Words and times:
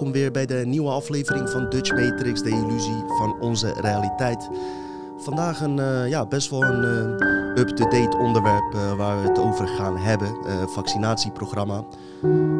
welkom 0.00 0.20
weer 0.20 0.32
bij 0.32 0.46
de 0.46 0.66
nieuwe 0.66 0.90
aflevering 0.90 1.50
van 1.50 1.68
Dutch 1.68 1.90
Matrix, 1.90 2.42
de 2.42 2.48
illusie 2.48 3.04
van 3.06 3.40
onze 3.40 3.72
realiteit. 3.80 4.48
Vandaag 5.18 5.60
een 5.60 5.76
uh, 5.76 6.08
ja, 6.08 6.26
best 6.26 6.50
wel 6.50 6.62
een 6.62 6.84
uh, 6.84 7.62
up-to-date 7.62 8.16
onderwerp 8.16 8.74
uh, 8.74 8.92
waar 8.92 9.22
we 9.22 9.28
het 9.28 9.38
over 9.38 9.68
gaan 9.68 9.96
hebben, 9.96 10.36
vaccinatieprogramma. 10.68 11.84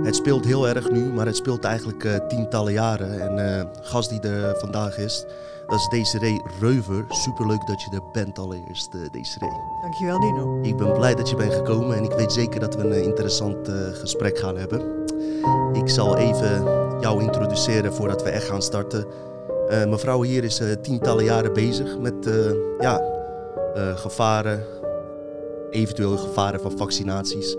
Het 0.03 0.17
speelt 0.17 0.45
heel 0.45 0.69
erg 0.69 0.91
nu, 0.91 1.13
maar 1.13 1.27
het 1.27 1.37
speelt 1.37 1.65
eigenlijk 1.65 2.21
tientallen 2.29 2.73
jaren. 2.73 3.21
En 3.21 3.37
de 3.37 3.67
gast 3.81 4.11
die 4.11 4.21
er 4.21 4.59
vandaag 4.59 4.99
is, 4.99 5.25
dat 5.67 5.79
is 5.79 5.89
Desiree 5.89 6.43
Reuver. 6.61 7.05
Superleuk 7.09 7.67
dat 7.67 7.83
je 7.83 7.91
er 7.91 8.03
bent 8.13 8.39
allereerst, 8.39 8.93
Desiree. 9.13 9.61
Dankjewel 9.81 10.21
Dino. 10.21 10.59
Ik 10.63 10.77
ben 10.77 10.93
blij 10.93 11.15
dat 11.15 11.29
je 11.31 11.37
bent 11.37 11.55
gekomen 11.55 11.97
en 11.97 12.05
ik 12.05 12.13
weet 12.13 12.33
zeker 12.33 12.61
dat 12.61 12.75
we 12.75 12.83
een 12.83 13.05
interessant 13.05 13.69
gesprek 13.93 14.39
gaan 14.39 14.57
hebben. 14.57 14.81
Ik 15.73 15.89
zal 15.89 16.17
even 16.17 16.89
jou 17.01 17.23
introduceren 17.23 17.93
voordat 17.93 18.23
we 18.23 18.31
echt 18.31 18.49
gaan 18.49 18.63
starten. 18.63 19.07
Uh, 19.71 19.85
mevrouw 19.85 20.23
hier 20.23 20.45
is 20.45 20.61
uh, 20.61 20.73
tientallen 20.83 21.25
jaren 21.25 21.53
bezig 21.53 21.99
met 21.99 22.27
uh, 22.27 22.35
ja, 22.79 23.01
gevaren, 23.95 24.63
eventueel 25.71 26.17
gevaren 26.17 26.61
van 26.61 26.73
vaccinaties. 26.77 27.57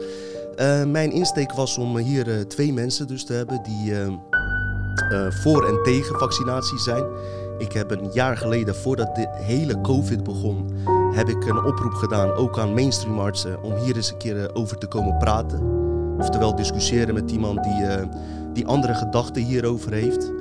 mijn 0.87 1.11
insteek 1.11 1.51
was 1.51 1.77
om 1.77 1.97
hier 1.97 2.47
twee 2.47 2.73
mensen 2.73 3.07
dus 3.07 3.25
te 3.25 3.33
hebben 3.33 3.63
die 3.63 3.93
voor 5.29 5.67
en 5.67 5.83
tegen 5.83 6.19
vaccinatie 6.19 6.79
zijn. 6.79 7.03
Ik 7.57 7.71
heb 7.71 7.91
een 7.91 8.09
jaar 8.13 8.37
geleden, 8.37 8.75
voordat 8.75 9.15
de 9.15 9.27
hele 9.31 9.81
COVID 9.81 10.23
begon, 10.23 10.71
heb 11.13 11.29
ik 11.29 11.45
een 11.45 11.65
oproep 11.65 11.93
gedaan, 11.93 12.31
ook 12.31 12.59
aan 12.59 12.73
mainstream 12.73 13.19
artsen, 13.19 13.63
om 13.63 13.75
hier 13.75 13.95
eens 13.95 14.11
een 14.11 14.17
keer 14.17 14.55
over 14.55 14.77
te 14.77 14.87
komen 14.87 15.17
praten. 15.17 15.59
Oftewel 16.17 16.55
discussiëren 16.55 17.13
met 17.13 17.31
iemand 17.31 17.63
die, 17.63 17.85
die 18.53 18.67
andere 18.67 18.93
gedachten 18.93 19.41
hierover 19.41 19.93
heeft. 19.93 20.31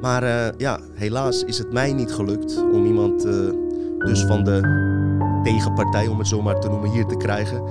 Maar 0.00 0.22
uh, 0.22 0.46
ja, 0.56 0.80
helaas 0.94 1.44
is 1.44 1.58
het 1.58 1.72
mij 1.72 1.92
niet 1.92 2.12
gelukt 2.12 2.64
om 2.72 2.86
iemand 2.86 3.26
uh, 3.26 3.32
dus 3.98 4.24
van 4.24 4.44
de 4.44 4.60
tegenpartij, 5.42 6.06
om 6.06 6.18
het 6.18 6.28
zo 6.28 6.42
maar 6.42 6.60
te 6.60 6.68
noemen, 6.68 6.90
hier 6.90 7.06
te 7.06 7.16
krijgen. 7.16 7.62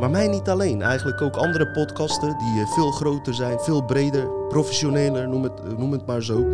Maar 0.00 0.10
mij 0.10 0.28
niet 0.28 0.48
alleen. 0.48 0.82
Eigenlijk 0.82 1.22
ook 1.22 1.36
andere 1.36 1.70
podcasten 1.70 2.36
die 2.38 2.66
veel 2.66 2.90
groter 2.90 3.34
zijn, 3.34 3.58
veel 3.60 3.84
breder, 3.84 4.28
professioneler, 4.48 5.28
noem 5.28 5.42
het, 5.42 5.78
noem 5.78 5.92
het 5.92 6.06
maar 6.06 6.22
zo. 6.22 6.46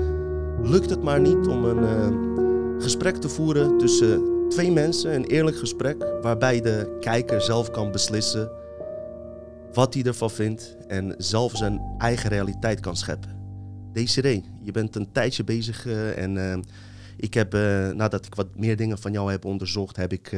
Lukt 0.62 0.90
het 0.90 1.02
maar 1.02 1.20
niet 1.20 1.46
om 1.46 1.64
een 1.64 2.14
gesprek 2.78 3.16
te 3.16 3.28
voeren 3.28 3.78
tussen 3.78 4.22
twee 4.48 4.72
mensen, 4.72 5.14
een 5.14 5.24
eerlijk 5.24 5.56
gesprek, 5.56 6.06
waarbij 6.22 6.60
de 6.60 6.96
kijker 7.00 7.42
zelf 7.42 7.70
kan 7.70 7.90
beslissen 7.90 8.50
wat 9.72 9.94
hij 9.94 10.02
ervan 10.02 10.30
vindt 10.30 10.76
en 10.88 11.14
zelf 11.18 11.56
zijn 11.56 11.80
eigen 11.98 12.28
realiteit 12.30 12.80
kan 12.80 12.96
scheppen. 12.96 13.40
Desiree, 13.92 14.44
je 14.62 14.72
bent 14.72 14.96
een 14.96 15.12
tijdje 15.12 15.44
bezig 15.44 15.86
uh, 15.86 16.18
en 16.18 16.36
uh, 16.36 16.56
ik 17.16 17.34
heb, 17.34 17.54
uh, 17.54 17.90
nadat 17.90 18.26
ik 18.26 18.34
wat 18.34 18.56
meer 18.56 18.76
dingen 18.76 18.98
van 18.98 19.12
jou 19.12 19.30
heb 19.30 19.44
onderzocht, 19.44 19.96
heb 19.96 20.12
ik 20.12 20.36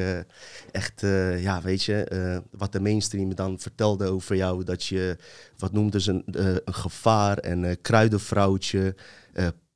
echt, 0.73 1.01
ja, 1.39 1.63
weet 1.63 1.83
je, 1.83 2.43
wat 2.51 2.73
de 2.73 2.81
mainstream 2.81 3.35
dan 3.35 3.59
vertelde 3.59 4.07
over 4.07 4.37
jou, 4.37 4.65
dat 4.65 4.85
je, 4.85 5.17
wat 5.59 5.73
noemden 5.73 6.01
ze 6.01 6.13
een, 6.13 6.25
een 6.65 6.75
gevaar 6.75 7.39
en 7.39 7.81
kruidenvrouwtje, 7.81 8.95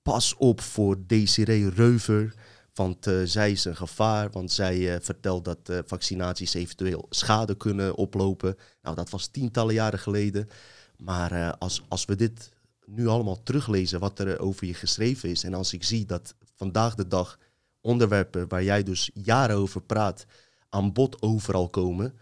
pas 0.03 0.34
op 0.37 0.61
voor 0.61 0.97
Desiree 1.06 1.71
Reuver. 1.71 2.34
Want 2.78 3.06
uh, 3.06 3.21
zij 3.25 3.50
is 3.50 3.65
een 3.65 3.77
gevaar, 3.77 4.31
want 4.31 4.53
zij 4.53 4.78
uh, 4.78 4.97
vertelt 5.00 5.44
dat 5.44 5.59
uh, 5.71 5.78
vaccinaties 5.87 6.55
eventueel 6.55 7.06
schade 7.11 7.56
kunnen 7.56 7.94
oplopen. 7.94 8.56
Nou, 8.83 8.97
dat 8.97 9.11
was 9.11 9.27
tientallen 9.27 9.75
jaren 9.75 9.99
geleden. 9.99 10.49
Maar 10.97 11.56
als, 11.56 11.83
als 11.89 12.05
we 12.05 12.16
dit 12.16 12.53
nu 12.84 13.06
allemaal 13.06 13.43
teruglezen, 13.43 14.00
wat 14.00 14.19
er 14.19 14.39
over 14.39 14.66
je 14.66 14.75
geschreven 14.75 15.28
is, 15.28 15.44
en 15.44 15.55
als 15.55 15.72
ik 15.72 15.84
zie 15.84 16.05
dat 16.05 16.34
vandaag 16.56 16.94
de 16.94 17.09
dag 17.09 17.39
onderwerpen 17.81 18.49
waar 18.49 18.62
jij 18.65 18.83
dus 18.83 19.10
jaren 19.15 19.56
over 19.56 19.81
praat, 19.81 20.27
aan 20.69 20.93
bod 20.93 21.22
overal 21.22 21.69
komen, 21.69 22.19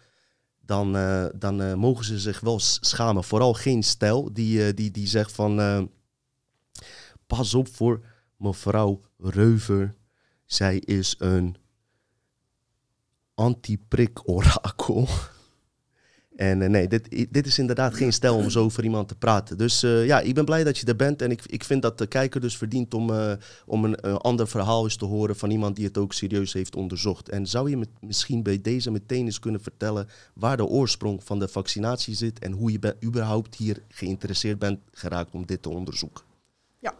dan, 0.61 0.93
dan 1.34 1.78
mogen 1.78 2.05
ze 2.05 2.19
zich 2.19 2.41
wel 2.41 2.61
schamen. 2.61 3.25
Vooral 3.25 3.55
geen 3.55 3.83
stijl 3.83 4.33
die, 4.33 4.75
die, 4.75 4.91
die 4.91 5.06
zegt 5.06 5.33
van 5.33 5.91
pas 7.27 7.55
op 7.55 7.75
voor 7.75 8.05
mevrouw 8.37 9.00
Reuver 9.19 9.94
zij 10.47 10.79
is 10.79 11.15
een 11.19 11.57
anti-prik-orakel. 13.34 15.09
En 16.37 16.61
uh, 16.61 16.69
nee, 16.69 16.89
dit, 16.89 17.27
dit 17.31 17.47
is 17.47 17.59
inderdaad 17.59 17.95
geen 17.95 18.12
stijl 18.12 18.37
om 18.37 18.51
zo 18.51 18.65
over 18.65 18.85
iemand 18.85 19.09
te 19.09 19.15
praten. 19.15 19.59
Dus 19.59 19.83
uh, 19.85 20.06
ja, 20.06 20.21
ik 20.21 20.35
ben 20.35 20.45
blij 20.45 20.65
dat 20.65 20.79
je 20.79 20.87
er 20.87 20.97
bent. 20.97 21.23
En 21.23 21.31
ik, 21.31 21.43
ik 21.47 21.65
vind 21.65 21.83
dat 21.83 21.99
de 21.99 22.06
kijker 22.06 22.41
dus 22.41 22.56
verdient 22.56 22.95
om, 22.95 23.11
uh, 23.11 23.33
om 23.67 23.85
een 23.85 24.01
ander 24.01 24.49
verhaal 24.49 24.85
eens 24.85 24.97
te 24.97 25.05
horen 25.05 25.37
van 25.37 25.51
iemand 25.51 25.77
die 25.77 25.85
het 25.85 25.99
ook 25.99 26.12
serieus 26.12 26.53
heeft 26.53 26.77
onderzocht. 26.77 27.29
En 27.29 27.47
zou 27.47 27.71
je 27.71 27.87
misschien 28.01 28.43
bij 28.43 28.61
deze 28.61 28.91
meteen 28.91 29.25
eens 29.25 29.39
kunnen 29.39 29.61
vertellen 29.61 30.09
waar 30.35 30.56
de 30.56 30.67
oorsprong 30.67 31.25
van 31.25 31.39
de 31.39 31.49
vaccinatie 31.49 32.15
zit 32.15 32.39
en 32.39 32.53
hoe 32.53 32.73
je 32.73 32.97
überhaupt 33.05 33.55
hier 33.55 33.83
geïnteresseerd 33.89 34.59
bent 34.59 34.79
geraakt 34.93 35.35
om 35.35 35.47
dit 35.47 35.62
te 35.62 35.69
onderzoeken? 35.69 36.25
Ja, 36.79 36.95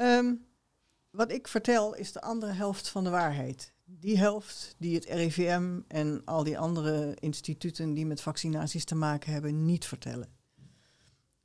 um, 0.00 0.45
wat 1.16 1.32
ik 1.32 1.48
vertel 1.48 1.94
is 1.94 2.12
de 2.12 2.20
andere 2.20 2.52
helft 2.52 2.88
van 2.88 3.04
de 3.04 3.10
waarheid. 3.10 3.74
Die 3.84 4.18
helft 4.18 4.74
die 4.78 4.94
het 4.94 5.04
RIVM 5.04 5.80
en 5.88 6.22
al 6.24 6.44
die 6.44 6.58
andere 6.58 7.16
instituten 7.20 7.94
die 7.94 8.06
met 8.06 8.20
vaccinaties 8.20 8.84
te 8.84 8.94
maken 8.94 9.32
hebben 9.32 9.64
niet 9.64 9.84
vertellen. 9.84 10.28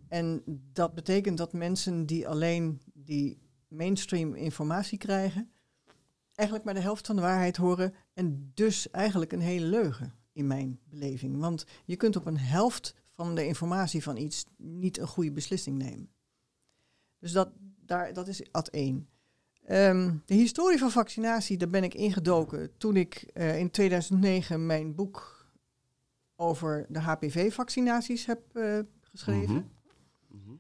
En 0.08 0.44
dat 0.74 0.94
betekent 0.94 1.38
dat 1.38 1.54
mensen 1.54 2.06
die 2.06 2.28
alleen 2.28 2.82
die 2.94 3.42
mainstream 3.68 4.36
informatie 4.36 4.98
krijgen, 4.98 5.52
eigenlijk 6.34 6.66
maar 6.66 6.76
de 6.76 6.88
helft 6.88 7.06
van 7.06 7.16
de 7.16 7.22
waarheid 7.22 7.58
horen 7.58 7.94
en 8.14 8.52
dus 8.54 8.90
eigenlijk 8.90 9.32
een 9.32 9.40
hele 9.40 9.66
leugen 9.66 10.14
in 10.34 10.48
mijn 10.48 10.80
beleving. 10.84 11.40
Want 11.40 11.66
je 11.86 11.96
kunt 11.96 12.16
op 12.16 12.26
een 12.26 12.38
helft 12.38 12.96
van 13.12 13.36
de 13.36 13.46
informatie 13.46 14.04
van 14.04 14.18
iets 14.18 14.46
niet 14.58 14.98
een 14.98 15.08
goede 15.08 15.32
beslissing 15.32 15.78
nemen. 15.78 16.10
Dus 17.20 17.32
dat, 17.32 17.52
daar, 17.86 18.14
dat 18.14 18.28
is 18.28 18.52
ad 18.52 18.68
één. 18.68 19.10
Ehm, 19.66 20.16
de 20.26 20.34
historie 20.34 20.78
van 20.78 20.92
vaccinatie, 20.92 21.58
daar 21.58 21.70
ben 21.70 21.84
ik 21.84 21.94
ingedoken 21.94 22.78
toen 22.78 22.96
ik 22.96 23.32
uh, 23.34 23.60
in 23.60 23.72
2009 23.72 24.66
mijn 24.66 24.96
boek 24.96 25.46
over 26.36 26.86
de 26.90 27.00
HPV-vaccinaties 27.00 28.26
heb 28.26 28.42
uh, 28.54 28.80
geschreven. 29.02 29.72
Mm 30.28 30.42
-hmm. 30.46 30.60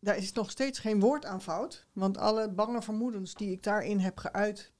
Daar 0.00 0.16
is 0.16 0.32
nog 0.32 0.50
steeds 0.50 0.78
geen 0.78 1.00
woord 1.00 1.24
aan 1.24 1.42
fout, 1.42 1.86
want 1.92 2.18
alle 2.18 2.50
bange 2.50 2.82
vermoedens 2.82 3.34
die 3.34 3.50
ik 3.50 3.62
daarin 3.62 3.98
heb 3.98 4.18
geuit 4.18 4.72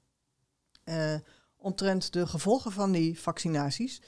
uh, 0.85 1.15
omtrent 1.55 2.13
de 2.13 2.27
gevolgen 2.27 2.71
van 2.71 2.91
die 2.91 3.19
vaccinaties, 3.19 4.01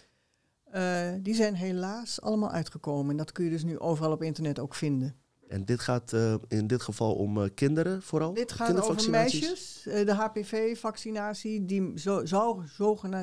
die 1.19 1.33
zijn 1.33 1.55
helaas 1.55 2.21
allemaal 2.21 2.51
uitgekomen. 2.51 3.11
En 3.11 3.17
dat 3.17 3.31
kun 3.31 3.43
je 3.43 3.49
dus 3.49 3.63
nu 3.63 3.79
overal 3.79 4.11
op 4.11 4.23
internet 4.23 4.59
ook 4.59 4.75
vinden. 4.75 5.18
En 5.49 5.65
dit 5.65 5.79
gaat 5.79 6.13
uh, 6.13 6.35
in 6.47 6.67
dit 6.67 6.81
geval 6.81 7.13
om 7.15 7.37
uh, 7.37 7.49
kinderen 7.53 8.01
vooral? 8.01 8.33
Dit 8.33 8.51
gaat 8.51 8.89
over 8.89 9.09
meisjes. 9.09 9.85
Uh, 9.87 10.05
de 10.05 10.13
HPV-vaccinatie 10.13 11.65
die 11.65 11.99
zo, 11.99 12.25
zou, 12.25 12.63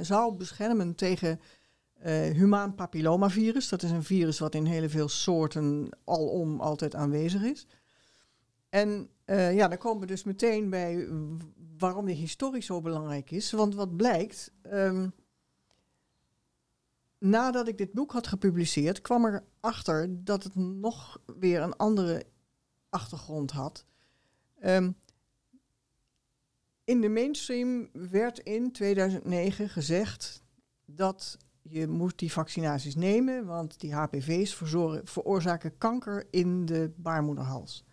zou 0.03 0.35
beschermen 0.35 0.95
tegen 0.95 1.41
humaan 2.33 2.75
papillomavirus. 2.75 3.69
Dat 3.69 3.83
is 3.83 3.91
een 3.91 4.03
virus 4.03 4.39
wat 4.39 4.55
in 4.55 4.65
heel 4.65 4.89
veel 4.89 5.09
soorten 5.09 5.89
alom 6.05 6.61
altijd 6.61 6.95
aanwezig 6.95 7.43
is. 7.43 7.67
En 8.69 9.09
ja, 9.27 9.69
dan 9.69 9.79
komen 9.79 10.01
we 10.01 10.07
dus 10.07 10.25
meteen 10.25 10.71
bij 10.71 11.09
waarom 11.79 12.07
die 12.07 12.15
historie 12.15 12.63
zo 12.63 12.81
belangrijk 12.81 13.31
is. 13.31 13.53
Want 13.53 13.75
wat 13.75 13.97
blijkt... 13.97 14.53
Um, 14.73 15.13
nadat 17.19 17.69
ik 17.69 17.79
dit 17.79 17.93
boek 17.93 18.13
had 18.13 18.27
gepubliceerd, 18.27 19.01
kwam 19.01 19.25
er 19.25 19.45
achter 19.61 20.25
dat 20.25 20.43
het 20.43 20.55
nog 20.55 21.21
weer 21.39 21.61
een 21.61 21.77
andere 21.77 22.27
achtergrond 22.89 23.51
had. 23.51 23.85
Um, 24.65 24.97
in 26.85 27.01
de 27.01 27.09
mainstream 27.09 27.89
werd 27.93 28.39
in 28.39 28.73
2009 28.73 29.69
gezegd 29.69 30.43
dat 30.85 31.39
je 31.63 31.87
moet 31.87 32.19
die 32.19 32.33
vaccinaties 32.33 32.95
nemen, 32.95 33.47
want 33.47 33.81
die 33.81 33.95
HPV's 33.95 34.55
veroorzaken 35.05 35.79
kanker 35.79 36.27
in 36.31 36.65
de 36.65 36.93
baarmoederhals. 36.97 37.85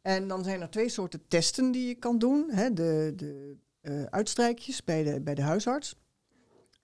En 0.00 0.28
dan 0.28 0.44
zijn 0.44 0.60
er 0.60 0.70
twee 0.70 0.88
soorten 0.88 1.28
testen 1.28 1.70
die 1.70 1.86
je 1.86 1.94
kan 1.94 2.18
doen. 2.18 2.50
Hè, 2.50 2.72
de 2.72 3.12
de 3.16 3.56
uh, 3.82 4.02
uitstrijkjes 4.02 4.84
bij 4.84 5.02
de, 5.02 5.20
bij 5.20 5.34
de 5.34 5.42
huisarts 5.42 5.99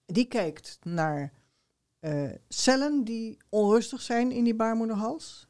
die 0.07 0.25
kijkt 0.25 0.79
naar 0.83 1.33
uh, 2.01 2.31
cellen 2.49 3.05
die 3.05 3.37
onrustig 3.49 4.03
zijn 4.03 4.33
in 4.33 4.45
die 4.45 4.55
baarmoederhals. 4.55 5.49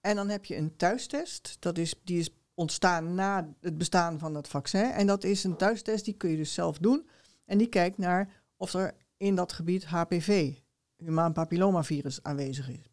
En 0.00 0.16
dan 0.16 0.28
heb 0.28 0.44
je 0.44 0.56
een 0.56 0.76
thuistest. 0.76 1.56
Dat 1.58 1.78
is, 1.78 1.94
die 2.04 2.18
is 2.18 2.30
ontstaan 2.54 3.14
na 3.14 3.54
het 3.60 3.78
bestaan 3.78 4.18
van 4.18 4.32
dat 4.32 4.48
vaccin. 4.48 4.90
En 4.90 5.06
dat 5.06 5.24
is 5.24 5.44
een 5.44 5.56
thuistest, 5.56 6.04
die 6.04 6.14
kun 6.14 6.30
je 6.30 6.36
dus 6.36 6.54
zelf 6.54 6.78
doen. 6.78 7.08
En 7.44 7.58
die 7.58 7.68
kijkt 7.68 7.98
naar 7.98 8.42
of 8.56 8.74
er 8.74 8.94
in 9.16 9.34
dat 9.34 9.52
gebied 9.52 9.84
HPV, 9.84 10.54
humaan 10.96 11.32
papillomavirus, 11.32 12.22
aanwezig 12.22 12.68
is. 12.68 12.90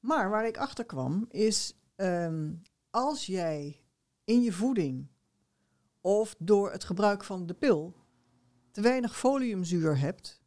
Maar 0.00 0.30
waar 0.30 0.46
ik 0.46 0.56
achter 0.56 0.84
kwam 0.84 1.26
is, 1.28 1.74
ehm, 1.96 2.52
als 2.90 3.26
jij 3.26 3.80
in 4.24 4.42
je 4.42 4.52
voeding 4.52 5.06
of 6.00 6.34
door 6.38 6.72
het 6.72 6.84
gebruik 6.84 7.24
van 7.24 7.46
de 7.46 7.54
pil 7.54 7.94
te 8.74 8.80
weinig 8.80 9.16
foliumzuur 9.16 9.98
hebt, 9.98 10.40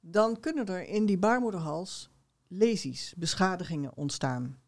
dan 0.00 0.40
kunnen 0.40 0.66
er 0.66 0.88
in 0.88 1.06
die 1.06 1.18
baarmoederhals 1.18 2.10
lesies, 2.48 3.14
beschadigingen 3.16 3.96
ontstaan. 3.96 4.60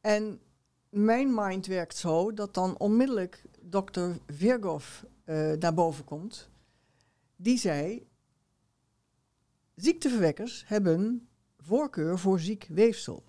En 0.00 0.40
mijn 0.88 1.34
mind 1.34 1.66
werkt 1.66 1.96
zo 1.96 2.32
dat 2.32 2.54
dan 2.54 2.78
onmiddellijk 2.78 3.44
dokter 3.60 4.18
Virgov 4.26 5.02
uh, 5.02 5.52
naar 5.52 5.74
boven 5.74 6.04
komt. 6.04 6.50
Die 7.36 7.58
zei, 7.58 8.08
ziekteverwekkers 9.74 10.64
hebben 10.66 11.28
voorkeur 11.58 12.18
voor 12.18 12.40
ziek 12.40 12.66
weefsel. 12.70 13.24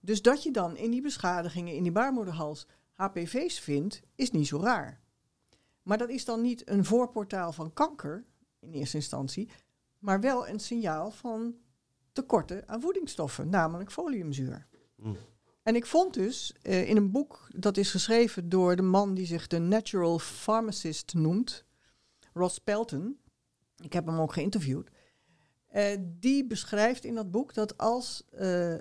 Dus 0.00 0.22
dat 0.22 0.42
je 0.42 0.50
dan 0.50 0.76
in 0.76 0.90
die 0.90 1.02
beschadigingen 1.02 1.74
in 1.74 1.82
die 1.82 1.92
baarmoederhals 1.92 2.66
HPV's 2.92 3.60
vindt, 3.60 4.02
is 4.14 4.30
niet 4.30 4.46
zo 4.46 4.58
raar. 4.58 5.02
Maar 5.84 5.98
dat 5.98 6.08
is 6.08 6.24
dan 6.24 6.40
niet 6.40 6.68
een 6.68 6.84
voorportaal 6.84 7.52
van 7.52 7.72
kanker 7.72 8.24
in 8.58 8.72
eerste 8.72 8.96
instantie, 8.96 9.48
maar 9.98 10.20
wel 10.20 10.48
een 10.48 10.60
signaal 10.60 11.10
van 11.10 11.54
tekorten 12.12 12.68
aan 12.68 12.80
voedingsstoffen, 12.80 13.48
namelijk 13.48 13.92
foliumzuur. 13.92 14.66
Mm. 14.96 15.16
En 15.62 15.74
ik 15.74 15.86
vond 15.86 16.14
dus 16.14 16.54
uh, 16.62 16.88
in 16.88 16.96
een 16.96 17.10
boek 17.10 17.48
dat 17.56 17.76
is 17.76 17.90
geschreven 17.90 18.48
door 18.48 18.76
de 18.76 18.82
man 18.82 19.14
die 19.14 19.26
zich 19.26 19.46
de 19.46 19.58
Natural 19.58 20.18
Pharmacist 20.18 21.14
noemt, 21.14 21.64
Ross 22.32 22.58
Pelton. 22.58 23.18
Ik 23.76 23.92
heb 23.92 24.06
hem 24.06 24.18
ook 24.18 24.32
geïnterviewd. 24.32 24.90
Uh, 25.74 25.86
die 26.00 26.46
beschrijft 26.46 27.04
in 27.04 27.14
dat 27.14 27.30
boek 27.30 27.54
dat 27.54 27.78
als 27.78 28.22
uh, 28.32 28.74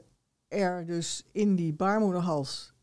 er 0.48 0.86
dus 0.86 1.24
in 1.32 1.56
die 1.56 1.74
baarmoederhals 1.74 2.74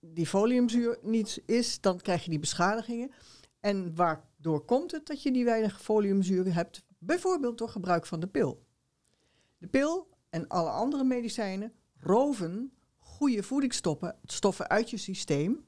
die 0.00 0.26
foliumzuur 0.26 0.98
niet 1.02 1.42
is, 1.46 1.80
dan 1.80 2.00
krijg 2.00 2.24
je 2.24 2.30
die 2.30 2.38
beschadigingen. 2.38 3.10
En 3.60 3.94
waardoor 3.94 4.64
komt 4.64 4.90
het 4.90 5.06
dat 5.06 5.22
je 5.22 5.32
die 5.32 5.44
weinig 5.44 5.82
foliumzuur 5.82 6.54
hebt? 6.54 6.84
Bijvoorbeeld 6.98 7.58
door 7.58 7.68
gebruik 7.68 8.06
van 8.06 8.20
de 8.20 8.26
pil. 8.26 8.66
De 9.58 9.66
pil 9.66 10.08
en 10.30 10.48
alle 10.48 10.70
andere 10.70 11.04
medicijnen 11.04 11.72
roven 12.00 12.72
goede 12.98 13.42
voedingsstoffen 13.42 14.16
stoffen 14.24 14.68
uit 14.68 14.90
je 14.90 14.96
systeem, 14.96 15.64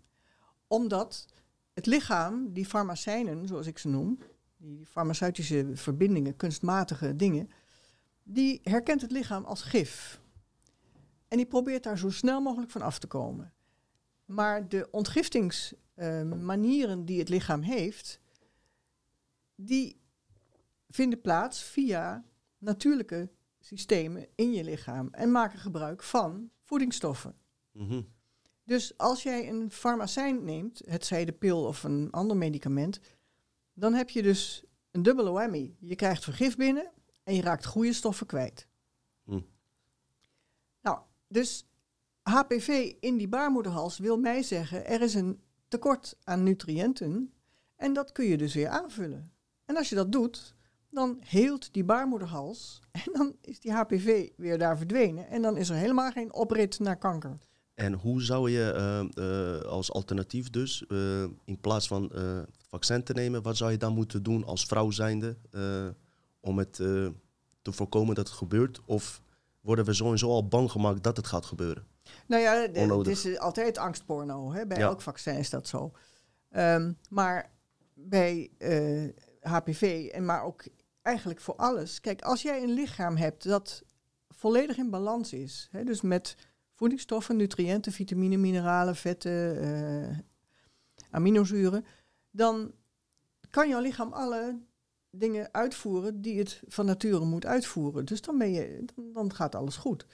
omdat 0.66 1.26
het 1.74 1.86
lichaam 1.86 2.52
die 2.52 2.66
farmacijnen, 2.66 3.46
zoals 3.46 3.66
ik 3.66 3.78
ze 3.78 3.88
noem, 3.88 4.18
die 4.56 4.86
farmaceutische 4.86 5.70
verbindingen, 5.72 6.36
kunstmatige 6.36 7.16
dingen, 7.16 7.50
die 8.22 8.60
herkent 8.62 9.00
het 9.00 9.10
lichaam 9.10 9.44
als 9.44 9.62
gif. 9.62 10.20
En 11.28 11.36
die 11.36 11.46
probeert 11.46 11.82
daar 11.82 11.98
zo 11.98 12.10
snel 12.10 12.40
mogelijk 12.40 12.70
van 12.70 12.82
af 12.82 12.98
te 12.98 13.06
komen. 13.06 13.52
Maar 14.28 14.68
de 14.68 14.88
ontgiftingsmanieren 14.90 17.04
die 17.04 17.18
het 17.18 17.28
lichaam 17.28 17.62
heeft, 17.62 18.20
die 19.54 20.00
vinden 20.88 21.20
plaats 21.20 21.62
via 21.62 22.24
natuurlijke 22.58 23.30
systemen 23.60 24.28
in 24.34 24.52
je 24.52 24.64
lichaam 24.64 25.08
en 25.10 25.32
maken 25.32 25.58
gebruik 25.58 26.02
van 26.02 26.50
voedingsstoffen. 26.62 27.36
Mhm. 27.72 28.02
Dus 28.64 28.98
als 28.98 29.22
jij 29.22 29.48
een 29.48 29.70
farmacijn 29.70 30.44
neemt, 30.44 30.82
het 30.84 31.04
zij 31.04 31.24
de 31.24 31.32
pil 31.32 31.64
of 31.64 31.84
een 31.84 32.10
ander 32.10 32.36
medicament, 32.36 33.00
dan 33.72 33.94
heb 33.94 34.10
je 34.10 34.22
dus 34.22 34.64
een 34.90 35.02
dubbele 35.02 35.30
whammy. 35.30 35.76
Je 35.80 35.94
krijgt 35.94 36.24
vergif 36.24 36.56
binnen 36.56 36.90
en 37.22 37.34
je 37.34 37.42
raakt 37.42 37.66
goede 37.66 37.92
stoffen 37.92 38.26
kwijt. 38.26 38.68
Hm. 39.24 39.40
Nou, 40.80 40.98
dus 41.28 41.67
HPV 42.28 42.92
in 43.00 43.16
die 43.16 43.28
baarmoederhals 43.28 43.98
wil 43.98 44.18
mij 44.18 44.42
zeggen, 44.42 44.86
er 44.86 45.02
is 45.02 45.14
een 45.14 45.40
tekort 45.68 46.16
aan 46.24 46.42
nutriënten 46.42 47.32
en 47.76 47.92
dat 47.92 48.12
kun 48.12 48.24
je 48.24 48.36
dus 48.36 48.54
weer 48.54 48.68
aanvullen. 48.68 49.32
En 49.64 49.76
als 49.76 49.88
je 49.88 49.94
dat 49.94 50.12
doet, 50.12 50.54
dan 50.90 51.16
heelt 51.20 51.72
die 51.72 51.84
baarmoederhals 51.84 52.80
en 53.04 53.12
dan 53.12 53.36
is 53.40 53.60
die 53.60 53.72
HPV 53.72 54.28
weer 54.36 54.58
daar 54.58 54.76
verdwenen 54.76 55.28
en 55.28 55.42
dan 55.42 55.56
is 55.56 55.68
er 55.68 55.76
helemaal 55.76 56.10
geen 56.10 56.34
oprit 56.34 56.78
naar 56.78 56.98
kanker. 56.98 57.38
En 57.74 57.92
hoe 57.92 58.22
zou 58.22 58.50
je 58.50 58.74
uh, 58.76 59.24
uh, 59.24 59.60
als 59.60 59.92
alternatief 59.92 60.50
dus, 60.50 60.84
uh, 60.88 61.22
in 61.44 61.60
plaats 61.60 61.86
van 61.86 62.12
vaccin 62.68 63.02
te 63.02 63.12
nemen, 63.12 63.42
wat 63.42 63.56
zou 63.56 63.70
je 63.70 63.76
dan 63.76 63.94
moeten 63.94 64.22
doen 64.22 64.44
als 64.44 64.64
vrouw 64.64 64.90
zijnde 64.90 65.36
om 66.40 66.58
het 66.58 66.72
te 67.62 67.72
voorkomen 67.72 68.14
dat 68.14 68.28
het 68.28 68.36
gebeurt? 68.36 68.80
Of 68.84 69.22
worden 69.60 69.84
we 69.84 69.92
sowieso 69.92 70.28
al 70.28 70.48
bang 70.48 70.70
gemaakt 70.70 71.02
dat 71.02 71.16
het 71.16 71.26
gaat 71.26 71.46
gebeuren? 71.46 71.86
Nou 72.26 72.42
ja, 72.42 72.54
het 72.54 73.06
is 73.06 73.38
altijd 73.38 73.78
angstporno. 73.78 74.52
Hè? 74.52 74.66
Bij 74.66 74.78
elk 74.78 75.00
vaccin 75.00 75.36
is 75.36 75.50
dat 75.50 75.68
zo. 75.68 75.92
Um, 76.50 76.98
maar 77.10 77.50
bij 77.94 78.50
HPV, 79.40 80.08
en 80.12 80.24
maar 80.24 80.42
ook 80.42 80.64
eigenlijk 81.02 81.40
voor 81.40 81.56
alles. 81.56 82.00
Kijk, 82.00 82.22
als 82.22 82.42
jij 82.42 82.62
een 82.62 82.72
lichaam 82.72 83.16
hebt 83.16 83.44
dat 83.44 83.82
volledig 84.28 84.76
in 84.76 84.90
balans 84.90 85.32
is, 85.32 85.68
hè, 85.70 85.84
dus 85.84 86.00
met 86.00 86.36
voedingsstoffen, 86.74 87.36
nutriënten, 87.36 87.92
vitamine, 87.92 88.36
mineralen, 88.36 88.96
vetten, 88.96 89.64
uh, 89.64 90.18
aminozuren, 91.10 91.84
dan 92.30 92.72
kan 93.50 93.68
jouw 93.68 93.80
lichaam 93.80 94.12
alle 94.12 94.58
dingen 95.10 95.48
uitvoeren 95.52 96.22
die 96.22 96.38
het 96.38 96.62
van 96.66 96.86
nature 96.86 97.24
moet 97.24 97.46
uitvoeren. 97.46 98.04
Dus 98.04 98.20
dan, 98.20 98.38
ben 98.38 98.52
je, 98.52 98.84
dan, 98.94 99.12
dan 99.12 99.34
gaat 99.34 99.54
alles 99.54 99.76
goed. 99.76 100.06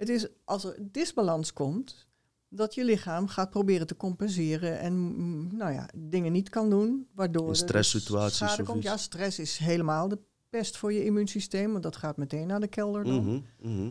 Het 0.00 0.08
is 0.08 0.26
als 0.44 0.64
er 0.64 0.76
disbalans 0.80 1.52
komt, 1.52 2.06
dat 2.48 2.74
je 2.74 2.84
lichaam 2.84 3.28
gaat 3.28 3.50
proberen 3.50 3.86
te 3.86 3.96
compenseren 3.96 4.78
en 4.78 4.92
mm, 4.94 5.56
nou 5.56 5.72
ja, 5.72 5.88
dingen 5.96 6.32
niet 6.32 6.48
kan 6.48 6.70
doen, 6.70 7.08
waardoor 7.14 7.48
in 7.48 7.54
stresssituaties 7.54 8.36
schade 8.36 8.62
komt. 8.62 8.82
Ja, 8.82 8.96
stress 8.96 9.38
is 9.38 9.56
helemaal 9.56 10.08
de 10.08 10.18
pest 10.50 10.76
voor 10.76 10.92
je 10.92 11.04
immuunsysteem, 11.04 11.70
want 11.70 11.82
dat 11.82 11.96
gaat 11.96 12.16
meteen 12.16 12.46
naar 12.46 12.60
de 12.60 12.68
kelder 12.68 13.04
dan. 13.04 13.24
Mhm, 13.24 13.40
mhm. 13.60 13.90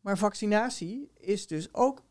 Maar 0.00 0.18
vaccinatie 0.18 1.10
is 1.16 1.46
dus 1.46 1.74
ook 1.74 2.02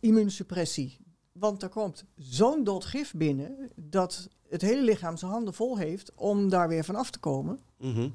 immuunsuppressie. 0.00 0.98
Want 1.32 1.62
er 1.62 1.68
komt 1.68 2.04
zo'n 2.16 2.64
dot 2.64 2.84
gif 2.84 3.14
binnen 3.14 3.70
dat 3.76 4.28
het 4.48 4.62
hele 4.62 4.82
lichaam 4.82 5.16
zijn 5.16 5.30
handen 5.30 5.54
vol 5.54 5.78
heeft 5.78 6.14
om 6.14 6.48
daar 6.48 6.68
weer 6.68 6.84
van 6.84 6.94
af 6.94 7.10
te 7.10 7.18
komen. 7.18 7.60
Mhm. 7.78 8.08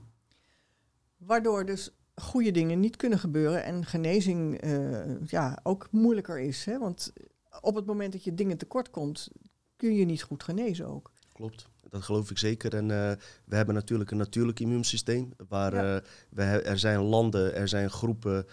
Waardoor 1.17 1.65
dus 1.65 1.91
goede 2.21 2.51
dingen 2.51 2.79
niet 2.79 2.95
kunnen 2.95 3.19
gebeuren 3.19 3.63
en 3.63 3.85
genezing 3.85 4.61
eh, 4.61 5.25
ja, 5.25 5.59
ook 5.63 5.87
moeilijker 5.91 6.39
is. 6.39 6.65
Hè? 6.65 6.79
Want 6.79 7.13
op 7.61 7.75
het 7.75 7.85
moment 7.85 8.11
dat 8.11 8.23
je 8.23 8.33
dingen 8.33 8.57
tekort 8.57 8.89
komt, 8.89 9.29
kun 9.75 9.95
je 9.95 10.05
niet 10.05 10.23
goed 10.23 10.43
genezen 10.43 10.87
ook. 10.87 11.11
Klopt, 11.33 11.67
dat 11.89 12.01
geloof 12.01 12.31
ik 12.31 12.37
zeker. 12.37 12.75
En 12.75 12.83
uh, 12.83 13.11
we 13.45 13.55
hebben 13.55 13.75
natuurlijk 13.75 14.11
een 14.11 14.17
natuurlijk 14.17 14.59
immuunsysteem. 14.59 15.33
Waar 15.47 15.73
uh, 15.73 15.97
we, 16.29 16.43
er 16.43 16.79
zijn 16.79 16.99
landen, 16.99 17.55
er 17.55 17.67
zijn 17.67 17.89
groepen 17.89 18.45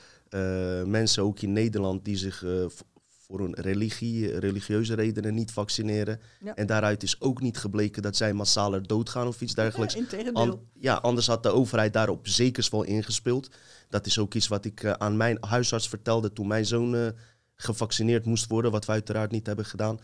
mensen, 0.84 1.22
ook 1.22 1.40
in 1.40 1.52
Nederland, 1.52 2.04
die 2.04 2.16
zich 2.16 2.44
voor 3.28 3.40
een 3.40 3.54
religie, 3.54 4.38
religieuze 4.38 4.94
redenen 4.94 5.35
niet 5.35 5.50
vaccineren. 5.50 6.20
En 6.54 6.66
daaruit 6.66 7.02
is 7.02 7.20
ook 7.20 7.40
niet 7.40 7.58
gebleken 7.58 8.02
dat 8.02 8.16
zij 8.16 8.32
massaler 8.32 8.87
doodgaan 8.87 9.26
of 9.26 9.40
iets 9.40 9.54
dergelijks. 9.54 9.94
Ja, 10.35 10.54
ja, 10.80 10.94
anders 10.94 11.26
had 11.26 11.42
de 11.42 11.50
overheid 11.50 11.92
daarop 11.92 12.28
zeker 12.28 12.68
wel 12.70 12.82
ingespeeld. 12.82 13.50
Dat 13.88 14.06
is 14.06 14.18
ook 14.18 14.35
iets 14.35 14.49
wat 14.49 14.64
ik 14.64 14.82
uh, 14.82 14.92
aan 14.92 15.16
mijn 15.16 15.37
huisarts 15.40 15.88
vertelde 15.88 16.32
toen 16.32 16.47
mijn 16.47 16.66
zoon 16.66 16.94
uh, 16.94 17.08
gevaccineerd 17.54 18.25
moest 18.25 18.49
worden, 18.49 18.70
wat 18.70 18.85
we 18.85 18.92
uiteraard 18.92 19.30
niet 19.30 19.47
hebben 19.47 19.64
gedaan. 19.64 20.00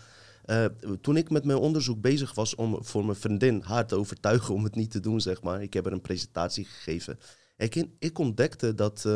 Uh, 0.47 0.64
toen 1.00 1.16
ik 1.16 1.31
met 1.31 1.45
mijn 1.45 1.59
onderzoek 1.59 2.00
bezig 2.00 2.35
was 2.35 2.54
om 2.54 2.78
voor 2.81 3.04
mijn 3.04 3.19
vriendin 3.19 3.62
haar 3.62 3.87
te 3.87 3.97
overtuigen 3.97 4.54
om 4.54 4.64
het 4.64 4.75
niet 4.75 4.90
te 4.90 5.00
doen, 5.00 5.21
zeg 5.21 5.43
maar. 5.43 5.62
Ik 5.62 5.73
heb 5.73 5.87
er 5.87 5.93
een 5.93 6.00
presentatie 6.00 6.64
gegeven. 6.64 7.19
Ik, 7.57 7.87
ik 7.99 8.19
ontdekte 8.19 8.75
dat 8.75 9.09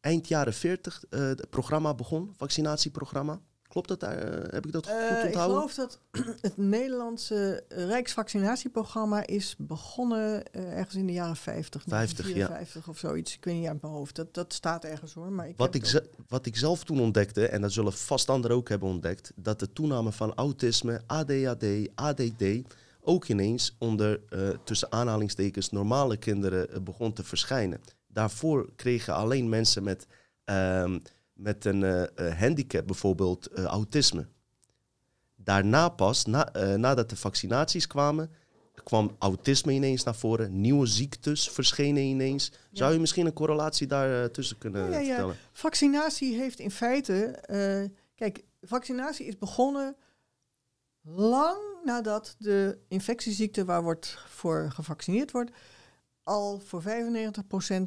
eind 0.00 0.28
jaren 0.28 0.54
40 0.54 1.04
uh, 1.10 1.20
het 1.20 1.50
programma 1.50 1.94
begon, 1.94 2.34
vaccinatieprogramma. 2.36 3.40
Klopt 3.68 3.88
dat? 3.88 4.02
Uh, 4.02 4.10
heb 4.50 4.66
ik 4.66 4.72
dat 4.72 4.86
goed 4.86 4.94
onthouden? 4.94 5.28
Ik 5.28 5.36
geloof 5.36 5.74
dat 5.74 6.00
het 6.40 6.56
Nederlandse 6.56 7.64
Rijksvaccinatieprogramma 7.68 9.26
is 9.26 9.54
begonnen 9.58 10.52
ergens 10.52 10.94
in 10.94 11.06
de 11.06 11.12
jaren 11.12 11.36
50, 11.36 11.82
50 11.86 12.34
ja. 12.34 12.60
of 12.86 12.98
zoiets. 12.98 13.34
Ik 13.34 13.44
weet 13.44 13.54
niet 13.54 13.68
uit 13.68 13.82
mijn 13.82 13.92
hoofd. 13.92 14.16
Dat, 14.16 14.34
dat 14.34 14.52
staat 14.52 14.84
ergens 14.84 15.14
hoor. 15.14 15.32
Maar 15.32 15.48
ik 15.48 15.56
wat, 15.56 15.74
ik 15.74 16.02
wat 16.28 16.46
ik 16.46 16.56
zelf 16.56 16.84
toen 16.84 17.00
ontdekte, 17.00 17.46
en 17.46 17.60
dat 17.60 17.72
zullen 17.72 17.92
vast 17.92 18.28
anderen 18.28 18.56
ook 18.56 18.68
hebben 18.68 18.88
ontdekt, 18.88 19.32
dat 19.34 19.58
de 19.58 19.72
toename 19.72 20.12
van 20.12 20.34
autisme, 20.34 21.02
ADHD, 21.06 21.64
ADD 21.94 22.44
ook 23.00 23.28
ineens 23.28 23.76
onder 23.78 24.20
tussen 24.64 24.92
aanhalingstekens 24.92 25.70
normale 25.70 26.16
kinderen 26.16 26.84
begon 26.84 27.12
te 27.12 27.24
verschijnen. 27.24 27.80
Daarvoor 28.12 28.72
kregen 28.76 29.14
alleen 29.14 29.48
mensen 29.48 29.82
met, 29.82 30.06
ehm, 30.44 30.98
met 31.32 31.64
een 31.64 31.82
uh, 31.82 32.38
handicap, 32.38 32.86
bijvoorbeeld 32.86 33.48
uh, 33.54 33.64
autisme. 33.64 34.26
Daarna 35.36 35.88
pas, 35.88 36.24
na, 36.24 36.50
nadat 36.76 37.10
de 37.10 37.16
vaccinaties 37.16 37.86
kwamen, 37.86 38.30
kwam 38.82 39.16
autisme 39.18 39.72
ineens 39.72 40.04
naar 40.04 40.14
voren. 40.14 40.60
Nieuwe 40.60 40.86
ziektes 40.86 41.48
verschenen 41.48 42.02
ineens. 42.02 42.52
Zou 42.72 42.92
je 42.92 42.98
misschien 42.98 43.26
een 43.26 43.32
correlatie 43.32 43.86
daar 43.86 44.22
uh, 44.22 44.24
tussen 44.24 44.58
kunnen 44.58 44.90
ja, 44.90 44.98
ja, 44.98 45.06
vertellen? 45.06 45.36
Vaccinatie 45.52 46.36
heeft 46.36 46.58
in 46.58 46.70
feite... 46.70 47.24
eh, 47.24 47.96
kijk, 48.14 48.44
vaccinatie 48.62 49.26
is 49.26 49.38
begonnen 49.38 49.96
lang 51.02 51.58
nadat 51.84 52.34
de 52.38 52.78
infectieziekte 52.88 53.64
waar 53.64 53.82
wordt 53.82 54.18
voor 54.28 54.70
gevaccineerd 54.74 55.30
wordt... 55.30 55.50
al 56.30 56.60
voor 56.60 56.82
95% 56.82 56.86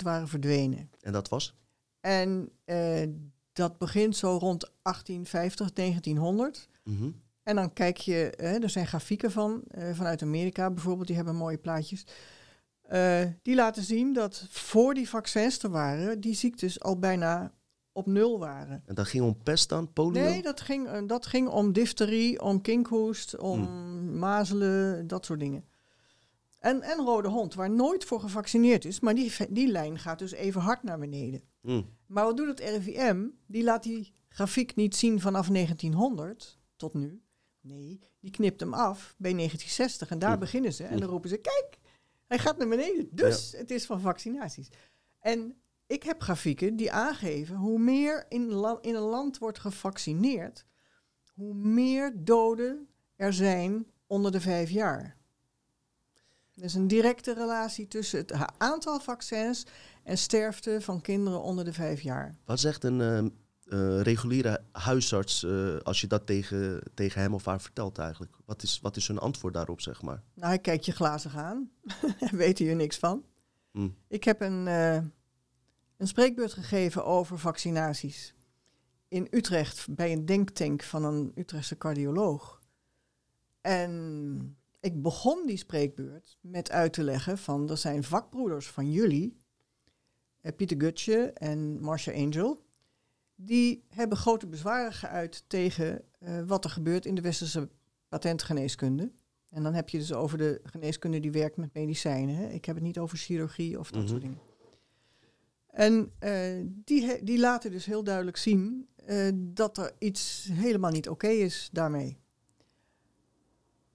waren 0.03 0.27
verdwenen. 0.27 0.89
En 1.01 1.11
dat 1.11 1.29
was? 1.29 1.55
En 1.99 2.49
eh, 2.65 3.07
dat 3.53 3.77
begint 3.77 4.15
zo 4.15 4.37
rond 4.37 4.71
1850, 4.81 5.73
1900. 5.73 6.67
Mhm. 6.83 7.09
En 7.43 7.55
dan 7.55 7.73
kijk 7.73 7.97
je, 7.97 8.33
hè, 8.37 8.59
er 8.59 8.69
zijn 8.69 8.87
grafieken 8.87 9.31
van, 9.31 9.63
eh, 9.67 9.93
vanuit 9.93 10.21
Amerika 10.21 10.71
bijvoorbeeld, 10.71 11.07
die 11.07 11.15
hebben 11.15 11.35
mooie 11.35 11.57
plaatjes. 11.57 12.05
Eh, 12.81 13.21
die 13.41 13.55
laten 13.55 13.83
zien 13.83 14.13
dat 14.13 14.45
voor 14.49 14.93
die 14.93 15.09
vaccins 15.09 15.63
er 15.63 15.69
waren, 15.69 16.19
die 16.19 16.33
ziektes 16.33 16.79
al 16.79 16.99
bijna 16.99 17.51
op 17.91 18.05
nul 18.05 18.39
waren. 18.39 18.83
En 18.85 18.95
dat 18.95 19.07
ging 19.07 19.23
om 19.23 19.37
pest 19.43 19.69
dan? 19.69 19.93
Polio? 19.93 20.23
Nee, 20.23 20.41
dat 20.41 20.61
ging, 20.61 20.87
eh, 20.87 21.01
dat 21.07 21.25
ging 21.25 21.47
om 21.47 21.73
difterie, 21.73 22.41
om 22.41 22.61
kinkhoest, 22.61 23.37
om 23.37 23.69
mazelen, 24.19 25.07
dat 25.07 25.25
soort 25.25 25.39
dingen. 25.39 25.65
En, 26.63 26.81
en 26.81 26.97
rode 26.97 27.27
hond, 27.27 27.53
waar 27.53 27.69
nooit 27.69 28.05
voor 28.05 28.19
gevaccineerd 28.19 28.85
is, 28.85 28.99
maar 28.99 29.15
die, 29.15 29.31
die 29.49 29.67
lijn 29.67 29.99
gaat 29.99 30.19
dus 30.19 30.31
even 30.31 30.61
hard 30.61 30.83
naar 30.83 30.99
beneden. 30.99 31.41
Mm. 31.61 31.89
Maar 32.07 32.23
wat 32.25 32.37
doet 32.37 32.47
het 32.47 32.59
RIVM? 32.59 33.25
Die 33.47 33.63
laat 33.63 33.83
die 33.83 34.13
grafiek 34.29 34.75
niet 34.75 34.95
zien 34.95 35.19
vanaf 35.21 35.47
1900 35.47 36.59
tot 36.75 36.93
nu. 36.93 37.21
Nee, 37.61 37.99
die 38.19 38.31
knipt 38.31 38.59
hem 38.59 38.73
af 38.73 39.15
bij 39.17 39.33
1960 39.33 40.09
en 40.11 40.19
daar 40.19 40.29
Oeh. 40.29 40.39
beginnen 40.39 40.73
ze. 40.73 40.83
En 40.83 40.89
dan 40.91 40.99
Oeh. 41.01 41.09
roepen 41.09 41.29
ze, 41.29 41.37
kijk, 41.37 41.77
hij 42.27 42.39
gaat 42.39 42.57
naar 42.57 42.67
beneden. 42.67 43.07
Dus 43.11 43.51
het 43.57 43.71
is 43.71 43.85
van 43.85 43.99
vaccinaties. 44.01 44.69
En 45.19 45.55
ik 45.87 46.03
heb 46.03 46.21
grafieken 46.21 46.75
die 46.75 46.91
aangeven 46.91 47.55
hoe 47.55 47.79
meer 47.79 48.25
in, 48.29 48.51
la- 48.51 48.77
in 48.81 48.95
een 48.95 49.01
land 49.01 49.37
wordt 49.37 49.59
gevaccineerd, 49.59 50.65
hoe 51.33 51.53
meer 51.53 52.13
doden 52.23 52.87
er 53.15 53.33
zijn 53.33 53.87
onder 54.07 54.31
de 54.31 54.41
vijf 54.41 54.69
jaar. 54.69 55.17
Er 56.55 56.63
is 56.63 56.73
een 56.73 56.87
directe 56.87 57.33
relatie 57.33 57.87
tussen 57.87 58.19
het 58.19 58.33
aantal 58.57 58.99
vaccins 58.99 59.65
en 60.03 60.17
sterfte 60.17 60.81
van 60.81 61.01
kinderen 61.01 61.41
onder 61.41 61.65
de 61.65 61.73
vijf 61.73 62.01
jaar. 62.01 62.35
Wat 62.45 62.59
zegt 62.59 62.83
een 62.83 63.01
eh, 63.01 63.17
eh, 63.17 64.01
reguliere 64.01 64.63
huisarts 64.71 65.43
eh, 65.43 65.77
als 65.77 66.01
je 66.01 66.07
dat 66.07 66.25
tegen, 66.25 66.81
tegen 66.93 67.21
hem 67.21 67.33
of 67.33 67.45
haar 67.45 67.61
vertelt 67.61 67.97
eigenlijk? 67.97 68.35
Wat 68.45 68.63
is, 68.63 68.79
wat 68.81 68.95
is 68.95 69.07
hun 69.07 69.19
antwoord 69.19 69.53
daarop, 69.53 69.81
zeg 69.81 70.01
maar? 70.01 70.23
Nou, 70.33 70.47
hij 70.47 70.59
kijkt 70.59 70.85
je 70.85 70.91
glazig 70.91 71.35
aan. 71.35 71.71
Hij 72.19 72.37
weet 72.37 72.57
hier 72.57 72.75
niks 72.75 72.97
van. 72.97 73.23
Hm. 73.71 73.89
Ik 74.07 74.23
heb 74.23 74.41
een, 74.41 74.65
een 74.65 76.07
spreekbeurt 76.07 76.53
gegeven 76.53 77.05
over 77.05 77.39
vaccinaties. 77.39 78.33
In 79.07 79.27
Utrecht 79.31 79.87
bij 79.89 80.11
een 80.11 80.25
denktank 80.25 80.83
van 80.83 81.03
een 81.03 81.31
Utrechtse 81.35 81.77
cardioloog. 81.77 82.61
En 83.61 84.57
ik 84.83 85.01
begon 85.01 85.45
die 85.45 85.57
spreekbeurt 85.57 86.37
met 86.41 86.71
uit 86.71 86.93
te 86.93 87.03
leggen 87.03 87.37
van 87.37 87.69
er 87.69 87.77
zijn 87.77 88.03
vakbroeders 88.03 88.67
van 88.67 88.91
jullie, 88.91 89.37
eh, 90.41 90.55
Pieter 90.55 90.81
Gutje 90.81 91.31
en 91.33 91.81
Marcia 91.81 92.13
Angel, 92.13 92.65
die 93.35 93.83
hebben 93.89 94.17
grote 94.17 94.47
bezwaren 94.47 94.93
geuit 94.93 95.43
tegen 95.47 96.01
eh, 96.19 96.41
wat 96.45 96.63
er 96.63 96.69
gebeurt 96.69 97.05
in 97.05 97.15
de 97.15 97.21
westerse 97.21 97.69
patentgeneeskunde. 98.07 99.11
En 99.49 99.63
dan 99.63 99.73
heb 99.73 99.89
je 99.89 99.97
dus 99.97 100.13
over 100.13 100.37
de 100.37 100.61
geneeskunde 100.63 101.19
die 101.19 101.31
werkt 101.31 101.57
met 101.57 101.73
medicijnen. 101.73 102.35
Hè? 102.35 102.47
Ik 102.49 102.65
heb 102.65 102.75
het 102.75 102.83
niet 102.83 102.99
over 102.99 103.17
chirurgie 103.17 103.79
of 103.79 103.91
dat 103.91 104.01
Mhm. 104.01 104.09
soort 104.09 104.21
dingen. 104.21 104.39
En 105.67 106.11
eh, 106.19 106.65
die, 106.65 107.23
die 107.23 107.39
laten 107.39 107.71
dus 107.71 107.85
heel 107.85 108.03
duidelijk 108.03 108.37
zien 108.37 108.87
dat 109.33 109.77
er 109.77 109.91
iets 109.99 110.49
helemaal 110.51 110.91
niet 110.91 111.09
oké 111.09 111.27
is 111.27 111.69
daarmee. 111.71 112.22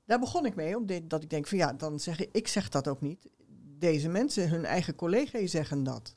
Daar 0.09 0.19
begon 0.19 0.47
ik 0.47 0.55
mee, 0.55 0.77
omdat 0.77 1.23
ik 1.23 1.31
denk 1.31 1.47
van 1.47 1.59
ja, 1.59 1.73
dan 1.73 2.00
zeg 2.00 2.21
ik, 2.21 2.29
ik 2.33 2.49
zeg 2.49 2.69
dat 2.69 2.88
ook 2.88 3.00
niet. 3.00 3.29
Deze 3.79 4.09
mensen, 4.09 4.49
hun 4.49 4.65
eigen 4.65 4.95
collega's 4.95 5.50
zeggen 5.50 5.83
dat. 5.85 6.17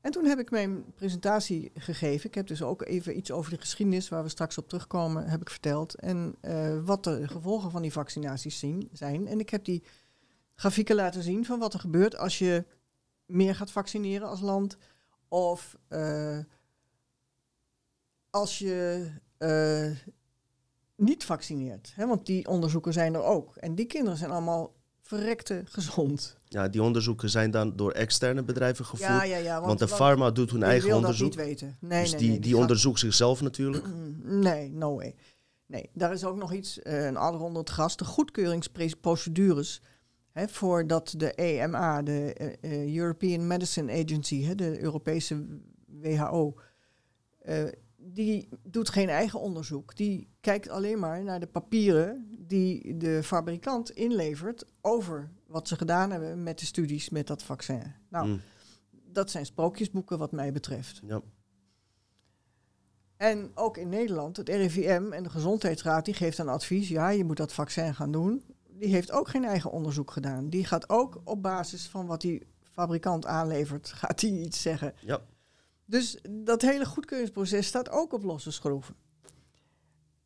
En 0.00 0.10
toen 0.10 0.24
heb 0.24 0.38
ik 0.38 0.50
mijn 0.50 0.94
presentatie 0.94 1.70
gegeven. 1.74 2.28
Ik 2.28 2.34
heb 2.34 2.46
dus 2.46 2.62
ook 2.62 2.82
even 2.82 3.16
iets 3.16 3.30
over 3.30 3.50
de 3.50 3.60
geschiedenis, 3.60 4.08
waar 4.08 4.22
we 4.22 4.28
straks 4.28 4.58
op 4.58 4.68
terugkomen, 4.68 5.28
heb 5.28 5.40
ik 5.40 5.50
verteld. 5.50 5.94
En 5.94 6.34
eh, 6.40 6.78
wat 6.84 7.04
de 7.04 7.28
gevolgen 7.28 7.70
van 7.70 7.82
die 7.82 7.92
vaccinaties 7.92 8.58
zien, 8.58 8.88
zijn. 8.92 9.26
En 9.26 9.40
ik 9.40 9.50
heb 9.50 9.64
die 9.64 9.82
grafieken 10.54 10.94
laten 10.94 11.22
zien 11.22 11.44
van 11.44 11.58
wat 11.58 11.74
er 11.74 11.80
gebeurt 11.80 12.16
als 12.16 12.38
je 12.38 12.64
meer 13.26 13.54
gaat 13.54 13.70
vaccineren 13.70 14.28
als 14.28 14.40
land. 14.40 14.76
Of 15.28 15.76
eh, 15.88 16.38
als 18.30 18.58
je 18.58 19.10
eh, 19.38 19.90
niet 21.02 21.24
vaccineert. 21.24 21.92
Hè? 21.94 22.06
Want 22.06 22.26
die 22.26 22.48
onderzoeken 22.48 22.92
zijn 22.92 23.14
er 23.14 23.22
ook. 23.22 23.56
En 23.56 23.74
die 23.74 23.86
kinderen 23.86 24.18
zijn 24.18 24.30
allemaal 24.30 24.74
verrekte 25.02 25.62
gezond. 25.64 26.38
Ja, 26.44 26.68
die 26.68 26.82
onderzoeken 26.82 27.30
zijn 27.30 27.50
dan 27.50 27.76
door 27.76 27.92
externe 27.92 28.42
bedrijven 28.42 28.84
gevoerd. 28.84 29.10
Ja, 29.10 29.24
ja, 29.24 29.36
ja. 29.36 29.60
want, 29.60 29.78
de 29.78 29.88
pharma 29.88 30.30
doet 30.30 30.50
hun 30.50 30.62
eigen 30.62 30.94
onderzoek. 30.94 31.36
dat 31.36 31.46
niet 31.46 31.46
weten. 31.46 31.76
Nee, 31.80 32.02
dus 32.02 32.10
nee, 32.10 32.20
die, 32.20 32.30
nee, 32.30 32.38
die, 32.40 32.56
onderzoekt 32.56 32.98
zichzelf 32.98 33.40
natuurlijk. 33.40 33.84
Nee, 34.22 34.70
no 34.70 34.94
way. 34.94 35.14
Nee, 35.66 35.90
daar 35.92 36.12
is 36.12 36.24
ook 36.24 36.36
nog 36.36 36.52
iets, 36.52 36.82
eh, 36.82 37.04
een 37.04 37.16
adder 37.16 37.40
onder 37.40 37.60
het 37.60 37.70
gras, 37.70 37.96
de 37.96 38.04
goedkeuringsprocedures. 38.04 39.82
Hè, 40.30 40.48
voordat 40.48 41.14
de 41.16 41.32
EMA, 41.34 42.02
de 42.02 42.32
eh, 42.32 42.72
eh, 42.72 42.96
European 42.96 43.46
Medicine 43.46 43.92
Agency, 43.92 44.42
hè, 44.42 44.54
de 44.54 44.80
Europese 44.80 45.46
WHO, 45.86 46.54
die 48.04 48.48
doet 48.62 48.88
geen 48.88 49.08
eigen 49.08 49.40
onderzoek. 49.40 49.96
Die 49.96 50.28
kijkt 50.40 50.68
alleen 50.68 50.98
maar 50.98 51.22
naar 51.24 51.40
de 51.40 51.46
papieren 51.46 52.28
die 52.38 52.96
de 52.96 53.22
fabrikant 53.22 53.90
inlevert 53.90 54.64
over 54.80 55.30
wat 55.46 55.68
ze 55.68 55.76
gedaan 55.76 56.10
hebben 56.10 56.42
met 56.42 56.58
de 56.58 56.66
studies 56.66 57.08
met 57.10 57.26
dat 57.26 57.42
vaccin. 57.42 57.82
Nou, 58.08 58.26
Mm, 58.26 58.40
dat 58.90 59.30
zijn 59.30 59.46
sprookjesboeken 59.46 60.18
wat 60.18 60.32
mij 60.32 60.52
betreft. 60.52 61.00
ja. 61.06 61.20
En 63.16 63.50
ook 63.54 63.76
in 63.76 63.88
Nederland, 63.88 64.36
het 64.36 64.48
RIVM 64.48 65.12
en 65.12 65.22
de 65.22 65.30
Gezondheidsraad, 65.30 66.04
die 66.04 66.14
geeft 66.14 66.38
een 66.38 66.48
advies. 66.48 66.88
Ja, 66.88 67.08
je 67.08 67.24
moet 67.24 67.36
dat 67.36 67.52
vaccin 67.52 67.94
gaan 67.94 68.12
doen. 68.12 68.42
Die 68.70 68.88
heeft 68.88 69.12
ook 69.12 69.28
geen 69.28 69.44
eigen 69.44 69.70
onderzoek 69.70 70.10
gedaan. 70.10 70.48
Die 70.48 70.64
gaat 70.64 70.88
ook 70.88 71.20
op 71.24 71.42
basis 71.42 71.86
van 71.88 72.06
wat 72.06 72.20
die 72.20 72.46
fabrikant 72.60 73.26
aanlevert, 73.26 73.88
gaat 73.92 74.18
die 74.20 74.44
iets 74.44 74.62
zeggen. 74.62 74.94
Ja. 75.00 75.20
Dus 75.92 76.18
dat 76.30 76.62
hele 76.62 76.84
goedkeuringsproces 76.84 77.66
staat 77.66 77.90
ook 77.90 78.12
op 78.12 78.22
losse 78.22 78.50
schroeven. 78.50 78.94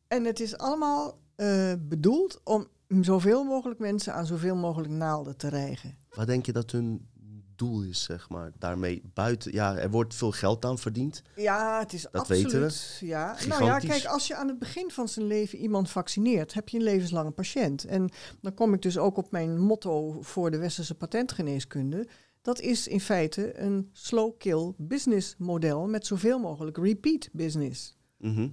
En 0.07 0.23
het 0.23 0.39
is 0.39 0.57
allemaal 0.57 1.19
eh, 1.35 1.73
bedoeld 1.79 2.41
om 2.43 2.67
zoveel 3.01 3.43
mogelijk 3.43 3.79
mensen 3.79 4.13
aan 4.13 4.25
zoveel 4.25 4.55
mogelijk 4.55 4.91
naalden 4.91 5.37
te 5.37 5.49
rijgen. 5.49 5.97
Wat 6.09 6.27
denk 6.27 6.45
je 6.45 6.51
dat 6.51 6.71
hun 6.71 7.07
doel 7.55 7.83
is, 7.83 8.03
zeg 8.03 8.29
maar, 8.29 8.51
daarmee 8.57 9.01
buiten? 9.13 9.51
Ja, 9.51 9.77
er 9.77 9.89
wordt 9.89 10.15
veel 10.15 10.31
geld 10.31 10.65
aan 10.65 10.77
verdiend. 10.77 11.21
Ja, 11.35 11.79
het 11.79 11.93
is 11.93 12.01
Dat 12.01 12.13
absoluut. 12.13 12.43
weten 12.43 12.61
we. 12.99 13.05
Ja. 13.05 13.35
Nou 13.47 13.63
ja, 13.63 13.79
kijk, 13.79 14.05
als 14.05 14.27
je 14.27 14.35
aan 14.35 14.47
het 14.47 14.59
begin 14.59 14.91
van 14.91 15.07
zijn 15.07 15.25
leven 15.27 15.59
iemand 15.59 15.89
vaccineert, 15.89 16.53
heb 16.53 16.69
je 16.69 16.77
een 16.77 16.83
levenslange 16.83 17.31
patiënt. 17.31 17.85
En 17.85 18.09
dan 18.41 18.53
kom 18.53 18.73
ik 18.73 18.81
dus 18.81 18.97
ook 18.97 19.17
op 19.17 19.31
mijn 19.31 19.59
motto 19.59 20.21
voor 20.21 20.51
de 20.51 20.57
westerse 20.57 20.95
patentgeneeskunde. 20.95 22.07
Dat 22.47 22.59
is 22.59 22.87
in 22.87 22.99
feite 22.99 23.59
een 23.59 23.89
slow 23.91 24.37
kill 24.37 24.73
business 24.77 25.35
model 25.37 25.87
met 25.87 26.05
zoveel 26.05 26.39
mogelijk 26.39 26.77
repeat 26.77 27.29
business. 27.31 27.97
Mhm. 28.17 28.49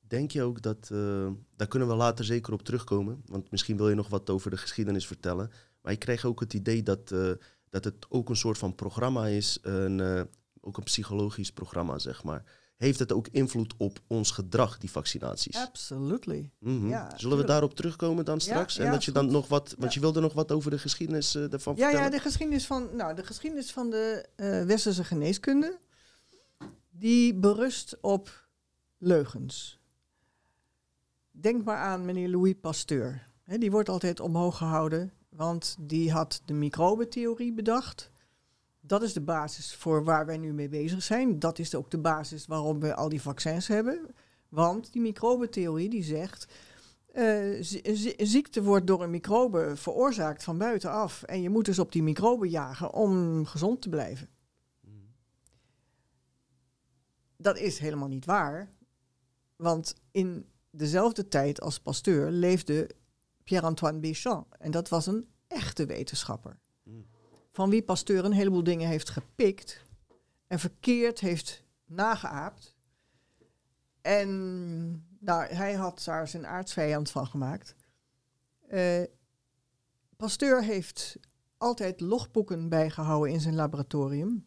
Denk 0.00 0.30
je 0.30 0.42
ook 0.42 0.62
dat, 0.62 0.88
eh, 0.92 1.30
daar 1.56 1.68
kunnen 1.68 1.88
we 1.88 1.94
later 1.94 2.24
zeker 2.24 2.52
op 2.52 2.62
terugkomen, 2.62 3.22
want 3.26 3.50
misschien 3.50 3.76
wil 3.76 3.88
je 3.88 3.94
nog 3.94 4.08
wat 4.08 4.30
over 4.30 4.50
de 4.50 4.56
geschiedenis 4.56 5.06
vertellen. 5.06 5.50
Maar 5.80 5.92
ik 5.92 5.98
kreeg 5.98 6.24
ook 6.24 6.40
het 6.40 6.54
idee 6.54 6.82
dat, 6.82 7.12
eh, 7.12 7.30
dat 7.68 7.84
het 7.84 8.06
ook 8.08 8.28
een 8.28 8.36
soort 8.36 8.58
van 8.58 8.74
programma 8.74 9.26
is, 9.26 9.58
een, 9.62 10.00
eh, 10.00 10.22
ook 10.60 10.76
een 10.76 10.84
psychologisch 10.84 11.52
programma, 11.52 11.98
zeg 11.98 12.24
maar. 12.24 12.44
Heeft 12.78 12.98
het 12.98 13.12
ook 13.12 13.28
invloed 13.30 13.74
op 13.76 13.98
ons 14.06 14.30
gedrag, 14.30 14.78
die 14.78 14.90
vaccinaties? 14.90 15.56
Absolutely. 15.56 16.50
Mhm. 16.58 16.88
Ja, 16.88 17.12
Zullen 17.16 17.38
we 17.38 17.44
daarop 17.44 17.74
terugkomen 17.74 18.24
dan 18.24 18.40
straks? 18.40 18.76
ja, 18.76 18.84
en 18.84 18.90
dat 18.90 19.04
je 19.04 19.12
dan 19.12 19.24
goed. 19.24 19.32
nog 19.32 19.48
wat, 19.48 19.74
want 19.78 19.94
je 19.94 20.00
wilde 20.00 20.20
nog 20.20 20.32
wat 20.32 20.52
over 20.52 20.70
de 20.70 20.78
geschiedenis 20.78 21.34
eh 21.34 21.52
ervan 21.52 21.74
Ja, 21.76 21.82
vertellen? 21.82 22.04
ja, 22.10 22.16
de 22.16 22.22
geschiedenis 22.22 22.66
van, 22.66 22.96
nou, 22.96 23.14
de 23.14 23.24
geschiedenis 23.24 23.72
van 23.72 23.90
de 23.90 24.26
eh, 24.36 24.64
westerse 24.64 25.04
geneeskunde, 25.04 25.78
die 26.90 27.34
berust 27.34 27.96
op 28.00 28.46
leugens. 28.98 29.78
Denk 31.30 31.64
maar 31.64 31.76
aan 31.76 32.04
meneer 32.04 32.28
Louis 32.28 32.54
Pasteur. 32.60 33.26
Hè, 33.44 33.58
die 33.58 33.70
wordt 33.70 33.88
altijd 33.88 34.20
omhoog 34.20 34.56
gehouden, 34.56 35.12
want 35.28 35.76
die 35.80 36.12
had 36.12 36.42
de 36.44 36.52
microbentheorie 36.54 37.52
bedacht. 37.52 38.10
Dat 38.88 39.02
is 39.02 39.12
de 39.12 39.20
basis 39.20 39.74
voor 39.74 40.04
waar 40.04 40.26
wij 40.26 40.38
nu 40.38 40.52
mee 40.52 40.68
bezig 40.68 41.02
zijn. 41.02 41.38
Dat 41.38 41.58
is 41.58 41.74
ook 41.74 41.90
de 41.90 41.98
basis 41.98 42.46
waarom 42.46 42.80
we 42.80 42.94
al 42.94 43.08
die 43.08 43.22
vaccins 43.22 43.66
hebben. 43.68 44.14
Want 44.48 44.92
die 44.92 45.02
microbentheorie 45.02 45.88
die 45.88 46.02
zegt 46.02 46.46
Uh, 47.14 47.56
ziekte 48.16 48.62
wordt 48.62 48.86
door 48.86 49.02
een 49.02 49.10
microbe 49.10 49.76
veroorzaakt 49.76 50.44
van 50.44 50.58
buitenaf. 50.58 51.22
En 51.22 51.42
je 51.42 51.50
moet 51.50 51.64
dus 51.64 51.78
op 51.78 51.92
die 51.92 52.02
microben 52.02 52.48
jagen 52.48 52.92
om 52.92 53.44
gezond 53.46 53.82
te 53.82 53.88
blijven. 53.88 54.28
Dat 57.36 57.58
is 57.58 57.78
helemaal 57.78 58.08
niet 58.08 58.24
waar. 58.24 58.72
Want 59.56 59.94
in 60.10 60.46
dezelfde 60.70 61.28
tijd 61.28 61.60
als 61.60 61.80
Pasteur 61.80 62.30
leefde 62.30 62.90
Pierre-Antoine 63.44 63.98
Béchamp. 63.98 64.54
En 64.58 64.70
dat 64.70 64.88
was 64.88 65.06
een 65.06 65.28
echte 65.46 65.86
wetenschapper. 65.86 66.58
Van 67.58 67.70
wie 67.70 67.82
Pasteur 67.82 68.24
een 68.24 68.32
heleboel 68.32 68.62
dingen 68.62 68.88
heeft 68.88 69.10
gepikt 69.10 69.84
en 70.46 70.58
verkeerd 70.58 71.20
heeft 71.20 71.64
nageaapt. 71.86 72.76
En 74.00 74.28
nou, 75.18 75.54
hij 75.54 75.74
had 75.74 76.02
daar 76.04 76.28
zijn 76.28 76.46
aardsvijand 76.46 77.10
van 77.10 77.26
gemaakt. 77.26 77.74
Uh, 78.70 79.02
Pasteur 80.16 80.64
heeft 80.64 81.18
altijd 81.56 82.00
logboeken 82.00 82.68
bijgehouden 82.68 83.32
in 83.32 83.40
zijn 83.40 83.54
laboratorium. 83.54 84.44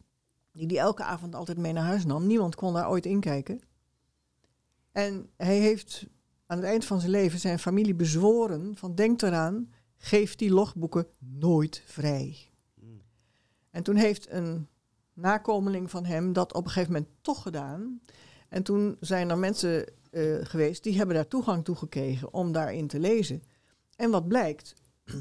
Die 0.52 0.66
hij 0.66 0.78
elke 0.78 1.02
avond 1.02 1.34
altijd 1.34 1.58
mee 1.58 1.72
naar 1.72 1.84
huis 1.84 2.04
nam. 2.04 2.26
Niemand 2.26 2.54
kon 2.54 2.72
daar 2.72 2.90
ooit 2.90 3.06
inkijken. 3.06 3.60
En 4.92 5.30
hij 5.36 5.58
heeft 5.58 6.06
aan 6.46 6.56
het 6.56 6.66
eind 6.66 6.84
van 6.84 7.00
zijn 7.00 7.12
leven 7.12 7.38
zijn 7.38 7.58
familie 7.58 7.94
bezworen 7.94 8.76
van 8.76 8.94
denk 8.94 9.22
eraan, 9.22 9.72
geef 9.96 10.36
die 10.36 10.50
logboeken 10.50 11.06
nooit 11.18 11.82
vrij. 11.86 12.51
En 13.72 13.82
toen 13.82 13.96
heeft 13.96 14.30
een 14.30 14.68
nakomeling 15.12 15.90
van 15.90 16.04
hem 16.04 16.32
dat 16.32 16.54
op 16.54 16.64
een 16.64 16.70
gegeven 16.70 16.92
moment 16.92 17.10
toch 17.20 17.42
gedaan. 17.42 18.00
En 18.48 18.62
toen 18.62 18.96
zijn 19.00 19.30
er 19.30 19.38
mensen 19.38 19.92
uh, 20.10 20.38
geweest 20.42 20.82
die 20.82 20.96
hebben 20.96 21.14
daar 21.14 21.28
toegang 21.28 21.64
toe 21.64 21.76
gekregen 21.76 22.32
om 22.32 22.52
daarin 22.52 22.86
te 22.86 22.98
lezen. 22.98 23.42
En 23.96 24.10
wat 24.10 24.28
blijkt? 24.28 24.74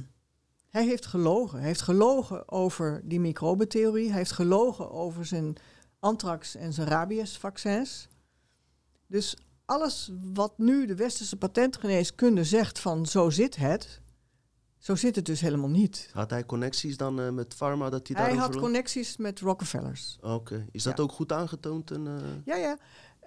Hij 0.69 0.85
heeft 0.85 1.05
gelogen. 1.05 1.57
Hij 1.57 1.67
heeft 1.67 1.81
gelogen 1.81 2.51
over 2.51 3.01
die 3.03 3.19
microbetheorie. 3.19 4.07
Hij 4.07 4.17
heeft 4.17 4.31
gelogen 4.31 4.91
over 4.91 5.25
zijn 5.25 5.55
anthrax 5.99 6.55
en 6.55 6.73
zijn 6.73 6.87
rabiesvaccins. 6.87 8.07
Dus 9.07 9.37
alles 9.65 10.11
wat 10.33 10.57
nu 10.57 10.85
de 10.85 10.95
westerse 10.95 11.37
patentgeneeskunde 11.37 12.43
zegt 12.43 12.79
van 12.79 13.05
zo 13.05 13.29
zit 13.29 13.55
het, 13.55 14.00
zo 14.81 14.95
zit 14.95 15.15
het 15.15 15.25
dus 15.25 15.41
helemaal 15.41 15.69
niet. 15.69 16.09
Had 16.13 16.29
hij 16.29 16.45
connecties 16.45 16.97
dan 16.97 17.19
uh, 17.19 17.29
met 17.29 17.55
pharma 17.55 17.89
dat 17.89 18.07
hij 18.07 18.23
Hij 18.23 18.35
had 18.35 18.55
connecties 18.55 19.17
met 19.17 19.39
Rockefellers. 19.39 20.17
Oké, 20.21 20.65
is 20.71 20.83
dat 20.83 20.99
ook 20.99 21.11
goed 21.11 21.31
aangetoond? 21.31 21.91
En, 21.91 22.05
uh... 22.05 22.13
Ja, 22.45 22.55
ja. 22.55 22.77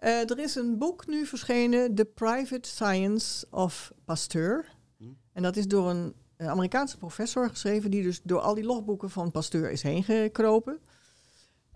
Uh, 0.02 0.30
er 0.30 0.38
is 0.38 0.54
een 0.54 0.78
boek 0.78 1.06
nu 1.06 1.26
verschenen, 1.26 1.94
The 1.94 2.04
Private 2.04 2.68
Science 2.68 3.46
of 3.50 3.92
Pasteur. 4.04 4.76
Hm? 4.96 5.04
En 5.32 5.42
dat 5.42 5.56
is 5.56 5.68
door 5.68 5.90
een 5.90 6.14
Amerikaanse 6.36 6.96
professor 6.96 7.48
geschreven, 7.48 7.90
die 7.90 8.02
dus 8.02 8.20
door 8.22 8.40
al 8.40 8.54
die 8.54 8.64
logboeken 8.64 9.10
van 9.10 9.30
Pasteur 9.30 9.70
is 9.70 9.82
heen 9.82 10.04
gekropen. 10.04 10.78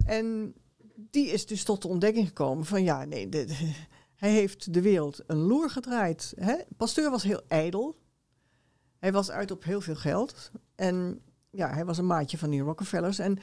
En 0.05 0.55
die 0.95 1.27
is 1.27 1.47
dus 1.47 1.65
tot 1.65 1.83
de 1.83 1.89
ontdekking 1.89 2.27
gekomen 2.27 2.65
van 2.65 2.83
ja, 2.83 3.05
nee, 3.05 3.29
de, 3.29 3.47
hij 4.15 4.31
heeft 4.31 4.75
de 4.75 4.83
wereld 4.83 5.21
een 5.27 5.39
loer 5.39 5.71
gedraaid. 5.71 6.33
Hè? 6.37 6.55
Pasteur 6.77 7.11
was 7.11 7.23
heel 7.23 7.43
ijdel. 7.49 7.97
Hij 8.99 9.13
was 9.13 9.31
uit 9.31 9.51
op 9.51 9.65
heel 9.65 9.81
veel 9.81 9.97
geld. 9.97 10.51
En 10.75 11.21
ja, 11.51 11.73
hij 11.73 11.85
was 11.85 11.99
een 11.99 12.07
maatje 12.07 12.39
van 12.39 12.51
die 12.51 12.61
Rockefellers. 12.61 13.19
En 13.19 13.39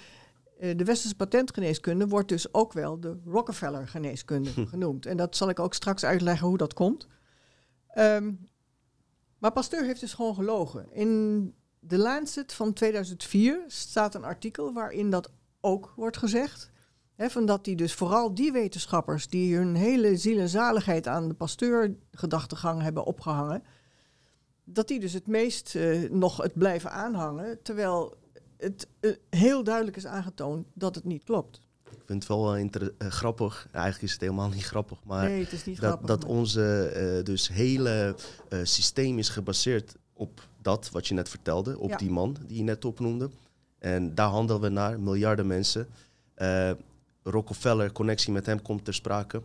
uh, 0.59 0.77
de 0.77 0.83
westerse 0.83 1.15
patentgeneeskunde 1.15 2.07
wordt 2.07 2.29
dus 2.29 2.53
ook 2.53 2.73
wel 2.73 2.99
de 2.99 3.17
Rockefeller-geneeskunde 3.25 4.49
hm. 4.49 4.65
genoemd. 4.73 5.05
En 5.05 5.17
dat 5.17 5.35
zal 5.35 5.49
ik 5.49 5.59
ook 5.59 5.73
straks 5.73 6.03
uitleggen 6.03 6.47
hoe 6.47 6.57
dat 6.57 6.73
komt. 6.73 7.07
Um, 7.97 8.39
maar 9.37 9.51
Pasteur 9.51 9.83
heeft 9.83 9.99
dus 9.99 10.13
gewoon 10.13 10.35
gelogen. 10.35 10.93
In 10.93 11.53
de 11.79 11.97
Lancet 11.97 12.53
van 12.53 12.73
2004 12.73 13.63
staat 13.67 14.15
een 14.15 14.23
artikel 14.23 14.73
waarin 14.73 15.09
dat 15.09 15.31
ook 15.61 15.93
wordt 15.95 16.17
gezegd. 16.17 16.71
He, 17.15 17.29
van 17.29 17.45
dat 17.45 17.63
die 17.63 17.75
dus 17.75 17.93
vooral 17.93 18.33
die 18.33 18.51
wetenschappers 18.51 19.27
die 19.27 19.55
hun 19.55 19.75
hele 19.75 20.17
ziel 20.17 20.39
en 20.39 20.49
zaligheid 20.49 21.07
aan 21.07 21.27
de 21.27 21.33
Pasteur-gedachtegang 21.33 22.81
hebben 22.81 23.05
opgehangen, 23.05 23.63
dat 24.65 24.87
die 24.87 24.99
dus 24.99 25.13
het 25.13 25.27
meest 25.27 25.75
uh, 25.75 26.09
nog 26.09 26.37
het 26.37 26.53
blijven 26.53 26.91
aanhangen, 26.91 27.61
terwijl 27.61 28.17
het 28.57 28.87
uh, 28.99 29.15
heel 29.29 29.63
duidelijk 29.63 29.97
is 29.97 30.05
aangetoond 30.05 30.67
dat 30.73 30.95
het 30.95 31.03
niet 31.03 31.23
klopt. 31.23 31.61
Ik 31.83 32.01
vind 32.05 32.27
het 32.27 32.37
wel 32.37 32.57
uh, 32.57 32.67
grappig. 32.97 33.67
Eigenlijk 33.71 34.03
is 34.03 34.11
het 34.11 34.21
helemaal 34.21 34.49
niet 34.49 34.65
grappig, 34.65 35.03
maar 35.03 35.29
nee, 35.29 35.37
niet 35.37 35.65
dat, 35.65 35.75
grappig, 35.75 36.07
dat 36.07 36.25
onze 36.25 37.21
dus 37.23 37.47
hele 37.47 38.15
systeem 38.63 39.17
is 39.17 39.29
gebaseerd 39.29 39.95
op 40.13 40.47
dat 40.61 40.89
wat 40.91 41.07
je 41.07 41.13
net 41.13 41.29
vertelde, 41.29 41.79
op 41.79 41.89
ja. 41.89 41.97
die 41.97 42.11
man 42.11 42.35
die 42.47 42.57
je 42.57 42.63
net 42.63 42.85
opnoemde. 42.85 43.29
En 43.79 44.15
daar 44.15 44.29
handelen 44.29 44.61
we 44.61 44.69
naar, 44.69 44.99
miljarden 44.99 45.47
mensen. 45.47 45.87
Rockefeller, 47.23 47.91
connectie 47.91 48.33
met 48.33 48.45
hem 48.45 48.61
komt 48.61 48.85
ter 48.85 48.93
sprake. 48.93 49.41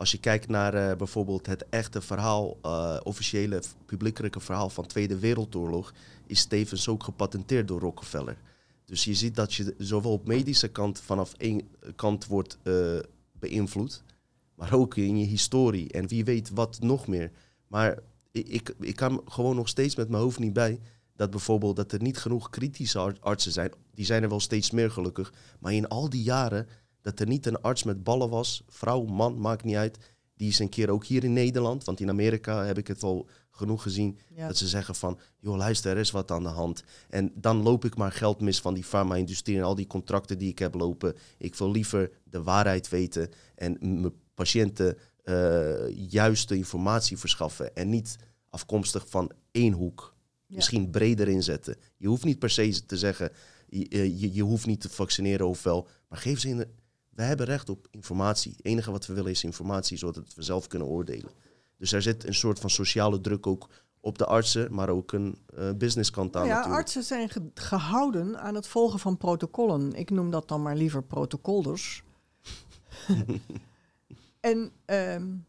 Als 0.00 0.10
je 0.10 0.18
kijkt 0.18 0.48
naar 0.48 0.74
uh, 0.74 0.96
bijvoorbeeld 0.96 1.46
het 1.46 1.68
echte 1.68 2.00
verhaal, 2.00 2.58
uh, 2.66 2.96
officiële 3.02 3.62
publiekelijke 3.86 4.40
verhaal 4.40 4.70
van 4.70 4.86
Tweede 4.86 5.18
Wereldoorlog, 5.18 5.92
is 6.26 6.44
tevens 6.44 6.88
ook 6.88 7.02
gepatenteerd 7.02 7.68
door 7.68 7.80
Rockefeller. 7.80 8.36
Dus 8.84 9.04
je 9.04 9.14
ziet 9.14 9.34
dat 9.36 9.54
je 9.54 9.74
zowel 9.78 10.12
op 10.12 10.26
medische 10.26 10.68
kant 10.68 11.00
vanaf 11.00 11.32
één 11.36 11.68
kant 11.96 12.26
wordt 12.26 12.58
uh, 12.62 12.98
beïnvloed, 13.32 14.02
maar 14.54 14.72
ook 14.72 14.96
in 14.96 15.18
je 15.18 15.26
historie 15.26 15.90
en 15.90 16.08
wie 16.08 16.24
weet 16.24 16.50
wat 16.50 16.78
nog 16.80 17.06
meer. 17.06 17.30
Maar 17.66 17.98
ik, 18.30 18.48
ik, 18.48 18.74
ik 18.80 18.96
kan 18.96 19.22
gewoon 19.24 19.56
nog 19.56 19.68
steeds 19.68 19.96
met 19.96 20.08
mijn 20.08 20.22
hoofd 20.22 20.38
niet 20.38 20.52
bij 20.52 20.80
dat 21.16 21.30
bijvoorbeeld 21.30 21.76
dat 21.76 21.92
er 21.92 22.02
niet 22.02 22.18
genoeg 22.18 22.50
kritische 22.50 23.14
artsen 23.20 23.52
zijn. 23.52 23.72
Die 23.94 24.04
zijn 24.04 24.22
er 24.22 24.28
wel 24.28 24.40
steeds 24.40 24.70
meer 24.70 24.90
gelukkig. 24.90 25.32
Maar 25.58 25.72
in 25.72 25.88
al 25.88 26.08
die 26.10 26.22
jaren 26.22 26.68
dat 27.02 27.20
er 27.20 27.26
niet 27.26 27.46
een 27.46 27.60
arts 27.60 27.82
met 27.82 28.04
ballen 28.04 28.28
was, 28.28 28.62
vrouw, 28.66 29.04
man, 29.04 29.40
maakt 29.40 29.64
niet 29.64 29.76
uit. 29.76 29.98
Die 30.36 30.48
is 30.48 30.58
een 30.58 30.68
keer 30.68 30.90
ook 30.90 31.04
hier 31.04 31.24
in 31.24 31.32
Nederland, 31.32 31.84
want 31.84 32.00
in 32.00 32.08
Amerika 32.08 32.64
heb 32.64 32.78
ik 32.78 32.86
het 32.86 33.02
al 33.02 33.28
genoeg 33.50 33.82
gezien, 33.82 34.18
dat 34.36 34.56
ze 34.56 34.68
zeggen 34.68 34.94
van, 34.94 35.18
joh 35.38 35.56
luister, 35.56 35.90
er 35.90 35.98
is 35.98 36.10
wat 36.10 36.30
aan 36.30 36.42
de 36.42 36.48
hand. 36.48 36.84
En 37.08 37.32
dan 37.34 37.62
loop 37.62 37.84
ik 37.84 37.96
maar 37.96 38.12
geld 38.12 38.40
mis 38.40 38.60
van 38.60 38.74
die 38.74 38.84
farma-industrie 38.84 39.56
en 39.56 39.62
al 39.62 39.74
die 39.74 39.86
contracten 39.86 40.38
die 40.38 40.50
ik 40.50 40.58
heb 40.58 40.74
lopen. 40.74 41.16
Ik 41.38 41.54
wil 41.54 41.70
liever 41.70 42.10
de 42.24 42.42
waarheid 42.42 42.88
weten 42.88 43.30
en 43.54 43.76
mijn 43.80 44.12
patiënten 44.34 44.98
uh, 45.24 46.10
juiste 46.10 46.56
informatie 46.56 47.18
verschaffen 47.18 47.74
en 47.76 47.88
niet 47.88 48.16
afkomstig 48.48 49.08
van 49.08 49.30
één 49.50 49.72
hoek. 49.72 50.14
Misschien 50.46 50.90
breder 50.90 51.28
inzetten. 51.28 51.76
Je 51.96 52.08
hoeft 52.08 52.24
niet 52.24 52.38
per 52.38 52.50
se 52.50 52.86
te 52.86 52.98
zeggen, 52.98 53.32
je, 53.68 54.18
je, 54.18 54.32
je 54.32 54.42
hoeft 54.42 54.66
niet 54.66 54.80
te 54.80 54.88
vaccineren 54.88 55.48
of 55.48 55.62
wel, 55.62 55.88
maar 56.08 56.18
geef 56.18 56.40
ze 56.40 56.48
in 56.48 56.56
de, 56.56 56.68
we 57.20 57.26
hebben 57.26 57.46
recht 57.46 57.68
op 57.68 57.86
informatie. 57.90 58.52
Het 58.56 58.64
enige 58.64 58.90
wat 58.90 59.06
we 59.06 59.14
willen 59.14 59.30
is 59.30 59.44
informatie, 59.44 59.96
zodat 59.96 60.34
we 60.34 60.42
zelf 60.42 60.66
kunnen 60.66 60.88
oordelen. 60.88 61.30
Dus 61.76 61.92
er 61.92 62.02
zit 62.02 62.26
een 62.26 62.34
soort 62.34 62.58
van 62.58 62.70
sociale 62.70 63.20
druk 63.20 63.46
ook 63.46 63.68
op 64.00 64.18
de 64.18 64.26
artsen, 64.26 64.74
maar 64.74 64.88
ook 64.88 65.12
een 65.12 65.38
uh, 65.58 65.70
businesskant 65.72 66.36
aan. 66.36 66.46
Ja, 66.46 66.48
natuurlijk. 66.48 66.76
artsen 66.76 67.02
zijn 67.02 67.30
gehouden 67.54 68.40
aan 68.40 68.54
het 68.54 68.66
volgen 68.66 68.98
van 68.98 69.16
protocollen. 69.16 69.92
Ik 69.92 70.10
noem 70.10 70.30
dat 70.30 70.48
dan 70.48 70.62
maar 70.62 70.76
liever 70.76 71.02
protocolders. 71.02 72.02
en 74.40 74.72
um, 74.86 75.46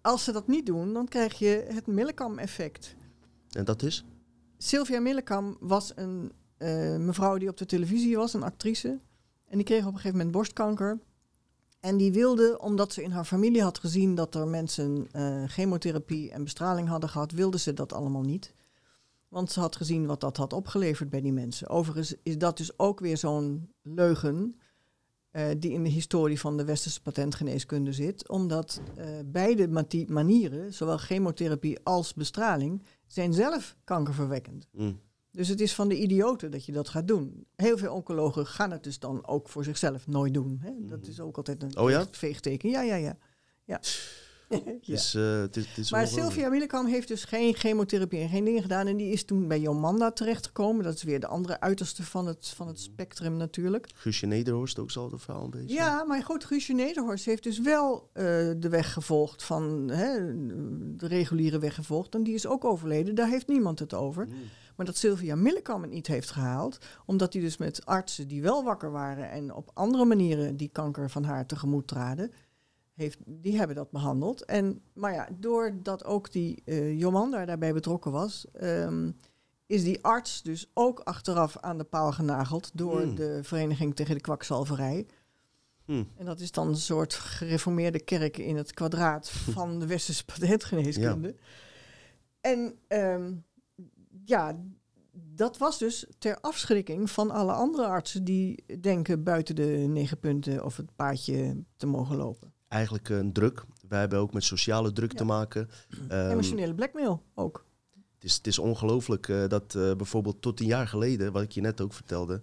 als 0.00 0.24
ze 0.24 0.32
dat 0.32 0.46
niet 0.46 0.66
doen, 0.66 0.92
dan 0.92 1.08
krijg 1.08 1.38
je 1.38 1.64
het 1.68 1.86
Millekam-effect. 1.86 2.94
En 3.50 3.64
dat 3.64 3.82
is? 3.82 4.04
Sylvia 4.58 5.00
Millekam 5.00 5.56
was 5.60 5.92
een 5.94 6.32
uh, 6.58 6.96
mevrouw 6.96 7.38
die 7.38 7.48
op 7.48 7.56
de 7.56 7.66
televisie 7.66 8.16
was, 8.16 8.34
een 8.34 8.42
actrice. 8.42 8.98
En 9.48 9.56
die 9.56 9.64
kreeg 9.64 9.80
op 9.80 9.86
een 9.86 9.94
gegeven 9.94 10.16
moment 10.16 10.34
borstkanker. 10.34 10.98
En 11.80 11.96
die 11.96 12.12
wilde, 12.12 12.58
omdat 12.60 12.92
ze 12.92 13.02
in 13.02 13.10
haar 13.10 13.24
familie 13.24 13.62
had 13.62 13.78
gezien 13.78 14.14
dat 14.14 14.34
er 14.34 14.48
mensen 14.48 15.08
uh, 15.12 15.42
chemotherapie 15.46 16.30
en 16.30 16.44
bestraling 16.44 16.88
hadden 16.88 17.08
gehad, 17.08 17.32
wilde 17.32 17.58
ze 17.58 17.72
dat 17.72 17.92
allemaal 17.92 18.22
niet. 18.22 18.54
Want 19.28 19.52
ze 19.52 19.60
had 19.60 19.76
gezien 19.76 20.06
wat 20.06 20.20
dat 20.20 20.36
had 20.36 20.52
opgeleverd 20.52 21.10
bij 21.10 21.20
die 21.20 21.32
mensen. 21.32 21.68
Overigens 21.68 22.14
is 22.22 22.38
dat 22.38 22.56
dus 22.56 22.78
ook 22.78 23.00
weer 23.00 23.16
zo'n 23.16 23.72
leugen 23.82 24.56
uh, 25.32 25.46
die 25.58 25.72
in 25.72 25.82
de 25.82 25.88
historie 25.88 26.40
van 26.40 26.56
de 26.56 26.64
westerse 26.64 27.02
patentgeneeskunde 27.02 27.92
zit. 27.92 28.28
Omdat 28.28 28.80
uh, 28.98 29.04
beide 29.24 29.68
manieren, 30.08 30.74
zowel 30.74 30.98
chemotherapie 30.98 31.78
als 31.82 32.14
bestraling, 32.14 32.82
zijn 33.06 33.32
zelf 33.32 33.76
kankerverwekkend. 33.84 34.68
Mm. 34.72 35.00
Dus 35.30 35.48
het 35.48 35.60
is 35.60 35.74
van 35.74 35.88
de 35.88 35.96
idioten 35.96 36.50
dat 36.50 36.64
je 36.64 36.72
dat 36.72 36.88
gaat 36.88 37.08
doen. 37.08 37.46
Heel 37.56 37.78
veel 37.78 37.94
oncologen 37.94 38.46
gaan 38.46 38.70
het 38.70 38.82
dus 38.82 38.98
dan 38.98 39.26
ook 39.26 39.48
voor 39.48 39.64
zichzelf 39.64 40.06
nooit 40.06 40.34
doen. 40.34 40.58
Hè? 40.62 40.70
Dat 40.86 41.06
is 41.06 41.20
ook 41.20 41.36
altijd 41.36 41.62
een 41.62 41.78
oh 41.78 41.90
ja? 41.90 42.06
veegteken. 42.10 42.70
Ja, 42.70 42.82
ja, 42.82 42.94
ja. 42.94 43.18
ja. 43.64 43.80
Dus, 44.86 45.14
uh, 45.14 45.40
het 45.40 45.56
is, 45.56 45.66
het 45.68 45.78
is 45.78 45.90
maar 45.90 46.06
Sylvia 46.06 46.48
Millekam 46.48 46.86
heeft 46.86 47.08
dus 47.08 47.24
geen 47.24 47.54
chemotherapie 47.54 48.20
en 48.20 48.28
geen 48.28 48.44
dingen 48.44 48.62
gedaan. 48.62 48.86
En 48.86 48.96
die 48.96 49.12
is 49.12 49.24
toen 49.24 49.48
bij 49.48 49.60
Jomanda 49.60 50.10
terechtgekomen. 50.10 50.84
Dat 50.84 50.94
is 50.94 51.02
weer 51.02 51.20
de 51.20 51.26
andere 51.26 51.60
uiterste 51.60 52.02
van 52.02 52.26
het, 52.26 52.48
van 52.48 52.66
het 52.66 52.80
spectrum 52.80 53.36
natuurlijk. 53.36 53.88
Guusje 53.94 54.26
Nederhorst 54.26 54.78
ook 54.78 54.84
hetzelfde 54.84 55.18
verhaal 55.18 55.44
een 55.44 55.50
beetje. 55.50 55.74
Ja, 55.74 56.04
maar 56.04 56.22
goed, 56.22 56.44
Guusje 56.44 56.72
Nederhorst 56.72 57.24
heeft 57.24 57.42
dus 57.42 57.60
wel 57.60 58.10
uh, 58.14 58.24
de 58.56 58.68
weg 58.68 58.92
gevolgd 58.92 59.42
van 59.42 59.90
hè, 59.90 60.16
de 60.96 61.06
reguliere 61.06 61.58
weg 61.58 61.74
gevolgd. 61.74 62.14
En 62.14 62.22
die 62.22 62.34
is 62.34 62.46
ook 62.46 62.64
overleden. 62.64 63.14
Daar 63.14 63.28
heeft 63.28 63.48
niemand 63.48 63.78
het 63.78 63.94
over. 63.94 64.26
Mm. 64.26 64.34
Maar 64.78 64.86
dat 64.86 64.96
Sylvia 64.96 65.36
Millekam 65.36 65.82
het 65.82 65.90
niet 65.90 66.06
heeft 66.06 66.30
gehaald, 66.30 66.78
omdat 67.06 67.32
hij 67.32 67.42
dus 67.42 67.56
met 67.56 67.86
artsen 67.86 68.28
die 68.28 68.42
wel 68.42 68.64
wakker 68.64 68.90
waren 68.90 69.30
en 69.30 69.54
op 69.54 69.70
andere 69.74 70.04
manieren 70.04 70.56
die 70.56 70.68
kanker 70.68 71.10
van 71.10 71.24
haar 71.24 71.46
tegemoet 71.46 71.86
traden, 71.86 72.32
heeft, 72.94 73.18
die 73.26 73.56
hebben 73.56 73.76
dat 73.76 73.90
behandeld. 73.90 74.44
En, 74.44 74.82
maar 74.92 75.12
ja, 75.12 75.28
doordat 75.38 76.04
ook 76.04 76.32
die 76.32 76.62
uh, 76.64 76.98
Jomanda 76.98 77.44
daarbij 77.44 77.72
betrokken 77.72 78.12
was, 78.12 78.46
um, 78.62 79.16
is 79.66 79.84
die 79.84 80.04
arts 80.04 80.42
dus 80.42 80.70
ook 80.74 81.00
achteraf 81.00 81.56
aan 81.56 81.78
de 81.78 81.84
paal 81.84 82.12
genageld 82.12 82.70
door 82.74 83.00
hmm. 83.00 83.14
de 83.14 83.40
Vereniging 83.42 83.96
tegen 83.96 84.14
de 84.14 84.20
Kwakzalverij. 84.20 85.06
Hmm. 85.84 86.08
En 86.16 86.24
dat 86.24 86.40
is 86.40 86.52
dan 86.52 86.68
een 86.68 86.76
soort 86.76 87.14
gereformeerde 87.14 88.00
kerk 88.00 88.36
in 88.38 88.56
het 88.56 88.72
kwadraat 88.72 89.30
van 89.30 89.78
de 89.78 89.86
westerse 89.86 90.24
patentgeneeskunde. 90.32 91.28
Ja. 91.28 91.34
En 92.40 92.78
um, 92.88 93.46
ja, 94.28 94.56
dat 95.12 95.58
was 95.58 95.78
dus 95.78 96.06
ter 96.18 96.40
afschrikking 96.40 97.10
van 97.10 97.30
alle 97.30 97.52
andere 97.52 97.86
artsen 97.86 98.24
die 98.24 98.64
denken 98.80 99.22
buiten 99.22 99.54
de 99.54 99.84
negen 99.88 100.18
punten 100.18 100.64
of 100.64 100.76
het 100.76 100.96
paadje 100.96 101.64
te 101.76 101.86
mogen 101.86 102.16
lopen. 102.16 102.52
Eigenlijk 102.68 103.08
een 103.08 103.32
druk. 103.32 103.64
Wij 103.88 104.00
hebben 104.00 104.18
ook 104.18 104.32
met 104.32 104.44
sociale 104.44 104.92
druk 104.92 105.12
te 105.12 105.24
maken. 105.24 105.68
Um, 106.10 106.30
Emotionele 106.30 106.74
blackmail 106.74 107.22
ook. 107.34 107.66
Het 108.14 108.24
is, 108.24 108.34
het 108.34 108.46
is 108.46 108.58
ongelooflijk 108.58 109.28
uh, 109.28 109.48
dat 109.48 109.74
uh, 109.74 109.94
bijvoorbeeld 109.94 110.42
tot 110.42 110.60
een 110.60 110.66
jaar 110.66 110.88
geleden, 110.88 111.32
wat 111.32 111.42
ik 111.42 111.52
je 111.52 111.60
net 111.60 111.80
ook 111.80 111.92
vertelde, 111.92 112.42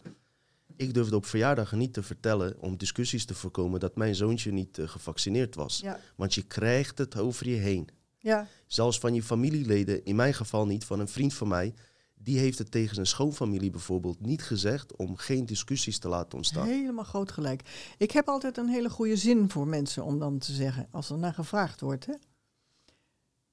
ik 0.75 0.93
durfde 0.93 1.15
op 1.15 1.25
verjaardagen 1.25 1.77
niet 1.77 1.93
te 1.93 2.03
vertellen 2.03 2.55
om 2.59 2.77
discussies 2.77 3.25
te 3.25 3.33
voorkomen 3.33 3.79
dat 3.79 3.95
mijn 3.95 4.15
zoontje 4.15 4.51
niet 4.51 4.77
uh, 4.77 4.87
gevaccineerd 4.87 5.55
was. 5.55 5.79
Ja. 5.79 5.99
Want 6.15 6.33
je 6.33 6.41
krijgt 6.41 6.97
het 6.97 7.17
over 7.17 7.49
je 7.49 7.55
heen. 7.55 7.89
Ja. 8.25 8.47
Zelfs 8.67 8.99
van 8.99 9.13
je 9.13 9.23
familieleden, 9.23 10.05
in 10.05 10.15
mijn 10.15 10.33
geval 10.33 10.65
niet, 10.65 10.85
van 10.85 10.99
een 10.99 11.07
vriend 11.07 11.33
van 11.33 11.47
mij, 11.47 11.73
die 12.13 12.39
heeft 12.39 12.57
het 12.57 12.71
tegen 12.71 12.95
zijn 12.95 13.07
schoonfamilie 13.07 13.69
bijvoorbeeld 13.69 14.19
niet 14.21 14.43
gezegd 14.43 14.95
om 14.95 15.15
geen 15.15 15.45
discussies 15.45 15.99
te 15.99 16.07
laten 16.07 16.37
ontstaan. 16.37 16.67
Helemaal 16.67 17.03
groot 17.03 17.31
gelijk. 17.31 17.61
Ik 17.97 18.11
heb 18.11 18.27
altijd 18.27 18.57
een 18.57 18.67
hele 18.67 18.89
goede 18.89 19.15
zin 19.15 19.49
voor 19.49 19.67
mensen 19.67 20.03
om 20.03 20.19
dan 20.19 20.37
te 20.37 20.53
zeggen, 20.53 20.87
als 20.91 21.09
er 21.09 21.17
naar 21.17 21.33
gevraagd 21.33 21.81
wordt. 21.81 22.05
Hè? 22.05 22.13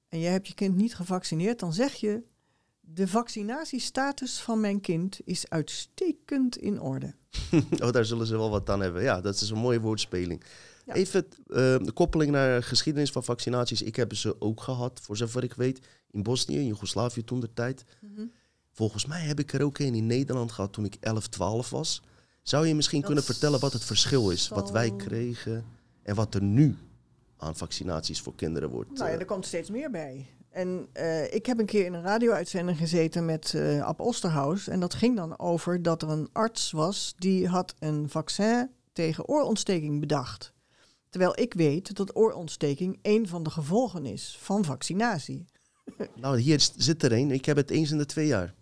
En 0.08 0.18
je 0.18 0.26
hebt 0.26 0.48
je 0.48 0.54
kind 0.54 0.76
niet 0.76 0.94
gevaccineerd, 0.94 1.58
dan 1.58 1.72
zeg 1.72 1.94
je, 1.94 2.22
de 2.80 3.08
vaccinatiestatus 3.08 4.40
van 4.40 4.60
mijn 4.60 4.80
kind 4.80 5.20
is 5.24 5.48
uitstekend 5.48 6.56
in 6.56 6.80
orde. 6.80 7.14
oh, 7.82 7.90
daar 7.90 8.04
zullen 8.04 8.26
ze 8.26 8.36
wel 8.36 8.50
wat 8.50 8.70
aan 8.70 8.80
hebben. 8.80 9.02
Ja, 9.02 9.20
dat 9.20 9.40
is 9.40 9.50
een 9.50 9.58
mooie 9.58 9.80
woordspeling. 9.80 10.44
Even 10.86 11.24
uh, 11.24 11.56
de 11.56 11.92
koppeling 11.94 12.30
naar 12.30 12.62
geschiedenis 12.62 13.10
van 13.10 13.24
vaccinaties. 13.24 13.82
Ik 13.82 13.96
heb 13.96 14.14
ze 14.14 14.40
ook 14.40 14.60
gehad, 14.60 15.00
voor 15.02 15.16
zover 15.16 15.42
ik 15.42 15.54
weet, 15.54 15.80
in 16.10 16.22
Bosnië, 16.22 16.58
in 16.58 16.66
Joegoslavië 16.66 17.24
toen 17.24 17.40
de 17.40 17.52
tijd. 17.52 17.84
Mhm. 18.00 18.26
Volgens 18.72 19.06
mij 19.06 19.20
heb 19.20 19.40
ik 19.40 19.52
er 19.52 19.62
ook 19.62 19.78
een 19.78 19.94
in 19.94 20.06
Nederland 20.06 20.52
gehad 20.52 20.72
toen 20.72 20.84
ik 20.84 20.96
11, 21.00 21.28
12 21.28 21.70
was. 21.70 22.02
Zou 22.42 22.66
je 22.66 22.74
misschien 22.74 23.02
kunnen 23.02 23.24
vertellen 23.24 23.60
wat 23.60 23.72
het 23.72 23.84
verschil 23.84 24.30
is? 24.30 24.48
Wat 24.48 24.70
wij 24.70 24.96
kregen 24.96 25.64
en 26.02 26.14
wat 26.14 26.34
er 26.34 26.42
nu 26.42 26.76
aan 27.36 27.56
vaccinaties 27.56 28.20
voor 28.20 28.34
kinderen 28.34 28.70
wordt? 28.70 28.90
Nou 28.90 29.04
ja, 29.04 29.14
eh, 29.14 29.20
er 29.20 29.26
komt 29.26 29.46
steeds 29.46 29.70
meer 29.70 29.90
bij. 29.90 30.26
En 30.50 30.88
uh, 30.96 31.34
ik 31.34 31.46
heb 31.46 31.58
een 31.58 31.66
keer 31.66 31.84
in 31.84 31.94
een 31.94 32.02
radio-uitzending 32.02 32.78
gezeten 32.78 33.24
met 33.24 33.52
uh, 33.56 33.82
Ab 33.82 34.00
Osterhaus. 34.00 34.68
En 34.68 34.80
dat 34.80 34.94
ging 34.94 35.16
dan 35.16 35.38
over 35.38 35.82
dat 35.82 36.02
er 36.02 36.08
een 36.08 36.28
arts 36.32 36.70
was 36.70 37.14
die 37.18 37.48
had 37.48 37.74
een 37.78 38.08
vaccin 38.08 38.70
tegen 38.92 39.28
oorontsteking 39.28 40.00
bedacht. 40.00 40.52
Terwijl 41.12 41.40
ik 41.40 41.54
weet 41.54 41.96
dat 41.96 42.16
oorontsteking 42.16 42.98
een 43.02 43.28
van 43.28 43.42
de 43.42 43.50
gevolgen 43.50 44.06
is 44.06 44.36
van 44.40 44.64
vaccinatie. 44.64 45.44
Nou, 46.14 46.38
hier 46.38 46.68
zit 46.76 47.02
er 47.02 47.12
een. 47.12 47.30
Ik 47.30 47.44
heb 47.44 47.56
het 47.56 47.70
eens 47.70 47.90
in 47.90 47.98
de 47.98 48.06
twee 48.06 48.26
jaar. 48.26 48.54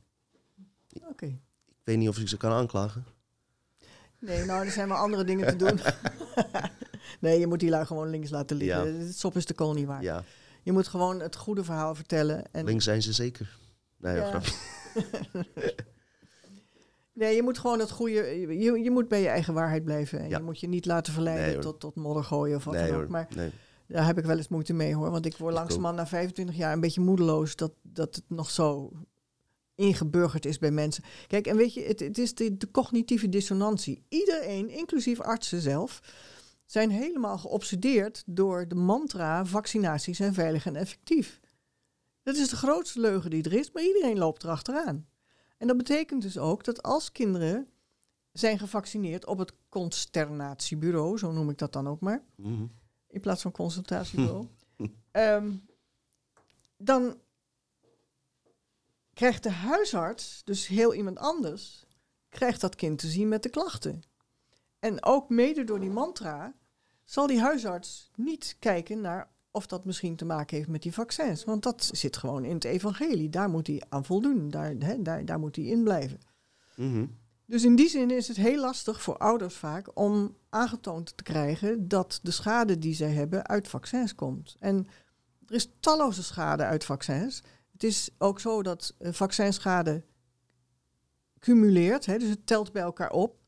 Oké. 1.09 1.27
Ik 1.27 1.85
weet 1.85 1.99
niet 1.99 2.09
of 2.09 2.19
ik 2.19 2.29
ze 2.29 2.37
kan 2.37 2.53
aanklagen. 2.53 3.05
Nee, 4.19 4.45
nou, 4.45 4.65
er 4.65 4.71
zijn 4.71 4.89
maar 4.89 4.99
andere 4.99 5.25
dingen 5.25 5.47
te 5.47 5.57
doen. 5.57 5.81
nee, 7.21 7.39
je 7.39 7.47
moet 7.47 7.61
die 7.61 7.71
lui 7.71 7.87
gewoon 7.87 8.11
links 8.11 8.31
laten 8.31 8.57
liggen. 8.57 8.93
Ja. 8.93 8.99
Het 8.99 9.19
sop 9.19 9.37
is 9.37 9.47
de 9.47 9.55
kool 9.55 9.73
niet 9.73 9.87
waard. 9.87 10.03
Ja. 10.03 10.25
Je 10.63 10.73
moet 10.73 10.89
gewoon 10.89 11.21
het 11.21 11.37
goede 11.37 11.65
verhaal 11.65 11.95
vertellen. 11.95 12.45
En... 12.53 12.65
Links 12.65 12.85
zijn 12.85 13.03
ze 13.03 13.13
zeker. 13.13 13.59
Nee, 13.97 14.17
ja. 14.17 14.41
Nee, 17.12 17.35
je 17.37 17.42
moet 17.42 17.59
gewoon 17.59 17.79
het 17.79 17.90
goede. 17.90 18.40
Je, 18.59 18.83
je 18.83 18.90
moet 18.90 19.09
bij 19.09 19.20
je 19.20 19.29
eigen 19.29 19.55
waarheid 19.55 19.85
blijven. 19.85 20.18
En 20.20 20.29
je 20.29 20.40
moet 20.42 20.61
je 20.61 20.68
niet 20.68 20.87
laten 20.87 21.12
verleiden 21.12 21.61
tot, 21.61 21.81
tot 21.81 21.94
modder 21.94 22.25
gooien 22.25 22.57
of 22.57 22.64
wat 22.64 22.75
dan 22.75 22.90
ook. 22.90 23.09
Maar 23.09 23.29
daar 23.87 24.07
heb 24.07 24.18
ik 24.18 24.25
wel 24.25 24.37
eens 24.37 24.49
moeite 24.49 24.73
mee 24.73 24.94
hoor. 24.94 25.11
Want 25.11 25.27
ik 25.27 25.37
word 25.37 25.55
langzamerhand 25.55 25.96
na 25.96 26.07
25 26.07 26.57
jaar 26.57 26.73
een 26.73 26.81
beetje 26.81 27.01
moedeloos 27.01 27.57
dat, 27.57 27.73
dat 27.83 28.14
het 28.14 28.25
nog 28.29 28.51
zo 28.51 28.92
ingeburgerd 29.75 30.46
is 30.46 30.59
bij 30.59 30.70
mensen. 30.70 31.05
Kijk, 31.27 31.46
en 31.46 31.57
weet 31.57 31.75
je, 31.75 31.83
het, 31.83 32.01
het 32.01 32.18
is 32.18 32.35
de, 32.35 32.57
de 32.57 32.70
cognitieve 32.70 33.29
dissonantie. 33.29 34.05
Iedereen, 34.09 34.68
inclusief 34.68 35.20
artsen 35.20 35.61
zelf, 35.61 36.01
zijn 36.64 36.90
helemaal 36.90 37.38
geobsedeerd 37.38 38.23
door 38.27 38.68
de 38.68 38.75
mantra: 38.75 39.44
vaccinaties 39.44 40.16
zijn 40.16 40.35
veilig 40.35 40.66
en 40.66 40.77
effectief. 40.77 41.40
Dat 42.23 42.37
is 42.37 42.49
de 42.49 42.57
grootste 42.57 43.01
leugen 43.01 43.31
die 43.31 43.42
er 43.42 43.53
is, 43.53 43.73
maar 43.73 43.83
iedereen 43.83 44.18
loopt 44.18 44.44
erachteraan. 44.44 45.07
En 45.61 45.66
dat 45.66 45.77
betekent 45.77 46.23
dus 46.23 46.38
ook 46.38 46.64
dat 46.64 46.83
als 46.83 47.12
kinderen 47.12 47.68
zijn 48.33 48.59
gevaccineerd 48.59 49.27
op 49.27 49.38
het 49.38 49.53
consternatiebureau, 49.68 51.18
zo 51.18 51.33
noem 51.33 51.51
ik 51.51 51.59
dat 51.59 51.73
dan 51.73 51.88
ook 51.88 52.01
maar, 52.01 52.25
mhm. 52.35 52.66
in 53.09 53.20
plaats 53.20 53.42
van 53.42 53.51
consultatiebureau, 53.51 54.46
ehm, 55.11 55.57
dan 56.77 57.20
krijgt 59.14 59.42
de 59.42 59.51
huisarts, 59.51 60.44
dus 60.44 60.66
heel 60.66 60.94
iemand 60.94 61.18
anders, 61.18 61.87
krijgt 62.29 62.61
dat 62.61 62.75
kind 62.75 62.99
te 62.99 63.09
zien 63.09 63.29
met 63.29 63.42
de 63.42 63.51
klachten. 63.51 64.03
En 64.79 65.05
ook 65.05 65.29
mede 65.29 65.64
door 65.64 65.81
die 65.81 65.90
mantra 65.90 66.55
zal 67.05 67.27
die 67.27 67.40
huisarts 67.40 68.11
niet 68.16 68.57
kijken 68.59 69.01
naar 69.01 69.31
of 69.51 69.67
dat 69.67 69.85
misschien 69.85 70.17
te 70.17 70.25
maken 70.25 70.57
heeft 70.57 70.69
met 70.69 70.83
die 70.83 70.95
vaccins. 70.95 71.45
Want 71.45 71.63
dat 71.63 71.91
zit 71.93 72.17
gewoon 72.17 72.45
in 72.45 72.55
het 72.55 72.65
evangelie. 72.65 73.29
Daar 73.29 73.51
moet 73.51 73.67
hij 73.67 73.83
aan 73.89 74.05
voldoen. 74.05 74.51
Daar, 74.51 74.75
hè, 74.79 75.03
daar, 75.03 75.25
daar 75.25 75.39
moet 75.39 75.57
hij 75.57 75.65
in 75.65 75.83
blijven. 75.83 76.19
Mhm. 76.77 77.07
Dus 77.47 77.65
in 77.65 77.77
die 77.77 77.89
zin 77.89 78.11
is 78.11 78.29
het 78.29 78.37
heel 78.37 78.61
lastig 78.61 79.03
voor 79.03 79.17
ouders 79.19 79.55
vaak 79.55 79.99
om 79.99 80.37
aangetoond 80.49 81.17
te 81.17 81.23
krijgen 81.23 81.89
dat 81.89 82.21
de 82.23 82.31
schade 82.31 82.79
die 82.79 82.95
zij 82.95 83.11
hebben 83.13 83.47
uit 83.47 83.69
vaccins 83.69 84.15
komt. 84.15 84.57
En 84.59 84.87
er 85.47 85.55
is 85.55 85.69
talloze 85.81 86.23
schade 86.23 86.63
uit 86.63 86.85
vaccins. 86.85 87.43
Het 87.73 87.85
is 87.85 88.11
ook 88.19 88.41
zo 88.41 88.63
dat 88.63 88.95
uh, 88.99 89.13
vaccinschade 89.13 90.05
cumuleert, 91.39 92.07
hè, 92.07 92.19
dus 92.19 92.29
het 92.29 92.47
telt 92.47 92.73
bij 92.73 92.83
elkaar 92.83 93.11
op. 93.11 93.39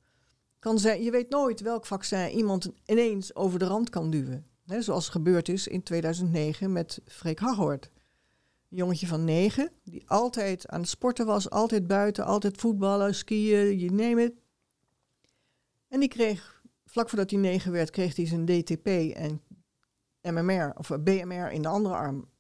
Kan 0.59 0.79
zijn, 0.79 1.03
je 1.03 1.11
weet 1.11 1.31
nooit 1.31 1.61
welk 1.61 1.87
vaccin 1.87 2.31
iemand 2.31 2.71
ineens 2.87 3.35
over 3.35 3.59
de 3.59 3.65
rand 3.65 3.91
kan 3.91 4.11
duwen. 4.11 4.47
Hè, 4.67 4.83
zoals 4.83 5.09
gebeurd 5.09 5.49
is 5.49 5.67
in 5.67 5.83
2009 5.83 6.73
met 6.73 7.01
Freek 7.05 7.39
Haghoort. 7.39 7.91
Een 8.69 8.77
jongetje 8.77 9.07
van 9.07 9.25
negen, 9.25 9.71
die 9.85 10.09
altijd 10.09 10.69
aan 10.69 10.81
het 10.81 10.89
sporten 10.89 11.27
was, 11.27 11.51
altijd 11.51 11.87
buiten, 11.87 12.25
altijd 12.25 12.57
voetballen, 12.57 13.15
skiën, 13.15 13.79
je 13.79 13.91
neem 13.91 14.19
het. 14.19 14.33
En 15.89 16.01
die 16.01 16.09
kreeg, 16.09 16.63
vlak 16.85 17.09
voordat 17.09 17.31
hij 17.31 17.41
negen 17.41 17.73
werd, 17.73 17.91
kreeg 17.91 18.17
hij 18.17 18.27
zijn 18.27 18.45
DTP 18.45 18.87
en 19.15 19.43
MMR, 20.23 20.73
of 20.77 20.89
BMR 20.89 21.51
in 21.51 21.63
de 21.63 21.69
andere 21.69 21.95
arm. 21.95 22.31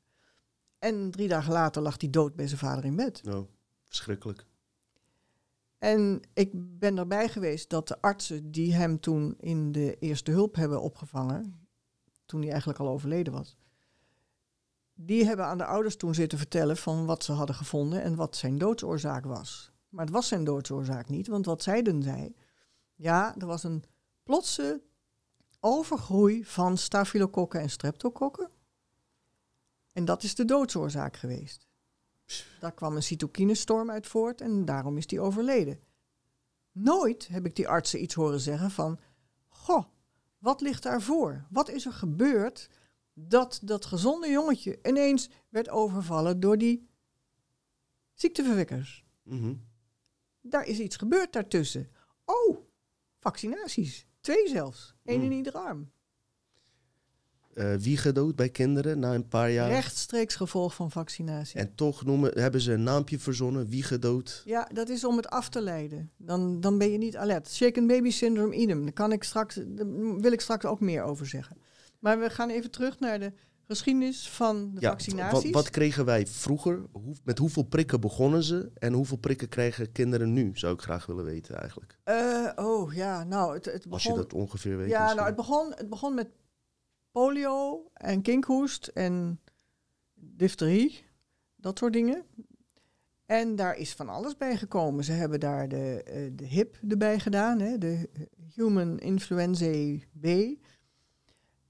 En 0.78 1.10
drie 1.10 1.28
dagen 1.28 1.52
later 1.52 1.82
lag 1.82 2.00
hij 2.00 2.10
dood 2.10 2.34
bij 2.34 2.46
zijn 2.46 2.60
vader 2.60 2.84
in 2.84 2.96
bed. 2.96 3.20
Oh, 3.28 3.48
verschrikkelijk. 3.84 4.46
En 5.78 6.20
ik 6.34 6.50
ben 6.54 6.98
erbij 6.98 7.28
geweest 7.28 7.70
dat 7.70 7.88
de 7.88 8.00
artsen 8.00 8.50
die 8.50 8.74
hem 8.74 9.00
toen 9.00 9.34
in 9.38 9.72
de 9.72 9.96
eerste 9.98 10.30
hulp 10.30 10.54
hebben 10.54 10.82
opgevangen, 10.82 11.61
toen 12.32 12.40
hij 12.40 12.50
eigenlijk 12.50 12.80
al 12.80 12.88
overleden 12.88 13.32
was. 13.32 13.56
Die 14.94 15.24
hebben 15.24 15.46
aan 15.46 15.58
de 15.58 15.64
ouders 15.64 15.96
toen 15.96 16.14
zitten 16.14 16.38
vertellen 16.38 16.76
van 16.76 17.06
wat 17.06 17.24
ze 17.24 17.32
hadden 17.32 17.56
gevonden 17.56 18.02
en 18.02 18.14
wat 18.14 18.36
zijn 18.36 18.58
doodsoorzaak 18.58 19.24
was. 19.24 19.72
Maar 19.88 20.04
het 20.04 20.14
was 20.14 20.28
zijn 20.28 20.44
doodsoorzaak 20.44 21.08
niet, 21.08 21.26
want 21.26 21.46
wat 21.46 21.62
zeiden 21.62 22.02
zij? 22.02 22.34
Ja, 22.94 23.34
er 23.38 23.46
was 23.46 23.62
een 23.62 23.84
plotse 24.22 24.82
overgroei 25.60 26.44
van 26.44 26.78
staphylokokken 26.78 27.60
en 27.60 27.70
streptokokken. 27.70 28.50
En 29.92 30.04
dat 30.04 30.22
is 30.22 30.34
de 30.34 30.44
doodsoorzaak 30.44 31.16
geweest. 31.16 31.66
Daar 32.60 32.72
kwam 32.72 32.96
een 32.96 33.02
cytokinestorm 33.02 33.90
uit 33.90 34.06
voort 34.06 34.40
en 34.40 34.64
daarom 34.64 34.96
is 34.96 35.10
hij 35.10 35.18
overleden. 35.18 35.80
Nooit 36.72 37.28
heb 37.28 37.46
ik 37.46 37.56
die 37.56 37.68
artsen 37.68 38.02
iets 38.02 38.14
horen 38.14 38.40
zeggen 38.40 38.70
van... 38.70 38.98
Goh, 39.48 39.84
wat 40.42 40.60
ligt 40.60 40.82
daarvoor? 40.82 41.46
Wat 41.50 41.68
is 41.68 41.86
er 41.86 41.92
gebeurd 41.92 42.68
dat 43.14 43.60
dat 43.62 43.84
gezonde 43.84 44.28
jongetje 44.28 44.78
ineens 44.82 45.30
werd 45.48 45.68
overvallen 45.68 46.40
door 46.40 46.58
die 46.58 46.88
ziekteverwekkers. 48.14 49.04
Mhm. 49.22 49.54
Daar 50.40 50.66
is 50.66 50.78
iets 50.78 50.96
gebeurd 50.96 51.32
daartussen. 51.32 51.90
Oh, 52.24 52.58
vaccinaties. 53.18 54.06
Twee 54.20 54.48
zelfs. 54.48 54.94
Eén 55.04 55.22
in 55.22 55.32
ieder 55.32 55.52
arm. 55.52 55.92
Eh, 57.54 57.74
wie 57.74 57.96
gedood 57.96 58.36
bij 58.36 58.48
kinderen 58.48 58.98
na 58.98 59.14
een 59.14 59.28
paar 59.28 59.50
jaar? 59.50 59.68
Rechtstreeks 59.68 60.34
gevolg 60.34 60.74
van 60.74 60.90
vaccinatie. 60.90 61.60
En 61.60 61.74
toch 61.74 62.04
noemen, 62.04 62.40
hebben 62.40 62.60
ze 62.60 62.72
een 62.72 62.82
naampje 62.82 63.18
verzonnen, 63.18 63.68
wie 63.68 63.82
gedood. 63.82 64.42
Ja, 64.44 64.68
dat 64.72 64.88
is 64.88 65.04
om 65.04 65.16
het 65.16 65.28
af 65.28 65.48
te 65.48 65.60
leiden. 65.60 66.10
Dan, 66.16 66.60
dan 66.60 66.78
ben 66.78 66.90
je 66.90 66.98
niet 66.98 67.16
alert. 67.16 67.50
Shaken 67.50 67.86
baby 67.86 68.10
syndrome 68.10 68.54
idem. 68.54 68.82
Daar, 68.82 68.92
kan 68.92 69.12
ik 69.12 69.24
straks, 69.24 69.54
daar 69.66 69.86
wil 70.20 70.32
ik 70.32 70.40
straks 70.40 70.64
ook 70.64 70.80
meer 70.80 71.02
over 71.02 71.26
zeggen. 71.26 71.56
Maar 71.98 72.20
we 72.20 72.30
gaan 72.30 72.50
even 72.50 72.70
terug 72.70 73.00
naar 73.00 73.18
de 73.18 73.32
geschiedenis 73.66 74.28
van 74.28 74.70
de 74.74 74.80
Ja, 74.80 74.90
vaccinaties. 74.90 75.42
wat, 75.42 75.62
wat 75.62 75.70
kregen 75.70 76.04
wij 76.04 76.26
vroeger? 76.26 76.82
Hoe, 76.92 77.14
met 77.24 77.38
hoeveel 77.38 77.62
prikken 77.62 78.00
begonnen 78.00 78.42
ze? 78.42 78.70
En 78.78 78.92
hoeveel 78.92 79.16
prikken 79.16 79.48
krijgen 79.48 79.92
kinderen 79.92 80.32
nu? 80.32 80.50
Zou 80.54 80.74
ik 80.74 80.80
graag 80.80 81.06
willen 81.06 81.24
weten 81.24 81.56
eigenlijk. 81.56 81.98
Eh, 82.04 82.48
oh 82.54 82.94
ja, 82.94 83.24
nou, 83.24 83.54
het, 83.54 83.64
het 83.64 83.86
Als 83.90 84.02
je 84.02 84.08
begon... 84.08 84.24
dat 84.24 84.32
ongeveer 84.32 84.76
weet. 84.76 84.88
Ja, 84.88 84.98
misschien. 84.98 85.16
nou, 85.16 85.26
het 85.28 85.36
begon, 85.36 85.72
het 85.76 85.88
begon 85.88 86.14
met 86.14 86.28
polio 87.12 87.84
en 87.94 88.22
kinkhoest 88.22 88.86
en 88.86 89.40
difterie, 90.14 91.04
dat 91.56 91.78
soort 91.78 91.92
dingen. 91.92 92.24
En 93.26 93.56
daar 93.56 93.76
is 93.76 93.92
van 93.94 94.08
alles 94.08 94.36
bij 94.36 94.56
gekomen. 94.56 95.04
Ze 95.04 95.12
hebben 95.12 95.40
daar 95.40 95.68
de, 95.68 96.02
eh, 96.02 96.30
de 96.32 96.44
HIP 96.44 96.78
erbij 96.88 97.18
gedaan, 97.18 97.60
hè, 97.60 97.78
de 97.78 98.08
Human 98.54 98.98
Influenza 98.98 99.96
B. 100.20 100.26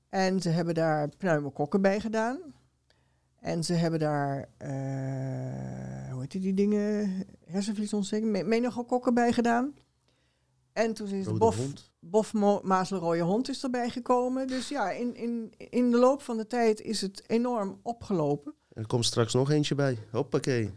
En 0.08 0.40
ze 0.40 0.48
hebben 0.48 0.74
daar 0.74 1.08
pneumokokken 1.08 1.80
bij 1.82 2.00
gedaan. 2.00 2.40
En 3.40 3.64
ze 3.64 3.72
hebben 3.72 4.00
daar, 4.00 4.48
eh, 4.58 6.12
hoe 6.12 6.20
heet 6.20 6.30
die, 6.30 6.54
dingen, 6.54 7.24
hersenvliesontsteking, 7.44 8.30
me- 8.32 8.42
meningokokken 8.44 9.14
bij 9.14 9.32
gedaan. 9.32 9.74
En 10.72 10.94
toen 10.94 11.08
is 11.08 11.24
de 11.24 11.32
bof, 11.32 11.56
hond. 11.56 11.91
Bof 12.04 12.32
Maaslerooie 12.62 13.22
hond 13.22 13.48
is 13.48 13.62
erbij 13.62 13.90
gekomen. 13.90 14.46
Dus 14.46 14.68
ja, 14.68 14.90
in, 14.90 15.14
in, 15.14 15.52
in 15.56 15.90
de 15.90 15.98
loop 15.98 16.22
van 16.22 16.36
de 16.36 16.46
tijd 16.46 16.80
is 16.80 17.00
het 17.00 17.22
enorm 17.26 17.80
opgelopen. 17.82 18.54
En 18.72 18.82
er 18.82 18.88
komt 18.88 19.04
straks 19.04 19.34
nog 19.34 19.50
eentje 19.50 19.74
bij. 19.74 19.98
Hoppakee. 20.10 20.74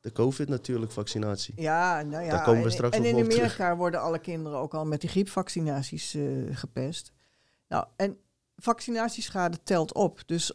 De 0.00 0.12
COVID 0.12 0.48
natuurlijk, 0.48 0.92
vaccinatie. 0.92 1.54
Ja, 1.56 2.02
nou 2.02 2.24
ja. 2.24 2.30
Daar 2.30 2.44
komen 2.44 2.60
we 2.60 2.66
en- 2.66 2.72
straks 2.72 2.96
en, 2.96 3.02
nog 3.02 3.10
in 3.10 3.24
Amerika 3.24 3.76
worden 3.76 4.00
alle 4.00 4.18
kinderen 4.18 4.58
ook 4.58 4.74
al 4.74 4.86
met 4.86 5.00
die 5.00 5.10
griepvaccinaties 5.10 6.14
eh, 6.14 6.22
gepest. 6.50 7.12
Nou, 7.68 7.86
en 7.96 8.18
vaccinatieschade 8.56 9.62
telt 9.62 9.94
op. 9.94 10.22
Dus 10.26 10.52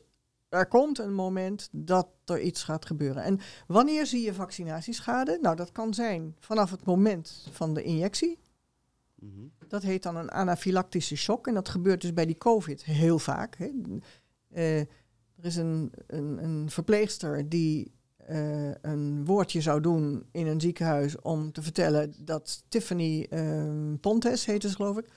er 0.50 0.68
komt 0.68 1.00
een 1.00 1.14
moment 1.14 1.70
dat 1.72 2.08
er 2.26 2.42
iets 2.42 2.64
gaat 2.64 2.86
gebeuren. 2.86 3.24
En 3.24 3.40
wanneer 3.68 4.06
zie 4.06 4.26
je 4.26 4.34
vaccinatieschade? 4.34 5.38
Nou, 5.42 5.56
dat 5.56 5.72
kan 5.72 5.94
zijn 5.94 6.36
vanaf 6.40 6.72
het 6.72 6.86
moment 6.86 7.48
van 7.52 7.74
de 7.74 7.84
injectie. 7.84 8.40
Mhm. 9.20 9.48
Dat 9.68 9.84
heet 9.84 10.04
dan 10.04 10.16
een 10.16 10.30
anafylactische 10.30 11.16
shock. 11.16 11.48
En 11.48 11.54
dat 11.54 11.70
gebeurt 11.70 12.02
dus 12.02 12.14
bij 12.14 12.26
die 12.26 12.38
COVID 12.38 12.86
heel 12.86 13.20
vaak. 13.20 13.56
Hè. 13.58 13.72
Eh, 14.50 14.80
er 14.80 15.46
is 15.46 15.56
een, 15.56 15.92
een, 16.08 16.44
een 16.44 16.70
verpleegster 16.70 17.50
die 17.50 17.92
eh, 18.18 18.72
een 18.82 19.26
woordje 19.26 19.62
zou 19.62 19.82
doen 19.82 20.26
in 20.32 20.48
een 20.48 20.62
ziekenhuis 20.62 21.22
om 21.22 21.52
te 21.52 21.62
vertellen 21.62 22.14
dat 22.18 22.64
Tiffany 22.68 23.28
eh, 23.30 23.94
Pontes 24.02 24.46
heette 24.46 24.70
ze 24.70 24.76
geloof 24.76 24.98
ik. 24.98 25.10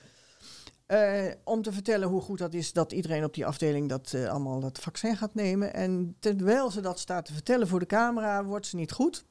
Om 1.43 1.61
te 1.61 1.71
vertellen 1.71 2.07
hoe 2.07 2.21
goed 2.21 2.37
dat 2.37 2.53
is 2.53 2.73
dat 2.73 2.91
iedereen 2.91 3.23
op 3.23 3.33
die 3.33 3.45
afdeling 3.45 3.89
dat 3.89 4.13
allemaal 4.13 4.59
dat 4.59 4.79
vaccin 4.79 5.17
gaat 5.17 5.33
nemen. 5.33 5.73
En 5.73 6.15
terwijl 6.19 6.71
ze 6.71 6.81
dat 6.81 6.99
staat 6.99 7.25
te 7.25 7.33
vertellen 7.33 7.67
voor 7.67 7.79
de 7.79 7.85
camera, 7.85 8.45
wordt 8.45 8.65
ze 8.65 8.75
niet 8.75 8.91
goed. 8.91 9.25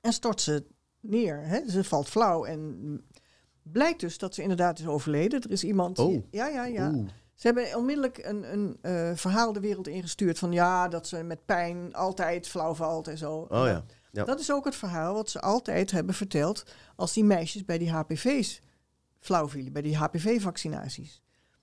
En 0.00 0.12
stort 0.12 0.40
ze 0.40 0.64
neer. 1.00 1.46
Hè? 1.46 1.70
Ze 1.70 1.84
valt 1.84 2.08
flauw 2.08 2.44
en 2.44 3.00
blijkt 3.72 4.00
dus 4.00 4.18
dat 4.18 4.34
ze 4.34 4.42
inderdaad 4.42 4.78
is 4.78 4.86
overleden. 4.86 5.42
Er 5.42 5.50
is 5.50 5.64
iemand. 5.64 5.98
Oh. 5.98 6.08
die- 6.08 6.26
ja, 6.30 6.48
ja, 6.48 6.64
ja. 6.64 6.90
Oeh. 6.94 7.08
Ze 7.34 7.46
hebben 7.46 7.76
onmiddellijk 7.76 8.18
een, 8.18 8.52
een 8.52 8.78
eh, 8.80 9.10
verhaal 9.14 9.52
de 9.52 9.60
wereld 9.60 9.88
ingestuurd 9.88 10.38
van 10.38 10.52
ja, 10.52 10.88
dat 10.88 11.06
ze 11.08 11.22
met 11.22 11.44
pijn 11.44 11.94
altijd 11.94 12.48
flauw 12.48 12.74
valt 12.74 13.08
en 13.08 13.18
zo. 13.18 13.34
Oh 13.48 13.66
ja. 13.66 13.84
Ja. 14.10 14.24
Dat 14.24 14.40
is 14.40 14.52
ook 14.52 14.64
het 14.64 14.76
verhaal 14.76 15.14
wat 15.14 15.30
ze 15.30 15.40
altijd 15.40 15.90
hebben 15.90 16.14
verteld 16.14 16.64
als 16.96 17.12
die 17.12 17.24
meisjes 17.24 17.64
bij 17.64 17.78
die 17.78 17.90
HPV's 17.90 18.60
flauw 19.20 19.48
vielen, 19.48 19.72
bij 19.72 19.82
die 19.82 19.96
HPV-vaccinaties. 19.96 21.22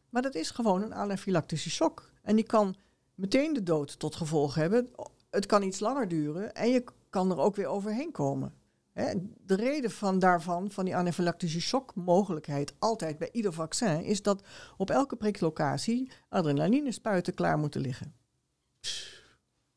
Maar 0.09 0.21
dat 0.21 0.35
is 0.35 0.49
gewoon 0.49 0.81
een 0.81 0.93
anafylactische 0.93 1.69
shock. 1.69 2.11
En 2.21 2.35
die 2.35 2.45
kan 2.45 2.75
meteen 3.15 3.53
de 3.53 3.63
dood 3.63 3.99
tot 3.99 4.15
gevolg 4.15 4.55
hebben. 4.55 4.89
Het 5.29 5.45
kan 5.45 5.63
iets 5.63 5.79
langer 5.79 6.07
duren 6.07 6.53
en 6.53 6.69
je 6.69 6.83
kan 7.09 7.31
er 7.31 7.37
ook 7.37 7.55
weer 7.55 7.67
overheen 7.67 8.11
komen. 8.11 8.53
Hè, 8.93 9.13
de 9.45 9.55
reden 9.55 9.91
van 9.91 10.19
daarvan, 10.19 10.71
van 10.71 10.85
die 10.85 10.95
anafylactische 10.95 11.61
shock-mogelijkheid, 11.61 12.73
altijd 12.79 13.17
bij 13.17 13.29
ieder 13.31 13.53
vaccin, 13.53 14.03
is 14.03 14.21
dat 14.21 14.43
op 14.77 14.89
elke 14.89 15.15
priklocatie 15.15 16.11
adrenaline 16.29 16.91
spuiten 16.91 17.33
klaar 17.33 17.57
moeten 17.57 17.81
liggen. 17.81 18.13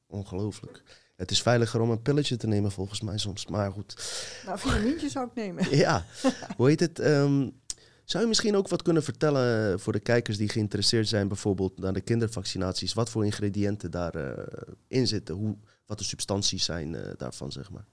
Ongelooflijk. 0.07 0.83
Het 1.17 1.31
is 1.31 1.43
veiliger 1.43 1.81
om 1.81 1.91
een 1.91 2.03
pilletje 2.03 2.37
te 2.37 2.47
nemen 2.47 2.73
volgens 2.73 3.01
mij 3.01 3.19
soms. 3.19 3.47
Maar 3.47 3.73
goed. 3.73 3.95
Nou, 4.47 4.59
vitamintjes 4.59 5.13
zou 5.13 5.27
ik 5.27 5.35
nemen. 5.35 5.77
Ja, 5.77 6.05
hoe 6.57 6.69
heet 6.69 6.81
het? 6.81 6.99
Ehm, 6.99 7.49
zou 8.05 8.23
je 8.23 8.29
misschien 8.29 8.57
ook 8.57 8.69
wat 8.69 8.83
kunnen 8.83 9.03
vertellen 9.03 9.81
voor 9.81 9.93
de 9.93 10.01
kijkers 10.01 10.37
die 10.37 10.49
geïnteresseerd 10.49 11.09
zijn, 11.09 11.29
bijvoorbeeld 11.29 11.79
naar 11.79 11.93
de 11.93 12.01
kindervaccinaties, 12.01 12.93
wat 12.93 13.11
voor 13.11 13.25
ingrediënten 13.25 13.91
daarin 13.91 14.49
in 14.89 15.07
zitten, 15.07 15.35
hoe, 15.35 15.57
wat 15.87 15.99
de 15.99 16.05
substanties 16.05 16.65
zijn 16.65 16.95
eh, 16.95 17.13
daarvan, 17.17 17.53
zeg 17.53 17.71
maar. 17.71 17.87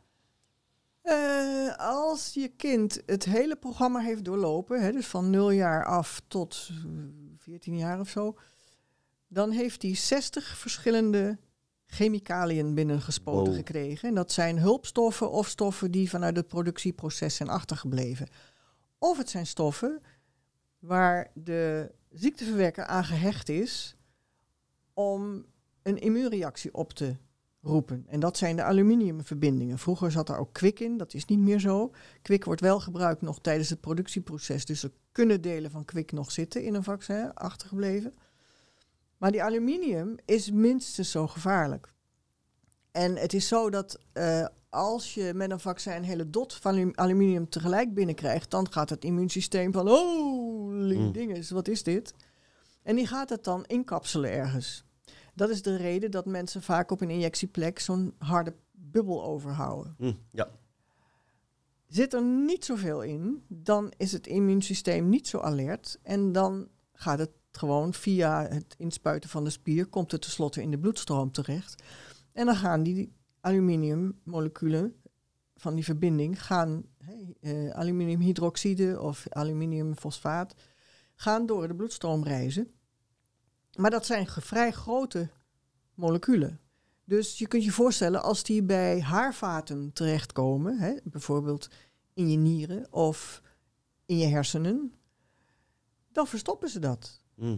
Eh, 1.12 1.76
als 1.78 2.34
je 2.34 2.48
kind 2.48 3.02
het 3.06 3.26
hele 3.26 3.56
programma 3.56 4.00
heeft 4.00 4.24
doorlopen, 4.26 4.82
hè, 4.82 4.92
dus 4.92 5.08
van 5.08 5.30
0 5.30 5.52
jaar 5.52 5.86
af 5.86 6.22
tot 6.28 6.70
eh, 6.72 6.76
14 7.38 7.78
jaar 7.78 8.00
of 8.00 8.10
zo, 8.10 8.38
dan 9.28 9.52
heeft 9.52 9.82
hij 9.82 9.96
60 9.96 10.58
verschillende 10.58 11.38
chemicaliën 11.86 12.74
binnengespoten 12.76 13.46
Wow. 13.46 13.56
gekregen. 13.56 14.10
En 14.10 14.16
dat 14.16 14.32
zijn 14.32 14.58
hulpstoffen 14.60 15.32
of 15.32 15.48
stoffen 15.48 15.92
die 15.92 16.10
vanuit 16.10 16.36
het 16.36 16.48
productieproces 16.48 17.36
zijn 17.36 17.50
achtergebleven. 17.50 18.28
Of 18.98 19.18
het 19.18 19.30
zijn 19.30 19.48
stoffen 19.48 20.02
waar 20.80 21.32
de 21.34 21.92
ziekteverwekker 22.10 22.86
aan 22.86 23.06
gehecht 23.06 23.50
is 23.50 23.96
om 24.94 25.46
een 25.84 25.98
immuunreactie 25.98 26.74
op 26.74 26.94
te 26.94 27.16
roepen. 27.62 28.06
En 28.08 28.20
dat 28.20 28.38
zijn 28.38 28.56
de 28.56 28.64
aluminiumverbindingen. 28.64 29.78
Vroeger 29.80 30.12
zat 30.12 30.30
er 30.30 30.38
ook 30.38 30.54
kwik 30.54 30.80
in, 30.80 30.98
dat 30.98 31.14
is 31.14 31.26
niet 31.26 31.40
meer 31.40 31.60
zo. 31.60 31.92
Kwik 32.22 32.44
wordt 32.46 32.62
wel 32.62 32.80
gebruikt 32.80 33.22
nog 33.22 33.40
tijdens 33.42 33.70
het 33.70 33.80
productieproces. 33.82 34.66
Dus 34.66 34.84
er 34.84 34.92
kunnen 35.12 35.42
delen 35.42 35.72
van 35.72 35.86
kwik 35.86 36.12
nog 36.12 36.32
zitten 36.32 36.64
in 36.64 36.74
een 36.74 36.84
vaccin, 36.84 37.34
achtergebleven. 37.34 38.14
Maar 39.18 39.32
die 39.32 39.44
aluminium 39.44 40.16
is 40.26 40.52
minstens 40.52 41.12
zo 41.12 41.28
gevaarlijk. 41.28 41.94
En 42.92 43.16
het 43.16 43.34
is 43.34 43.48
zo 43.48 43.70
dat 43.70 44.00
eh, 44.14 44.46
als 44.70 45.14
je 45.14 45.32
met 45.36 45.52
een 45.52 45.60
vaccin 45.60 45.94
een 45.94 46.04
hele 46.04 46.30
dot 46.30 46.54
van 46.54 46.72
alu- 46.74 46.92
aluminium 46.96 47.50
tegelijk 47.50 47.94
binnenkrijgt, 47.94 48.52
dan 48.52 48.72
gaat 48.72 48.90
het 48.90 49.04
immuunsysteem 49.04 49.72
van, 49.72 49.86
Mm. 49.86 51.12
dinges, 51.12 51.50
wat 51.50 51.68
is 51.68 51.84
dit? 51.84 52.14
En 52.84 52.96
die 52.96 53.08
gaat 53.08 53.30
het 53.30 53.44
dan 53.44 53.66
inkapselen 53.66 54.32
ergens. 54.32 54.84
Dat 55.42 55.50
is 55.50 55.62
de 55.62 55.76
reden 55.76 56.12
dat 56.12 56.26
mensen 56.26 56.62
vaak 56.62 56.92
op 56.92 57.02
een 57.02 57.10
injectieplek 57.10 57.80
zo'n 57.80 58.14
harde 58.18 58.56
bubbel 58.72 59.24
overhouden. 59.24 59.96
Hm, 59.98 60.14
ja, 60.32 60.52
Zit 61.88 62.14
er 62.14 62.24
niet 62.24 62.66
zoveel 62.66 63.02
in, 63.02 63.44
dan 63.48 63.94
is 63.98 64.12
het 64.12 64.28
immuunsysteem 64.28 65.10
niet 65.10 65.28
zo 65.28 65.40
alert. 65.40 66.00
En 66.04 66.32
dan 66.32 66.68
gaat 66.94 67.20
het 67.20 67.32
gewoon 67.52 67.94
via 67.94 68.48
het 68.48 68.76
inspuiten 68.78 69.30
van 69.30 69.44
de 69.44 69.50
spier, 69.50 69.86
komt 69.86 70.12
het 70.12 70.22
tenslotte 70.22 70.62
in 70.62 70.72
de 70.72 70.80
bloedstroom 70.80 71.32
terecht. 71.32 71.84
En 72.32 72.46
dan 72.46 72.56
gaan 72.56 72.84
die 72.84 73.14
aluminiummoleculen 73.40 74.96
van 75.56 75.76
die 75.76 75.84
verbinding, 75.84 76.46
gaan 76.46 76.84
hey, 76.98 77.36
eh, 77.42 77.70
aluminiumhydroxide 77.70 79.02
of 79.02 79.26
aluminiumfosfaat, 79.30 80.56
gaan 81.16 81.46
door 81.46 81.68
de 81.68 81.76
bloedstroom 81.76 82.24
reizen. 82.24 82.72
Maar 83.78 83.92
dat 83.92 84.06
zijn 84.06 84.28
vrij 84.28 84.72
grote 84.72 85.30
moleculen. 85.94 86.60
Dus 87.04 87.38
je 87.38 87.48
kunt 87.48 87.64
je 87.64 87.72
voorstellen, 87.72 88.24
als 88.24 88.44
die 88.44 88.64
bij 88.64 89.02
haarvaten 89.02 89.94
terechtkomen, 89.94 90.78
hè, 90.80 90.94
bijvoorbeeld 91.04 91.70
in 92.14 92.30
je 92.30 92.38
nieren 92.38 92.94
of 92.94 93.42
in 94.06 94.18
je 94.18 94.28
hersenen, 94.28 94.94
dan 96.12 96.28
verstoppen 96.28 96.70
ze 96.70 96.80
dat. 96.80 97.22
hm, 97.36 97.58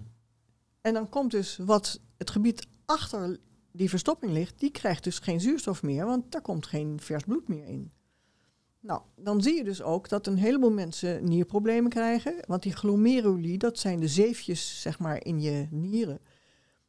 En 0.82 0.94
dan 0.94 1.10
komt 1.10 1.32
dus 1.32 1.58
wat 1.58 2.00
het 2.18 2.30
gebied 2.30 2.68
achter 2.86 3.40
die 3.72 3.90
verstopping 3.90 4.32
ligt, 4.32 4.60
die 4.60 4.72
krijgt 4.72 5.04
dus 5.04 5.20
geen 5.20 5.42
zuurstof 5.42 5.84
meer, 5.84 6.06
want 6.06 6.32
daar 6.32 6.42
komt 6.42 6.66
geen 6.66 7.00
vers 7.00 7.24
bloed 7.24 7.48
meer 7.48 7.66
in. 7.66 7.92
Nou, 8.84 9.02
dan 9.16 9.42
zie 9.42 9.56
je 9.56 9.64
dus 9.64 9.82
ook 9.82 10.10
dat 10.10 10.28
een 10.28 10.38
heleboel 10.38 10.72
mensen 10.72 11.24
nierproblemen 11.28 11.90
krijgen, 11.90 12.36
want 12.48 12.64
die 12.64 12.74
glomeruli, 12.76 13.58
dat 13.58 13.80
zijn 13.80 14.00
de 14.00 14.08
zeefjes 14.08 14.82
zeg 14.82 15.00
maar 15.00 15.26
in 15.26 15.42
je 15.42 15.68
nieren, 15.72 16.20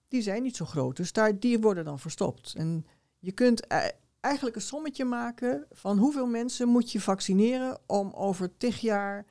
die 0.08 0.22
zijn 0.22 0.42
niet 0.42 0.56
zo 0.56 0.64
groot. 0.64 0.96
Dus 0.96 1.12
daar, 1.12 1.38
die 1.38 1.58
worden 1.60 1.84
dan 1.84 1.98
verstopt. 1.98 2.54
En 2.56 2.86
je 3.18 3.32
kunt 3.32 3.72
e- 3.72 3.90
eigenlijk 4.20 4.56
een 4.56 4.62
sommetje 4.62 5.04
maken 5.04 5.66
van 5.70 5.98
hoeveel 5.98 6.26
mensen 6.26 6.68
moet 6.68 6.92
je 6.92 7.00
vaccineren 7.00 7.78
om 7.86 8.12
over 8.12 8.56
tig 8.56 8.80
jaar 8.80 9.26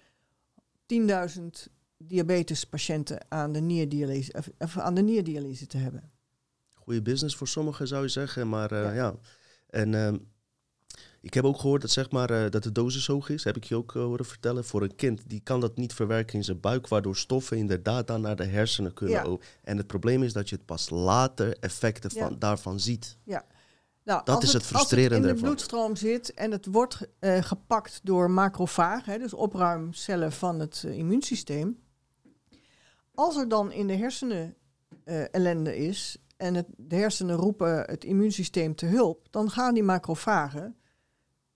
10.000 0.86 1.44
diabetespatiënten 1.98 3.26
aan 3.30 3.52
de, 3.52 3.60
nierdialyse, 3.62 4.44
of- 4.60 4.78
aan 4.78 4.94
de 4.94 5.02
nierdialyse 5.02 5.68
te 5.68 5.78
hebben. 5.78 6.12
Goede 6.74 7.02
business 7.02 7.36
voor 7.36 7.48
sommigen 7.48 7.88
zou 7.88 8.04
je 8.04 8.10
zeggen, 8.10 8.50
maar 8.50 8.72
eh, 8.72 8.84
Ja. 8.84 8.92
ja. 8.94 9.16
En 9.70 9.94
ehm, 9.94 10.18
ik 11.24 11.34
heb 11.34 11.44
ook 11.44 11.60
gehoord 11.60 11.82
dat, 11.82 11.92
zeg 11.92 12.12
maar, 12.12 12.30
eh, 12.30 12.50
dat 12.52 12.64
de 12.64 12.72
dosis 12.72 13.08
hoog 13.08 13.30
is. 13.30 13.44
Heb 13.44 13.56
ik 13.58 13.64
je 13.64 13.76
ook 13.76 13.96
eh, 13.96 14.02
horen 14.02 14.26
vertellen. 14.26 14.66
Voor 14.66 14.82
een 14.82 14.96
kind, 14.96 15.22
die 15.28 15.40
kan 15.40 15.60
dat 15.60 15.76
niet 15.78 15.94
verwerken 15.94 16.36
in 16.36 16.44
zijn 16.44 16.60
buik, 16.60 16.88
waardoor 16.88 17.16
stoffen 17.16 17.58
inderdaad 17.58 18.08
dan 18.08 18.22
naar 18.22 18.36
de 18.36 18.46
hersenen 18.46 18.94
kunnen. 18.94 19.32
Ja. 19.32 19.38
En 19.64 19.78
het 19.78 19.88
probleem 19.88 20.24
is 20.24 20.34
dat 20.34 20.50
je 20.50 20.56
het 20.56 20.66
pas 20.66 20.90
later 20.90 21.58
effecten 21.60 22.10
Ja. 22.14 22.28
van, 22.28 22.40
daarvan 22.40 22.80
ziet. 22.80 23.18
Nou, 24.06 24.22
Dat 24.26 24.36
als 24.36 24.44
is 24.46 24.54
het 24.54 24.62
Als 24.62 24.72
frustrerende 24.72 25.14
het 25.14 25.22
in 25.22 25.22
de 25.28 25.30
ervan. 25.30 25.44
bloedstroom 25.48 25.96
zit 25.96 26.34
en 26.34 26.52
het 26.52 26.66
wordt 26.66 27.08
eh, 27.20 27.44
gepakt 27.44 28.00
door 28.04 28.32
macrofagen, 28.32 29.20
dus 29.20 29.34
opruimcellen 29.34 30.32
van 30.32 30.60
het 30.60 30.84
immuunsysteem. 30.88 31.80
Als 33.14 33.36
er 33.36 33.48
dan 33.48 33.72
in 33.72 33.88
de 33.88 33.96
hersenen 33.96 34.56
ellende 35.32 35.78
is 35.78 36.18
en 36.38 36.54
het, 36.56 36.66
de 36.78 36.96
hersenen 36.96 37.36
roepen 37.36 37.82
het 37.86 38.04
immuunsysteem 38.04 38.76
te 38.76 38.86
hulp, 38.86 39.28
dan 39.30 39.50
gaan 39.50 39.74
die 39.74 39.84
macrofagen 39.84 40.76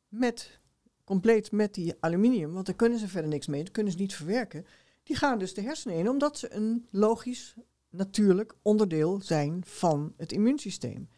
met, 0.07 0.59
compleet 1.03 1.51
met 1.51 1.73
die 1.73 1.95
aluminium, 1.99 2.53
want 2.53 2.65
daar 2.65 2.75
kunnen 2.75 2.99
ze 2.99 3.07
verder 3.07 3.29
niks 3.29 3.47
mee, 3.47 3.63
dat 3.63 3.73
kunnen 3.73 3.91
ze 3.91 3.97
niet 3.97 4.15
verwerken. 4.15 4.65
Die 5.03 5.15
gaan 5.15 5.39
dus 5.39 5.53
de 5.53 5.61
hersenen 5.61 5.97
in, 5.97 6.09
omdat 6.09 6.37
ze 6.37 6.53
een 6.53 6.87
logisch, 6.91 7.55
natuurlijk 7.89 8.55
onderdeel 8.61 9.21
zijn 9.21 9.61
van 9.65 10.13
het 10.17 10.31
immuunsysteem. 10.31 11.09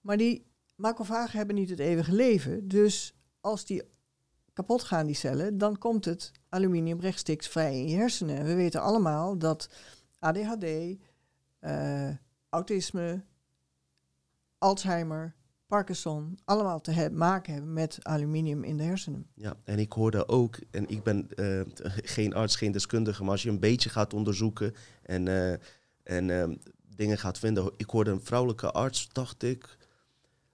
Maar 0.00 0.16
die 0.16 0.46
macrofagen 0.76 1.36
hebben 1.36 1.56
niet 1.56 1.70
het 1.70 1.78
eeuwige 1.78 2.12
leven. 2.12 2.68
Dus 2.68 3.14
als 3.40 3.64
die 3.64 3.82
kapot 4.52 4.82
gaan, 4.82 5.06
die 5.06 5.14
cellen, 5.14 5.58
dan 5.58 5.78
komt 5.78 6.04
het 6.04 6.32
aluminium 6.48 7.00
rechtstreeks 7.00 7.48
vrij 7.48 7.78
in 7.78 7.88
je 7.88 7.96
hersenen. 7.96 8.36
En 8.36 8.44
we 8.44 8.54
weten 8.54 8.80
allemaal 8.82 9.38
dat 9.38 9.68
ADHD, 10.18 10.64
eh, 11.58 12.10
autisme, 12.48 13.24
Alzheimer, 14.58 15.34
Parkinson, 15.72 16.38
allemaal 16.44 16.80
te 16.80 17.10
maken 17.12 17.52
hebben 17.52 17.72
met 17.72 17.98
aluminium 18.02 18.64
in 18.64 18.76
de 18.76 18.82
hersenen. 18.82 19.26
Ja, 19.34 19.56
en 19.64 19.78
ik 19.78 19.92
hoorde 19.92 20.28
ook, 20.28 20.58
en 20.70 20.88
ik 20.88 21.02
ben 21.02 21.28
eh, 21.34 21.60
geen 22.02 22.34
arts, 22.34 22.56
geen 22.56 22.72
deskundige, 22.72 23.22
maar 23.22 23.32
als 23.32 23.42
je 23.42 23.48
een 23.48 23.60
beetje 23.60 23.88
gaat 23.88 24.14
onderzoeken 24.14 24.74
en, 25.02 25.28
eh, 25.28 25.52
en 26.02 26.30
ehm, 26.30 26.54
dingen 26.96 27.18
gaat 27.18 27.38
vinden. 27.38 27.72
Ik 27.76 27.90
hoorde 27.90 28.10
een 28.10 28.24
vrouwelijke 28.24 28.70
arts, 28.70 29.08
dacht 29.12 29.42
ik, 29.42 29.76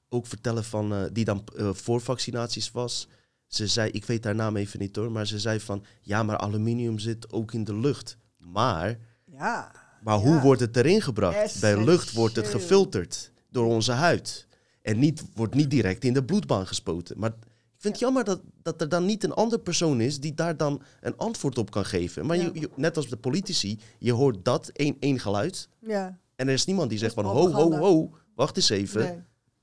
ook 0.09 0.27
vertellen 0.27 0.65
van, 0.65 0.93
eh, 0.93 1.03
die 1.13 1.25
dan 1.25 1.45
voor 1.73 2.01
vaccinaties 2.01 2.71
was. 2.71 3.09
Ze 3.47 3.67
zei, 3.67 3.91
ik 3.91 4.05
weet 4.05 4.25
haar 4.25 4.35
naam 4.35 4.57
even 4.57 4.79
niet 4.79 4.97
hoor, 4.97 5.13
maar 5.13 5.27
ze 5.27 5.39
zei 5.39 5.61
van, 5.61 5.85
ja, 6.03 6.23
maar 6.23 6.37
aluminium 6.37 6.99
zit 6.99 7.33
ook 7.33 7.53
in 7.53 7.65
de 7.65 7.75
lucht. 7.75 8.17
Maar, 8.37 8.99
Ja, 9.25 9.73
maar 10.03 10.19
hoe 10.19 10.41
wordt 10.41 10.61
het 10.61 10.77
erin 10.77 11.03
gebracht? 11.03 11.61
Bij 11.61 11.85
lucht 11.85 12.13
wordt 12.13 12.37
het 12.37 12.49
gefilterd 12.49 13.33
door 13.51 13.67
onze 13.67 13.93
huid. 13.93 14.48
En 14.89 14.99
niet, 14.99 15.25
wordt 15.35 15.55
niet 15.55 15.71
direct 15.71 16.05
in 16.05 16.13
de 16.13 16.25
bloedbaan 16.25 16.67
gespoten. 16.67 17.19
Maar 17.19 17.31
ik 17.31 17.37
vind 17.85 17.95
het 17.95 18.03
jammer 18.03 18.25
dat, 18.25 18.41
dat 18.63 18.81
er 18.81 18.89
dan 18.89 19.05
niet 19.07 19.25
een 19.25 19.33
andere 19.33 19.63
persoon 19.63 20.01
is 20.01 20.21
die 20.21 20.35
daar 20.35 20.57
dan 20.57 20.83
een 21.01 21.17
antwoord 21.17 21.59
op 21.59 21.71
kan 21.71 21.85
geven. 21.85 22.27
Maar 22.27 22.37
Ja. 22.37 22.43
je, 22.53 22.61
je- 22.61 22.71
net 22.77 22.97
als 22.97 23.09
de 23.09 23.17
politici, 23.17 23.79
je 23.99 24.13
hoort 24.13 24.45
dat, 24.45 24.69
één, 24.69 24.97
één 25.01 25.19
geluid. 25.19 25.69
ja. 25.81 26.19
En 26.37 26.47
er 26.49 26.53
is 26.53 26.65
niemand 26.65 26.91
die 26.91 26.99
zegt 26.99 27.15
van, 27.15 27.25
ho, 27.25 27.51
ho, 27.53 27.73
ho, 27.77 28.11
wacht 28.35 28.57
eens 28.57 28.69
even. 28.71 29.01
Nee. 29.03 29.23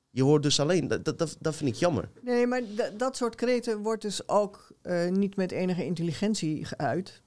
Je 0.10 0.24
hoort 0.24 0.44
dus 0.44 0.60
alleen, 0.60 0.88
dat, 0.88 1.06
dat, 1.18 1.38
dat, 1.40 1.56
vind 1.56 1.70
ik 1.70 1.76
jammer. 1.76 2.10
Nee, 2.22 2.48
maar 2.48 2.62
da- 2.76 2.90
dat 2.98 3.18
soort 3.18 3.36
kreten 3.36 3.82
wordt 3.82 4.02
dus 4.02 4.28
ook 4.28 4.72
eh, 4.82 5.10
niet 5.10 5.36
met 5.36 5.52
enige 5.52 5.86
intelligentie 5.86 6.66
geuit. 6.66 7.22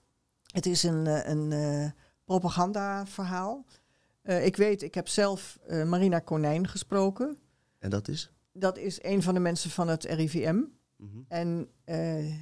Het 0.53 0.67
is 0.67 0.83
een, 0.83 1.07
eh, 1.07 1.29
een 1.29 1.53
eh, 1.53 1.91
propagandaverhaal. 2.25 3.65
Ik 4.23 4.57
weet, 4.57 4.83
ik 4.83 4.95
heb 4.95 5.09
zelf 5.09 5.59
Marina 5.87 6.19
Konijn 6.19 6.69
gesproken. 6.69 7.39
En 7.79 7.91
dat 7.91 8.09
is? 8.09 8.33
Dat 8.53 8.79
is 8.79 9.03
een 9.03 9.23
van 9.23 9.35
de 9.35 9.41
mensen 9.41 9.71
van 9.71 9.89
het 9.89 10.05
RIVM. 10.05 10.63
Mhm. 10.97 11.19
En 11.29 11.69
eh, 11.85 12.35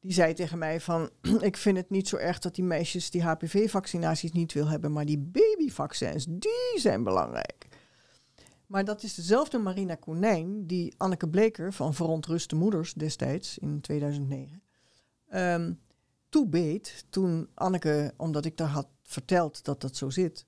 die 0.00 0.12
zei 0.12 0.34
tegen 0.34 0.58
mij 0.58 0.80
van, 0.80 1.10
ik 1.40 1.56
vind 1.56 1.76
het 1.76 1.90
niet 1.90 2.08
zo 2.08 2.16
erg 2.16 2.38
dat 2.38 2.54
die 2.54 2.64
meisjes 2.64 3.10
die 3.10 3.22
HPV-vaccinaties 3.22 4.32
niet 4.32 4.52
wil 4.52 4.68
hebben, 4.68 4.92
maar 4.92 5.04
die 5.04 5.18
babyvaccins, 5.18 6.26
die 6.28 6.74
zijn 6.74 7.02
belangrijk. 7.02 7.68
Maar 8.66 8.84
dat 8.84 9.02
is 9.02 9.14
dezelfde 9.14 9.58
Marina 9.58 9.94
Konijn 9.94 10.66
die 10.66 10.94
Anneke 10.96 11.28
Bleker 11.28 11.72
van 11.72 11.94
Verontruste 11.94 12.56
Moeders 12.56 12.94
destijds 12.94 13.58
in 13.58 13.80
2009 13.80 14.62
ehm 15.28 15.72
toebeet 16.32 17.04
toen 17.10 17.48
Anneke, 17.54 18.14
omdat 18.16 18.44
ik 18.44 18.56
daar 18.56 18.68
had 18.68 18.88
verteld 19.02 19.64
dat 19.64 19.80
dat 19.80 19.96
zo 19.96 20.10
zit, 20.10 20.46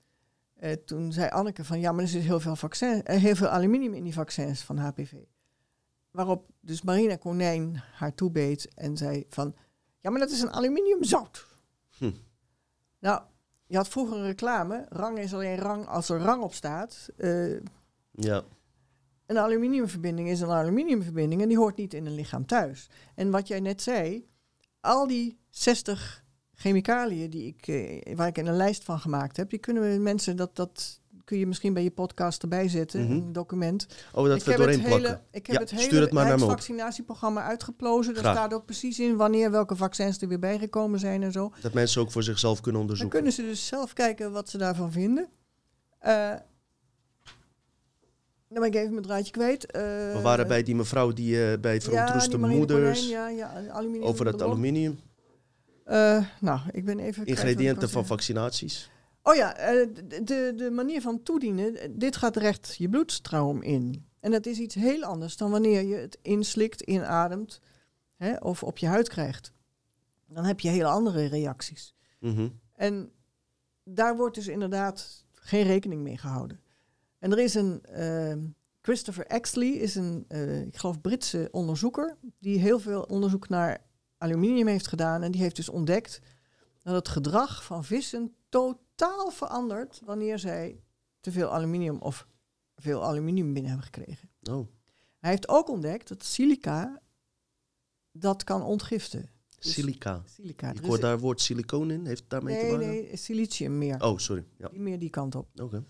eh, 0.65 0.71
toen 0.85 1.11
zei 1.11 1.29
Anneke 1.29 1.63
van 1.63 1.79
ja, 1.79 1.91
maar 1.91 2.01
er 2.01 2.07
zit 2.09 2.23
heel 2.23 2.39
veel, 2.39 2.55
vaccin, 2.55 3.03
eh, 3.03 3.21
heel 3.21 3.35
veel 3.35 3.47
aluminium 3.47 3.93
in 3.93 4.03
die 4.03 4.13
vaccins 4.13 4.61
van 4.61 4.77
HPV. 4.77 5.13
Waarop 6.11 6.49
dus 6.59 6.81
Marina 6.81 7.15
Konijn 7.15 7.83
haar 7.93 8.13
toebeet 8.13 8.73
en 8.73 8.97
zei 8.97 9.25
van... 9.29 9.55
Ja, 9.99 10.09
maar 10.09 10.19
dat 10.19 10.31
is 10.31 10.41
een 10.41 10.51
aluminiumzout. 10.51 11.45
Hm. 11.97 12.11
Nou, 12.99 13.21
je 13.65 13.75
had 13.75 13.87
vroeger 13.87 14.17
een 14.17 14.25
reclame. 14.25 14.85
Rang 14.89 15.17
is 15.17 15.33
alleen 15.33 15.57
rang 15.57 15.87
als 15.87 16.09
er 16.09 16.19
rang 16.19 16.43
op 16.43 16.53
staat. 16.53 17.09
Eh, 17.17 17.59
Ja, 18.11 18.43
een 19.25 19.37
aluminiumverbinding 19.37 20.29
is 20.29 20.41
een 20.41 20.49
aluminiumverbinding... 20.49 21.41
en 21.41 21.47
die 21.47 21.57
hoort 21.57 21.77
niet 21.77 21.93
in 21.93 22.05
een 22.05 22.15
lichaam 22.15 22.45
thuis. 22.45 22.89
En 23.15 23.31
wat 23.31 23.47
jij 23.47 23.59
net 23.59 23.81
zei... 23.81 24.27
al 24.79 25.07
die 25.07 25.39
60 25.49 26.24
chemicaliën 26.55 27.29
die 27.29 27.47
ik, 27.57 27.67
eh, 27.67 28.15
waar 28.15 28.27
ik 28.27 28.37
een 28.37 28.55
lijst 28.55 28.83
van 28.83 28.99
gemaakt 28.99 29.37
heb... 29.37 29.49
die 29.49 29.59
kunnen 29.59 29.91
we 29.91 29.99
mensen... 29.99 30.35
dat, 30.35 30.55
dat 30.55 30.99
kun 31.23 31.37
je 31.37 31.47
misschien 31.47 31.73
bij 31.73 31.83
je 31.83 31.91
podcast 31.91 32.41
erbij 32.41 32.67
zetten, 32.67 33.01
Mhm. 33.03 33.11
een 33.11 33.33
document. 33.33 33.87
oh, 34.13 34.25
dat 34.27 34.37
ik 34.37 34.43
we 34.43 34.49
heb 34.49 34.59
doorheen 34.59 34.79
het 34.79 34.87
plakken. 34.87 35.09
hele, 35.09 35.21
ik 35.31 35.45
heb 35.47 35.55
Ja, 35.55 35.61
het 35.61 35.71
hele 35.71 35.99
het 36.01 36.11
maar 36.11 36.33
op. 36.33 36.39
vaccinatieprogramma 36.39 37.41
uitgeplozen. 37.43 38.13
Daar 38.13 38.23
staat 38.23 38.53
ook 38.53 38.65
precies 38.65 38.99
in 38.99 39.15
wanneer 39.15 39.51
welke 39.51 39.75
vaccins 39.75 40.21
er 40.21 40.27
weer 40.27 40.39
bijgekomen 40.39 40.99
zijn 40.99 41.23
en 41.23 41.31
zo. 41.31 41.51
Dat 41.61 41.73
mensen 41.73 42.01
ook 42.01 42.11
voor 42.11 42.23
zichzelf 42.23 42.55
kunnen 42.61 42.73
Dan 42.73 42.81
onderzoeken. 42.81 43.15
kunnen 43.17 43.35
ze 43.35 43.41
dus 43.41 43.67
zelf 43.67 43.93
kijken 43.93 44.31
wat 44.31 44.49
ze 44.49 44.57
daarvan 44.57 44.91
vinden. 44.91 45.27
Eh 45.99 46.33
dan 48.49 48.59
ben 48.63 48.73
ik 48.73 48.75
even 48.75 48.91
mijn 48.91 49.03
draadje 49.05 49.31
kwijt. 49.31 49.71
Eh, 49.71 49.81
We 49.81 50.19
waren 50.23 50.47
bij 50.47 50.63
die 50.63 50.75
mevrouw 50.75 51.11
die 51.11 51.59
bij 51.59 51.81
verontruste 51.81 52.37
moeders 52.37 52.99
Konijn, 53.09 53.35
ja, 53.35 53.47
ja, 53.61 53.67
aluminium 53.69 54.03
over 54.07 54.25
het 54.25 54.41
aluminium, 54.41 54.99
Eh, 55.85 56.25
nou, 56.39 56.59
ik 56.71 56.85
ben 56.85 56.99
even... 56.99 57.25
ingrediënten 57.25 57.89
van 57.89 58.05
vaccinaties. 58.05 58.89
Oh 59.23 59.35
ja, 59.35 59.55
eh, 59.55 59.87
de, 60.23 60.53
de, 60.55 60.71
manier 60.71 61.01
van 61.01 61.23
toedienen, 61.23 61.77
eh, 61.77 61.89
dit 61.91 62.15
gaat 62.15 62.35
recht 62.35 62.75
je 62.77 62.89
bloedstroom 62.89 63.61
in. 63.61 64.05
En 64.19 64.31
dat 64.31 64.45
is 64.45 64.57
iets 64.57 64.75
heel 64.75 65.03
anders 65.03 65.37
dan 65.37 65.51
wanneer 65.51 65.81
je 65.81 65.95
het 65.95 66.17
inslikt, 66.21 66.81
inademt 66.81 67.61
hè, 68.15 68.35
of 68.35 68.63
op 68.63 68.77
je 68.77 68.87
huid 68.87 69.09
krijgt. 69.09 69.51
Dan 70.27 70.45
heb 70.45 70.59
je 70.59 70.69
hele 70.69 70.85
andere 70.85 71.25
reacties. 71.25 71.95
Mhm. 72.19 72.49
En 72.73 73.11
daar 73.83 74.17
wordt 74.17 74.35
dus 74.35 74.47
inderdaad 74.47 75.25
geen 75.33 75.63
rekening 75.63 76.01
mee 76.01 76.17
gehouden. 76.17 76.59
En 77.19 77.31
er 77.31 77.39
is 77.39 77.53
een, 77.53 77.83
ehm, 77.83 78.39
Christopher 78.81 79.25
Exley 79.25 79.69
is 79.69 79.95
een, 79.95 80.25
ik 80.67 80.77
geloof, 80.77 81.01
Britse 81.01 81.47
onderzoeker, 81.51 82.17
die 82.39 82.59
heel 82.59 82.79
veel 82.79 83.01
onderzoek 83.01 83.49
naar 83.49 83.84
aluminium 84.17 84.67
heeft 84.67 84.87
gedaan. 84.87 85.23
En 85.23 85.31
die 85.31 85.41
heeft 85.41 85.55
dus 85.55 85.69
ontdekt 85.69 86.19
dat 86.83 86.95
het 86.95 87.07
gedrag 87.07 87.63
van 87.63 87.83
vissen 87.83 88.35
totaal 88.49 89.31
verandert 89.31 90.01
wanneer 90.05 90.39
zij 90.39 90.79
te 91.19 91.31
veel 91.31 91.53
aluminium 91.53 91.97
of 91.99 92.27
veel 92.75 93.03
aluminium 93.03 93.53
binnen 93.53 93.71
hebben 93.71 93.85
gekregen. 93.93 94.29
Oh, 94.49 94.67
Hij 95.19 95.29
heeft 95.29 95.47
ook 95.49 95.69
ontdekt 95.69 96.07
dat 96.07 96.23
silica 96.23 97.01
dat 98.11 98.43
kan 98.43 98.63
ontgiften. 98.63 99.29
Dus- 99.59 99.73
silica. 99.73 100.23
Silica. 100.25 100.71
Ik 100.71 100.79
hoor 100.85 100.99
daar 100.99 101.11
het 101.11 101.21
woord 101.21 101.41
silicoon 101.41 101.91
in. 101.91 102.05
Heeft 102.05 102.19
het 102.19 102.29
daarmee 102.29 102.59
te 102.59 102.65
maken? 102.65 102.87
nee, 102.87 103.15
silicium 103.17 103.77
meer. 103.77 104.03
Oh, 104.03 104.17
sorry. 104.17 104.45
Ja, 104.57 104.67
Die 104.69 104.79
meer 104.79 104.99
die 104.99 105.09
kant 105.09 105.35
op. 105.35 105.47
oké. 105.61 105.83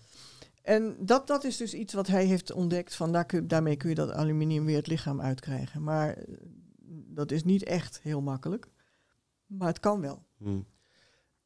En 0.62 0.96
dat, 1.00 1.26
dat 1.26 1.44
is 1.44 1.56
dus 1.56 1.74
iets 1.74 1.92
wat 1.94 2.06
hij 2.06 2.24
heeft 2.24 2.52
ontdekt. 2.52 2.94
Van 2.94 3.12
daar 3.12 3.24
kun, 3.26 3.48
daarmee 3.48 3.76
kun 3.76 3.88
je 3.88 3.94
dat 3.94 4.10
aluminium 4.10 4.64
weer 4.64 4.76
het 4.76 4.86
lichaam 4.86 5.20
uitkrijgen. 5.20 5.82
Maar 5.82 6.24
dat 7.16 7.30
is 7.30 7.44
niet 7.44 7.64
echt 7.64 8.00
heel 8.02 8.20
makkelijk. 8.20 8.66
Maar 9.46 9.68
het 9.68 9.80
kan 9.80 10.00
wel. 10.00 10.24
Hm. 10.38 10.60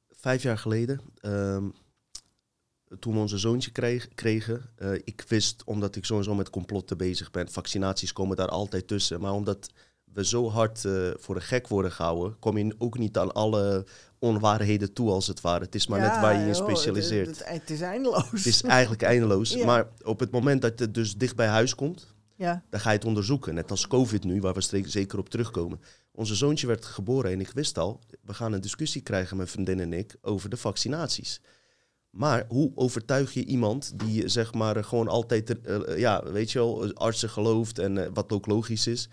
Vijf 0.09 0.43
jaar 0.43 0.59
geleden, 0.59 1.01
ehm, 1.21 1.69
toen 2.99 3.13
we 3.13 3.19
onze 3.19 3.39
zoontje 3.39 3.71
kreeg, 3.71 4.09
kregen, 4.15 4.71
eh, 4.77 4.93
ik 4.93 5.25
wist, 5.29 5.65
omdat 5.65 5.97
ik 5.97 6.05
sowieso 6.05 6.35
met 6.35 6.51
complotten 6.51 6.97
bezig 6.97 7.31
ben, 7.31 7.51
vaccinaties 7.51 8.13
komen 8.13 8.37
daar 8.37 8.49
altijd 8.49 8.87
tussen, 8.87 9.21
maar 9.21 9.33
omdat 9.33 9.71
we 10.05 10.25
zo 10.25 10.49
hard 10.49 10.85
eh, 10.85 11.11
voor 11.17 11.35
de 11.35 11.41
gek 11.41 11.69
worden 11.69 11.93
gehouden, 11.93 12.39
kom 12.39 12.59
je 12.59 12.75
ook 12.79 12.99
niet 12.99 13.19
aan 13.19 13.33
alle 13.33 13.87
onwaarheden 14.19 14.93
toe, 14.93 15.11
als 15.11 15.27
het 15.27 15.41
ware. 15.41 15.65
Het 15.65 15.75
is 15.75 15.87
maar 15.87 16.01
net 16.01 16.21
waar 16.21 16.35
je 16.35 16.41
je 16.41 16.47
in 16.47 16.55
specialiseert. 16.55 17.27
Het, 17.27 17.39
het, 17.39 17.61
het 17.61 17.71
is 17.71 17.81
eindeloos. 17.81 18.31
Het 18.31 18.47
is 18.47 18.63
eigenlijk 18.63 19.03
eindeloos. 19.03 19.53
Ja. 19.61 19.67
Maar 19.67 19.89
op 20.03 20.21
het 20.21 20.31
moment 20.31 20.63
dat 20.63 20.79
het 20.79 20.95
dus 20.95 21.17
dicht 21.17 21.37
bij 21.37 21.47
huis 21.47 21.75
komt, 21.75 22.15
ja, 22.41 22.65
dan 22.71 22.81
ga 22.81 22.91
je 22.91 22.97
het 22.97 23.07
onderzoeken. 23.07 23.55
Net 23.55 23.71
als 23.71 23.87
COVID 23.87 24.25
nu, 24.25 24.41
waar 24.41 24.55
we 24.55 24.83
zeker 24.87 25.19
op 25.19 25.29
terugkomen. 25.29 25.81
Onze 26.13 26.35
zoontje 26.35 26.67
werd 26.67 26.85
geboren 26.85 27.31
en 27.31 27.41
ik 27.41 27.51
wist 27.51 27.79
al, 27.79 28.01
we 28.23 28.35
gaan 28.35 28.53
een 28.53 28.61
discussie 28.61 29.03
krijgen, 29.03 29.37
mijn 29.37 29.49
vriendin 29.49 29.81
en 29.81 29.93
ik, 29.93 30.17
over 30.21 30.51
de 30.51 30.57
vaccinaties. 30.57 31.41
Maar 32.11 32.45
hoe 32.49 32.73
overtuig 32.75 33.33
je 33.33 33.45
iemand 33.45 33.99
die 33.99 34.29
zeg 34.29 34.55
maar 34.55 34.85
gewoon 34.85 35.09
altijd, 35.09 35.61
eh, 35.61 35.75
eh, 35.75 35.99
ja, 35.99 36.33
weet 36.33 36.53
je 36.53 36.59
wel, 36.59 36.95
artsen 36.95 37.31
gelooft 37.31 37.79
en 37.79 38.05
eh, 38.05 38.11
wat 38.15 38.33
ook 38.33 38.47
logisch 38.47 38.87
is. 38.87 39.09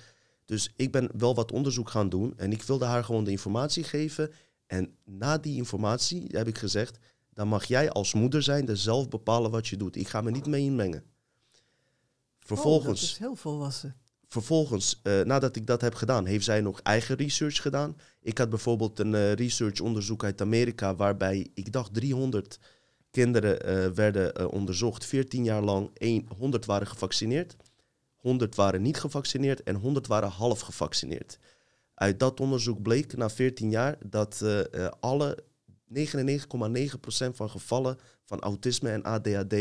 Dus 0.46 0.74
ik 0.76 0.92
ben 0.92 1.10
wel 1.18 1.36
wat 1.36 1.52
onderzoek 1.52 1.90
gaan 1.90 2.10
doen 2.10 2.34
en 2.38 2.52
ik 2.52 2.64
wilde 2.64 2.86
haar 2.86 3.04
gewoon 3.04 3.24
de 3.24 3.32
informatie 3.32 3.84
geven. 3.84 4.32
En 4.68 4.96
na 5.06 5.38
die 5.38 5.56
informatie 5.56 6.26
heb 6.28 6.48
ik 6.48 6.58
gezegd, 6.58 6.98
dan 7.34 7.48
mag 7.48 7.66
jij 7.66 7.90
als 7.90 8.14
moeder 8.14 8.44
zijn 8.44 8.68
er 8.68 8.78
zelf 8.78 9.10
bepalen 9.10 9.52
wat 9.52 9.68
je 9.68 9.78
doet. 9.78 9.96
Ik 9.96 10.08
ga 10.08 10.22
me 10.22 10.32
niet 10.32 10.46
mee 10.46 10.64
inmengen. 10.64 11.04
Vervolgens, 12.48 13.02
Oh, 13.02 13.08
dat 13.08 13.12
is 13.12 13.18
heel 13.18 13.36
volwassen. 13.36 13.96
vervolgens 14.28 15.00
eh, 15.04 15.22
nadat 15.22 15.56
ik 15.56 15.68
dat 15.68 15.82
heb 15.82 15.96
gedaan, 15.96 16.26
heeft 16.26 16.46
zij 16.46 16.62
nog 16.62 16.80
eigen 16.82 17.16
research 17.16 17.62
gedaan. 17.62 17.96
Ik 18.22 18.38
had 18.38 18.50
bijvoorbeeld 18.50 19.00
een 19.00 19.16
eh, 19.16 19.34
researchonderzoek 19.34 20.24
uit 20.24 20.42
Amerika 20.42 20.96
waarbij 20.96 21.50
ik 21.54 21.72
dacht 21.72 21.94
300 21.94 22.60
kinderen 23.12 23.62
eh, 23.62 23.90
werden 23.90 24.52
onderzocht, 24.52 25.06
14 25.06 25.44
jaar 25.44 25.62
lang. 25.62 25.90
Eén- 25.94 26.28
100 26.38 26.66
waren 26.66 26.88
gevaccineerd, 26.88 27.56
100 28.16 28.56
waren 28.56 28.82
niet 28.82 29.00
gevaccineerd 29.00 29.64
en 29.64 29.76
100 29.76 30.08
waren 30.08 30.30
half 30.30 30.60
gevaccineerd. 30.60 31.38
Uit 31.94 32.20
dat 32.20 32.40
onderzoek 32.40 32.82
bleek 32.82 33.18
na 33.18 33.30
14 33.30 33.70
jaar 33.70 33.98
dat 34.06 34.44
alle 35.00 35.38
99,9% 35.88 37.36
van 37.36 37.50
gevallen 37.50 37.98
van 38.26 38.40
autisme 38.40 38.90
en 38.90 39.04
ADHD 39.04 39.56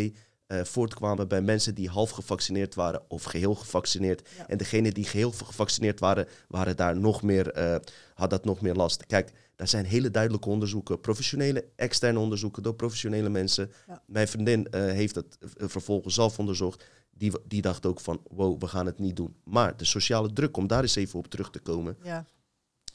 eh, 0.46 0.64
voortkwamen 0.64 1.28
bij 1.28 1.42
mensen 1.42 1.74
die 1.74 1.88
half 1.88 2.10
gevaccineerd 2.10 2.74
waren 2.74 3.02
of 3.08 3.24
geheel 3.24 3.54
gevaccineerd. 3.54 4.28
Ja. 4.38 4.48
En 4.48 4.58
degenen 4.58 4.94
die 4.94 5.04
geheel 5.04 5.32
gevaccineerd 5.32 6.00
waren, 6.00 6.28
waren 6.48 6.76
daar 6.76 6.96
nog 6.96 7.22
meer, 7.22 7.50
eh 7.50 7.76
had 8.14 8.30
dat 8.30 8.44
nog 8.44 8.60
meer 8.60 8.74
last. 8.74 9.06
Kijk, 9.06 9.32
daar 9.56 9.68
zijn 9.68 9.84
hele 9.84 10.10
duidelijke 10.10 10.48
onderzoeken, 10.48 11.00
professionele, 11.00 11.64
externe 11.76 12.18
onderzoeken 12.18 12.62
door 12.62 12.74
professionele 12.74 13.28
mensen. 13.28 13.72
Ja. 13.86 14.02
Mijn 14.06 14.28
vriendin 14.28 14.70
eh, 14.70 14.80
heeft 14.80 15.16
eh, 15.16 15.22
vervolgens 15.56 16.14
zelf 16.14 16.38
onderzocht. 16.38 16.84
Die, 17.10 17.32
die 17.44 17.62
dacht 17.62 17.86
ook 17.86 18.00
van, 18.00 18.20
wow, 18.30 18.60
we 18.60 18.66
gaan 18.66 18.86
het 18.86 18.98
niet 18.98 19.16
doen. 19.16 19.36
Maar 19.44 19.76
de 19.76 19.84
sociale 19.84 20.32
druk, 20.32 20.56
om 20.56 20.66
daar 20.66 20.82
eens 20.82 20.96
even 20.96 21.18
op 21.18 21.26
terug 21.26 21.50
te 21.50 21.58
komen. 21.58 21.96
Ja, 22.02 22.24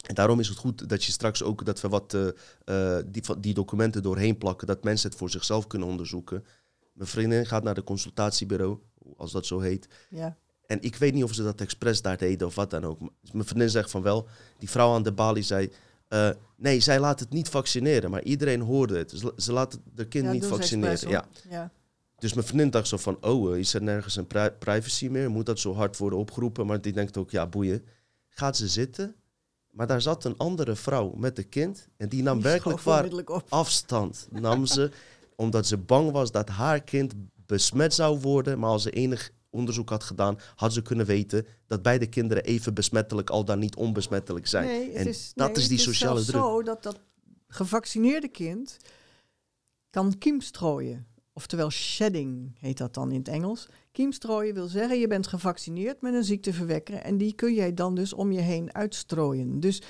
En 0.06 0.14
daarom 0.14 0.40
is 0.40 0.48
het 0.48 0.58
goed 0.58 0.88
dat 0.88 1.04
je 1.04 1.12
straks 1.12 1.42
ook 1.42 1.64
dat 1.64 1.80
we 1.80 1.88
wat 1.88 2.16
die, 3.06 3.22
die 3.40 3.54
documenten 3.54 4.02
doorheen 4.02 4.38
plakken, 4.38 4.66
dat 4.66 4.84
mensen 4.84 5.08
het 5.08 5.18
voor 5.18 5.30
zichzelf 5.30 5.66
kunnen 5.66 5.88
onderzoeken. 5.88 6.44
Mijn 6.92 7.08
vriendin 7.08 7.46
gaat 7.46 7.62
naar 7.62 7.74
de 7.74 7.84
consultatiebureau, 7.84 8.78
als 9.16 9.32
dat 9.32 9.46
zo 9.46 9.60
heet. 9.60 9.88
ja. 10.10 10.36
En 10.66 10.82
ik 10.82 10.96
weet 10.96 11.14
niet 11.14 11.24
of 11.24 11.34
ze 11.34 11.42
dat 11.42 11.60
expres 11.60 12.02
daar 12.02 12.16
deden 12.16 12.46
of 12.46 12.54
wat 12.54 12.70
dan 12.70 12.84
ook. 12.84 12.98
Mijn 13.32 13.44
vriendin 13.44 13.70
zegt 13.70 13.90
van 13.90 14.02
wel. 14.02 14.28
Die 14.58 14.70
vrouw 14.70 14.94
aan 14.94 15.02
de 15.02 15.12
balie 15.12 15.42
zei... 15.42 15.72
eh, 16.08 16.30
nee, 16.56 16.80
zij 16.80 17.00
laat 17.00 17.20
het 17.20 17.30
niet 17.30 17.48
vaccineren. 17.48 18.10
Maar 18.10 18.22
iedereen 18.22 18.60
hoorde 18.60 18.98
het. 18.98 19.10
Ze, 19.10 19.32
ze 19.36 19.52
laat 19.52 19.78
de 19.94 20.08
kind 20.08 20.24
ja, 20.24 20.32
niet 20.32 20.44
vaccineren. 20.46 20.90
expres, 20.92 21.42
Ja. 21.50 21.70
Dus 22.18 22.32
mijn 22.34 22.46
vriendin 22.46 22.70
dacht 22.70 22.88
zo 22.88 22.96
van... 22.96 23.16
Oh, 23.20 23.52
eh, 23.52 23.58
is 23.58 23.74
er 23.74 23.82
nergens 23.82 24.16
een 24.16 24.26
pri- 24.26 24.50
privacy 24.58 25.08
meer? 25.08 25.30
Moet 25.30 25.46
dat 25.46 25.58
zo 25.58 25.74
hard 25.74 25.96
worden 25.96 26.18
opgeroepen? 26.18 26.66
Maar 26.66 26.80
die 26.80 26.92
denkt 26.92 27.16
ook, 27.16 27.30
ja, 27.30 27.46
boeien. 27.46 27.84
Gaat 28.28 28.56
ze 28.56 28.68
zitten? 28.68 29.14
Maar 29.70 29.86
daar 29.86 30.02
zat 30.02 30.24
een 30.24 30.36
andere 30.36 30.76
vrouw 30.76 31.12
met 31.16 31.38
een 31.38 31.48
kind. 31.48 31.88
En 31.96 32.08
die 32.08 32.22
nam 32.22 32.34
Die 32.34 32.42
werkelijk 32.44 32.80
waar 32.80 33.10
op. 33.24 33.44
afstand. 33.48 34.28
Nam 34.30 34.66
ze 34.66 34.90
omdat 35.36 35.66
ze 35.66 35.78
bang 35.78 36.10
was 36.10 36.30
dat 36.30 36.48
haar 36.48 36.82
kind 36.82 37.14
besmet 37.46 37.94
zou 37.94 38.20
worden. 38.20 38.58
Maar 38.58 38.70
als 38.70 38.82
ze 38.82 38.90
enig 38.90 39.30
onderzoek 39.50 39.88
had 39.88 40.02
gedaan, 40.04 40.38
had 40.54 40.72
ze 40.72 40.82
kunnen 40.82 41.06
weten 41.06 41.46
dat 41.66 41.82
beide 41.82 42.06
kinderen 42.06 42.44
even 42.44 42.74
besmettelijk, 42.74 43.30
al 43.30 43.44
dan 43.44 43.58
niet 43.58 43.76
onbesmettelijk 43.76 44.46
zijn. 44.46 44.66
Nee, 44.66 44.92
en 44.92 45.06
is, 45.06 45.32
dat 45.34 45.46
nee, 45.46 45.56
is 45.56 45.68
die 45.68 45.76
het 45.76 45.86
sociale 45.86 46.20
zelfs 46.20 46.30
druk. 46.30 46.42
zo 46.42 46.62
dat 46.62 46.82
dat 46.82 47.00
gevaccineerde 47.48 48.28
kind 48.28 48.76
kan 49.90 50.18
kiem 50.18 50.40
strooien. 50.40 51.06
Oftewel 51.32 51.70
shedding 51.70 52.56
heet 52.58 52.78
dat 52.78 52.94
dan 52.94 53.10
in 53.10 53.18
het 53.18 53.28
Engels. 53.28 53.68
Kiem 53.92 54.12
strooien 54.12 54.54
wil 54.54 54.66
zeggen 54.66 54.98
je 54.98 55.06
bent 55.06 55.26
gevaccineerd 55.26 56.00
met 56.00 56.14
een 56.14 56.24
ziekteverwekker 56.24 56.96
en 56.96 57.18
die 57.18 57.34
kun 57.34 57.54
jij 57.54 57.74
dan 57.74 57.94
dus 57.94 58.12
om 58.12 58.32
je 58.32 58.40
heen 58.40 58.74
uitstrooien. 58.74 59.60
Dus 59.60 59.82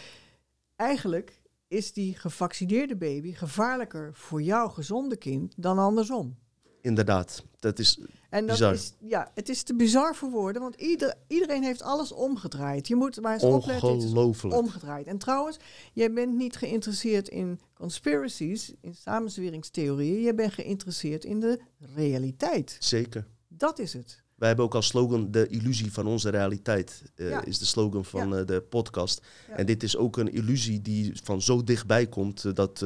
eigenlijk 0.77 1.42
is 1.73 1.93
die 1.93 2.15
gevaccineerde 2.19 2.97
baby 2.97 3.33
gevaarlijker 3.33 4.11
voor 4.15 4.43
jouw 4.43 4.69
gezonde 4.69 5.17
kind 5.17 5.55
dan 5.57 5.79
andersom. 5.79 6.37
Inderdaad, 6.81 7.45
dat 7.59 7.79
is 7.79 7.99
En 8.31 8.47
dat 8.47 8.57
Bizar. 8.57 8.73
is, 8.73 8.93
ja, 9.01 9.31
het 9.35 9.49
is 9.49 9.63
te 9.63 9.75
bizar 9.75 10.15
voor 10.15 10.31
woorden, 10.31 10.63
want 10.63 10.75
ieder, 10.75 11.15
iedereen 11.27 11.63
heeft 11.63 11.83
alles 11.83 12.13
omgedraaid. 12.13 12.89
Je 12.89 12.95
moet 12.95 13.21
maar 13.21 13.33
eens 13.33 13.43
opletten. 13.43 13.89
het 13.89 13.99
is 13.99 14.05
ongelooflijk. 14.05 14.57
omgedraaid. 14.57 15.07
En 15.07 15.19
trouwens, 15.19 15.57
jij 15.93 16.13
bent 16.13 16.35
niet 16.35 16.57
geïnteresseerd 16.57 17.29
in 17.29 17.61
conspiracies, 17.75 18.75
in 18.81 18.95
samenzweringstheorieën. 18.95 20.21
Je 20.23 20.35
bent 20.35 20.53
geïnteresseerd 20.53 21.25
in 21.25 21.41
de 21.41 21.61
realiteit. 21.95 22.77
Zeker. 22.79 23.27
Dat 23.49 23.79
is 23.79 23.93
het. 23.93 24.22
Wij 24.43 24.51
hebben 24.51 24.67
ook 24.67 24.75
als 24.75 24.87
slogan 24.87 25.31
de 25.31 25.47
illusie 25.47 25.93
van 25.93 26.07
onze 26.07 26.31
realiteit. 26.31 27.03
eh, 27.15 27.31
Ja. 27.31 27.45
Is 27.45 27.59
de 27.59 27.65
slogan 27.65 28.05
van 28.05 28.37
eh, 28.37 28.47
de 28.47 28.61
podcast. 28.61 29.23
En 29.49 29.67
dit 29.67 29.83
is 29.83 29.97
ook 29.97 30.17
een 30.17 30.33
illusie 30.33 30.83
die 30.83 31.13
van 31.23 31.43
zo 31.43 31.65
dichtbij 31.65 32.07
komt 32.07 32.45
eh, 32.45 32.55
dat, 32.55 32.85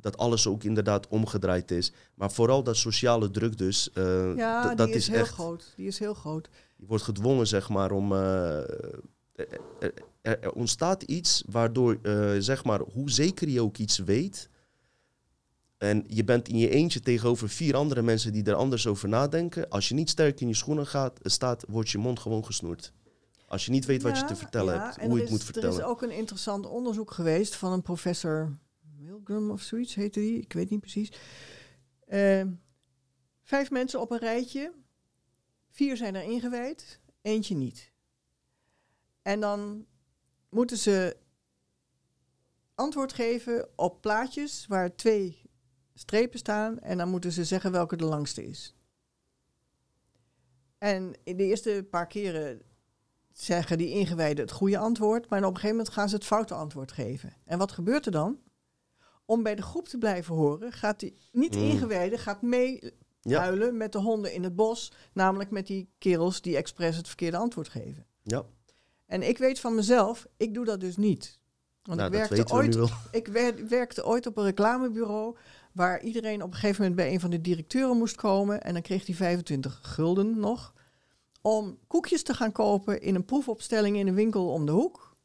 dat 0.00 0.16
alles 0.16 0.46
ook 0.46 0.64
inderdaad 0.64 1.08
omgedraaid 1.08 1.70
is. 1.70 1.92
Maar 2.14 2.32
vooral 2.32 2.62
dat 2.62 2.76
sociale 2.76 3.30
druk 3.30 3.58
dus. 3.58 3.90
Ja, 4.36 4.66
die 4.66 4.76
dat 4.76 4.88
is, 4.88 4.94
is 4.94 5.08
heel 5.08 5.18
echt. 5.18 5.32
groot. 5.32 5.72
Die 5.76 5.86
is 5.86 5.98
heel 5.98 6.14
groot. 6.14 6.48
Je 6.76 6.86
wordt 6.86 7.04
gedwongen, 7.04 7.46
zeg 7.46 7.68
maar, 7.68 7.92
om. 7.92 8.12
er, 8.12 9.02
ontstaat 10.54 11.02
iets 11.02 11.44
waardoor, 11.50 11.98
zeg 12.38 12.64
maar, 12.64 12.80
hoe 12.80 13.10
zeker 13.10 13.48
je 13.48 13.62
ook 13.62 13.78
iets 13.78 13.98
weet. 13.98 14.49
En 15.80 16.04
je 16.06 16.24
bent 16.24 16.48
in 16.48 16.58
je 16.58 16.68
eentje 16.68 17.00
tegenover 17.00 17.48
vier 17.48 17.76
andere 17.76 18.02
mensen 18.02 18.32
die 18.32 18.44
er 18.44 18.54
anders 18.54 18.86
over 18.86 19.08
nadenken. 19.08 19.68
Als 19.68 19.88
je 19.88 19.94
niet 19.94 20.10
sterk 20.10 20.40
in 20.40 20.48
je 20.48 20.54
schoenen 20.54 20.86
gaat, 20.86 21.18
staat, 21.22 21.64
wordt 21.68 21.90
je 21.90 21.98
mond 21.98 22.18
gewoon 22.18 22.44
gesnoerd. 22.44 22.92
Als 23.46 23.64
je 23.64 23.70
niet 23.70 23.84
weet 23.84 24.02
wat 24.02 24.18
je 24.18 24.24
te 24.24 24.36
vertellen 24.36 24.74
ja, 24.74 24.84
hebt, 24.84 25.00
hoe 25.00 25.14
je 25.14 25.20
het 25.20 25.30
moet 25.30 25.44
vertellen. 25.44 25.72
Er 25.72 25.80
is 25.80 25.86
ook 25.86 26.02
een 26.02 26.10
interessant 26.10 26.66
onderzoek 26.66 27.10
geweest 27.10 27.56
van 27.56 27.72
een 27.72 27.82
professor 27.82 28.58
Milgram 28.98 29.50
of 29.50 29.62
zoiets 29.62 29.94
heette 29.94 30.20
die, 30.20 30.40
ik 30.40 30.52
weet 30.52 30.70
niet 30.70 30.80
precies. 30.80 31.12
Eh, 32.06 32.46
vijf 33.42 33.70
mensen 33.70 34.00
op 34.00 34.10
een 34.10 34.18
rijtje, 34.18 34.72
vier 35.70 35.96
zijn 35.96 36.14
er 36.14 36.22
ingewijd, 36.22 37.00
eentje 37.22 37.54
niet. 37.54 37.92
En 39.22 39.40
dan 39.40 39.86
moeten 40.48 40.76
ze 40.76 41.16
antwoord 42.74 43.12
geven 43.12 43.68
op 43.76 44.00
plaatjes 44.00 44.66
waar 44.66 44.94
twee 44.96 45.39
strepen 46.00 46.38
staan 46.38 46.78
en 46.78 46.98
dan 46.98 47.08
moeten 47.08 47.32
ze 47.32 47.44
zeggen 47.44 47.72
welke 47.72 47.96
de 47.96 48.04
langste 48.04 48.44
is. 48.46 48.74
En 50.78 51.14
in 51.24 51.36
de 51.36 51.44
eerste 51.44 51.86
paar 51.90 52.06
keren 52.06 52.62
zeggen 53.32 53.78
die 53.78 53.88
ingewijden 53.90 54.44
het 54.44 54.52
goede 54.54 54.78
antwoord, 54.78 55.28
maar 55.28 55.38
op 55.38 55.44
een 55.44 55.54
gegeven 55.54 55.76
moment 55.76 55.94
gaan 55.94 56.08
ze 56.08 56.14
het 56.14 56.24
foute 56.24 56.54
antwoord 56.54 56.92
geven. 56.92 57.32
En 57.44 57.58
wat 57.58 57.72
gebeurt 57.72 58.06
er 58.06 58.12
dan? 58.12 58.38
Om 59.24 59.42
bij 59.42 59.54
de 59.54 59.62
groep 59.62 59.88
te 59.88 59.98
blijven 59.98 60.34
horen, 60.34 60.72
gaat 60.72 61.00
die 61.00 61.16
niet 61.32 61.54
Mm. 61.54 61.62
ingewijde 61.62 62.18
gaat 62.18 62.42
mee 62.42 62.92
Ja. 63.20 63.40
huilen 63.40 63.76
met 63.76 63.92
de 63.92 63.98
honden 63.98 64.32
in 64.32 64.42
het 64.44 64.56
bos, 64.56 64.92
namelijk 65.12 65.50
met 65.50 65.66
die 65.66 65.90
kerels 65.98 66.40
die 66.40 66.56
expres 66.56 66.96
het 66.96 67.06
verkeerde 67.06 67.36
antwoord 67.36 67.68
geven. 67.68 68.06
Ja, 68.22 68.44
En 69.06 69.22
ik 69.28 69.38
weet 69.38 69.60
van 69.60 69.74
mezelf, 69.74 70.26
ik 70.36 70.54
doe 70.54 70.64
dat 70.64 70.80
dus 70.80 70.96
niet. 70.96 71.38
Want 71.82 71.98
nou, 71.98 72.10
ik, 72.12 72.16
werkte 72.18 72.42
we 72.42 72.52
ooit, 72.52 72.92
ik 73.10 73.26
wer- 73.26 73.68
werkte 73.68 74.04
ooit 74.06 74.26
op 74.26 74.36
een 74.36 74.44
reclamebureau 74.44 75.36
waar 75.72 76.02
iedereen 76.02 76.42
op 76.42 76.48
een 76.48 76.54
gegeven 76.54 76.82
moment 76.82 77.00
bij 77.00 77.12
een 77.12 77.20
van 77.20 77.30
de 77.30 77.40
directeuren 77.40 77.96
moest 77.96 78.16
komen 78.16 78.62
en 78.62 78.72
dan 78.72 78.82
kreeg 78.82 79.06
hij 79.06 79.14
25 79.14 79.80
gulden 79.82 80.38
nog 80.38 80.74
om 81.40 81.78
koekjes 81.86 82.22
te 82.22 82.34
gaan 82.34 82.52
kopen 82.52 83.02
in 83.02 83.14
een 83.14 83.24
proefopstelling 83.24 83.96
in 83.96 84.06
een 84.06 84.14
winkel 84.14 84.52
om 84.52 84.66
de 84.66 84.72
hoek. 84.72 85.16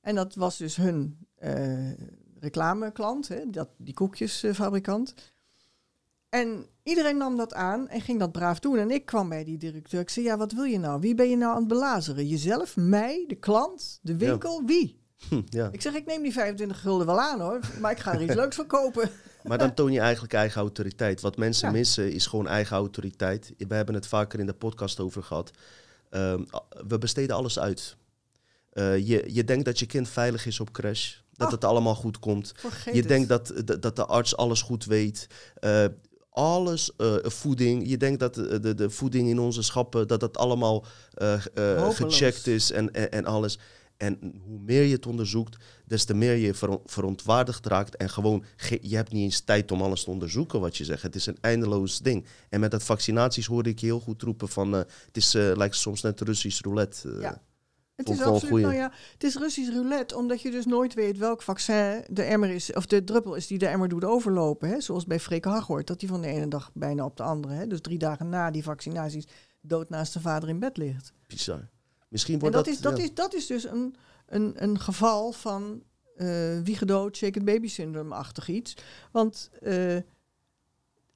En 0.00 0.14
dat 0.14 0.34
was 0.34 0.56
dus 0.56 0.76
hun 0.76 1.26
eh, 1.34 1.92
reclameklant, 2.40 3.28
hè, 3.28 3.50
dat, 3.50 3.68
die 3.76 3.94
koekjesfabrikant. 3.94 5.14
En 6.28 6.66
iedereen 6.82 7.16
nam 7.16 7.36
dat 7.36 7.54
aan 7.54 7.88
en 7.88 8.00
ging 8.00 8.18
dat 8.18 8.32
braaf 8.32 8.58
doen. 8.58 8.78
En 8.78 8.90
ik 8.90 9.04
kwam 9.04 9.28
bij 9.28 9.44
die 9.44 9.58
directeur. 9.58 10.00
Ik 10.00 10.10
zei, 10.10 10.26
ja, 10.26 10.36
wat 10.36 10.52
wil 10.52 10.64
je 10.64 10.78
nou? 10.78 11.00
Wie 11.00 11.14
ben 11.14 11.28
je 11.28 11.36
nou 11.36 11.52
aan 11.52 11.58
het 11.58 11.68
belazeren? 11.68 12.26
Jezelf, 12.26 12.76
mij, 12.76 13.24
de 13.26 13.34
klant, 13.34 13.98
de 14.02 14.16
winkel? 14.16 14.62
Wie? 14.64 15.00
Hm, 15.28 15.42
ja. 15.48 15.68
Ik 15.72 15.82
zeg, 15.82 15.94
ik 15.94 16.06
neem 16.06 16.22
die 16.22 16.32
25 16.32 16.80
gulden 16.80 17.06
wel 17.06 17.20
aan 17.20 17.40
hoor, 17.40 17.60
maar 17.80 17.90
ik 17.90 17.98
ga 17.98 18.14
er 18.14 18.22
iets 18.22 18.34
leuks 18.42 18.56
van 18.56 18.66
kopen. 18.66 19.10
Maar 19.42 19.58
dan 19.58 19.74
toon 19.74 19.92
je 19.92 20.00
eigenlijk 20.00 20.32
eigen 20.32 20.60
autoriteit. 20.60 21.20
Wat 21.20 21.36
mensen 21.36 21.66
Ja. 21.68 21.72
missen 21.74 22.12
is 22.12 22.26
gewoon 22.26 22.48
eigen 22.48 22.76
autoriteit. 22.76 23.52
We 23.68 23.74
hebben 23.74 23.94
het 23.94 24.06
vaker 24.06 24.38
in 24.40 24.46
de 24.46 24.52
podcast 24.52 25.00
over 25.00 25.22
gehad. 25.22 25.50
Ehm, 26.10 26.42
we 26.88 26.98
besteden 26.98 27.36
alles 27.36 27.58
uit. 27.58 27.96
Eh, 28.72 28.98
je, 29.08 29.24
je 29.34 29.44
denkt 29.44 29.64
dat 29.64 29.78
je 29.78 29.86
kind 29.86 30.08
veilig 30.08 30.46
is 30.46 30.60
op 30.60 30.72
crash. 30.72 31.14
Dat 31.32 31.46
Oh. 31.46 31.52
het 31.54 31.64
allemaal 31.64 31.94
goed 31.94 32.18
komt. 32.18 32.52
Vergeet 32.56 32.94
Je 32.94 33.00
het. 33.00 33.08
denkt 33.08 33.28
dat, 33.28 33.52
dat, 33.64 33.82
dat 33.82 33.96
de 33.96 34.06
arts 34.06 34.36
alles 34.36 34.62
goed 34.62 34.84
weet. 34.84 35.26
Eh, 35.54 35.84
alles, 36.30 36.96
eh, 36.96 37.14
voeding. 37.22 37.88
Je 37.88 37.96
denkt 37.96 38.20
dat 38.20 38.34
de, 38.34 38.60
de, 38.60 38.74
de 38.74 38.90
voeding 38.90 39.28
in 39.28 39.38
onze 39.38 39.62
schappen, 39.62 40.08
dat 40.08 40.20
dat 40.20 40.36
allemaal 40.38 40.84
gecheckt 41.92 42.46
is 42.46 42.72
en, 42.72 42.92
en, 42.92 43.10
en 43.12 43.24
alles. 43.24 43.58
En 44.00 44.40
hoe 44.46 44.58
meer 44.60 44.82
je 44.82 44.94
het 44.94 45.06
onderzoekt, 45.06 45.56
des 45.86 46.04
te 46.04 46.14
meer 46.14 46.34
je 46.34 46.54
veron- 46.54 46.80
verontwaardigd 46.84 47.66
raakt. 47.66 47.96
En 47.96 48.10
gewoon, 48.10 48.44
ge- 48.56 48.78
je 48.82 48.96
hebt 48.96 49.12
niet 49.12 49.22
eens 49.22 49.40
tijd 49.40 49.70
om 49.72 49.82
alles 49.82 50.04
te 50.04 50.10
onderzoeken 50.10 50.60
wat 50.60 50.76
je 50.76 50.84
zegt. 50.84 51.02
Het 51.02 51.14
is 51.14 51.26
een 51.26 51.38
eindeloos 51.40 51.98
ding. 51.98 52.26
En 52.48 52.60
met 52.60 52.70
dat 52.70 52.82
vaccinaties 52.82 53.46
hoorde 53.46 53.70
ik 53.70 53.78
je 53.78 53.86
heel 53.86 54.00
goed 54.00 54.22
roepen 54.22 54.48
van... 54.48 54.74
eh, 54.74 54.80
het 55.06 55.16
is, 55.16 55.34
eh, 55.34 55.52
lijkt 55.54 55.76
soms 55.76 56.02
net 56.02 56.20
Russisch 56.20 56.60
roulette. 56.60 57.12
eh. 57.12 57.20
Ja. 57.20 57.42
Het 57.94 58.08
is 58.08 58.18
absoluut, 58.34 58.62
nou 58.64 58.74
ja, 58.74 58.92
het 59.12 59.24
is 59.24 59.36
Russisch 59.36 59.72
roulette, 59.72 60.16
omdat 60.16 60.42
je 60.42 60.50
dus 60.50 60.66
nooit 60.66 60.94
weet 60.94 61.18
welk 61.18 61.42
vaccin 61.42 62.04
de 62.10 62.22
emmer 62.22 62.50
is, 62.50 62.72
of 62.72 62.86
de 62.86 63.04
druppel 63.04 63.34
is 63.34 63.46
die 63.46 63.58
de 63.58 63.66
emmer 63.66 63.88
doet 63.88 64.04
overlopen. 64.04 64.68
Hè? 64.68 64.80
Zoals 64.80 65.04
bij 65.06 65.20
Freke 65.20 65.48
Haghoort, 65.48 65.86
dat 65.86 66.00
die 66.00 66.08
van 66.08 66.20
de 66.20 66.26
ene 66.28 66.48
dag 66.48 66.70
bijna 66.74 67.04
op 67.04 67.16
de 67.16 67.22
andere, 67.22 67.54
hè? 67.54 67.66
dus 67.66 67.80
drie 67.80 67.98
dagen 67.98 68.28
na 68.28 68.50
die 68.50 68.62
vaccinaties, 68.62 69.26
dood 69.60 69.88
naast 69.90 70.12
de 70.12 70.20
vader 70.20 70.48
in 70.48 70.58
bed 70.58 70.76
ligt. 70.76 71.12
Bizar. 71.26 71.68
Misschien 72.10 72.34
En 72.34 72.40
wordt 72.40 72.56
dat, 72.56 72.64
dat... 72.64 72.74
is, 72.74 72.80
dat, 72.80 72.96
ja. 72.96 73.02
is, 73.02 73.14
dat 73.14 73.34
is 73.34 73.46
dus 73.46 73.64
een, 73.64 73.94
een, 74.26 74.62
een 74.62 74.80
geval 74.80 75.32
van 75.32 75.82
eh 76.16 76.60
wie 76.64 76.76
gedood, 76.76 77.16
shaken 77.16 77.44
baby 77.44 77.68
syndrome-achtig 77.68 78.48
iets. 78.48 78.76
Want 79.12 79.50
eh, 79.60 79.96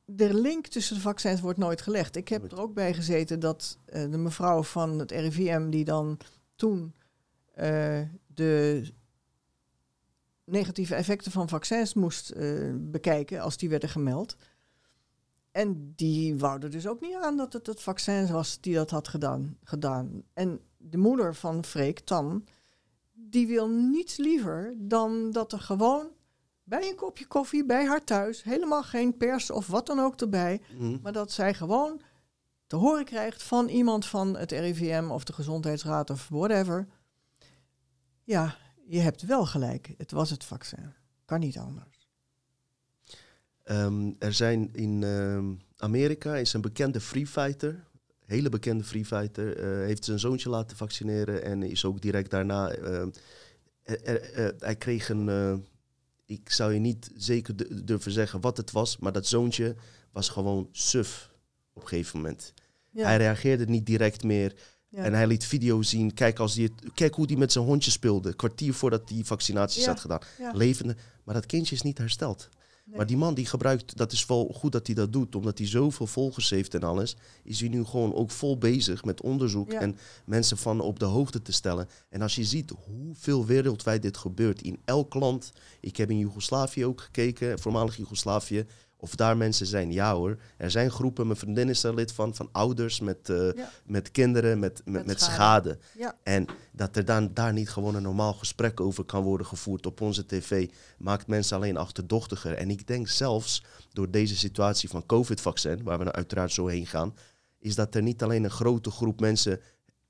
de 0.04 0.34
link 0.34 0.66
tussen 0.66 0.94
de 0.94 1.02
vaccins 1.02 1.40
wordt 1.40 1.58
nooit 1.58 1.82
gelegd. 1.82 2.16
Ik 2.16 2.28
heb 2.28 2.52
er 2.52 2.60
ook 2.60 2.74
bij 2.74 2.94
gezeten 2.94 3.40
dat 3.40 3.78
eh, 3.84 4.10
de 4.10 4.18
mevrouw 4.18 4.62
van 4.62 4.98
het 4.98 5.10
RIVM, 5.10 5.70
die 5.70 5.84
dan 5.84 6.18
toen 6.54 6.94
de 8.26 8.82
negatieve 10.44 10.94
effecten 10.94 11.32
van 11.32 11.48
vaccins 11.48 11.94
moest 11.94 12.32
bekijken 12.74 13.40
als 13.40 13.56
die 13.56 13.68
werden 13.68 13.88
gemeld. 13.88 14.36
En 15.50 15.92
die 15.96 16.38
wou 16.38 16.62
er 16.62 16.70
dus 16.70 16.86
ook 16.86 17.00
niet 17.00 17.14
aan 17.14 17.36
dat 17.36 17.52
het 17.52 17.66
het 17.66 17.80
vaccin 17.80 18.32
was 18.32 18.60
die 18.60 18.74
dat 18.74 18.90
had 18.90 19.08
gedaan. 19.08 19.58
gedaan. 19.64 20.22
En 20.32 20.60
de 20.90 20.98
moeder 20.98 21.34
van 21.34 21.64
Freek, 21.64 21.98
Tan, 22.00 22.46
die 23.12 23.46
wil 23.46 23.68
niets 23.68 24.16
liever 24.16 24.74
dan 24.78 25.30
dat 25.30 25.52
er 25.52 25.60
gewoon 25.60 26.06
bij 26.64 26.88
een 26.88 26.96
kopje 26.96 27.26
koffie 27.26 27.64
bij 27.64 27.86
haar 27.86 28.04
thuis, 28.04 28.42
helemaal 28.42 28.82
geen 28.82 29.16
pers 29.16 29.50
of 29.50 29.66
wat 29.66 29.86
dan 29.86 29.98
ook 30.00 30.20
erbij, 30.20 30.60
Mhm. 30.78 30.98
maar 31.02 31.12
dat 31.12 31.32
zij 31.32 31.54
gewoon 31.54 32.00
te 32.66 32.76
horen 32.76 33.04
krijgt 33.04 33.42
van 33.42 33.68
iemand 33.68 34.06
van 34.06 34.36
het 34.36 34.52
RIVM 34.52 35.08
of 35.10 35.24
de 35.24 35.32
Gezondheidsraad 35.32 36.10
of 36.10 36.28
whatever. 36.28 36.86
Ja, 38.22 38.56
je 38.86 39.00
hebt 39.00 39.22
wel 39.22 39.46
gelijk. 39.46 39.94
Het 39.98 40.10
was 40.10 40.30
het 40.30 40.44
vaccin. 40.44 40.92
Kan 41.24 41.40
niet 41.40 41.58
anders. 41.58 42.08
Ehm, 43.62 44.12
er 44.18 44.32
zijn 44.32 44.68
in 44.72 45.02
ehm, 45.02 45.54
Amerika 45.76 46.36
is 46.36 46.52
een 46.52 46.60
bekende 46.60 47.00
free 47.00 47.26
fighter, 47.26 47.84
hele 48.26 48.48
bekende 48.48 48.84
free 48.84 49.04
fighter, 49.04 49.56
eh, 49.56 49.86
heeft 49.86 50.04
zijn 50.04 50.18
zoontje 50.18 50.48
laten 50.48 50.76
vaccineren 50.76 51.42
en 51.42 51.62
is 51.62 51.84
ook 51.84 52.00
direct 52.00 52.30
daarna. 52.30 52.70
er- 53.82 54.34
er- 54.34 54.54
hij 54.58 54.76
kreeg 54.76 55.08
een, 55.08 55.28
eh, 55.28 55.54
ik 56.24 56.50
zou 56.50 56.72
je 56.72 56.78
niet 56.78 57.10
zeker 57.16 57.56
du- 57.56 57.84
durven 57.84 58.12
zeggen 58.12 58.40
wat 58.40 58.56
het 58.56 58.70
was, 58.70 58.98
maar 58.98 59.12
dat 59.12 59.26
zoontje 59.26 59.74
was 60.12 60.28
gewoon 60.28 60.68
suf 60.72 61.30
op 61.72 61.82
een 61.82 61.88
gegeven 61.88 62.20
moment. 62.20 62.52
Ja, 62.90 63.04
Hij 63.06 63.16
reageerde 63.16 63.64
niet 63.66 63.86
direct 63.86 64.22
meer 64.22 64.54
ja. 64.88 65.04
en 65.04 65.12
hij 65.14 65.26
liet 65.26 65.44
video's 65.44 65.88
zien. 65.88 66.14
Kijk, 66.14 66.38
als 66.38 66.54
die 66.54 66.64
het, 66.76 66.92
kijk 66.94 67.14
hoe 67.14 67.26
hij 67.26 67.36
met 67.36 67.52
zijn 67.52 67.64
hondje 67.64 67.90
speelde, 67.90 68.34
kwartier 68.34 68.74
voordat 68.74 69.08
hij 69.08 69.24
vaccinaties 69.24 69.82
Ja, 69.84 69.88
had 69.90 70.00
gedaan. 70.00 70.20
Levende, 70.52 70.96
maar 71.24 71.34
dat 71.34 71.46
kindje 71.46 71.74
is 71.74 71.82
niet 71.82 71.98
hersteld. 71.98 72.48
Nee. 72.86 72.96
Maar 72.96 73.06
die 73.06 73.16
man 73.16 73.34
die 73.34 73.46
gebruikt, 73.46 73.96
dat 73.96 74.12
is 74.12 74.26
wel 74.26 74.52
goed 74.54 74.72
dat 74.72 74.86
hij 74.86 74.94
dat 74.94 75.12
doet, 75.12 75.34
omdat 75.34 75.58
hij 75.58 75.66
zoveel 75.66 76.06
volgers 76.06 76.50
heeft 76.50 76.74
en 76.74 76.82
alles, 76.82 77.16
is 77.42 77.60
hij 77.60 77.68
nu 77.68 77.84
gewoon 77.84 78.14
ook 78.14 78.30
vol 78.30 78.58
bezig 78.58 79.04
met 79.04 79.20
onderzoek 79.20 79.72
Ja. 79.72 79.80
en 79.80 79.96
mensen 80.24 80.56
van 80.56 80.80
op 80.80 80.98
de 80.98 81.04
hoogte 81.04 81.42
te 81.42 81.52
stellen. 81.52 81.88
En 82.08 82.22
als 82.22 82.34
je 82.34 82.44
ziet 82.44 82.72
hoeveel 82.84 83.46
wereldwijd 83.46 84.02
dit 84.02 84.16
gebeurt, 84.16 84.62
in 84.62 84.78
elk 84.84 85.14
land, 85.14 85.52
ik 85.80 85.96
heb 85.96 86.10
in 86.10 86.18
Joegoslavië 86.18 86.84
ook 86.84 87.00
gekeken, 87.00 87.58
voormalig 87.58 87.96
Joegoslavië, 87.96 88.66
of 89.04 89.14
daar 89.14 89.36
mensen 89.36 89.66
zijn. 89.66 89.92
Ja 89.92 90.14
hoor, 90.14 90.36
er 90.56 90.70
zijn 90.70 90.90
groepen, 90.90 91.26
mijn 91.26 91.38
vriendin 91.38 91.68
is 91.68 91.82
er 91.84 91.94
lid 91.94 92.12
van, 92.12 92.34
van 92.34 92.48
ouders 92.52 93.00
met, 93.00 93.28
eh, 93.28 93.52
Ja. 93.52 93.70
met 93.86 94.10
kinderen, 94.10 94.58
met, 94.58 94.82
met, 94.84 94.94
met, 94.94 95.06
Met 95.06 95.20
schade. 95.20 95.34
schade. 95.34 95.78
Ja. 95.98 96.16
En 96.22 96.46
dat 96.72 96.96
er 96.96 97.04
dan 97.04 97.30
daar 97.34 97.52
niet 97.52 97.70
gewoon 97.70 97.94
een 97.94 98.02
normaal 98.02 98.32
gesprek 98.32 98.80
over 98.80 99.04
kan 99.04 99.22
worden 99.22 99.46
gevoerd 99.46 99.86
op 99.86 100.00
onze 100.00 100.26
tv, 100.26 100.68
maakt 100.98 101.26
mensen 101.26 101.56
alleen 101.56 101.76
achterdochtiger. 101.76 102.54
En 102.54 102.70
ik 102.70 102.86
denk 102.86 103.08
zelfs 103.08 103.64
door 103.92 104.10
deze 104.10 104.36
situatie 104.36 104.88
van 104.88 105.06
COVID-vaccin, 105.06 105.82
waar 105.82 105.98
we 105.98 106.04
nou 106.04 106.16
uiteraard 106.16 106.52
zo 106.52 106.66
heen 106.66 106.86
gaan, 106.86 107.14
is 107.58 107.74
dat 107.74 107.94
er 107.94 108.02
niet 108.02 108.22
alleen 108.22 108.44
een 108.44 108.50
grote 108.50 108.90
groep 108.90 109.20
mensen 109.20 109.60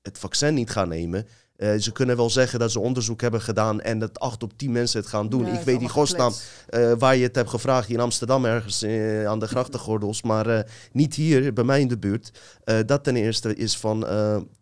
het 0.01 0.17
vaccin 0.19 0.53
niet 0.53 0.69
gaan 0.69 0.89
nemen. 0.89 1.27
Eh, 1.55 1.75
ze 1.75 1.91
kunnen 1.91 2.15
wel 2.17 2.29
zeggen 2.29 2.59
dat 2.59 2.71
ze 2.71 2.79
onderzoek 2.79 3.21
hebben 3.21 3.41
gedaan 3.41 3.81
en 3.81 3.99
dat 3.99 4.19
acht 4.19 4.43
op 4.43 4.57
tien 4.57 4.71
mensen 4.71 4.99
het 4.99 5.09
gaan 5.09 5.29
doen. 5.29 5.45
Ja, 5.45 5.59
ik 5.59 5.65
weet 5.65 5.79
die 5.79 5.89
godsnaam 5.89 6.33
eh, 6.67 6.91
waar 6.97 7.15
je 7.15 7.23
het 7.23 7.35
hebt 7.35 7.49
gevraagd 7.49 7.89
in 7.89 7.99
Amsterdam 7.99 8.45
ergens 8.45 8.81
eh, 8.81 9.27
aan 9.27 9.39
de 9.39 9.47
grachtengordels, 9.47 10.21
maar 10.21 10.67
niet 10.91 11.15
hier 11.15 11.53
bij 11.53 11.63
mij 11.63 11.81
in 11.81 11.87
de 11.87 11.97
buurt. 11.97 12.31
Dat 12.85 13.03
ten 13.03 13.15
eerste 13.15 13.55
is 13.55 13.77
van, 13.77 14.05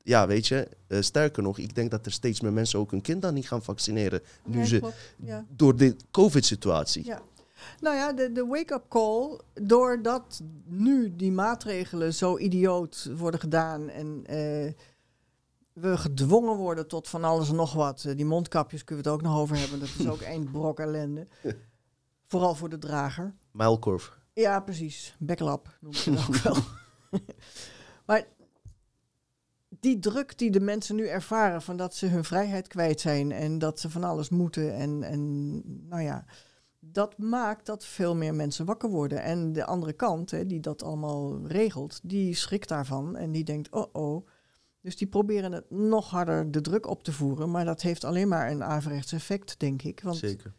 ja 0.03 0.27
weet 0.27 0.47
je, 0.47 0.67
sterker 0.89 1.43
nog, 1.43 1.57
ik 1.57 1.75
denk 1.75 1.91
dat 1.91 2.05
er 2.05 2.11
steeds 2.11 2.41
meer 2.41 2.53
mensen 2.53 2.79
ook 2.79 2.91
hun 2.91 3.01
kind 3.01 3.21
dan 3.21 3.33
niet 3.33 3.47
gaan 3.47 3.63
vaccineren. 3.63 4.21
Nu 4.45 4.59
Ja, 4.59 4.65
ze, 4.65 4.79
klopt. 4.79 4.95
Ja. 5.23 5.45
door 5.49 5.75
de 5.75 5.95
COVID-situatie. 6.11 7.05
Ja. 7.05 7.21
Nou 7.79 7.95
ja, 7.95 8.13
de, 8.13 8.31
de 8.31 8.45
wake-up 8.45 8.83
call, 8.89 9.39
doordat 9.53 10.41
nu 10.65 11.13
die 11.15 11.31
maatregelen 11.31 12.13
zo 12.13 12.37
idioot 12.37 13.09
worden 13.17 13.39
gedaan 13.39 13.89
en 13.89 14.25
we 15.73 15.97
gedwongen 15.97 16.55
worden 16.55 16.87
tot 16.87 17.09
van 17.09 17.23
alles 17.23 17.49
en 17.49 17.55
nog 17.55 17.73
wat. 17.73 18.03
Eh, 18.03 18.15
die 18.15 18.25
mondkapjes 18.25 18.83
kunnen 18.83 19.03
we 19.03 19.09
het 19.09 19.19
ook 19.19 19.25
nog 19.27 19.39
over 19.39 19.57
hebben, 19.57 19.79
dat 19.79 19.89
is 19.99 20.07
ook 20.07 20.21
één 20.35 20.51
brok 20.51 20.79
ellende. 20.79 21.27
Vooral 22.27 22.55
voor 22.55 22.69
de 22.69 22.77
drager. 22.77 23.35
Mijlkorf. 23.51 24.17
Ja, 24.33 24.59
precies. 24.59 25.15
Backlap 25.19 25.77
noem 25.81 25.91
ik 25.91 25.99
het 25.99 26.27
ook 26.27 26.35
wel. 26.35 26.55
maar 28.07 28.27
die 29.79 29.99
druk 29.99 30.37
die 30.37 30.51
de 30.51 30.59
mensen 30.59 30.95
nu 30.95 31.07
ervaren 31.07 31.61
van 31.61 31.77
dat 31.77 31.95
ze 31.95 32.07
hun 32.07 32.23
vrijheid 32.23 32.67
kwijt 32.67 33.01
zijn 33.01 33.31
en 33.31 33.59
dat 33.59 33.79
ze 33.79 33.89
van 33.89 34.03
alles 34.03 34.29
moeten 34.29 34.75
en, 34.75 35.03
en 35.03 35.61
nou 35.87 36.01
ja, 36.01 36.25
dat 36.79 37.17
maakt 37.17 37.65
dat 37.65 37.85
veel 37.85 38.15
meer 38.15 38.35
mensen 38.35 38.65
wakker 38.65 38.89
worden. 38.89 39.21
En 39.21 39.53
de 39.53 39.65
andere 39.65 39.93
kant, 39.93 40.31
hè, 40.31 40.45
die 40.45 40.59
dat 40.59 40.83
allemaal 40.83 41.47
regelt, 41.47 41.99
die 42.03 42.35
schrikt 42.35 42.67
daarvan 42.67 43.15
en 43.15 43.31
die 43.31 43.43
denkt, 43.43 43.71
oh 43.71 43.89
oh. 43.91 44.27
Dus 44.83 44.97
die 44.97 45.07
proberen 45.07 45.51
het 45.51 45.69
nog 45.69 46.09
harder 46.09 46.51
de 46.51 46.61
druk 46.61 46.87
op 46.87 47.03
te 47.03 47.11
voeren, 47.11 47.51
maar 47.51 47.65
dat 47.65 47.81
heeft 47.81 48.03
alleen 48.03 48.27
maar 48.27 48.51
een 48.51 48.63
averechts 48.63 49.11
effect, 49.11 49.59
denk 49.59 49.81
ik. 49.81 50.01
Want 50.01 50.17
Zeker. 50.17 50.53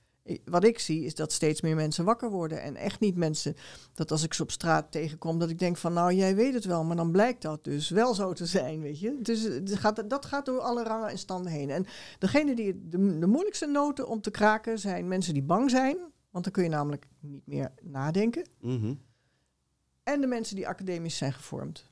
Wat 0.45 0.65
ik 0.65 0.79
zie 0.79 1.05
is 1.05 1.15
dat 1.15 1.33
steeds 1.33 1.61
meer 1.61 1.75
mensen 1.75 2.05
wakker 2.05 2.31
worden. 2.31 2.63
En 2.63 2.77
echt 2.77 3.01
niet 3.01 3.17
mensen 3.17 3.55
dat 3.95 4.11
als 4.11 4.23
ik 4.23 4.35
ze 4.35 4.43
op 4.43 4.51
straat 4.51 4.91
tegenkom, 4.93 5.39
dat 5.39 5.51
ik 5.51 5.59
denk 5.59 5.77
van 5.77 5.93
nou 5.93 6.13
jij 6.13 6.35
weet 6.35 6.55
het 6.55 6.65
wel, 6.65 6.85
maar 6.85 6.97
dan 6.97 7.11
blijkt 7.11 7.43
dat 7.43 7.65
dus 7.65 7.89
wel 7.89 8.15
zo 8.15 8.33
te 8.33 8.47
zijn, 8.47 8.81
weet 8.81 9.01
je. 9.01 9.19
Dus 9.23 9.43
het 9.43 9.75
gaat, 9.75 10.11
dat 10.11 10.27
gaat 10.27 10.47
door 10.47 10.61
alle 10.61 10.83
rangen 10.83 11.09
en 11.09 11.19
standen 11.19 11.53
heen. 11.53 11.71
En 11.71 11.87
degene 12.19 12.55
die 12.55 12.89
de, 12.89 13.19
de 13.19 13.27
moeilijkste 13.27 13.67
noten 13.67 14.09
om 14.09 14.21
te 14.21 14.31
kraken 14.31 14.79
zijn 14.79 15.09
mensen 15.09 15.35
die 15.35 15.43
bang 15.43 15.71
zijn, 15.71 15.97
want 16.31 16.45
dan 16.45 16.53
kun 16.53 16.63
je 16.63 16.69
namelijk 16.69 17.07
niet 17.21 17.47
meer 17.47 17.73
nadenken. 17.83 18.49
Mhm. 18.61 18.95
En 20.03 20.21
de 20.21 20.27
mensen 20.27 20.57
die 20.57 20.69
academisch 20.69 21.17
zijn 21.17 21.33
gevormd. 21.33 21.91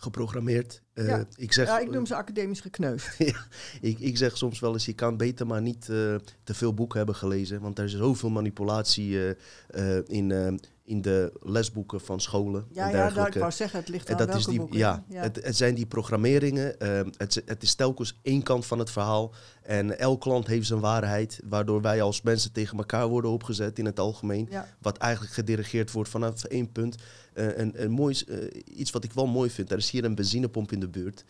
Geprogrammeerd. 0.00 0.82
Eh, 0.94 1.06
Ja. 1.06 1.24
ik, 1.36 1.52
zeg, 1.52 1.66
Ja, 1.66 1.78
ik 1.78 1.90
noem 1.90 2.06
ze 2.06 2.14
academisch 2.14 2.60
gekneusd. 2.60 3.08
ik, 3.80 3.98
ik 3.98 4.16
zeg 4.16 4.36
soms 4.36 4.60
wel 4.60 4.72
eens, 4.72 4.84
je 4.86 4.92
kan 4.92 5.16
beter 5.16 5.46
maar 5.46 5.62
niet 5.62 5.88
eh, 5.88 6.14
te 6.44 6.54
veel 6.54 6.74
boeken 6.74 6.96
hebben 6.98 7.14
gelezen. 7.16 7.60
Want 7.60 7.78
er 7.78 7.84
is 7.84 7.96
zoveel 7.96 8.30
manipulatie 8.30 9.34
eh, 9.68 9.96
in, 10.06 10.60
in 10.84 11.02
de 11.02 11.32
lesboeken 11.42 12.00
van 12.00 12.20
scholen 12.20 12.66
Ja, 12.70 12.84
en 12.84 12.90
ja 12.90 12.92
daar, 12.96 13.06
ik 13.08 13.14
dergelijke. 13.14 13.38
wou 13.38 13.52
zeggen, 13.52 13.78
het 13.78 13.88
ligt 13.88 14.06
En 14.06 14.12
aan 14.12 14.18
dat 14.18 14.26
welke 14.26 14.40
is 14.42 14.46
die, 14.48 14.58
boeken. 14.58 14.78
ja, 14.78 15.04
ja. 15.08 15.22
Het, 15.22 15.44
het 15.44 15.56
zijn 15.56 15.74
die 15.74 15.86
programmeringen. 15.86 16.74
het, 17.16 17.42
het 17.46 17.62
is 17.62 17.74
telkens 17.74 18.18
één 18.22 18.42
kant 18.42 18.66
van 18.66 18.78
het 18.78 18.90
verhaal. 18.90 19.34
En 19.62 19.98
elk 19.98 20.24
land 20.24 20.46
heeft 20.46 20.66
zijn 20.66 20.80
waarheid. 20.80 21.40
Waardoor 21.44 21.80
wij 21.82 22.02
als 22.02 22.22
mensen 22.22 22.52
tegen 22.52 22.78
elkaar 22.78 23.08
worden 23.08 23.30
opgezet 23.30 23.78
in 23.78 23.84
het 23.84 23.98
algemeen. 24.00 24.46
ja. 24.50 24.68
Wat 24.80 24.96
eigenlijk 24.96 25.32
gedirigeerd 25.32 25.92
wordt 25.92 26.10
vanaf 26.10 26.44
één 26.44 26.72
punt. 26.72 26.96
Eh, 27.38 27.56
een, 27.58 27.82
een 27.82 27.90
mooi, 27.90 28.22
eh, 28.28 28.62
iets 28.78 28.90
wat 28.90 29.04
ik 29.04 29.12
wel 29.12 29.26
mooi 29.26 29.50
vind. 29.50 29.70
Er 29.70 29.78
is 29.78 29.90
hier 29.90 30.04
een 30.04 30.14
benzinepomp 30.14 30.72
in 30.72 30.80
de 30.80 30.88
buurt. 30.88 31.24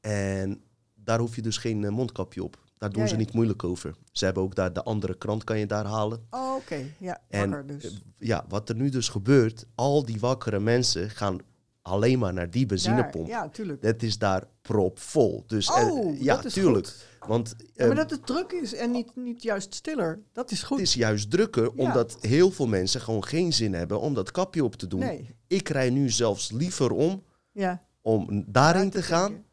En 0.00 0.60
daar 0.94 1.18
hoef 1.18 1.36
je 1.36 1.42
dus 1.42 1.56
geen 1.58 1.84
eh, 1.84 1.90
mondkapje 1.90 2.44
op. 2.44 2.62
Daar 2.78 2.90
doen 2.90 3.02
Ja, 3.02 3.08
ze 3.08 3.14
ja. 3.14 3.20
niet 3.20 3.32
moeilijk 3.32 3.64
over. 3.64 3.94
Ze 4.12 4.24
hebben 4.24 4.42
ook 4.42 4.54
daar 4.54 4.72
de 4.72 4.82
andere 4.82 5.16
krant 5.18 5.44
kan 5.44 5.58
je 5.58 5.66
daar 5.66 5.84
halen. 5.84 6.26
Oh, 6.30 6.54
oké. 6.54 6.84
Ja, 6.98 7.20
En, 7.28 7.50
wakker 7.50 7.66
dus. 7.78 8.02
Ja, 8.18 8.44
wat 8.48 8.68
er 8.68 8.74
nu 8.74 8.88
dus 8.88 9.08
gebeurt, 9.08 9.66
al 9.74 10.04
die 10.04 10.20
wakkere 10.20 10.60
mensen 10.60 11.10
gaan 11.10 11.38
alleen 11.82 12.18
maar 12.18 12.32
naar 12.32 12.50
die 12.50 12.66
benzinepomp. 12.66 13.26
Ja, 13.28 13.42
ja, 13.42 13.48
tuurlijk. 13.48 13.82
Het 13.82 14.02
is 14.02 14.18
daar 14.18 14.44
propvol. 14.62 15.44
Dus 15.46 15.70
Oh, 15.70 16.20
ja, 16.20 16.34
dat 16.36 16.44
is 16.44 16.52
tuurlijk. 16.52 16.86
goed. 16.86 17.06
Want 17.26 17.54
Ja, 17.74 17.86
maar 17.86 17.96
dat 17.96 18.10
het 18.10 18.26
druk 18.26 18.52
is 18.52 18.74
en 18.74 18.90
niet, 18.90 19.16
niet 19.16 19.42
juist 19.42 19.74
stiller, 19.74 20.20
dat 20.32 20.50
is 20.50 20.62
goed. 20.62 20.78
het 20.78 20.86
is 20.86 20.94
juist 20.94 21.30
drukker, 21.30 21.62
Ja. 21.64 21.70
omdat 21.74 22.16
heel 22.20 22.50
veel 22.50 22.66
mensen 22.66 23.00
gewoon 23.00 23.24
geen 23.24 23.52
zin 23.52 23.74
hebben 23.74 24.00
om 24.00 24.14
dat 24.14 24.30
kapje 24.30 24.64
op 24.64 24.74
te 24.74 24.86
doen. 24.86 25.00
Nee, 25.00 25.34
Ik 25.46 25.68
rij 25.68 25.90
nu 25.90 26.10
zelfs 26.10 26.50
liever 26.50 26.90
om 26.92 27.22
ja. 27.52 27.82
om 28.02 28.44
daarheen 28.46 28.90
Daar 28.90 29.02
te 29.02 29.02
gaan, 29.02 29.44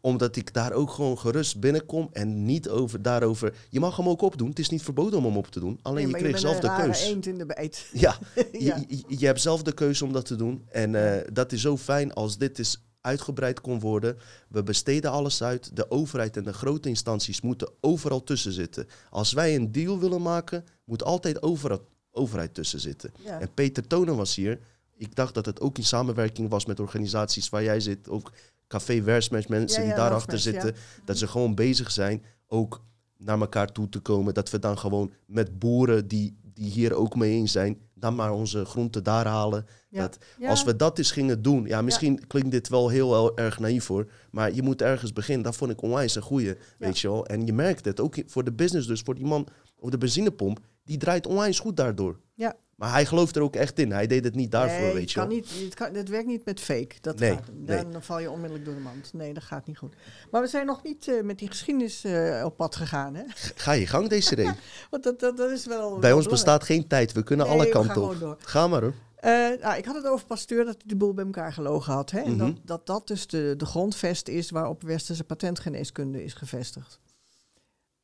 omdat 0.00 0.36
ik 0.36 0.54
daar 0.54 0.72
ook 0.72 0.90
gewoon 0.90 1.18
gerust 1.18 1.60
binnenkom 1.60 2.08
en 2.12 2.44
niet 2.44 2.68
over 2.68 3.02
daarover. 3.02 3.54
Je 3.70 3.80
mag 3.80 3.96
hem 3.96 4.08
ook 4.08 4.22
opdoen. 4.22 4.48
Het 4.48 4.58
is 4.58 4.68
niet 4.68 4.82
verboden 4.82 5.18
om 5.18 5.24
hem 5.24 5.36
op 5.36 5.46
te 5.46 5.60
doen. 5.60 5.78
Alleen 5.82 6.04
nee, 6.10 6.14
je 6.14 6.22
kreeg 6.22 6.38
zelf 6.38 6.58
de 6.60 6.74
keus. 6.76 7.02
eend 7.02 7.26
in 7.26 7.38
de 7.38 7.46
bijt. 7.46 7.88
Ja. 7.92 8.18
Je, 8.52 8.84
je, 8.88 9.04
je 9.18 9.26
hebt 9.26 9.40
zelf 9.40 9.62
de 9.62 9.72
keuze 9.72 10.04
om 10.04 10.12
dat 10.12 10.26
te 10.26 10.36
doen. 10.36 10.64
En 10.70 10.94
eh, 10.94 11.28
dat 11.32 11.52
is 11.52 11.60
zo 11.60 11.76
fijn 11.76 12.12
als 12.12 12.38
dit 12.38 12.58
is 12.58 12.87
uitgebreid 13.00 13.60
kon 13.60 13.80
worden. 13.80 14.16
We 14.48 14.62
besteden 14.62 15.10
alles 15.10 15.42
uit. 15.42 15.76
De 15.76 15.90
overheid 15.90 16.36
en 16.36 16.42
de 16.42 16.52
grote 16.52 16.88
instanties 16.88 17.40
moeten 17.40 17.70
overal 17.80 18.24
tussen 18.24 18.52
zitten. 18.52 18.86
Als 19.10 19.32
wij 19.32 19.54
een 19.54 19.72
deal 19.72 19.98
willen 19.98 20.22
maken, 20.22 20.64
moet 20.84 21.04
altijd 21.04 21.42
overal 21.42 21.88
overheid 22.10 22.54
tussen 22.54 22.80
zitten. 22.80 23.12
Ja. 23.24 23.40
En 23.40 23.54
Peter 23.54 23.86
Tonen 23.86 24.16
was 24.16 24.34
hier. 24.34 24.58
Ik 24.96 25.14
dacht 25.14 25.34
dat 25.34 25.46
het 25.46 25.60
ook 25.60 25.78
in 25.78 25.84
samenwerking 25.84 26.48
was 26.48 26.66
met 26.66 26.80
organisaties 26.80 27.48
waar 27.48 27.62
jij 27.62 27.80
zit. 27.80 28.08
Ook 28.08 28.32
Café 28.66 29.02
Wersmens, 29.02 29.46
mensen 29.46 29.82
Ja, 29.82 29.86
die 29.86 29.96
ja, 29.96 30.02
daarachter 30.02 30.30
Wersmens, 30.30 30.62
zitten. 30.62 30.82
Dat 31.04 31.18
ze 31.18 31.26
gewoon 31.26 31.54
bezig 31.54 31.90
zijn 31.90 32.24
ook 32.46 32.82
naar 33.16 33.40
elkaar 33.40 33.72
toe 33.72 33.88
te 33.88 33.98
komen. 33.98 34.34
Dat 34.34 34.50
we 34.50 34.58
dan 34.58 34.78
gewoon 34.78 35.12
met 35.26 35.58
boeren 35.58 36.08
die, 36.08 36.38
die 36.54 36.70
hier 36.70 36.94
ook 36.94 37.16
mee 37.16 37.32
eens 37.32 37.52
zijn, 37.52 37.78
dan 38.00 38.14
maar 38.14 38.32
onze 38.32 38.64
groenten 38.64 39.02
daar 39.04 39.26
halen. 39.26 39.66
Ja. 39.88 40.00
Dat, 40.00 40.18
Ja. 40.38 40.48
Als 40.48 40.64
we 40.64 40.76
dat 40.76 40.98
eens 40.98 41.10
gingen 41.10 41.42
doen, 41.42 41.64
ja, 41.66 41.82
misschien 41.82 42.26
klinkt 42.26 42.50
dit 42.50 42.68
wel 42.68 42.88
heel 42.88 43.14
el- 43.14 43.36
erg 43.36 43.58
naïef 43.58 43.84
voor, 43.84 44.10
maar 44.30 44.54
je 44.54 44.62
moet 44.62 44.82
ergens 44.82 45.12
beginnen. 45.12 45.44
Dat 45.44 45.56
vond 45.56 45.70
ik 45.70 45.82
onwijs 45.82 46.14
een 46.14 46.22
goeie, 46.22 46.54
weet 46.78 46.98
je 46.98 47.08
wel. 47.08 47.26
En 47.26 47.46
je 47.46 47.52
merkt 47.52 47.84
het, 47.84 48.00
ook 48.00 48.16
voor 48.26 48.44
de 48.44 48.52
business 48.52 48.86
dus, 48.86 49.00
voor 49.00 49.14
die 49.14 49.24
man 49.26 49.46
op 49.78 49.90
de 49.90 49.98
benzinepomp, 49.98 50.58
die 50.84 50.96
draait 50.98 51.26
onwijs 51.26 51.58
goed 51.58 51.76
daardoor. 51.76 52.18
Ja. 52.34 52.56
Maar 52.78 52.92
hij 52.92 53.06
gelooft 53.06 53.36
er 53.36 53.42
ook 53.42 53.56
echt 53.56 53.78
in. 53.78 53.92
Hij 53.92 54.06
deed 54.06 54.24
het 54.24 54.34
niet 54.34 54.50
daarvoor, 54.50 54.80
nee, 54.84 54.94
weet 54.94 55.10
je 55.12 55.18
kan 55.18 55.28
niet, 55.28 55.50
het, 55.64 55.74
kan, 55.74 55.94
het 55.94 56.08
werkt 56.08 56.26
niet 56.26 56.44
met 56.44 56.60
fake. 56.60 56.94
Dat 57.00 57.18
Nee, 57.18 57.30
gaat, 57.34 57.42
nee. 57.54 57.88
dan, 57.88 58.02
val 58.02 58.18
je 58.18 58.30
onmiddellijk 58.30 58.64
door 58.64 58.74
de 58.74 58.80
mand. 58.80 59.12
Nee, 59.12 59.34
dat 59.34 59.42
gaat 59.42 59.66
niet 59.66 59.78
goed. 59.78 59.94
Maar 60.30 60.40
we 60.42 60.48
zijn 60.48 60.66
nog 60.66 60.82
niet 60.82 61.08
eh, 61.08 61.22
met 61.22 61.38
die 61.38 61.48
geschiedenis 61.48 62.04
eh, 62.04 62.42
op 62.44 62.56
pad 62.56 62.76
gegaan. 62.76 63.14
Hè? 63.14 63.22
Ga 63.54 63.72
je 63.72 63.86
gang, 63.86 64.08
Desiree. 64.08 64.50
Want 64.90 65.02
dat, 65.02 65.20
dat, 65.20 65.36
dat 65.36 65.50
is 65.50 65.66
wel. 65.66 65.78
Bij 65.78 65.86
wel 65.88 65.92
ons 65.92 66.00
belangrijk. 66.00 66.28
bestaat 66.30 66.62
geen 66.64 66.86
tijd. 66.86 67.12
We 67.12 67.22
kunnen 67.22 67.46
alle 67.46 67.68
kanten 67.68 68.02
op. 68.02 68.18
door. 68.18 68.36
Ga 68.40 68.66
maar 68.68 68.82
hoor. 68.82 68.94
Eh, 69.16 69.30
nou, 69.60 69.76
ik 69.76 69.84
had 69.84 69.94
het 69.94 70.06
over 70.06 70.26
Pasteur 70.26 70.64
dat 70.64 70.74
hij 70.74 70.84
de 70.86 70.96
boel 70.96 71.14
bij 71.14 71.24
elkaar 71.24 71.52
gelogen 71.52 71.92
had. 71.92 72.10
Hè? 72.10 72.20
En 72.20 72.30
Mhm. 72.36 72.44
dat, 72.46 72.56
dat 72.64 72.86
dat 72.86 73.06
dus 73.06 73.26
de, 73.26 73.54
de 73.56 73.66
grondvest 73.66 74.28
is 74.28 74.50
waarop 74.50 74.82
westerse 74.82 75.24
patentgeneeskunde 75.24 76.24
is 76.24 76.34
gevestigd. 76.34 77.00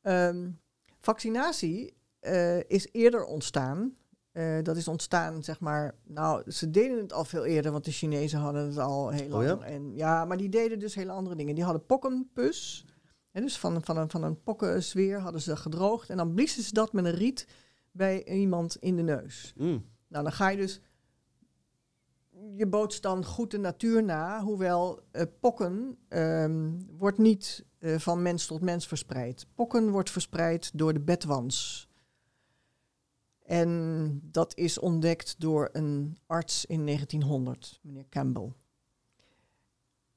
Ehm, 0.01 0.47
vaccinatie 1.01 1.93
is 2.67 2.87
eerder 2.91 3.25
ontstaan. 3.25 3.93
Eh, 4.35 4.57
dat 4.63 4.77
is 4.77 4.87
ontstaan, 4.87 5.43
zeg 5.43 5.59
maar. 5.59 5.95
Nou, 6.03 6.51
ze 6.51 6.71
deden 6.71 6.97
het 6.97 7.13
al 7.13 7.25
veel 7.25 7.45
eerder, 7.45 7.71
want 7.71 7.85
de 7.85 7.91
Chinezen 7.91 8.39
hadden 8.39 8.65
het 8.65 8.77
al 8.77 9.09
heel 9.09 9.29
lang. 9.29 9.51
Oh 9.51 9.59
ja? 9.59 9.65
En, 9.65 9.95
ja, 9.95 10.25
maar 10.25 10.37
die 10.37 10.49
deden 10.49 10.79
dus 10.79 10.95
hele 10.95 11.11
andere 11.11 11.35
dingen. 11.35 11.55
Die 11.55 11.63
hadden 11.63 11.85
pokkenpus. 11.85 12.85
Hè, 13.31 13.41
dus 13.41 13.57
van, 13.57 13.83
van, 13.83 13.97
een, 13.97 14.09
van 14.09 14.23
een 14.23 14.43
pokkenzweer 14.43 15.19
hadden 15.19 15.41
ze 15.41 15.55
gedroogd. 15.55 16.09
En 16.09 16.17
dan 16.17 16.33
bliezen 16.33 16.63
ze 16.63 16.73
dat 16.73 16.93
met 16.93 17.05
een 17.05 17.11
riet 17.11 17.47
bij 17.91 18.25
iemand 18.25 18.75
in 18.75 18.95
de 18.95 19.01
neus. 19.01 19.53
Mm. 19.57 19.85
Nou, 20.07 20.23
dan 20.23 20.33
ga 20.33 20.49
je 20.49 20.57
dus. 20.57 20.81
Je 22.55 22.67
bootst 22.67 23.01
dan 23.01 23.25
goed 23.25 23.51
de 23.51 23.57
natuur 23.57 24.03
na, 24.03 24.41
hoewel 24.41 24.99
eh, 25.11 25.23
pokken 25.39 25.97
ehm, 26.07 26.71
wordt 26.97 27.17
niet 27.17 27.65
eh, 27.79 27.99
van 27.99 28.21
mens 28.21 28.45
tot 28.45 28.61
mens 28.61 28.87
verspreid. 28.87 29.47
Pokken 29.55 29.89
wordt 29.89 30.09
verspreid 30.09 30.71
door 30.73 30.93
de 30.93 31.01
bedwans. 31.01 31.84
En 33.45 34.19
dat 34.23 34.57
is 34.57 34.79
ontdekt 34.79 35.35
door 35.37 35.69
een 35.71 36.17
arts 36.25 36.65
in 36.65 36.85
1900, 36.85 37.79
meneer 37.81 38.05
Campbell. 38.09 38.53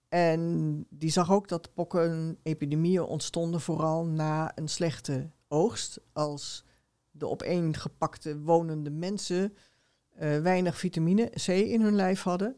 En 0.08 0.86
die 0.90 1.10
zag 1.10 1.32
ook 1.32 1.48
dat 1.48 1.74
pokkenepidemieën 1.74 3.02
ontstonden 3.02 3.60
vooral 3.60 4.06
na 4.06 4.52
een 4.54 4.68
slechte 4.68 5.30
oogst. 5.48 6.00
Als 6.12 6.64
de 7.10 7.28
opeengepakte 7.28 8.40
wonende 8.40 8.90
mensen 8.90 9.56
eh, 10.08 10.40
weinig 10.40 10.78
vitamine 10.78 11.30
C 11.30 11.48
in 11.48 11.80
hun 11.80 11.94
lijf 11.94 12.22
hadden, 12.22 12.56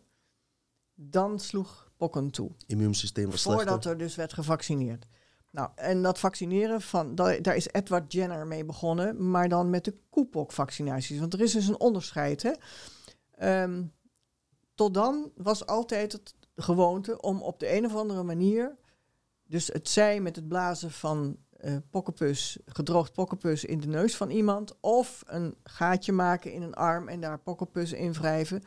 dan 0.94 1.38
sloeg 1.38 1.92
pokken 1.96 2.30
toe. 2.30 2.50
Immuunsysteem 2.66 3.30
was 3.30 3.40
slechter. 3.40 3.66
Voordat 3.66 3.84
er 3.84 3.98
dus 3.98 4.14
werd 4.14 4.32
gevaccineerd. 4.32 5.06
Nou, 5.50 5.70
en 5.74 6.02
dat 6.02 6.18
vaccineren, 6.18 6.80
van, 6.80 7.14
daar, 7.14 7.56
is 7.56 7.68
Edward 7.72 8.12
Jenner 8.12 8.46
mee 8.46 8.64
begonnen, 8.64 9.30
maar 9.30 9.48
dan 9.48 9.70
met 9.70 9.84
de 9.84 9.96
koepokvaccinaties. 10.10 11.18
Want 11.18 11.32
er 11.32 11.40
is 11.40 11.52
dus 11.52 11.68
een 11.68 11.80
onderscheid. 11.80 12.42
Hè? 12.42 12.52
Ehm, 13.30 13.82
tot 14.74 14.94
dan 14.94 15.32
was 15.36 15.66
altijd 15.66 16.12
het 16.12 16.34
gewoonte 16.56 17.20
om 17.20 17.42
op 17.42 17.60
de 17.60 17.76
een 17.76 17.84
of 17.84 17.94
andere 17.94 18.22
manier, 18.22 18.76
dus 19.44 19.66
het 19.66 19.88
zij 19.88 20.20
met 20.20 20.36
het 20.36 20.48
blazen 20.48 20.90
van 20.90 21.36
eh 21.60 21.76
pokkenpus, 21.90 22.58
gedroogd 22.66 23.12
pokkenpus 23.12 23.64
in 23.64 23.80
de 23.80 23.86
neus 23.86 24.16
van 24.16 24.30
iemand, 24.30 24.80
of 24.80 25.22
een 25.26 25.54
gaatje 25.62 26.12
maken 26.12 26.52
in 26.52 26.62
een 26.62 26.74
arm 26.74 27.08
en 27.08 27.20
daar 27.20 27.38
pokkenpus 27.38 27.92
in 27.92 28.12
wrijven. 28.12 28.62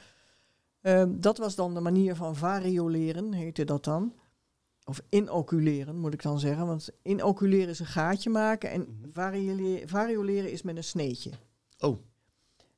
Ehm, 0.81 1.19
dat 1.19 1.37
was 1.37 1.55
dan 1.55 1.73
de 1.73 1.79
manier 1.79 2.15
van 2.15 2.35
varioleren, 2.35 3.33
heette 3.33 3.63
dat 3.63 3.83
dan. 3.83 4.13
Of 4.85 5.01
inoculeren, 5.09 5.97
moet 5.99 6.13
ik 6.13 6.21
dan 6.21 6.39
zeggen. 6.39 6.67
Want 6.67 6.89
inoculeren 7.01 7.69
is 7.69 7.79
een 7.79 7.85
gaatje 7.85 8.29
maken 8.29 8.69
en 8.71 8.81
Mhm. 8.81 9.09
variole- 9.13 9.87
varioleren 9.87 10.51
is 10.51 10.61
met 10.61 10.77
een 10.77 10.83
sneetje. 10.83 11.31
Oh. 11.79 11.97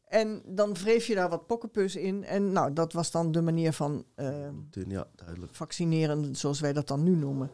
En 0.05 0.41
dan 0.45 0.73
wreef 0.73 1.05
je 1.07 1.15
daar 1.15 1.29
wat 1.29 1.47
pokkenpus 1.47 1.95
in. 1.95 2.23
En 2.23 2.51
nou, 2.51 2.73
dat 2.73 2.93
was 2.93 3.11
dan 3.11 3.31
de 3.31 3.41
manier 3.41 3.73
van 3.73 4.05
eh, 4.15 4.49
Dun, 4.69 4.89
Ja, 4.89 5.07
duidelijk. 5.15 5.55
vaccineren, 5.55 6.35
zoals 6.35 6.59
wij 6.59 6.73
dat 6.73 6.87
dan 6.87 7.03
nu 7.03 7.15
noemen. 7.15 7.49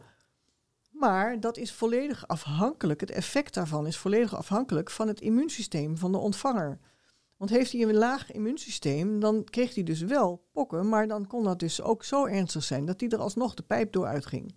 Maar 0.90 1.40
dat 1.40 1.56
is 1.56 1.72
volledig 1.72 2.28
afhankelijk, 2.28 3.00
het 3.00 3.10
effect 3.10 3.54
daarvan 3.54 3.86
is 3.86 3.96
volledig 3.96 4.36
afhankelijk 4.36 4.90
van 4.90 5.08
het 5.08 5.20
immuunsysteem 5.20 5.98
van 5.98 6.12
de 6.12 6.18
ontvanger. 6.18 6.78
Want 7.42 7.54
heeft 7.54 7.72
hij 7.72 7.82
een 7.82 7.94
laag 7.94 8.32
immuunsysteem, 8.32 9.20
dan 9.20 9.44
kreeg 9.44 9.74
hij 9.74 9.84
dus 9.84 10.00
wel 10.00 10.44
pokken, 10.52 10.88
maar 10.88 11.08
dan 11.08 11.26
kon 11.26 11.44
dat 11.44 11.58
dus 11.58 11.80
ook 11.82 12.04
zo 12.04 12.26
ernstig 12.26 12.64
zijn 12.64 12.84
dat 12.84 13.00
hij 13.00 13.08
er 13.08 13.18
alsnog 13.18 13.54
de 13.54 13.62
pijp 13.62 13.92
door 13.92 14.06
uitging. 14.06 14.54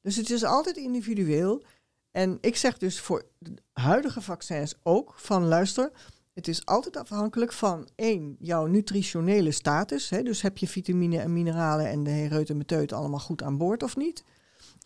Dus 0.00 0.16
het 0.16 0.30
is 0.30 0.44
altijd 0.44 0.76
individueel. 0.76 1.62
En 2.10 2.38
ik 2.40 2.56
zeg 2.56 2.78
dus 2.78 3.00
voor 3.00 3.26
de 3.38 3.54
huidige 3.72 4.20
vaccins 4.20 4.74
ook 4.82 5.14
van 5.16 5.44
luister, 5.44 5.90
het 6.32 6.48
is 6.48 6.66
altijd 6.66 6.96
afhankelijk 6.96 7.52
van 7.52 7.88
één, 7.94 8.36
jouw 8.38 8.66
nutritionele 8.66 9.50
status. 9.50 10.10
Hè, 10.10 10.22
dus 10.22 10.42
heb 10.42 10.58
je 10.58 10.68
vitamine 10.68 11.18
en 11.18 11.32
mineralen 11.32 11.86
en 11.86 12.02
de 12.02 12.10
hereutemeteut 12.10 12.92
allemaal 12.92 13.20
goed 13.20 13.42
aan 13.42 13.58
boord 13.58 13.82
of 13.82 13.96
niet. 13.96 14.24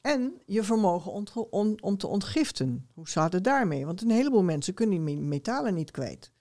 En 0.00 0.40
je 0.46 0.62
vermogen 0.62 1.12
om, 1.82 1.96
te- 1.96 2.07
ontgiften. 2.07 2.88
Hoe 2.94 3.09
staat 3.09 3.32
het 3.32 3.44
daarmee? 3.44 3.86
Want 3.86 4.02
een 4.02 4.11
heleboel 4.11 4.42
mensen 4.42 4.74
kunnen 4.74 5.04
die 5.04 5.16
me- 5.16 5.26
metalen 5.26 5.74
niet 5.74 5.90
kwijt. 5.90 6.34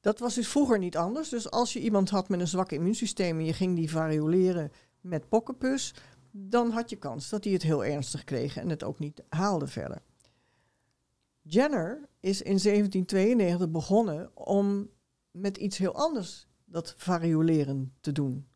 Dat 0.00 0.18
was 0.18 0.34
dus 0.34 0.48
vroeger 0.48 0.78
niet 0.78 0.96
anders. 0.96 1.28
Dus 1.28 1.50
als 1.50 1.72
je 1.72 1.80
iemand 1.80 2.10
had 2.10 2.28
met 2.28 2.40
een 2.40 2.48
zwak 2.48 2.72
immuunsysteem 2.72 3.38
en 3.38 3.44
je 3.44 3.52
ging 3.52 3.76
die 3.76 3.90
varioleren 3.90 4.72
met 5.00 5.28
pokkenpus, 5.28 5.94
dan 6.30 6.70
had 6.70 6.90
je 6.90 6.96
kans 6.96 7.28
dat 7.28 7.44
hij 7.44 7.52
het 7.52 7.62
heel 7.62 7.84
ernstig 7.84 8.24
kreeg 8.24 8.56
en 8.56 8.68
het 8.68 8.84
ook 8.84 8.98
niet 8.98 9.22
haalde 9.28 9.66
verder. 9.66 10.02
Jenner 11.42 12.08
is 12.20 12.42
in 12.42 12.58
1792 12.58 13.70
begonnen 13.70 14.36
om 14.36 14.90
met 15.30 15.56
iets 15.56 15.78
heel 15.78 15.94
anders 15.94 16.46
dat 16.64 16.94
varioleren 16.96 17.96
te 18.00 18.12
doen. 18.12 18.48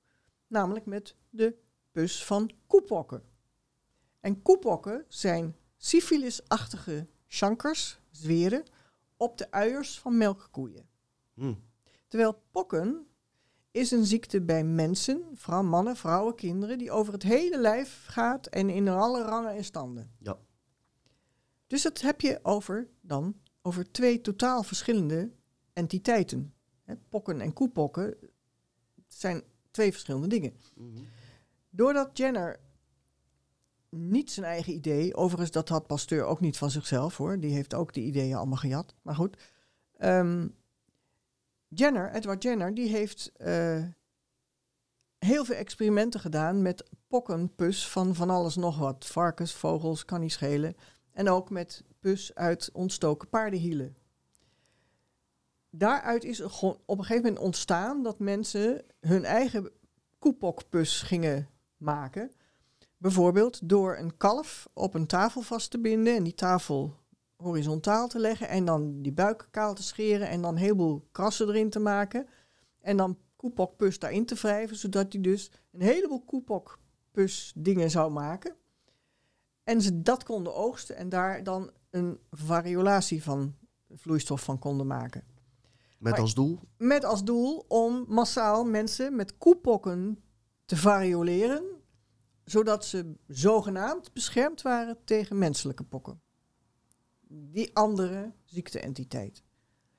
Namelijk 0.46 0.86
met 0.86 1.16
de 1.30 1.56
pus 1.92 2.24
van 2.24 2.50
koepokken. 2.66 3.22
En 4.20 4.42
koepokken 4.42 5.04
zijn 5.08 5.56
syfilisachtige 5.76 7.06
chankers, 7.26 8.00
zweren, 8.10 8.64
op 9.16 9.38
de 9.38 9.50
uiers 9.50 9.98
van 9.98 10.16
melkkoeien. 10.16 10.88
Mm. 11.42 11.58
Terwijl 12.08 12.42
pokken 12.50 13.06
is 13.70 13.90
een 13.90 14.04
ziekte 14.04 14.42
bij 14.42 14.64
mensen, 14.64 15.24
vooral 15.34 15.64
mannen, 15.64 15.96
vrouwen, 15.96 16.34
kinderen, 16.34 16.78
die 16.78 16.90
over 16.90 17.12
het 17.12 17.22
hele 17.22 17.58
lijf 17.58 18.04
gaat 18.08 18.46
en 18.46 18.70
in 18.70 18.88
alle 18.88 19.22
rangen 19.22 19.54
en 19.54 19.64
standen. 19.64 20.10
Ja. 20.18 20.38
Dus 21.66 21.82
dat 21.82 22.00
heb 22.00 22.20
je 22.20 22.38
over 22.42 22.88
dan 23.00 23.40
over 23.62 23.90
twee 23.90 24.20
totaal 24.20 24.62
verschillende 24.62 25.30
entiteiten. 25.72 26.54
Hè, 26.84 26.96
pokken 26.96 27.40
en 27.40 27.52
koepokken 27.52 28.16
zijn 29.06 29.42
twee 29.70 29.92
verschillende 29.92 30.26
dingen. 30.26 30.56
Mhm. 30.74 31.02
Doordat 31.70 32.18
Jenner 32.18 32.60
niet 33.88 34.30
zijn 34.30 34.46
eigen 34.46 34.72
idee, 34.72 35.14
overigens 35.14 35.50
dat 35.50 35.68
had 35.68 35.86
Pasteur 35.86 36.24
ook 36.24 36.40
niet 36.40 36.58
van 36.58 36.70
zichzelf 36.70 37.16
hoor, 37.16 37.40
die 37.40 37.52
heeft 37.52 37.74
ook 37.74 37.94
die 37.94 38.04
ideeën 38.04 38.36
allemaal 38.36 38.56
gejat, 38.56 38.94
maar 39.02 39.14
goed. 39.14 39.36
Ehm, 39.96 40.48
Jenner, 41.74 42.10
Edward 42.10 42.42
Jenner, 42.42 42.74
die 42.74 42.88
heeft 42.88 43.32
eh, 43.36 43.84
heel 45.18 45.44
veel 45.44 45.54
experimenten 45.54 46.20
gedaan 46.20 46.62
met 46.62 46.90
pokkenpus 47.08 47.88
van 47.88 48.14
van 48.14 48.30
alles 48.30 48.56
nog 48.56 48.78
wat. 48.78 49.06
Varkens, 49.06 49.52
vogels, 49.52 50.04
kan 50.04 50.20
niet 50.20 50.32
schelen. 50.32 50.76
En 51.12 51.28
ook 51.28 51.50
met 51.50 51.84
pus 52.00 52.34
uit 52.34 52.70
ontstoken 52.72 53.28
paardenhielen. 53.28 53.96
Daaruit 55.70 56.24
is 56.24 56.40
op 56.40 56.98
een 56.98 57.04
gegeven 57.04 57.22
moment 57.22 57.38
ontstaan 57.38 58.02
dat 58.02 58.18
mensen 58.18 58.84
hun 59.00 59.24
eigen 59.24 59.70
koepokpus 60.18 61.02
gingen 61.02 61.48
maken. 61.76 62.32
Bijvoorbeeld 62.96 63.68
door 63.68 63.96
een 63.96 64.16
kalf 64.16 64.68
op 64.72 64.94
een 64.94 65.06
tafel 65.06 65.40
vast 65.40 65.70
te 65.70 65.80
binden 65.80 66.16
en 66.16 66.22
die 66.22 66.34
tafel 66.34 67.01
horizontaal 67.42 68.08
te 68.08 68.18
leggen 68.18 68.48
en 68.48 68.64
dan 68.64 69.02
die 69.02 69.12
buik 69.12 69.48
kaal 69.50 69.74
te 69.74 69.82
scheren 69.82 70.28
en 70.28 70.42
dan 70.42 70.52
een 70.54 70.60
heleboel 70.60 71.08
krassen 71.12 71.48
erin 71.48 71.70
te 71.70 71.78
maken. 71.78 72.26
En 72.80 72.96
dan 72.96 73.18
koepokpus 73.36 73.98
daarin 73.98 74.26
te 74.26 74.34
wrijven, 74.34 74.76
zodat 74.76 75.12
hij 75.12 75.22
dus 75.22 75.50
een 75.72 75.80
heleboel 75.80 76.24
koepokpus 76.24 77.52
dingen 77.56 77.90
zou 77.90 78.12
maken. 78.12 78.54
En 79.64 79.80
ze 79.80 80.02
dat 80.02 80.24
konden 80.24 80.54
oogsten 80.54 80.96
en 80.96 81.08
daar 81.08 81.44
dan 81.44 81.70
een 81.90 82.18
variolatie 82.30 83.22
van 83.22 83.54
vloeistof 83.90 84.42
van 84.42 84.58
konden 84.58 84.86
maken. 84.86 85.24
Met 85.98 86.12
Maar- 86.12 86.20
als 86.20 86.34
doel? 86.34 86.58
Met 86.76 87.04
als 87.04 87.24
doel 87.24 87.64
om 87.68 88.04
massaal 88.08 88.64
mensen 88.64 89.16
met 89.16 89.38
koepokken 89.38 90.18
te 90.64 90.76
varioleren, 90.76 91.64
zodat 92.44 92.84
ze 92.84 93.14
zogenaamd 93.26 94.12
beschermd 94.12 94.62
waren 94.62 95.04
tegen 95.04 95.38
menselijke 95.38 95.84
pokken. 95.84 96.20
Die 97.34 97.70
andere 97.76 98.32
ziekteentiteit. 98.44 99.42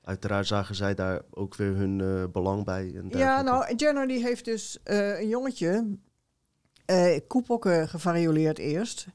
Uiteraard 0.01 0.47
zagen 0.47 0.75
zij 0.75 0.95
daar 0.95 1.21
ook 1.29 1.55
weer 1.55 1.75
hun 1.75 2.01
eh, 2.01 2.23
belang 2.31 2.65
bij. 2.65 2.93
En 2.95 3.09
Ja, 3.09 3.41
nou, 3.41 3.75
Jenner 3.75 4.07
die 4.07 4.23
heeft 4.23 4.45
dus 4.45 4.79
eh, 4.83 5.19
een 5.19 5.27
jongetje 5.27 5.97
eh 6.85 7.19
koepokken 7.27 7.89
gevarioleerd 7.89 8.57
eerst. 8.57 9.07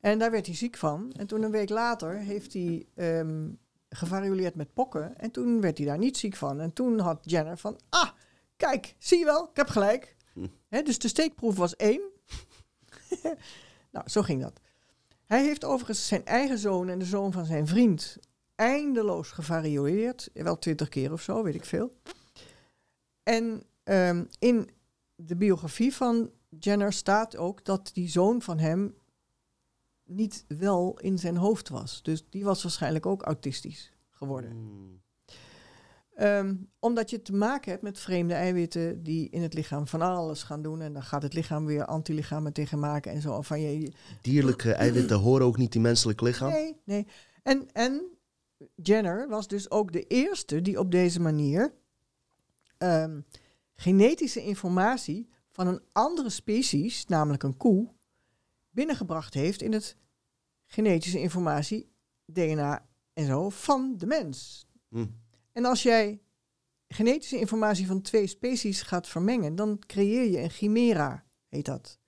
En 0.00 0.18
daar 0.18 0.30
werd 0.30 0.46
hij 0.46 0.54
ziek 0.54 0.76
van. 0.76 1.12
En 1.12 1.26
toen 1.26 1.42
een 1.42 1.50
week 1.50 1.68
later 1.68 2.16
heeft 2.18 2.52
hij 2.52 2.86
ehm, 2.94 3.48
gevarioleerd 3.88 4.54
met 4.54 4.72
pokken. 4.72 5.18
En 5.18 5.30
toen 5.30 5.60
werd 5.60 5.78
hij 5.78 5.86
daar 5.86 5.98
niet 5.98 6.16
ziek 6.16 6.36
van. 6.36 6.60
En 6.60 6.72
toen 6.72 6.98
had 6.98 7.18
Jenner 7.22 7.58
van, 7.58 7.78
ah, 7.88 8.10
kijk, 8.56 8.94
zie 8.98 9.18
je 9.18 9.24
wel, 9.24 9.48
ik 9.50 9.56
heb 9.56 9.68
gelijk. 9.68 10.16
Hm. 10.32 10.46
Dus 10.84 10.98
de 10.98 11.08
steekproef 11.08 11.56
was 11.56 11.76
één. 11.76 12.02
nou, 13.92 14.08
zo 14.08 14.22
ging 14.22 14.42
dat. 14.42 14.60
Hij 15.32 15.44
heeft 15.44 15.64
overigens 15.64 16.06
zijn 16.06 16.24
eigen 16.24 16.58
zoon 16.58 16.88
en 16.88 16.98
de 16.98 17.04
zoon 17.04 17.32
van 17.32 17.44
zijn 17.44 17.66
vriend 17.66 18.18
eindeloos 18.54 19.30
gevarioleerd. 19.30 20.30
Wel 20.32 20.58
twintig 20.58 20.88
keer 20.88 21.12
of 21.12 21.22
zo, 21.22 21.42
weet 21.42 21.54
ik 21.54 21.64
veel. 21.64 21.96
En 23.22 23.62
ehm, 23.82 24.24
in 24.38 24.70
de 25.14 25.36
biografie 25.36 25.94
van 25.94 26.30
Jenner 26.48 26.92
staat 26.92 27.36
ook 27.36 27.64
dat 27.64 27.90
die 27.92 28.08
zoon 28.08 28.42
van 28.42 28.58
hem 28.58 28.94
niet 30.04 30.44
wel 30.48 30.98
in 30.98 31.18
zijn 31.18 31.36
hoofd 31.36 31.68
was. 31.68 32.02
Dus 32.02 32.24
die 32.28 32.44
was 32.44 32.62
waarschijnlijk 32.62 33.06
ook 33.06 33.22
autistisch 33.22 33.92
geworden. 34.10 34.50
Hmm. 34.50 35.02
Ehm, 36.22 36.54
omdat 36.78 37.10
je 37.10 37.22
te 37.22 37.32
maken 37.32 37.70
hebt 37.70 37.82
met 37.82 37.98
vreemde 37.98 38.34
eiwitten 38.34 39.02
die 39.02 39.30
in 39.30 39.42
het 39.42 39.54
lichaam 39.54 39.86
van 39.86 40.02
alles 40.02 40.42
gaan 40.42 40.62
doen. 40.62 40.80
En 40.80 40.92
dan 40.92 41.02
gaat 41.02 41.22
het 41.22 41.34
lichaam 41.34 41.66
weer 41.66 41.84
antilichamen 41.84 42.52
tegen 42.52 42.78
maken 42.78 43.12
en 43.12 43.20
zo. 43.20 43.42
Van 43.42 43.60
je, 43.60 43.92
Dierlijke 44.20 44.72
eiwitten 44.84 45.18
horen 45.18 45.46
ook 45.46 45.56
niet 45.56 45.74
in 45.74 45.80
menselijk 45.80 46.20
lichaam. 46.20 46.50
Nee, 46.50 46.76
nee. 46.84 47.06
En, 47.42 47.72
en 47.72 48.02
Jenner 48.74 49.28
was 49.28 49.48
dus 49.48 49.70
ook 49.70 49.92
de 49.92 50.06
eerste 50.06 50.60
die 50.60 50.78
op 50.78 50.90
deze 50.90 51.20
manier 51.20 51.74
ehm, 52.78 53.20
genetische 53.74 54.42
informatie 54.42 55.28
van 55.50 55.66
een 55.66 55.82
andere 55.92 56.30
species, 56.30 57.06
namelijk 57.06 57.42
een 57.42 57.56
koe, 57.56 57.92
binnengebracht 58.70 59.34
heeft 59.34 59.62
in 59.62 59.72
het 59.72 59.96
genetische 60.66 61.20
informatie, 61.20 61.92
DNA 62.24 62.86
en 63.12 63.26
zo, 63.26 63.48
van 63.48 63.94
de 63.96 64.06
mens. 64.06 64.66
Hm. 64.88 65.06
En 65.52 65.64
als 65.64 65.82
jij 65.82 66.20
genetische 66.88 67.38
informatie 67.38 67.86
van 67.86 68.00
twee 68.00 68.26
species 68.26 68.82
gaat 68.82 69.08
vermengen, 69.08 69.54
dan 69.54 69.78
creëer 69.86 70.30
je 70.30 70.38
een 70.38 70.50
chimera, 70.50 71.24
heet 71.48 71.64
dat. 71.64 71.98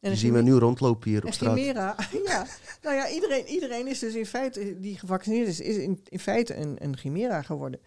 En 0.00 0.10
Die 0.10 0.20
zien 0.20 0.32
we 0.32 0.42
nu 0.42 0.52
rondlopen 0.52 1.10
hier 1.10 1.24
op 1.26 1.32
straat. 1.32 1.54
chimera, 1.56 1.96
ja. 2.24 2.46
Nou 2.82 2.96
ja, 2.96 3.10
iedereen, 3.10 3.46
iedereen 3.46 3.86
is 3.86 3.98
dus 3.98 4.14
in 4.14 4.26
feite, 4.26 4.80
die 4.80 4.98
gevaccineerd 4.98 5.48
is, 5.48 5.60
is 5.60 5.76
in, 5.76 6.00
in 6.08 6.18
feite 6.18 6.56
een, 6.56 6.76
een 6.84 6.96
chimera 6.96 7.42
geworden. 7.42 7.80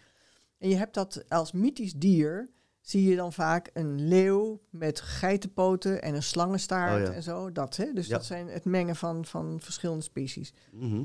En 0.58 0.68
je 0.68 0.76
hebt 0.76 0.94
dat 0.94 1.24
als 1.28 1.52
mythisch 1.52 1.92
dier, 1.94 2.50
zie 2.80 3.08
je 3.08 3.16
dan 3.16 3.32
vaak 3.32 3.70
een 3.72 4.08
leeuw 4.08 4.60
met 4.70 5.00
geitenpoten 5.00 6.02
en 6.02 6.14
een 6.14 6.22
slangenstaart 6.22 7.00
Oh 7.00 7.06
ja. 7.06 7.12
en 7.12 7.22
zo. 7.22 7.52
Dat, 7.52 7.76
hè? 7.76 7.92
Dus 7.92 8.06
Ja. 8.06 8.16
dat 8.16 8.24
zijn 8.24 8.48
het 8.48 8.64
mengen 8.64 8.96
van, 8.96 9.24
van 9.24 9.60
verschillende 9.60 10.02
species. 10.02 10.52
Mhm. 10.72 11.04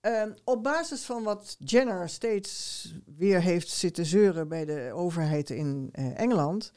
Ehm, 0.00 0.32
op 0.44 0.62
basis 0.62 1.04
van 1.04 1.22
wat 1.22 1.56
Jenner 1.58 2.08
steeds 2.08 2.84
weer 3.16 3.40
heeft 3.40 3.68
zitten 3.68 4.06
zeuren 4.06 4.48
bij 4.48 4.64
de 4.64 4.90
overheid 4.94 5.50
in 5.50 5.88
eh, 5.92 6.18
Engeland, 6.18 6.72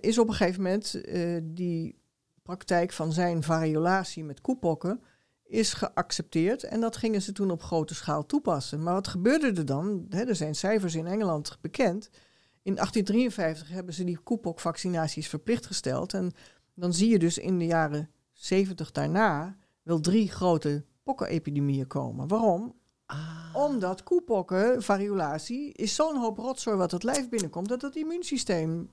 is 0.00 0.18
op 0.18 0.28
een 0.28 0.34
gegeven 0.34 0.62
moment 0.62 0.94
eh, 0.94 1.38
die 1.42 1.98
praktijk 2.42 2.92
van 2.92 3.12
zijn 3.12 3.42
variolatie 3.42 4.24
met 4.24 4.40
koepokken 4.40 5.02
is 5.42 5.72
geaccepteerd 5.72 6.64
en 6.64 6.80
dat 6.80 6.96
gingen 6.96 7.22
ze 7.22 7.32
toen 7.32 7.50
op 7.50 7.62
grote 7.62 7.94
schaal 7.94 8.26
toepassen. 8.26 8.82
Maar 8.82 8.94
wat 8.94 9.08
gebeurde 9.08 9.52
er 9.52 9.66
dan? 9.66 10.06
Er 10.10 10.36
zijn 10.36 10.54
cijfers 10.54 10.94
in 10.94 11.06
Engeland 11.06 11.58
bekend. 11.60 12.10
In 12.62 12.74
1853 12.74 13.68
hebben 13.68 13.94
ze 13.94 14.04
die 14.04 14.18
koepokvaccinaties 14.18 15.28
verplicht 15.28 15.66
gesteld 15.66 16.14
en 16.14 16.32
dan 16.74 16.92
zie 16.92 17.08
je 17.08 17.18
dus 17.18 17.38
in 17.38 17.58
de 17.58 17.66
jaren 17.66 18.10
70 18.32 18.92
daarna 18.92 19.56
wel 19.82 20.00
drie 20.00 20.30
grote 20.30 20.84
pokkenepidemieën 21.06 21.86
komen. 21.86 22.28
Waarom? 22.28 22.74
Ah. 23.06 23.50
Omdat 23.52 24.02
koepokken, 24.02 24.82
variolatie, 24.82 25.72
is 25.72 25.94
zo'n 25.94 26.16
hoop 26.16 26.38
rotzooi 26.38 26.76
wat 26.76 26.90
het 26.90 27.02
lijf 27.02 27.28
binnenkomt, 27.28 27.68
dat 27.68 27.82
het 27.82 27.96
immuunsysteem 27.96 28.90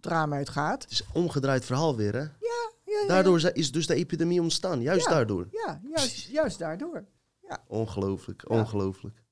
draam 0.00 0.32
uitgaat. 0.32 0.82
Het 0.82 0.90
is 0.90 1.00
een 1.00 1.22
omgedraaid 1.22 1.64
verhaal 1.64 1.96
weer, 1.96 2.12
hè? 2.14 2.20
Ja, 2.20 2.70
ja, 2.84 3.06
Daardoor 3.06 3.40
zi- 3.40 3.50
is 3.52 3.72
dus 3.72 3.86
de 3.86 3.94
epidemie 3.94 4.40
ontstaan. 4.42 4.80
Juist 4.82 5.04
Ja. 5.06 5.12
daardoor. 5.12 5.48
Ja, 5.50 5.80
juist, 5.94 6.26
juist 6.28 6.58
daardoor. 6.58 7.04
Ongelooflijk, 7.66 8.44
Ja. 8.48 8.56
ongelooflijk. 8.58 9.22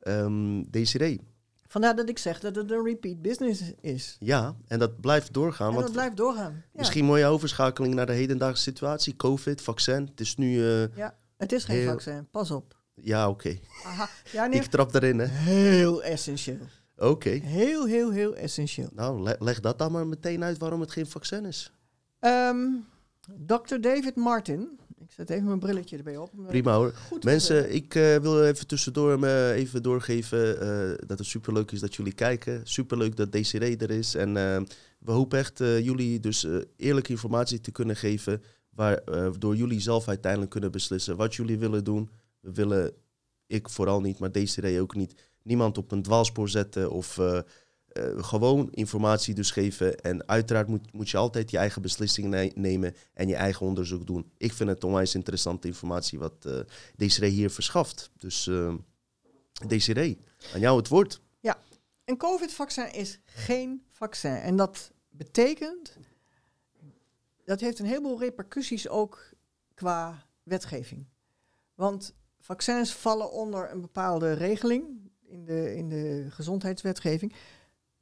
Ehm 0.00 0.62
Desiree, 0.70 1.20
Vandaar 1.66 1.96
dat 1.96 2.08
ik 2.08 2.18
zeg 2.18 2.40
dat 2.40 2.54
het 2.56 2.70
een 2.70 2.84
repeat 2.84 3.22
business 3.22 3.62
is. 3.80 4.16
ja, 4.20 4.56
en 4.66 4.78
dat 4.78 5.00
blijft 5.00 5.32
doorgaan. 5.32 5.66
en 5.68 5.72
want 5.74 5.84
dat 5.86 5.94
blijft 5.94 6.16
doorgaan. 6.16 6.52
Ja. 6.52 6.62
Misschien 6.78 7.04
mooie 7.04 7.26
overschakeling 7.26 7.94
naar 7.94 8.06
de 8.06 8.12
hedendaagse 8.12 8.62
situatie. 8.62 9.16
Covid, 9.16 9.60
vaccin. 9.62 10.06
Het 10.10 10.20
is 10.20 10.36
nu... 10.36 10.66
eh, 10.66 10.96
Ja, 10.96 11.18
het 11.40 11.52
is 11.52 11.64
geen 11.64 11.76
Heel- 11.76 11.90
vaccin, 11.90 12.28
pas 12.30 12.50
op. 12.50 12.76
ja, 12.94 13.28
oké. 13.28 13.58
Aha. 13.84 14.08
Ja, 14.32 14.46
nee, 14.46 14.60
Ik 14.60 14.66
trap 14.66 14.94
erin, 14.94 15.18
hè? 15.18 15.26
heel 15.26 16.02
essentieel. 16.02 16.58
Oké. 16.96 17.28
Heel, 17.30 17.86
heel, 17.86 18.10
heel 18.10 18.36
essentieel. 18.36 18.88
Nou, 18.94 19.22
le- 19.22 19.36
leg 19.38 19.60
dat 19.60 19.78
dan 19.78 19.92
maar 19.92 20.06
meteen 20.06 20.44
uit 20.44 20.58
waarom 20.58 20.80
het 20.80 20.90
geen 20.90 21.06
vaccin 21.06 21.44
is. 21.44 21.72
Ehm 22.18 22.56
Dr. 23.46 23.76
David 23.80 24.16
Martin. 24.16 24.78
Ik 24.98 25.10
zet 25.16 25.30
even 25.30 25.44
mijn 25.46 25.58
brilletje 25.58 25.96
erbij 25.96 26.16
op. 26.16 26.30
Prima 26.46 26.74
hoor. 26.74 26.92
goed 27.08 27.24
Mensen, 27.24 27.74
ik 27.74 27.94
eh, 27.94 28.16
wil 28.16 28.44
even 28.44 28.66
tussendoor 28.66 29.18
me 29.18 29.52
even 29.54 29.82
doorgeven 29.82 30.60
eh, 30.60 30.98
dat 31.06 31.18
het 31.18 31.26
superleuk 31.26 31.70
is 31.72 31.80
dat 31.80 31.94
jullie 31.94 32.12
kijken. 32.12 32.60
Superleuk 32.64 33.16
dat 33.16 33.32
Desiree 33.32 33.76
er 33.76 33.90
is. 33.90 34.14
En 34.14 34.36
eh, 34.36 34.60
we 34.98 35.12
hopen 35.12 35.38
echt 35.38 35.60
eh, 35.60 35.78
jullie 35.84 36.20
dus 36.20 36.44
eh, 36.44 36.56
eerlijke 36.76 37.10
informatie 37.10 37.60
te 37.60 37.70
kunnen 37.70 37.96
geven. 37.96 38.42
Waardoor 38.70 39.56
jullie 39.56 39.80
zelf 39.80 40.08
uiteindelijk 40.08 40.50
kunnen 40.50 40.70
beslissen 40.70 41.16
wat 41.16 41.34
jullie 41.34 41.58
willen 41.58 41.84
doen. 41.84 42.10
We 42.40 42.52
willen, 42.52 42.92
ik 43.46 43.68
vooral 43.68 44.00
niet, 44.00 44.18
maar 44.18 44.32
Desiree 44.32 44.80
ook 44.80 44.94
niet, 44.94 45.30
niemand 45.42 45.78
op 45.78 45.92
een 45.92 46.02
dwaalspoor 46.02 46.48
zetten 46.48 46.90
of 46.90 47.18
eh, 47.18 47.38
eh, 47.38 47.44
gewoon 48.24 48.68
informatie 48.70 49.34
dus 49.34 49.50
geven. 49.50 50.00
En 50.00 50.28
uiteraard 50.28 50.68
moet, 50.68 50.92
moet 50.92 51.10
je 51.10 51.16
altijd 51.16 51.50
je 51.50 51.58
eigen 51.58 51.82
beslissingen 51.82 52.30
ne- 52.30 52.52
nemen 52.54 52.94
en 53.14 53.28
je 53.28 53.36
eigen 53.36 53.66
onderzoek 53.66 54.06
doen. 54.06 54.32
Ik 54.36 54.52
vind 54.52 54.68
het 54.68 54.84
onwijs 54.84 55.14
interessante 55.14 55.66
informatie 55.66 56.18
wat 56.18 56.44
eh 56.44 56.60
Desiree 56.96 57.30
hier 57.30 57.50
verschaft. 57.50 58.10
Dus 58.16 58.46
eh 58.46 58.74
Desiree, 59.66 60.18
aan 60.54 60.60
jou 60.60 60.76
het 60.76 60.88
woord. 60.88 61.20
Een 62.10 62.16
COVID-vaccin 62.16 62.92
is 62.92 63.18
geen 63.24 63.82
vaccin. 63.90 64.34
En 64.34 64.56
dat 64.56 64.90
betekent, 65.08 65.96
dat 67.50 67.60
heeft 67.60 67.78
een 67.78 67.86
heleboel 67.86 68.18
repercussies 68.18 68.88
ook 68.88 69.32
qua 69.74 70.26
wetgeving. 70.42 71.06
Want 71.74 72.14
vaccins 72.38 72.94
vallen 72.94 73.32
onder 73.32 73.70
een 73.70 73.80
bepaalde 73.80 74.32
regeling 74.32 75.10
in 75.22 75.44
de, 75.44 75.74
in 75.74 75.88
de 75.88 76.26
gezondheidswetgeving. 76.28 77.34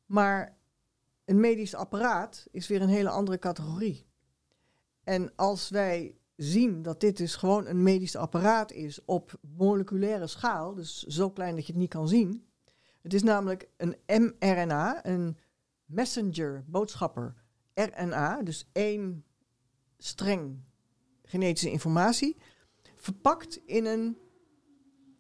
Maar 0.07 0.57
een 1.25 1.41
medisch 1.41 1.75
apparaat 1.75 2.47
is 2.51 2.69
weer 2.69 2.83
een 2.83 2.89
hele 2.89 3.09
andere 3.09 3.39
categorie. 3.39 4.07
En 5.05 5.33
als 5.37 5.69
wij 5.69 6.17
zien 6.37 6.83
dat 6.83 7.01
dit 7.01 7.17
dus 7.17 7.37
gewoon 7.37 7.67
een 7.67 7.83
medisch 7.83 8.17
apparaat 8.17 8.73
is 8.73 9.05
op 9.05 9.39
moleculaire 9.57 10.27
schaal, 10.27 10.75
dus 10.75 11.03
zo 11.03 11.31
klein 11.31 11.55
dat 11.55 11.67
je 11.67 11.73
het 11.73 11.81
niet 11.81 11.91
kan 11.91 12.09
zien. 12.09 12.47
Het 13.03 13.15
is 13.15 13.23
namelijk 13.23 13.69
een 13.77 13.97
mRNA, 14.07 15.07
een 15.07 15.39
messenger, 15.85 16.65
boodschapper, 16.67 17.35
RNA, 17.75 18.43
dus 18.43 18.69
één 18.73 19.23
streng 19.99 20.61
genetische 21.23 21.71
informatie, 21.71 22.37
verpakt 22.97 23.57
in 23.57 23.87
een 23.87 24.19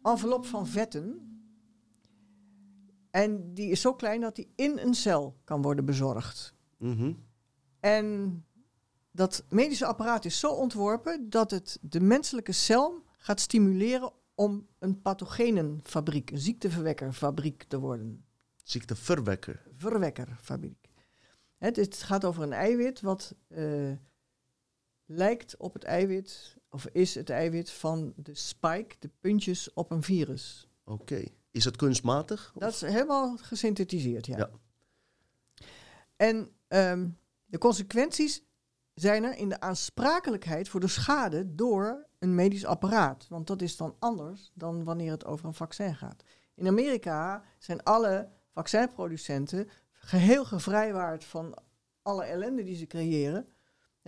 envelop 0.02 0.46
van 0.46 0.66
vetten. 0.66 1.22
En 3.10 3.54
die 3.54 3.70
is 3.70 3.80
zo 3.80 3.94
klein 3.94 4.20
dat 4.20 4.36
die 4.36 4.52
in 4.54 4.78
een 4.78 4.94
cel 4.94 5.36
kan 5.44 5.62
worden 5.62 5.84
bezorgd. 5.84 6.54
Mhm. 6.76 7.12
En 7.80 8.44
dat 9.10 9.44
medische 9.48 9.86
apparaat 9.86 10.24
is 10.24 10.38
zo 10.38 10.52
ontworpen 10.52 11.30
dat 11.30 11.50
het 11.50 11.78
de 11.82 12.00
menselijke 12.00 12.52
cel 12.52 13.02
gaat 13.18 13.40
stimuleren 13.40 14.12
om 14.34 14.66
een 14.78 15.02
pathogenenfabriek, 15.02 16.30
een 16.30 16.38
ziekteverwekkerfabriek 16.38 17.62
te 17.62 17.78
worden. 17.78 18.24
Ziekteverwekker. 18.64 19.62
Verwekkerfabriek. 19.76 20.88
Het, 21.56 21.76
het 21.76 22.02
gaat 22.02 22.24
over 22.24 22.42
een 22.42 22.52
eiwit 22.52 23.00
wat 23.00 23.34
eh, 23.48 23.92
lijkt 25.10 25.56
op 25.56 25.72
het 25.72 25.84
eiwit, 25.84 26.56
of 26.70 26.86
is 26.86 27.14
het 27.14 27.30
eiwit 27.30 27.70
van 27.70 28.12
de 28.16 28.34
spike, 28.34 28.96
de 28.98 29.10
puntjes 29.20 29.72
op 29.72 29.90
een 29.90 30.02
virus. 30.02 30.68
Oké. 30.84 31.24
Is 31.50 31.64
het 31.64 31.76
kunstmatig? 31.76 32.52
Dat 32.54 32.72
is 32.72 32.80
helemaal 32.80 33.36
gesynthetiseerd, 33.36 34.26
ja. 34.26 34.36
Ja. 34.36 34.50
En 36.16 36.48
ehm, 36.68 37.08
de 37.44 37.58
consequenties 37.58 38.42
zijn 38.94 39.24
er 39.24 39.36
in 39.36 39.48
de 39.48 39.60
aansprakelijkheid 39.60 40.68
voor 40.68 40.80
de 40.80 40.88
schade 40.88 41.54
door 41.54 42.06
een 42.18 42.34
medisch 42.34 42.64
apparaat. 42.64 43.26
Want 43.28 43.46
dat 43.46 43.62
is 43.62 43.76
dan 43.76 43.96
anders 43.98 44.50
dan 44.54 44.84
wanneer 44.84 45.10
het 45.10 45.24
over 45.24 45.46
een 45.46 45.54
vaccin 45.54 45.96
gaat. 45.96 46.22
In 46.54 46.66
Amerika 46.66 47.44
zijn 47.58 47.82
alle 47.82 48.28
vaccinproducenten 48.52 49.68
geheel 49.92 50.44
gevrijwaard 50.44 51.24
van 51.24 51.58
alle 52.02 52.24
ellende 52.24 52.62
die 52.62 52.76
ze 52.76 52.86
creëren. 52.86 53.46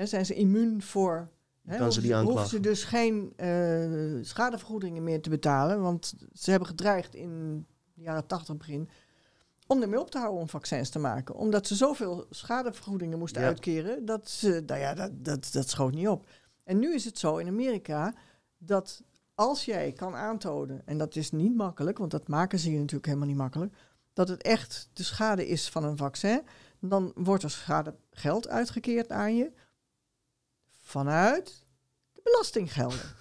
Hè, 0.01 0.07
zijn 0.07 0.27
ze 0.27 0.35
immuun 0.35 0.83
voor. 0.83 1.29
hè, 1.67 1.77
Kan 1.77 1.93
ze 1.93 2.15
hoeven 2.23 2.49
ze 2.49 2.61
dus 2.61 2.85
geen 2.85 3.33
eh, 3.37 4.19
schadevergoedingen 4.21 5.05
meer 5.05 5.23
te 5.23 5.31
betalen. 5.31 5.81
Want 5.83 6.15
ze 6.33 6.51
hebben 6.51 6.69
gedreigd 6.69 7.15
in 7.15 7.65
de 7.95 8.03
jaren 8.03 8.27
80 8.27 8.57
begin 8.57 8.89
om 9.67 9.83
ermee 9.83 10.01
op 10.01 10.11
te 10.11 10.19
houden 10.19 10.41
om 10.41 10.49
vaccins 10.49 10.91
te 10.91 10.99
maken. 10.99 11.35
Omdat 11.35 11.67
ze 11.67 11.75
zoveel 11.75 12.27
schadevergoedingen 12.31 13.19
moesten 13.19 13.43
Ja. 13.43 13.49
uitkeren, 13.49 14.05
dat, 14.05 14.29
ze, 14.29 14.63
nou 14.67 14.81
ja, 14.81 14.95
dat, 14.95 15.11
dat, 15.25 15.49
dat 15.53 15.69
schoot 15.69 15.95
niet 15.95 16.09
op. 16.09 16.27
En 16.65 16.79
nu 16.79 16.95
is 16.95 17.05
het 17.05 17.19
zo 17.19 17.37
in 17.37 17.49
Amerika 17.49 18.15
dat 18.59 19.03
als 19.35 19.65
jij 19.65 19.93
kan 19.93 20.15
aantonen, 20.15 20.83
en 20.85 20.99
dat 20.99 21.17
is 21.17 21.31
niet 21.31 21.55
makkelijk, 21.57 21.99
want 21.99 22.11
dat 22.11 22.29
maken 22.29 22.59
ze 22.59 22.71
je 22.73 22.79
natuurlijk 22.79 23.07
helemaal 23.07 23.29
niet 23.29 23.37
makkelijk, 23.37 23.75
dat 24.13 24.29
het 24.29 24.43
echt 24.43 24.91
de 24.93 25.03
schade 25.03 25.47
is 25.49 25.69
van 25.69 25.85
een 25.85 25.97
vaccin, 25.97 26.43
dan 26.81 27.13
wordt 27.15 27.43
er 27.43 27.51
schadegeld 27.51 28.49
uitgekeerd 28.49 29.11
aan 29.11 29.37
je 29.37 29.53
vanuit 30.91 31.67
de 32.13 32.21
belastinggelden. 32.23 33.15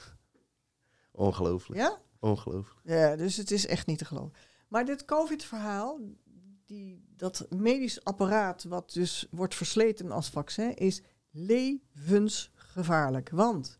Ongelooflijk. 1.11 1.81
Ja? 1.81 2.01
Ongelooflijk. 2.19 2.79
Ja, 2.83 3.15
dus 3.15 3.37
het 3.37 3.51
is 3.51 3.65
echt 3.65 3.87
niet 3.87 3.97
te 3.97 4.05
geloven. 4.05 4.33
Maar 4.67 4.85
dit 4.85 5.05
COVID-verhaal, 5.05 5.99
die, 6.65 7.05
dat 7.15 7.45
medisch 7.49 8.03
apparaat 8.03 8.63
wat 8.63 8.93
dus 8.93 9.27
wordt 9.31 9.55
versleten 9.55 10.11
als 10.11 10.29
vaccin, 10.29 10.75
is 10.75 11.01
levensgevaarlijk. 11.31 13.29
Want 13.29 13.79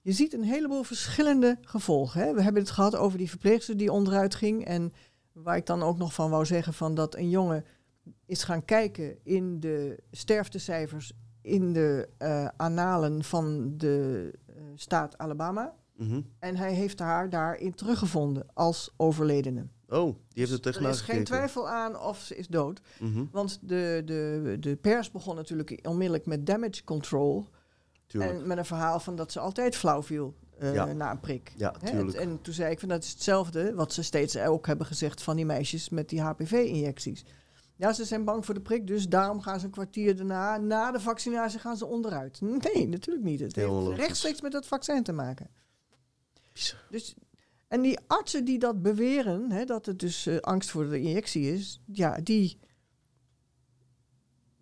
je 0.00 0.12
ziet 0.12 0.32
een 0.32 0.42
heleboel 0.42 0.82
verschillende 0.82 1.58
gevolgen. 1.60 2.20
Hè. 2.20 2.34
We 2.34 2.42
hebben 2.42 2.62
het 2.62 2.70
gehad 2.70 2.96
over 2.96 3.18
die 3.18 3.30
verpleegster 3.30 3.76
die 3.76 3.92
onderuit 3.92 4.34
ging. 4.34 4.64
En 4.64 4.92
waar 5.32 5.56
ik 5.56 5.66
dan 5.66 5.82
ook 5.82 5.98
nog 5.98 6.14
van 6.14 6.30
wou 6.30 6.46
zeggen 6.46 6.74
van 6.74 6.94
dat 6.94 7.14
een 7.14 7.30
jongen 7.30 7.64
is 8.26 8.42
gaan 8.42 8.64
kijken 8.64 9.24
in 9.24 9.60
de 9.60 9.98
sterftecijfers 10.10 11.12
in 11.48 11.72
de 11.72 12.08
eh 12.18 12.48
analen 12.56 13.24
van 13.24 13.74
de 13.76 14.30
eh, 14.46 14.54
staat 14.74 15.18
Alabama. 15.18 15.74
Mhm. 15.96 16.20
En 16.38 16.56
hij 16.56 16.72
heeft 16.72 16.98
haar 16.98 17.30
daarin 17.30 17.74
teruggevonden 17.74 18.46
als 18.54 18.94
overledene. 18.96 19.66
Oh, 19.88 20.04
die 20.04 20.14
heeft 20.32 20.50
het 20.50 20.64
er 20.66 20.72
tegenaan 20.72 20.92
is 20.92 21.00
geen 21.00 21.24
twijfel 21.24 21.68
aan 21.68 22.00
of 22.00 22.18
ze 22.18 22.36
is 22.36 22.46
dood. 22.46 22.80
Mhm. 23.00 23.24
Want 23.32 23.58
de, 23.62 24.02
de, 24.04 24.56
de 24.60 24.76
pers 24.76 25.10
begon 25.10 25.34
natuurlijk 25.34 25.78
onmiddellijk 25.82 26.26
met 26.26 26.46
damage 26.46 26.84
control. 26.84 27.46
Tuurlijk. 28.06 28.32
En 28.40 28.46
met 28.46 28.58
een 28.58 28.64
verhaal 28.64 29.00
van 29.00 29.16
dat 29.16 29.32
ze 29.32 29.40
altijd 29.40 29.76
flauw 29.76 30.02
viel 30.02 30.34
eh, 30.58 30.74
Ja. 30.74 30.92
na 30.92 31.10
een 31.10 31.20
prik. 31.20 31.52
Ja, 31.56 31.74
en 32.14 32.38
toen 32.42 32.54
zei 32.54 32.70
ik 32.70 32.80
van 32.80 32.88
dat 32.88 33.02
is 33.02 33.10
hetzelfde 33.10 33.74
wat 33.74 33.92
ze 33.92 34.02
steeds 34.02 34.38
ook 34.38 34.66
hebben 34.66 34.86
gezegd 34.86 35.22
van 35.22 35.36
die 35.36 35.46
meisjes 35.46 35.88
met 35.88 36.08
die 36.08 36.20
HPV-injecties. 36.20 37.24
Ja, 37.78 37.92
ze 37.92 38.04
zijn 38.04 38.24
bang 38.24 38.44
voor 38.44 38.54
de 38.54 38.60
prik, 38.60 38.86
dus 38.86 39.08
daarom 39.08 39.40
gaan 39.40 39.58
ze 39.60 39.64
een 39.64 39.70
kwartier 39.70 40.16
daarna, 40.16 40.56
na 40.56 40.90
de 40.92 41.00
vaccinatie, 41.00 41.58
gaan 41.58 41.76
ze 41.76 41.86
onderuit. 41.86 42.40
Nee, 42.40 42.88
natuurlijk 42.88 43.24
niet. 43.24 43.40
Het 43.40 43.56
Heel 43.56 43.86
heeft 43.86 44.00
rechtstreeks 44.00 44.40
met 44.40 44.52
dat 44.52 44.66
vaccin 44.66 45.02
te 45.02 45.12
maken. 45.12 45.50
Bizar. 46.52 46.80
Dus, 46.90 47.14
en 47.68 47.80
die 47.82 47.98
artsen 48.06 48.44
die 48.44 48.58
dat 48.58 48.82
beweren, 48.82 49.50
hè, 49.52 49.64
dat 49.64 49.86
het 49.86 49.98
dus 49.98 50.26
eh, 50.26 50.36
angst 50.38 50.70
voor 50.70 50.88
de 50.88 51.00
injectie 51.00 51.52
is, 51.52 51.80
ja, 51.92 52.18
die, 52.22 52.58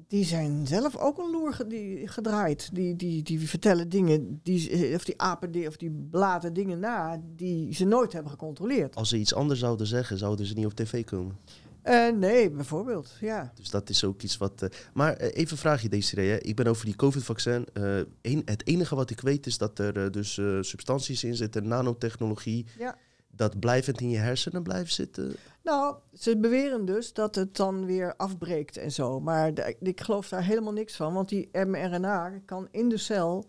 die 0.09 0.25
zijn 0.25 0.67
zelf 0.67 0.97
ook 0.97 1.19
een 1.19 1.31
loer 1.31 1.53
ge- 1.53 1.67
die, 1.67 2.09
gedraaid. 2.09 2.71
Die, 2.75 2.97
die, 2.97 3.23
die 3.23 3.49
vertellen 3.49 3.89
dingen, 3.89 4.41
die, 4.43 4.71
eh, 4.71 4.95
of 4.95 5.05
die 5.05 5.21
apen 5.21 5.67
of 5.67 5.77
die 5.77 5.91
blaten 6.11 6.53
dingen 6.53 6.79
na, 6.79 7.21
die 7.37 7.75
ze 7.75 7.85
nooit 7.85 8.13
hebben 8.13 8.31
gecontroleerd. 8.31 8.95
Als 8.97 9.09
ze 9.09 9.19
iets 9.19 9.35
anders 9.35 9.61
zouden 9.61 9.87
zeggen, 9.87 10.19
zouden 10.19 10.47
ze 10.47 10.55
niet 10.55 10.67
op 10.67 10.75
tv 10.75 11.05
komen. 11.05 11.37
Eh, 11.87 12.09
nee, 12.13 12.51
bijvoorbeeld, 12.51 13.17
ja. 13.21 13.53
Dus 13.55 13.71
dat 13.71 13.89
is 13.91 14.05
ook 14.05 14.23
iets 14.23 14.37
wat. 14.37 14.63
eh, 14.63 14.69
maar 14.95 15.13
eh, 15.17 15.27
even 15.37 15.53
een 15.53 15.59
vraagje, 15.59 15.89
Desiree. 15.89 16.31
hè. 16.31 16.37
Ik 16.39 16.57
ben 16.57 16.67
over 16.67 16.85
die 16.85 16.97
COVID-vaccin. 16.97 17.67
een- 18.23 18.43
het 18.45 18.67
enige 18.67 18.95
wat 18.95 19.11
ik 19.11 19.21
weet 19.21 19.47
is 19.47 19.59
dat 19.59 19.79
er 19.79 20.11
dus 20.11 20.41
substanties 20.61 21.25
in 21.25 21.37
zitten, 21.37 21.69
nanotechnologie. 21.69 22.67
ja. 22.79 22.97
Dat 23.31 23.59
blijvend 23.59 24.01
in 24.01 24.11
je 24.11 24.19
hersenen 24.19 24.63
blijft 24.63 24.95
zitten. 24.95 25.35
Nou, 25.63 25.97
ze 26.15 26.37
beweren 26.39 26.85
dus 26.85 27.13
dat 27.13 27.35
het 27.35 27.57
dan 27.57 27.87
weer 27.87 28.15
afbreekt 28.17 28.77
en 28.77 28.93
zo. 28.93 29.21
Maar 29.21 29.53
ik 29.81 30.01
geloof 30.01 30.29
daar 30.29 30.45
helemaal 30.45 30.73
niks 30.73 30.97
van, 30.97 31.15
want 31.15 31.29
die 31.29 31.49
mRNA 31.53 32.33
kan 32.45 32.69
in 32.71 32.89
de 32.89 32.97
cel 32.97 33.47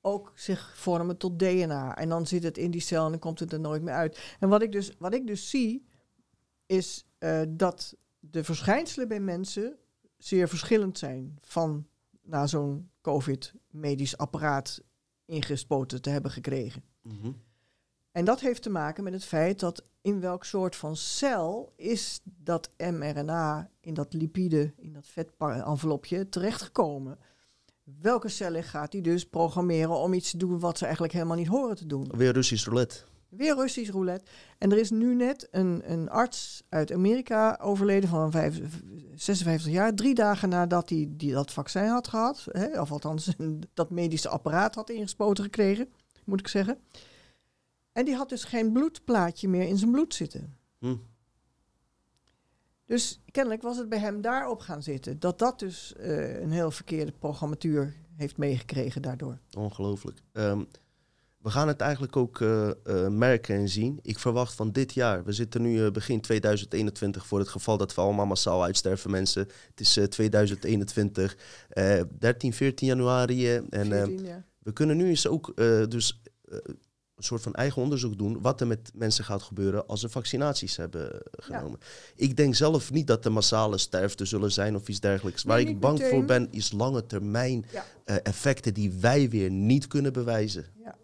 ook 0.00 0.32
zich 0.34 0.72
vormen 0.76 1.16
tot 1.16 1.38
DNA. 1.38 1.96
En 1.96 2.08
dan 2.08 2.26
zit 2.26 2.42
het 2.42 2.58
in 2.58 2.70
die 2.70 2.80
cel 2.80 3.04
en 3.04 3.10
dan 3.10 3.20
komt 3.20 3.40
het 3.40 3.52
er 3.52 3.60
nooit 3.60 3.82
meer 3.82 3.94
uit. 3.94 4.18
En 4.40 4.48
wat 4.48 4.62
ik 4.62 4.72
dus, 4.72 4.92
wat 4.98 5.14
ik 5.14 5.26
dus 5.26 5.50
zie, 5.50 5.86
is 6.70 7.06
eh, 7.18 7.42
dat 7.48 7.96
de 8.18 8.44
verschijnselen 8.44 9.08
bij 9.08 9.20
mensen 9.20 9.76
zeer 10.18 10.48
verschillend 10.48 10.98
zijn 10.98 11.38
van 11.40 11.86
na 12.22 12.46
zo'n 12.46 12.90
COVID-medisch 13.00 14.16
apparaat 14.16 14.82
ingespoten 15.24 16.02
te 16.02 16.10
hebben 16.10 16.30
gekregen. 16.30 16.82
Mhm. 17.02 17.32
En 18.12 18.24
dat 18.24 18.40
heeft 18.40 18.62
te 18.62 18.70
maken 18.70 19.04
met 19.04 19.12
het 19.12 19.24
feit 19.24 19.60
dat 19.60 19.82
in 20.00 20.20
welk 20.20 20.44
soort 20.44 20.76
van 20.76 20.96
cel 20.96 21.72
is 21.76 22.20
dat 22.24 22.70
mRNA 22.76 23.70
in 23.80 23.94
dat 23.94 24.12
lipide, 24.12 24.72
in 24.76 24.92
dat 24.92 25.06
vetenvelopje 25.06 26.28
terechtgekomen. 26.28 27.18
Welke 28.00 28.28
cellen 28.28 28.62
gaat 28.62 28.92
die 28.92 29.02
dus 29.02 29.28
programmeren 29.28 29.96
om 29.96 30.12
iets 30.12 30.30
te 30.30 30.36
doen 30.36 30.58
wat 30.58 30.78
ze 30.78 30.84
eigenlijk 30.84 31.12
helemaal 31.12 31.36
niet 31.36 31.46
horen 31.46 31.76
te 31.76 31.86
doen? 31.86 32.10
Weer 32.16 32.32
Russisch 32.32 32.66
roulette. 32.66 33.09
Weer 33.30 33.54
Russisch 33.54 33.90
roulette. 33.90 34.30
En 34.58 34.72
er 34.72 34.78
is 34.78 34.90
nu 34.90 35.14
net 35.14 35.48
een, 35.50 35.92
een 35.92 36.10
arts 36.10 36.62
uit 36.68 36.92
Amerika 36.92 37.58
overleden 37.62 38.08
van 38.08 38.30
vijf- 38.30 38.60
56 39.14 39.72
jaar. 39.72 39.94
Drie 39.94 40.14
dagen 40.14 40.48
nadat 40.48 40.88
hij 40.88 41.08
die 41.10 41.32
dat 41.32 41.52
vaccin 41.52 41.86
had 41.86 42.08
gehad. 42.08 42.46
Hè, 42.50 42.80
of 42.80 42.92
althans 42.92 43.34
dat 43.74 43.90
medische 43.90 44.28
apparaat 44.28 44.74
had 44.74 44.90
ingespoten 44.90 45.44
gekregen, 45.44 45.88
moet 46.24 46.40
ik 46.40 46.48
zeggen. 46.48 46.78
En 47.92 48.04
die 48.04 48.14
had 48.14 48.28
dus 48.28 48.44
geen 48.44 48.72
bloedplaatje 48.72 49.48
meer 49.48 49.68
in 49.68 49.78
zijn 49.78 49.90
bloed 49.90 50.14
zitten. 50.14 50.56
Hm. 50.78 50.96
Dus 52.86 53.20
kennelijk 53.30 53.62
was 53.62 53.76
het 53.76 53.88
bij 53.88 53.98
hem 53.98 54.20
daarop 54.20 54.60
gaan 54.60 54.82
zitten. 54.82 55.20
Dat 55.20 55.38
dat 55.38 55.58
dus 55.58 55.94
eh, 55.94 56.40
een 56.40 56.50
heel 56.50 56.70
verkeerde 56.70 57.12
programmatuur 57.12 57.96
heeft 58.16 58.36
meegekregen 58.36 59.02
daardoor. 59.02 59.38
Ongelooflijk. 59.56 60.22
Ehm, 60.32 60.64
we 61.40 61.50
gaan 61.50 61.68
het 61.68 61.80
eigenlijk 61.80 62.16
ook 62.16 62.40
eh, 62.40 62.68
eh, 62.68 63.08
merken 63.08 63.54
en 63.54 63.68
zien. 63.68 63.98
Ik 64.02 64.18
verwacht 64.18 64.54
van 64.54 64.72
dit 64.72 64.94
jaar, 64.94 65.24
we 65.24 65.32
zitten 65.32 65.62
nu 65.62 65.84
eh, 65.84 65.90
begin 65.90 66.20
2021 66.20 67.26
voor 67.26 67.38
het 67.38 67.48
geval 67.48 67.76
dat 67.76 67.94
we 67.94 68.00
allemaal 68.00 68.26
massaal 68.26 68.62
uitsterven 68.62 69.10
mensen. 69.10 69.48
Het 69.70 69.80
is 69.80 69.96
eh, 69.96 70.04
2021, 70.04 71.36
eh 71.68 72.00
13, 72.18 72.52
14 72.52 72.86
januari. 72.86 73.54
en 73.54 73.66
14, 73.70 74.24
ja. 74.24 74.44
we 74.58 74.72
kunnen 74.72 74.96
nu 74.96 75.08
eens 75.08 75.26
ook 75.26 75.52
dus 75.88 76.20
een 77.14 77.26
soort 77.26 77.42
van 77.42 77.54
eigen 77.54 77.82
onderzoek 77.82 78.18
doen 78.18 78.40
wat 78.40 78.60
er 78.60 78.66
met 78.66 78.90
mensen 78.94 79.24
gaat 79.24 79.42
gebeuren 79.42 79.86
als 79.86 80.00
ze 80.00 80.08
vaccinaties 80.08 80.76
hebben 80.76 81.22
genomen. 81.30 81.78
Ik 82.14 82.36
denk 82.36 82.54
zelf 82.54 82.92
niet 82.92 83.06
dat 83.06 83.24
er 83.24 83.32
massale 83.32 83.78
sterfte 83.78 84.24
zullen 84.24 84.52
zijn 84.52 84.74
of 84.76 84.88
iets 84.88 85.00
dergelijks. 85.00 85.42
Waar 85.42 85.60
ik 85.60 85.80
bang 85.80 85.98
meteen. 85.98 86.10
voor 86.10 86.24
ben 86.24 86.48
is 86.50 86.72
lange 86.72 87.06
termijn 87.06 87.64
Ja. 87.72 87.84
effecten 88.22 88.74
die 88.74 88.92
wij 88.92 89.28
weer 89.28 89.50
niet 89.50 89.86
kunnen 89.86 90.12
bewijzen. 90.12 90.66
Ja, 90.84 90.96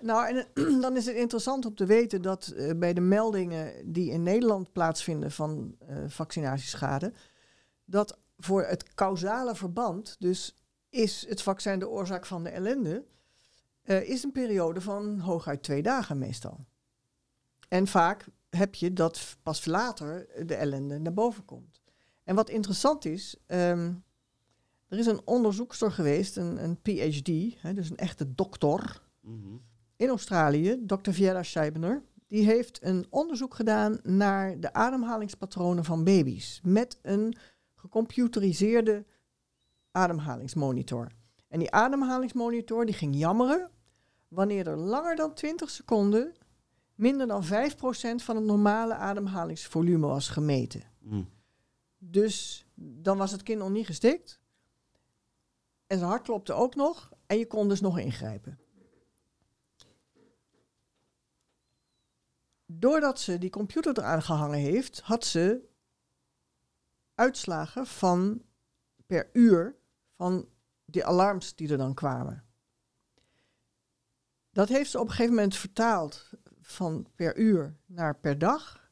nou, 0.00 0.26
en 0.26 0.46
dan 0.80 0.96
is 0.96 1.06
het 1.06 1.16
interessant 1.16 1.66
om 1.66 1.74
te 1.74 1.86
weten 1.86 2.22
dat 2.22 2.46
eh, 2.46 2.70
bij 2.76 2.94
de 2.94 3.00
meldingen 3.00 3.92
die 3.92 4.10
in 4.10 4.22
Nederland 4.22 4.72
plaatsvinden 4.72 5.30
van 5.30 5.76
eh, 5.78 5.96
vaccinatieschade, 6.06 7.12
dat 7.84 8.18
voor 8.38 8.62
het 8.62 8.94
causale 8.94 9.54
verband, 9.54 10.16
dus 10.18 10.58
is 10.88 11.26
het 11.28 11.42
vaccin 11.42 11.78
de 11.78 11.88
oorzaak 11.88 12.26
van 12.26 12.42
de 12.42 12.50
ellende, 12.50 13.04
eh, 13.82 14.08
is 14.08 14.22
een 14.22 14.32
periode 14.32 14.80
van 14.80 15.18
hooguit 15.18 15.62
twee 15.62 15.82
dagen 15.82 16.18
meestal. 16.18 16.64
En 17.68 17.86
vaak 17.86 18.26
heb 18.50 18.74
je 18.74 18.92
dat 18.92 19.36
pas 19.42 19.64
later 19.64 20.26
de 20.46 20.54
ellende 20.54 20.98
naar 20.98 21.14
boven 21.14 21.44
komt. 21.44 21.82
En 22.24 22.34
wat 22.34 22.50
interessant 22.50 23.04
is, 23.04 23.36
ehm, 23.46 23.92
er 24.88 24.98
is 24.98 25.06
een 25.06 25.20
onderzoekster 25.24 25.92
geweest, 25.92 26.36
een, 26.36 26.64
een 26.64 26.80
PhD, 26.82 27.60
hè, 27.62 27.74
dus 27.74 27.90
een 27.90 27.96
echte 27.96 28.34
dokter 28.34 29.02
Mhm. 29.24 29.56
in 29.96 30.08
Australië, 30.08 30.82
Dr. 30.86 31.10
Viera 31.10 31.42
Scheibner. 31.42 32.02
Die 32.26 32.44
heeft 32.44 32.82
een 32.82 33.06
onderzoek 33.10 33.54
gedaan 33.54 33.98
naar 34.02 34.60
de 34.60 34.72
ademhalingspatronen 34.72 35.84
van 35.84 36.04
baby's 36.04 36.60
met 36.62 36.98
een 37.02 37.36
gecomputeriseerde 37.74 39.04
ademhalingsmonitor. 39.90 41.08
En 41.48 41.58
die 41.58 41.70
ademhalingsmonitor 41.70 42.86
die 42.86 42.94
ging 42.94 43.16
jammeren 43.16 43.70
wanneer 44.28 44.66
er 44.66 44.76
langer 44.76 45.16
dan 45.16 45.34
20 45.34 45.70
seconden 45.70 46.34
minder 46.94 47.26
dan 47.26 47.44
5% 47.44 47.46
van 48.22 48.36
het 48.36 48.44
normale 48.44 48.94
ademhalingsvolume 48.94 50.06
was 50.06 50.28
gemeten. 50.28 50.82
Mm. 50.98 51.28
Dus 51.98 52.66
dan 52.74 53.18
was 53.18 53.30
het 53.32 53.42
kind 53.42 53.58
nog 53.58 53.70
niet 53.70 53.86
gestikt. 53.86 54.40
En 55.86 55.98
zijn 55.98 56.10
hart 56.10 56.22
klopte 56.22 56.52
ook 56.52 56.74
nog. 56.74 57.12
En 57.26 57.38
je 57.38 57.46
kon 57.46 57.68
dus 57.68 57.80
nog 57.80 57.98
ingrijpen. 57.98 58.58
Doordat 62.66 63.20
ze 63.20 63.38
die 63.38 63.50
computer 63.50 63.98
eraan 63.98 64.22
gehangen 64.22 64.58
heeft, 64.58 65.00
had 65.00 65.24
ze 65.24 65.68
uitslagen 67.14 67.86
van 67.86 68.42
per 69.06 69.30
uur 69.32 69.76
van 70.16 70.48
die 70.84 71.04
alarms 71.04 71.54
die 71.54 71.70
er 71.70 71.78
dan 71.78 71.94
kwamen. 71.94 72.44
Dat 74.50 74.68
heeft 74.68 74.90
ze 74.90 74.98
op 74.98 75.04
een 75.04 75.10
gegeven 75.10 75.34
moment 75.34 75.56
vertaald 75.56 76.30
van 76.60 77.06
per 77.14 77.36
uur 77.36 77.76
naar 77.86 78.18
per 78.18 78.38
dag. 78.38 78.90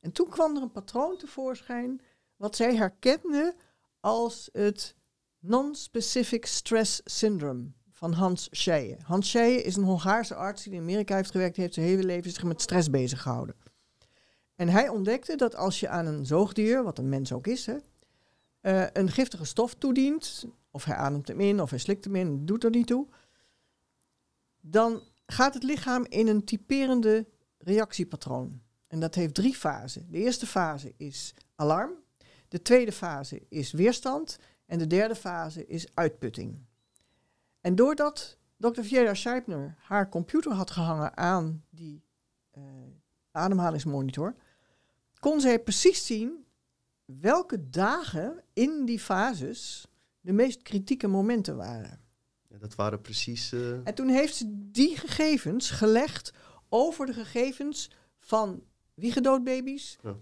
En 0.00 0.12
toen 0.12 0.28
kwam 0.28 0.56
er 0.56 0.62
een 0.62 0.72
patroon 0.72 1.16
tevoorschijn 1.16 2.00
wat 2.36 2.56
zij 2.56 2.76
herkende 2.76 3.56
als 4.00 4.48
het 4.52 4.96
Non-Specific 5.38 6.46
Stress 6.46 7.00
Syndrome 7.04 7.72
van 8.02 8.12
Hans 8.12 8.48
Scheie. 8.50 8.96
Hans 9.02 9.28
Scheie 9.28 9.62
is 9.62 9.76
een 9.76 9.84
Hongaarse 9.84 10.34
arts 10.34 10.62
die 10.62 10.72
in 10.72 10.80
Amerika 10.80 11.16
heeft 11.16 11.30
gewerkt, 11.30 11.56
heeft 11.56 11.74
zijn 11.74 11.86
hele 11.86 12.04
leven 12.04 12.30
zich 12.30 12.44
met 12.44 12.60
stress 12.60 12.90
bezig 12.90 13.22
gehouden. 13.22 13.54
En 14.54 14.68
hij 14.68 14.88
ontdekte 14.88 15.36
dat 15.36 15.56
als 15.56 15.80
je 15.80 15.88
aan 15.88 16.06
een 16.06 16.26
zoogdier, 16.26 16.82
wat 16.82 16.98
een 16.98 17.08
mens 17.08 17.32
ook 17.32 17.46
is, 17.46 17.66
hè, 17.66 17.76
eh, 18.60 18.86
een 18.92 19.10
giftige 19.10 19.44
stof 19.44 19.74
toedient, 19.74 20.46
of 20.70 20.84
hij 20.84 20.94
ademt 20.94 21.28
hem 21.28 21.40
in 21.40 21.60
of 21.60 21.70
hij 21.70 21.78
slikt 21.78 22.04
hem 22.04 22.16
in, 22.16 22.46
doet 22.46 22.64
er 22.64 22.70
niet 22.70 22.86
toe, 22.86 23.06
dan 24.60 25.02
gaat 25.26 25.54
het 25.54 25.62
lichaam 25.62 26.06
in 26.08 26.28
een 26.28 26.44
typerende 26.44 27.26
reactiepatroon. 27.58 28.60
En 28.86 29.00
dat 29.00 29.14
heeft 29.14 29.34
drie 29.34 29.54
fasen. 29.54 30.06
De 30.10 30.18
eerste 30.18 30.46
fase 30.46 30.92
is 30.96 31.34
alarm, 31.54 31.92
de 32.48 32.62
tweede 32.62 32.92
fase 32.92 33.42
is 33.48 33.72
weerstand 33.72 34.38
en 34.66 34.78
de 34.78 34.86
derde 34.86 35.14
fase 35.14 35.66
is 35.66 35.86
uitputting. 35.94 36.70
En 37.62 37.74
doordat 37.74 38.38
Dr. 38.56 38.82
Viera 38.82 39.14
Scheibner 39.14 39.74
haar 39.78 40.08
computer 40.08 40.52
had 40.52 40.70
gehangen 40.70 41.16
aan 41.16 41.64
die 41.70 42.02
eh, 42.50 42.62
ademhalingsmonitor, 43.30 44.34
kon 45.18 45.40
zij 45.40 45.58
precies 45.62 46.06
zien 46.06 46.44
welke 47.04 47.68
dagen 47.70 48.42
in 48.52 48.84
die 48.84 49.00
fases 49.00 49.86
de 50.20 50.32
meest 50.32 50.62
kritieke 50.62 51.06
momenten 51.08 51.56
waren. 51.56 52.00
Ja, 52.48 52.58
dat 52.58 52.74
waren 52.74 53.00
precies... 53.00 53.52
eh, 53.52 53.86
En 53.86 53.94
toen 53.94 54.08
heeft 54.08 54.34
ze 54.34 54.44
die 54.70 54.96
gegevens 54.96 55.70
gelegd 55.70 56.32
over 56.68 57.06
de 57.06 57.12
gegevens 57.14 57.90
van 58.18 58.62
wiegedoodbaby's 58.94 59.98
Ja. 60.02 60.16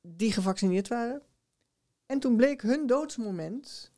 die 0.00 0.32
gevaccineerd 0.32 0.88
waren. 0.88 1.22
En 2.06 2.18
toen 2.18 2.36
bleek 2.36 2.62
hun 2.62 2.86
doodsmoment 2.86 3.91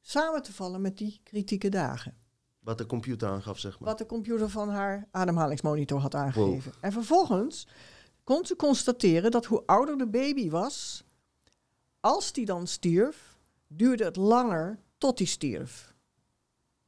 samen 0.00 0.42
te 0.42 0.52
vallen 0.52 0.80
met 0.80 0.98
die 0.98 1.20
kritieke 1.22 1.68
dagen. 1.68 2.16
wat 2.60 2.78
de 2.78 2.86
computer 2.86 3.28
aangaf, 3.28 3.58
zeg 3.58 3.78
maar. 3.78 3.88
Wat 3.88 3.98
de 3.98 4.06
computer 4.06 4.48
van 4.48 4.68
haar 4.68 5.08
ademhalingsmonitor 5.10 6.00
had 6.00 6.14
aangegeven. 6.14 6.72
En 6.80 6.92
vervolgens 6.92 7.66
kon 8.24 8.46
ze 8.46 8.56
constateren 8.56 9.30
dat 9.30 9.46
hoe 9.46 9.62
ouder 9.66 9.98
de 9.98 10.06
baby 10.06 10.50
was, 10.50 11.04
als 12.00 12.32
die 12.32 12.44
dan 12.44 12.66
stierf, 12.66 13.38
duurde 13.66 14.04
het 14.04 14.16
langer 14.16 14.78
tot 14.98 15.18
die 15.18 15.26
stierf. 15.26 15.94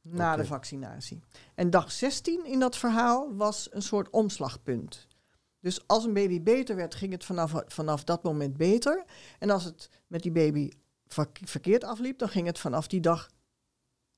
Na 0.01 0.35
de 0.35 0.45
vaccinatie. 0.45 1.21
En 1.55 1.69
dag 1.69 1.91
16 1.91 2.45
in 2.45 2.59
dat 2.59 2.77
verhaal 2.77 3.35
was 3.35 3.67
een 3.71 3.81
soort 3.81 4.09
omslagpunt. 4.09 5.07
Dus 5.59 5.87
als 5.87 6.03
een 6.03 6.13
baby 6.13 6.41
beter 6.41 6.75
werd, 6.75 6.95
ging 6.95 7.11
het 7.11 7.25
vanaf, 7.25 7.53
vanaf 7.65 8.03
dat 8.03 8.23
moment 8.23 8.57
beter. 8.57 9.05
En 9.39 9.49
als 9.49 9.63
het 9.63 9.89
met 10.07 10.21
die 10.21 10.31
baby 10.31 10.71
verkeerd 11.43 11.83
afliep, 11.83 12.19
dan 12.19 12.29
ging 12.29 12.47
het 12.47 12.59
vanaf 12.59 12.87
die 12.87 13.01
dag 13.01 13.29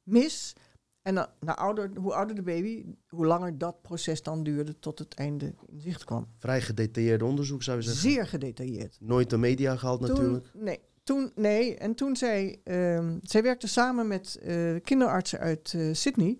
mis. 0.03 0.53
En 1.01 1.13
na, 1.13 1.33
na 1.39 1.55
ouder, 1.55 1.91
hoe 1.95 2.13
ouder 2.13 2.35
de 2.35 2.41
baby, 2.41 2.85
hoe 3.07 3.25
langer 3.25 3.57
dat 3.57 3.81
proces 3.81 4.23
dan 4.23 4.43
duurde 4.43 4.79
tot 4.79 4.99
het 4.99 5.13
einde 5.13 5.53
in 5.65 5.79
zicht 5.79 6.03
kwam. 6.03 6.27
Vrij 6.37 6.61
gedetailleerd 6.61 7.21
onderzoek, 7.21 7.63
zou 7.63 7.77
je 7.77 7.83
zeggen. 7.83 8.01
Zeer 8.01 8.27
gedetailleerd. 8.27 8.97
Nooit 8.99 9.29
de 9.29 9.37
media 9.37 9.75
gehaald, 9.75 10.01
natuurlijk. 10.01 10.45
Toen, 10.51 10.63
nee, 10.63 10.79
toen, 11.03 11.31
nee, 11.35 11.77
en 11.77 11.95
toen 11.95 12.15
zij, 12.15 12.59
ehm, 12.63 13.17
zij 13.21 13.43
werkte 13.43 13.67
samen 13.67 14.07
met 14.07 14.35
eh, 14.35 14.75
kinderartsen 14.83 15.39
uit 15.39 15.73
eh, 15.73 15.93
Sydney. 15.93 16.39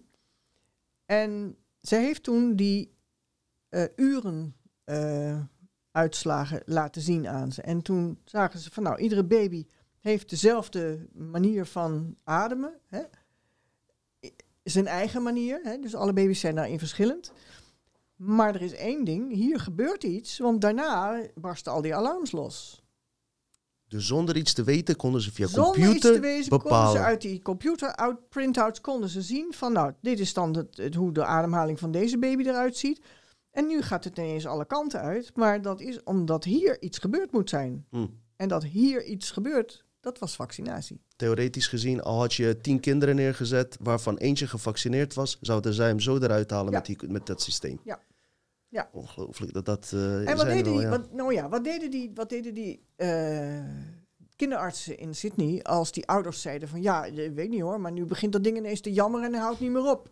En 1.06 1.56
zij 1.80 2.04
heeft 2.04 2.24
toen 2.24 2.56
die 2.56 2.96
eh, 3.70 3.84
uren 3.96 4.56
eh, 4.84 5.40
uitslagen 5.92 6.62
laten 6.66 7.02
zien 7.02 7.28
aan 7.28 7.52
ze. 7.52 7.62
En 7.62 7.82
toen 7.82 8.20
zagen 8.24 8.60
ze 8.60 8.72
van 8.72 8.84
nou, 8.84 8.98
iedere 8.98 9.24
baby 9.24 9.66
heeft 10.12 10.30
dezelfde 10.30 11.08
manier 11.14 11.66
van 11.66 12.16
ademen. 12.24 12.74
Hè? 12.88 13.02
Zijn 14.64 14.88
eigen 14.88 15.24
manier. 15.24 15.60
Hè? 15.64 15.80
Dus 15.80 15.96
alle 15.96 16.14
baby's 16.14 16.40
zijn 16.40 16.56
daarin 16.56 16.80
verschillend. 16.80 17.32
Maar 18.16 18.56
er 18.56 18.62
is 18.62 18.74
één 18.74 19.04
ding, 19.04 19.32
hier 19.34 19.60
gebeurt 19.60 20.04
iets, 20.04 20.38
want 20.38 20.62
daarna 20.62 21.22
barsten 21.36 21.72
al 21.72 21.82
die 21.82 21.96
alarms 21.96 22.32
los. 22.32 22.84
Dus 23.88 24.08
zonder 24.08 24.38
iets 24.38 24.54
te 24.54 24.64
weten 24.64 24.96
konden 24.96 25.22
ze 25.22 25.32
via 25.32 25.48
Zonder 25.48 25.64
computer 25.74 25.96
iets 25.96 26.06
te 26.06 26.20
wezen 26.20 26.50
konden 26.50 26.68
bepalen. 26.68 26.92
ze 26.92 27.00
uit 27.00 27.22
die 27.22 27.42
computer 27.42 27.96
out 27.96 28.30
printouts 28.30 28.82
konden 28.82 29.10
ze 29.10 29.22
zien 29.22 29.54
van 29.54 29.74
nou, 29.74 29.94
dit 30.02 30.20
is 30.20 30.34
dan 30.34 30.56
het, 30.58 30.78
het- 30.78 30.96
hoe 30.96 31.12
de 31.12 31.26
ademhaling 31.26 31.80
van 31.80 31.92
deze 31.92 32.18
baby 32.18 32.44
eruit 32.44 32.78
ziet. 32.78 33.02
En 33.52 33.68
nu 33.68 33.82
gaat 33.82 34.04
het 34.04 34.18
ineens 34.18 34.46
alle 34.46 34.66
kanten 34.66 35.00
uit, 35.02 35.36
maar 35.36 35.62
dat 35.62 35.80
is 35.82 36.04
omdat 36.04 36.44
hier 36.44 36.82
iets 36.82 36.98
gebeurd 36.98 37.32
moet 37.32 37.50
zijn. 37.50 37.86
Hm. 37.90 38.08
En 38.36 38.48
dat 38.48 38.64
hier 38.64 39.04
iets 39.04 39.32
gebeurt, 39.32 39.85
dat 40.06 40.20
was 40.20 40.36
vaccinatie. 40.36 41.02
Theoretisch 41.16 41.68
gezien, 41.68 42.02
al 42.02 42.20
had 42.20 42.34
je 42.34 42.62
tien 42.62 42.80
kinderen 42.80 43.16
neergezet 43.16 43.78
waarvan 43.82 44.18
eentje 44.18 44.48
gevaccineerd 44.48 45.14
was, 45.14 45.38
zouden 45.42 45.74
zij 45.74 45.88
hem 45.88 46.00
zo 46.00 46.18
eruit 46.18 46.50
halen 46.52 46.72
Ja. 46.72 46.78
met, 46.78 46.86
die, 46.86 46.98
met 47.08 47.26
dat 47.26 47.42
systeem. 47.42 47.80
Ja. 47.84 48.00
Ja. 48.70 48.90
Ongelooflijk 48.92 49.54
dat 49.54 49.66
dat. 49.66 49.92
eh, 49.94 50.30
En 50.30 50.38
wat 50.38 50.46
deden, 50.46 50.64
wel, 50.64 50.74
die, 50.74 50.82
ja. 50.82 50.90
wat, 50.90 51.12
nou 51.14 51.34
ja, 51.34 51.50
wat 51.50 51.64
deden 51.64 51.92
die, 51.92 52.12
wat 52.14 52.30
deden 52.30 52.54
die 52.54 52.86
eh, 52.96 53.64
kinderartsen 54.36 54.98
in 54.98 55.16
Sydney 55.16 55.64
als 55.64 55.92
die 55.92 56.08
ouders 56.08 56.42
zeiden 56.42 56.68
van 56.70 56.82
ja, 56.82 57.06
ik 57.06 57.34
weet 57.34 57.50
niet 57.50 57.62
hoor, 57.62 57.80
maar 57.80 57.92
nu 57.92 58.06
begint 58.06 58.32
dat 58.34 58.44
ding 58.44 58.58
ineens 58.58 58.82
te 58.82 58.94
jammeren 58.94 59.26
en 59.28 59.34
hij 59.34 59.42
houdt 59.42 59.60
niet 59.60 59.72
meer 59.72 59.90
op. 59.90 60.10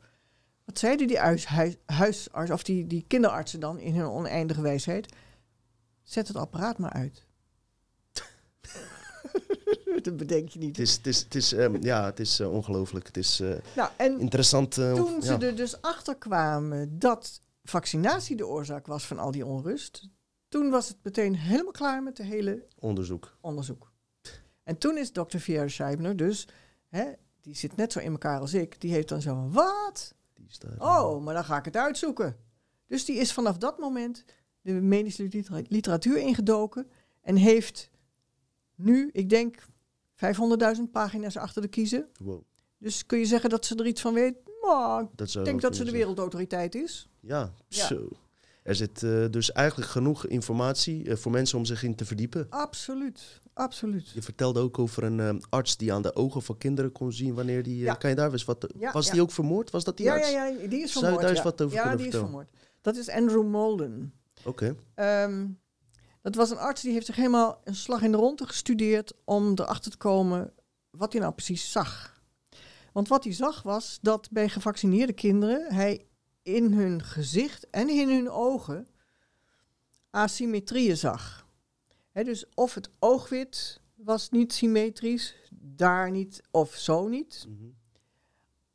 Wat 0.65 0.79
zeiden 0.79 1.07
die 1.07 1.17
huis, 1.17 1.45
huis, 1.45 1.77
huisarts, 1.85 2.51
of 2.51 2.63
die, 2.63 2.87
die 2.87 3.03
kinderartsen 3.07 3.59
dan 3.59 3.79
in 3.79 3.95
hun 3.95 4.07
oneindige 4.07 4.61
wijsheid? 4.61 5.13
Zet 6.03 6.27
het 6.27 6.37
apparaat 6.37 6.77
maar 6.77 6.91
uit. 6.93 7.25
dat 10.01 10.17
bedenk 10.17 10.49
je 10.49 10.59
niet. 10.59 10.77
Het 10.77 10.87
is, 10.87 10.95
het 10.95 11.05
is, 11.07 11.19
het 11.19 11.35
is, 11.35 11.53
ehm, 11.53 11.77
ja, 11.83 12.05
het 12.05 12.19
is 12.19 12.39
eh, 12.39 12.51
ongelooflijk. 12.51 13.07
Het 13.07 13.17
is 13.17 13.39
eh, 13.39 13.55
Nou, 13.75 13.89
en 13.97 14.19
interessant. 14.19 14.77
eh, 14.77 14.93
toen 14.93 15.21
ze 15.21 15.31
ja. 15.31 15.39
er 15.39 15.55
dus 15.55 15.81
achter 15.81 16.15
kwamen 16.15 16.99
dat 16.99 17.41
vaccinatie 17.63 18.35
de 18.35 18.47
oorzaak 18.47 18.87
was 18.87 19.05
van 19.07 19.19
al 19.19 19.31
die 19.31 19.45
onrust, 19.45 20.09
toen 20.49 20.69
was 20.69 20.87
het 20.87 20.97
meteen 21.03 21.35
helemaal 21.35 21.71
klaar 21.71 22.03
met 22.03 22.15
de 22.17 22.23
hele 22.23 22.65
onderzoek. 22.79 23.37
onderzoek. 23.41 23.91
En 24.63 24.77
toen 24.77 24.97
is 24.97 25.11
dokter 25.11 25.39
Vera 25.39 25.67
Scheibner 25.67 26.15
dus, 26.17 26.47
hè, 26.87 27.05
die 27.41 27.55
zit 27.55 27.75
net 27.75 27.91
zo 27.91 27.99
in 27.99 28.11
elkaar 28.11 28.39
als 28.39 28.53
ik, 28.53 28.81
die 28.81 28.91
heeft 28.91 29.09
dan 29.09 29.21
zo 29.21 29.33
van, 29.33 29.51
wat? 29.51 30.13
Die 30.33 30.47
Oh, 30.79 31.23
maar 31.23 31.33
dan 31.33 31.43
ga 31.45 31.57
ik 31.57 31.65
het 31.65 31.77
uitzoeken. 31.77 32.35
Dus 32.87 33.05
die 33.05 33.15
is 33.17 33.33
vanaf 33.33 33.57
dat 33.57 33.79
moment 33.79 34.23
de 34.61 34.71
medische 34.73 35.23
litera- 35.31 35.61
literatuur 35.67 36.17
ingedoken 36.17 36.87
en 37.21 37.35
heeft 37.35 37.89
nu, 38.75 39.09
ik 39.13 39.29
denk, 39.29 39.65
500.000 40.15 40.81
pagina's 40.91 41.37
achter 41.37 41.61
de 41.61 41.67
kiezen. 41.67 42.07
Wow, 42.19 42.41
Dus 42.77 43.05
kun 43.05 43.19
je 43.19 43.25
zeggen 43.25 43.49
dat 43.49 43.65
ze 43.65 43.75
er 43.75 43.85
iets 43.87 44.01
van 44.01 44.13
weet? 44.13 44.35
Nou, 44.61 45.07
dat 45.15 45.33
ik 45.35 45.45
denk 45.45 45.61
dat 45.61 45.75
ze 45.75 45.83
de 45.83 45.91
wereldautoriteit 45.91 46.75
is. 46.75 47.09
Ja, 47.19 47.53
Ja. 47.67 47.85
zo. 47.87 48.07
Er 48.63 48.75
zit 48.75 49.03
eh, 49.03 49.25
dus 49.29 49.51
eigenlijk 49.51 49.89
genoeg 49.91 50.25
informatie 50.27 51.09
eh, 51.09 51.15
voor 51.15 51.31
mensen 51.31 51.57
om 51.57 51.65
zich 51.65 51.83
in 51.83 51.95
te 51.95 52.05
verdiepen. 52.05 52.45
Absoluut, 52.49 53.41
absoluut. 53.53 54.09
Je 54.09 54.21
vertelde 54.21 54.59
ook 54.59 54.79
over 54.79 55.03
een 55.03 55.19
eh, 55.19 55.35
arts 55.49 55.77
die 55.77 55.93
aan 55.93 56.01
de 56.01 56.15
ogen 56.15 56.41
van 56.41 56.57
kinderen 56.57 56.91
kon 56.91 57.11
zien 57.13 57.33
wanneer 57.33 57.63
die... 57.63 57.77
eh, 57.79 57.83
Ja. 57.83 57.93
Kan 57.93 58.09
je 58.09 58.15
daar 58.15 58.31
eens 58.31 58.45
wat... 58.45 58.73
Ja, 58.79 58.91
was 58.91 59.05
ja. 59.05 59.11
die 59.11 59.21
ook 59.21 59.31
vermoord? 59.31 59.69
Was 59.71 59.83
dat 59.83 59.97
die 59.97 60.05
Ja, 60.05 60.13
arts? 60.13 60.31
ja, 60.31 60.45
ja, 60.45 60.67
die 60.67 60.81
is 60.81 60.91
Zou 60.91 61.05
je 61.05 61.11
vermoord. 61.11 61.19
daar 61.21 61.29
eens 61.29 61.37
ja. 61.37 61.43
wat 61.43 61.61
over 61.61 61.75
ja, 61.75 61.81
kunnen 61.81 61.97
die 61.99 62.07
is 62.07 62.13
vertellen? 62.13 62.35
vermoord. 62.47 62.59
Dat 62.81 62.95
is 62.95 63.09
Andrew 63.09 63.47
Molden. 63.47 64.13
Oké. 64.45 64.75
Ehm, 64.95 65.47
dat 66.23 66.35
was 66.35 66.49
een 66.49 66.57
arts 66.57 66.81
die 66.81 66.91
heeft 66.93 67.05
zich 67.05 67.15
helemaal 67.15 67.61
een 67.63 67.75
slag 67.75 68.01
in 68.01 68.11
de 68.11 68.17
ronde 68.17 68.47
gestudeerd 68.47 69.13
om 69.23 69.51
erachter 69.55 69.91
te 69.91 69.97
komen 69.97 70.53
wat 70.89 71.11
hij 71.11 71.21
nou 71.21 71.33
precies 71.33 71.71
zag. 71.71 72.21
Want 72.93 73.07
wat 73.07 73.23
hij 73.23 73.33
zag 73.33 73.63
was 73.63 73.99
dat 74.01 74.31
bij 74.31 74.49
gevaccineerde 74.49 75.13
kinderen 75.13 75.73
hij 75.73 76.07
in 76.41 76.73
hun 76.73 77.03
gezicht 77.03 77.69
en 77.69 77.89
in 77.89 78.09
hun 78.09 78.29
ogen 78.29 78.87
asymmetrieën 80.09 80.97
zag. 80.97 81.47
Dus 82.13 82.45
of 82.53 82.73
het 82.73 82.89
oogwit 82.99 83.81
was 83.95 84.29
niet 84.29 84.53
symmetrisch, 84.53 85.35
daar 85.51 86.11
niet 86.11 86.41
of 86.51 86.73
zo 86.75 87.07
niet. 87.07 87.45
Mhm. 87.49 87.69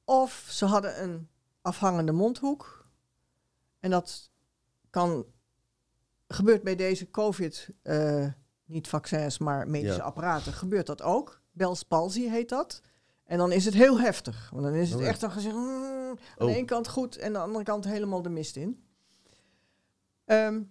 Of 0.05 0.47
ze 0.51 0.65
hadden 0.65 1.03
een 1.03 1.29
afhangende 1.63 2.13
mondhoek. 2.13 2.87
En 3.81 3.91
dat 3.91 4.31
kan, 4.91 5.27
gebeurt 6.29 6.63
bij 6.63 6.75
deze 6.77 7.11
COVID, 7.11 7.69
eh, 7.83 8.27
niet 8.65 8.89
vaccins, 8.89 9.39
maar 9.39 9.69
medische 9.69 9.99
Ja. 9.99 10.05
apparaten, 10.05 10.53
gebeurt 10.53 10.87
dat 10.87 11.03
ook. 11.03 11.41
Bell's 11.51 11.83
palsy 11.83 12.29
heet 12.29 12.49
dat. 12.49 12.81
En 13.25 13.39
dan 13.39 13.53
is 13.53 13.65
het 13.65 13.75
heel 13.75 14.01
heftig. 14.01 14.51
Want 14.51 14.63
dan 14.65 14.75
is 14.75 14.91
het 14.91 15.01
Oh 15.01 15.07
echt 15.07 15.21
dan 15.21 15.31
gezegd, 15.31 15.55
"Mm", 15.55 15.85
aan 16.09 16.19
Oh. 16.39 16.47
de 16.47 16.55
ene 16.57 16.65
kant 16.65 16.89
goed 16.89 17.17
en 17.17 17.27
aan 17.27 17.33
de 17.33 17.39
andere 17.39 17.65
kant 17.65 17.85
helemaal 17.85 18.23
de 18.23 18.29
mist 18.29 18.57
in. 18.57 18.83
Ehm, 20.25 20.63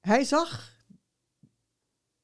hij 0.00 0.24
zag 0.24 0.70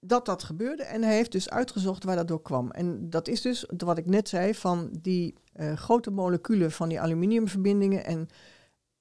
dat 0.01 0.27
dat 0.27 0.43
gebeurde 0.43 0.83
en 0.83 1.03
hij 1.03 1.15
heeft 1.15 1.33
dus 1.33 1.51
uitgezocht 1.51 2.05
waar 2.05 2.17
dat 2.17 2.29
door 2.29 2.43
kwam. 2.43 2.71
En 2.71 3.11
dat 3.11 3.29
is 3.29 3.41
dus 3.41 3.67
wat 3.77 3.99
ik 3.99 4.07
net 4.07 4.29
zei 4.29 4.55
van 4.55 4.89
die 5.01 5.35
eh, 5.53 5.73
grote 5.77 6.11
moleculen 6.11 6.71
van 6.73 6.89
die 6.89 7.01
aluminiumverbindingen 7.01 8.05
en 8.05 8.29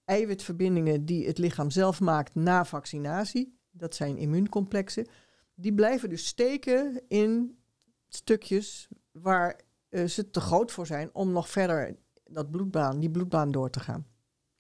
eiwitverbindingen 0.07 1.05
die 1.05 1.27
het 1.27 1.37
lichaam 1.37 1.71
zelf 1.71 1.99
maakt 1.99 2.35
na 2.35 2.65
vaccinatie. 2.65 3.59
Dat 3.71 3.95
zijn 3.95 4.17
immuuncomplexen. 4.17 5.07
Die 5.55 5.73
blijven 5.73 6.09
dus 6.09 6.25
steken 6.25 7.01
in 7.07 7.59
stukjes 8.07 8.87
waar 9.11 9.59
eh, 9.89 10.05
ze 10.05 10.29
te 10.29 10.39
groot 10.39 10.71
voor 10.71 10.85
zijn 10.85 11.09
om 11.13 11.31
nog 11.31 11.49
verder 11.49 11.97
dat 12.23 12.51
bloedbaan, 12.51 12.99
die 12.99 13.11
bloedbaan 13.11 13.51
door 13.51 13.69
te 13.69 13.79
gaan. 13.79 14.07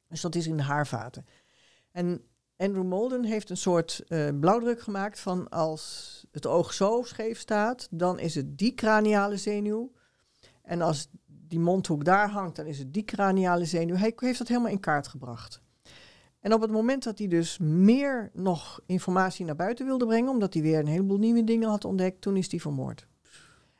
Dus 0.07 0.21
dat 0.21 0.35
is 0.35 0.47
in 0.47 0.57
de 0.57 0.63
haarvaten. 0.63 1.25
En 1.91 2.21
Andrew 2.57 2.85
Molden 2.85 3.23
heeft 3.23 3.49
een 3.49 3.57
soort 3.57 4.03
eh, 4.07 4.29
blauwdruk 4.39 4.81
gemaakt 4.81 5.19
van 5.19 5.49
als 5.49 6.25
het 6.31 6.45
oog 6.45 6.73
zo 6.73 7.01
scheef 7.03 7.39
staat, 7.39 7.87
dan 7.91 8.19
is 8.19 8.35
het 8.35 8.57
die 8.57 8.73
craniale 8.73 9.37
zenuw. 9.37 9.91
En 10.61 10.81
als 10.81 11.09
die 11.49 11.59
mondhoek 11.59 12.05
daar 12.05 12.29
hangt, 12.29 12.55
dan 12.55 12.65
is 12.65 12.79
het 12.79 12.93
die 12.93 13.03
craniale 13.05 13.65
zenuw. 13.65 13.95
Hij 13.95 14.13
heeft 14.15 14.37
dat 14.37 14.47
helemaal 14.47 14.71
in 14.71 14.79
kaart 14.79 15.07
gebracht. 15.07 15.61
En 16.39 16.53
op 16.53 16.61
het 16.61 16.71
moment 16.71 17.03
dat 17.03 17.17
hij 17.17 17.27
dus 17.27 17.57
meer 17.57 18.29
nog 18.33 18.79
informatie 18.85 19.45
naar 19.45 19.55
buiten 19.55 19.85
wilde 19.85 20.05
brengen, 20.05 20.29
omdat 20.29 20.53
hij 20.53 20.61
weer 20.63 20.79
een 20.79 20.87
heleboel 20.87 21.17
nieuwe 21.17 21.43
dingen 21.43 21.69
had 21.69 21.85
ontdekt, 21.85 22.21
toen 22.21 22.37
is 22.37 22.51
hij 22.51 22.59
vermoord. 22.59 23.07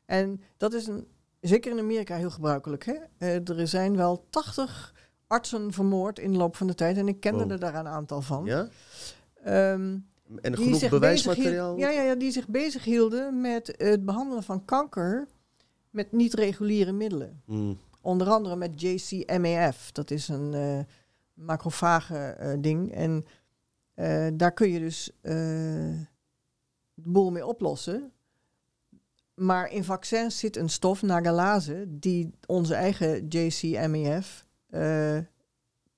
En 0.05 0.41
dat 0.57 0.74
is 0.74 0.88
een, 0.88 1.07
zeker 1.41 1.72
in 1.72 1.80
Amerika 1.80 2.15
heel 2.15 2.30
gebruikelijk. 2.30 2.86
Hè? 2.86 2.95
Eh, 3.18 3.49
er 3.49 3.68
zijn 3.68 3.95
wel 3.95 4.26
80 4.30 4.93
artsen 5.28 5.74
vermoord 5.74 6.20
in 6.20 6.32
de 6.32 6.38
loop 6.38 6.55
van 6.55 6.68
de 6.68 6.76
tijd. 6.76 6.97
En 6.97 7.07
ik 7.07 7.20
kende 7.20 7.43
Wow. 7.43 7.51
er 7.51 7.59
daar 7.59 7.76
een 7.76 7.88
aantal 7.88 8.22
van. 8.22 8.45
Ja? 8.45 8.68
Ehm, 9.43 9.97
En 10.41 10.57
genoeg 10.57 10.89
bewijsmateriaal? 10.89 11.78
Ja, 11.78 11.89
ja, 11.89 12.01
ja, 12.01 12.15
die 12.15 12.32
zich 12.32 12.47
bezighielden 12.47 13.41
met 13.41 13.74
het 13.78 14.05
behandelen 14.05 14.43
van 14.43 14.65
kanker 14.65 15.28
met 15.97 16.11
niet-reguliere 16.11 16.91
middelen. 16.91 17.41
Mm. 17.45 17.77
Onder 18.01 18.29
andere 18.29 18.55
met 18.55 18.81
JCMAF. 18.81 19.91
Dat 19.91 20.11
is 20.11 20.27
een 20.27 20.53
eh 20.53 20.79
macrofage 21.33 22.17
eh, 22.17 22.53
ding. 22.59 22.91
En 22.91 23.25
eh, 23.93 24.27
daar 24.33 24.51
kun 24.51 24.69
je 24.69 24.79
dus 24.79 25.11
de 25.21 26.05
boel 26.93 27.31
mee 27.31 27.45
oplossen. 27.45 28.11
Maar 29.33 29.71
in 29.71 29.83
vaccins 29.83 30.39
zit 30.39 30.55
een 30.55 30.69
stof, 30.69 31.01
nagalase, 31.01 31.85
die 31.87 32.29
onze 32.45 32.73
eigen 32.73 33.27
JCMAF 33.27 34.45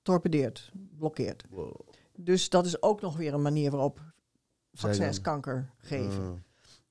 torpedeert, 0.02 0.72
blokkeert. 0.96 1.44
Wow. 1.50 1.80
Dus 2.16 2.48
dat 2.48 2.66
is 2.66 2.82
ook 2.82 3.00
nog 3.00 3.16
weer 3.16 3.34
een 3.34 3.42
manier 3.42 3.70
waarop 3.70 4.00
vaccins 4.72 5.20
kanker 5.20 5.70
geven. 5.78 6.24
Ah. 6.24 6.32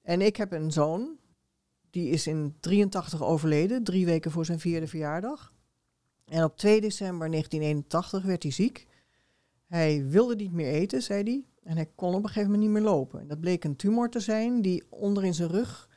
En 0.01 0.21
ik 0.21 0.35
heb 0.35 0.51
een 0.51 0.71
zoon, 0.71 1.18
die 1.99 2.09
is 2.09 2.27
in 2.27 2.55
83 2.59 3.23
overleden, 3.23 3.83
drie 3.83 4.05
weken 4.05 4.31
voor 4.31 4.45
zijn 4.45 4.59
vierde 4.59 4.87
verjaardag. 4.87 5.53
En 6.25 6.43
op 6.43 6.57
2 6.57 6.81
december 6.81 7.29
1981 7.29 8.23
werd 8.23 8.43
hij 8.43 8.51
ziek. 8.51 8.87
Hij 9.65 10.05
wilde 10.07 10.35
niet 10.35 10.51
meer 10.51 10.73
eten, 10.73 11.01
zei 11.01 11.23
hij. 11.23 11.45
En 11.63 11.75
hij 11.75 11.89
kon 11.95 12.13
op 12.13 12.23
een 12.23 12.27
gegeven 12.27 12.51
moment 12.51 12.61
niet 12.61 12.71
meer 12.71 12.91
lopen. 12.91 13.19
En 13.19 13.27
dat 13.27 13.39
bleek 13.39 13.63
een 13.63 13.75
tumor 13.75 14.09
te 14.09 14.19
zijn 14.19 14.61
die 14.61 14.83
onder 14.89 15.25
in 15.25 15.33
zijn 15.33 15.49
rug 15.49 15.89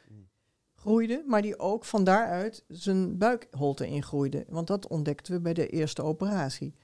groeide, 0.75 1.25
maar 1.27 1.43
die 1.43 1.59
ook 1.59 1.85
van 1.85 2.05
daaruit 2.05 2.65
zijn 2.69 3.19
buikholte 3.19 3.87
ingroeide. 3.87 4.45
Want 4.49 4.67
dat 4.67 4.89
ontdekten 4.89 5.33
we 5.33 5.41
bij 5.41 5.55
de 5.55 5.69
eerste 5.69 6.03
operatie. 6.03 6.75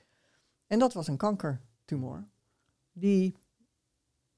En 0.67 0.79
dat 0.79 0.93
was 0.93 1.09
een 1.09 1.17
kankertumor. 1.17 2.29
Die, 2.93 3.35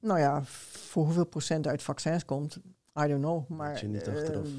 nou 0.01 0.19
ja, 0.19 0.45
voor 0.45 1.05
hoeveel 1.05 1.27
procent 1.27 1.67
uit 1.67 1.83
vaccins 1.83 2.25
komt, 2.25 2.61
I 2.97 3.07
don't 3.07 3.21
know. 3.23 3.49
Maar 3.49 3.81
je 3.81 3.89
niet 3.89 4.09
achteraf. 4.09 4.47
ehm, 4.47 4.55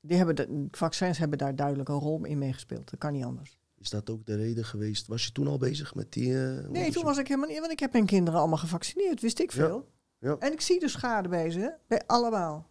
die 0.00 0.16
hebben 0.16 0.36
de, 0.36 0.66
vaccins 0.70 1.18
hebben 1.18 1.38
daar 1.38 1.56
duidelijk 1.56 1.88
een 1.88 1.98
rol 1.98 2.24
in 2.24 2.38
meegespeeld. 2.38 2.90
Dat 2.90 2.98
kan 3.00 3.12
niet 3.12 3.24
anders. 3.24 3.58
Is 3.78 3.90
dat 3.90 4.10
ook 4.10 4.26
de 4.26 4.36
reden 4.36 4.64
geweest? 4.64 5.06
Was 5.06 5.24
je 5.24 5.32
toen 5.32 5.46
al 5.46 5.58
bezig 5.58 5.94
met 5.94 6.12
die... 6.12 6.34
eh, 6.46 6.68
Nee, 6.68 6.92
toen 6.92 7.04
was 7.04 7.18
ik 7.18 7.28
helemaal 7.28 7.48
niet, 7.48 7.58
want 7.58 7.72
ik 7.72 7.80
heb 7.80 7.92
mijn 7.92 8.06
kinderen 8.06 8.38
allemaal 8.40 8.58
gevaccineerd, 8.58 9.20
wist 9.20 9.38
ik 9.38 9.52
veel. 9.52 9.88
ja. 10.18 10.36
En 10.38 10.52
ik 10.52 10.60
zie 10.60 10.80
de 10.80 10.88
schade 10.88 11.28
bij 11.28 11.50
ze, 11.50 11.74
bij 11.86 12.02
allemaal. 12.06 12.68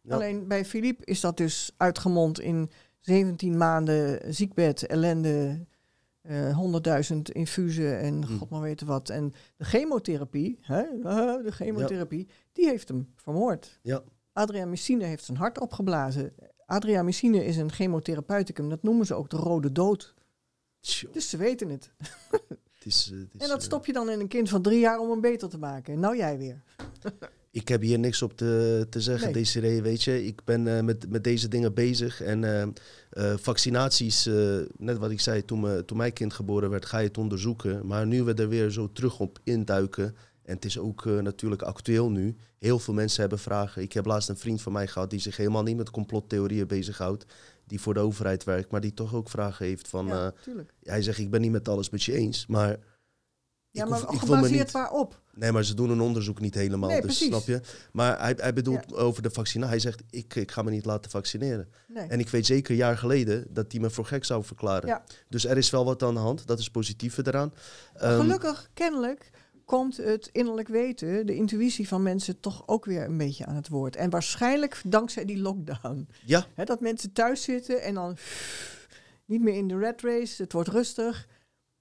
Ja. 0.00 0.14
Alleen 0.14 0.48
bij 0.48 0.64
Philippe 0.64 1.04
is 1.04 1.20
dat 1.20 1.36
dus 1.36 1.72
uitgemond 1.76 2.40
in 2.40 2.70
17 3.00 3.56
maanden 3.56 4.34
ziekbed, 4.34 4.86
ellende, 4.86 5.66
eh 6.28 6.58
100.000 7.12 7.16
infusen 7.32 7.98
en 8.00 8.24
Hmm. 8.24 8.38
god 8.38 8.50
maar 8.50 8.60
weten 8.60 8.86
wat. 8.86 9.08
En 9.08 9.32
de 9.56 9.64
chemotherapie, 9.64 10.58
hè, 10.60 10.82
de 11.42 11.50
chemotherapie, 11.52 12.28
die 12.52 12.66
heeft 12.68 12.88
hem 12.88 13.12
vermoord. 13.16 13.78
Ja. 13.82 14.02
Adriamycine 14.32 15.04
heeft 15.04 15.24
zijn 15.24 15.38
hart 15.38 15.60
opgeblazen. 15.60 16.34
Adriamycine 16.66 17.44
is 17.44 17.56
een 17.56 17.72
chemotherapeuticum, 17.72 18.68
dat 18.68 18.82
noemen 18.82 19.06
ze 19.06 19.14
ook 19.14 19.30
de 19.30 19.36
rode 19.36 19.72
dood. 19.72 20.14
Tjoh, 20.80 21.12
Dus 21.12 21.28
ze 21.30 21.36
weten 21.36 21.68
het. 21.68 21.90
het 22.30 22.84
is, 22.84 23.10
eh, 23.12 23.18
het 23.18 23.34
is, 23.34 23.40
En 23.40 23.48
dat 23.48 23.58
eh, 23.58 23.64
stop 23.64 23.86
je 23.86 23.92
dan 23.92 24.10
in 24.10 24.20
een 24.20 24.28
kind 24.28 24.48
van 24.48 24.62
drie 24.62 24.78
jaar 24.78 24.98
om 24.98 25.10
hem 25.10 25.20
beter 25.20 25.48
te 25.48 25.58
maken. 25.58 26.00
Nou 26.00 26.16
jij 26.16 26.38
weer. 26.38 26.62
Ik 27.50 27.68
heb 27.68 27.80
hier 27.80 27.98
niks 27.98 28.22
op 28.22 28.36
te, 28.36 28.86
te 28.90 29.00
zeggen, 29.00 29.32
Nee. 29.32 29.42
Desiree, 29.42 29.82
weet 29.82 30.02
je. 30.02 30.26
Ik 30.26 30.44
ben 30.44 30.76
eh, 30.76 30.82
met, 30.82 31.10
met 31.10 31.24
deze 31.24 31.48
dingen 31.48 31.74
bezig. 31.74 32.22
En 32.22 32.44
eh, 32.44 32.62
eh, 33.10 33.38
vaccinaties, 33.38 34.28
net 34.76 34.98
wat 34.98 35.10
ik 35.10 35.20
zei, 35.20 35.44
toen, 35.44 35.60
me, 35.60 35.84
toen 35.84 35.96
mijn 35.96 36.12
kind 36.12 36.32
geboren 36.32 36.70
werd, 36.70 36.86
ga 36.86 36.98
je 36.98 37.06
het 37.06 37.18
onderzoeken. 37.18 37.86
Maar 37.86 38.06
nu 38.06 38.22
we 38.22 38.34
er 38.34 38.48
weer 38.48 38.70
zo 38.70 38.92
terug 38.92 39.20
op 39.20 39.38
induiken. 39.44 40.16
En 40.42 40.54
het 40.54 40.64
is 40.64 40.78
ook 40.78 41.04
natuurlijk 41.04 41.62
actueel 41.62 42.10
nu. 42.10 42.36
Heel 42.58 42.78
veel 42.78 42.94
mensen 42.94 43.20
hebben 43.20 43.38
vragen. 43.38 43.82
Ik 43.82 43.92
heb 43.92 44.06
laatst 44.06 44.28
een 44.28 44.36
vriend 44.36 44.62
van 44.62 44.72
mij 44.72 44.86
gehad 44.86 45.10
die 45.10 45.20
zich 45.20 45.36
helemaal 45.36 45.62
niet 45.62 45.76
met 45.76 45.90
complottheorieën 45.90 46.66
bezighoudt. 46.66 47.24
Die 47.66 47.80
voor 47.80 47.94
de 47.94 48.00
overheid 48.00 48.44
werkt, 48.44 48.70
maar 48.70 48.80
die 48.80 48.94
toch 48.94 49.14
ook 49.14 49.28
vragen 49.28 49.66
heeft 49.66 49.88
van... 49.88 50.06
ja, 50.06 50.32
hij 50.82 51.02
zegt, 51.02 51.18
ik 51.18 51.30
ben 51.30 51.40
niet 51.40 51.50
met 51.50 51.68
alles 51.68 51.90
met 51.90 52.02
je 52.02 52.12
eens, 52.12 52.46
maar... 52.46 52.78
Ja, 53.70 53.84
maar 53.86 54.00
hoef- 54.00 54.18
gebaseerd 54.18 54.50
niet- 54.50 54.70
waarop? 54.70 55.20
Nee, 55.34 55.52
maar 55.52 55.64
ze 55.64 55.74
doen 55.74 55.90
een 55.90 56.00
onderzoek 56.00 56.40
niet 56.40 56.54
helemaal, 56.54 56.88
Nee, 56.88 57.00
dus 57.02 57.18
snap 57.24 57.46
je? 57.46 57.60
Maar 57.92 58.20
hij, 58.20 58.34
hij 58.36 58.52
bedoelt 58.52 58.94
over 58.94 59.22
de 59.22 59.30
vaccinatie. 59.30 59.70
Hij 59.72 59.80
zegt, 59.82 60.02
ik, 60.10 60.34
ik 60.34 60.50
ga 60.50 60.62
me 60.62 60.70
niet 60.70 60.84
laten 60.84 61.10
vaccineren. 61.10 61.68
Nee. 61.88 62.06
En 62.08 62.20
ik 62.20 62.28
weet 62.28 62.46
zeker 62.46 62.70
een 62.70 62.76
jaar 62.76 62.98
geleden 62.98 63.46
dat 63.50 63.72
hij 63.72 63.80
me 63.80 63.90
voor 63.90 64.04
gek 64.06 64.24
zou 64.24 64.44
verklaren. 64.44 64.88
Ja. 64.88 65.04
Dus 65.28 65.44
er 65.44 65.56
is 65.56 65.70
wel 65.70 65.84
wat 65.84 66.02
aan 66.02 66.14
de 66.14 66.20
hand. 66.20 66.46
Dat 66.46 66.58
is 66.58 66.70
positieve 66.70 67.22
eraan. 67.26 67.52
Ehm, 67.94 68.20
Gelukkig, 68.20 68.68
kennelijk, 68.74 69.30
komt 69.64 69.96
het 69.96 70.28
innerlijk 70.32 70.68
weten, 70.68 71.26
de 71.26 71.34
intuïtie 71.34 71.88
van 71.88 72.02
mensen 72.02 72.40
toch 72.40 72.62
ook 72.66 72.84
weer 72.84 73.04
een 73.04 73.18
beetje 73.18 73.46
aan 73.46 73.56
het 73.56 73.68
woord. 73.68 73.96
En 73.96 74.10
waarschijnlijk 74.10 74.80
dankzij 74.84 75.24
die 75.24 75.38
lockdown. 75.38 76.08
Ja, 76.24 76.46
dat 76.64 76.80
mensen 76.80 77.12
thuis 77.12 77.42
zitten 77.42 77.82
en 77.82 77.94
dan 77.94 78.16
niet 79.24 79.40
meer 79.42 79.54
in 79.54 79.68
de 79.68 79.78
red 79.78 80.02
race, 80.02 80.42
het 80.42 80.52
wordt 80.52 80.68
rustig. 80.68 81.26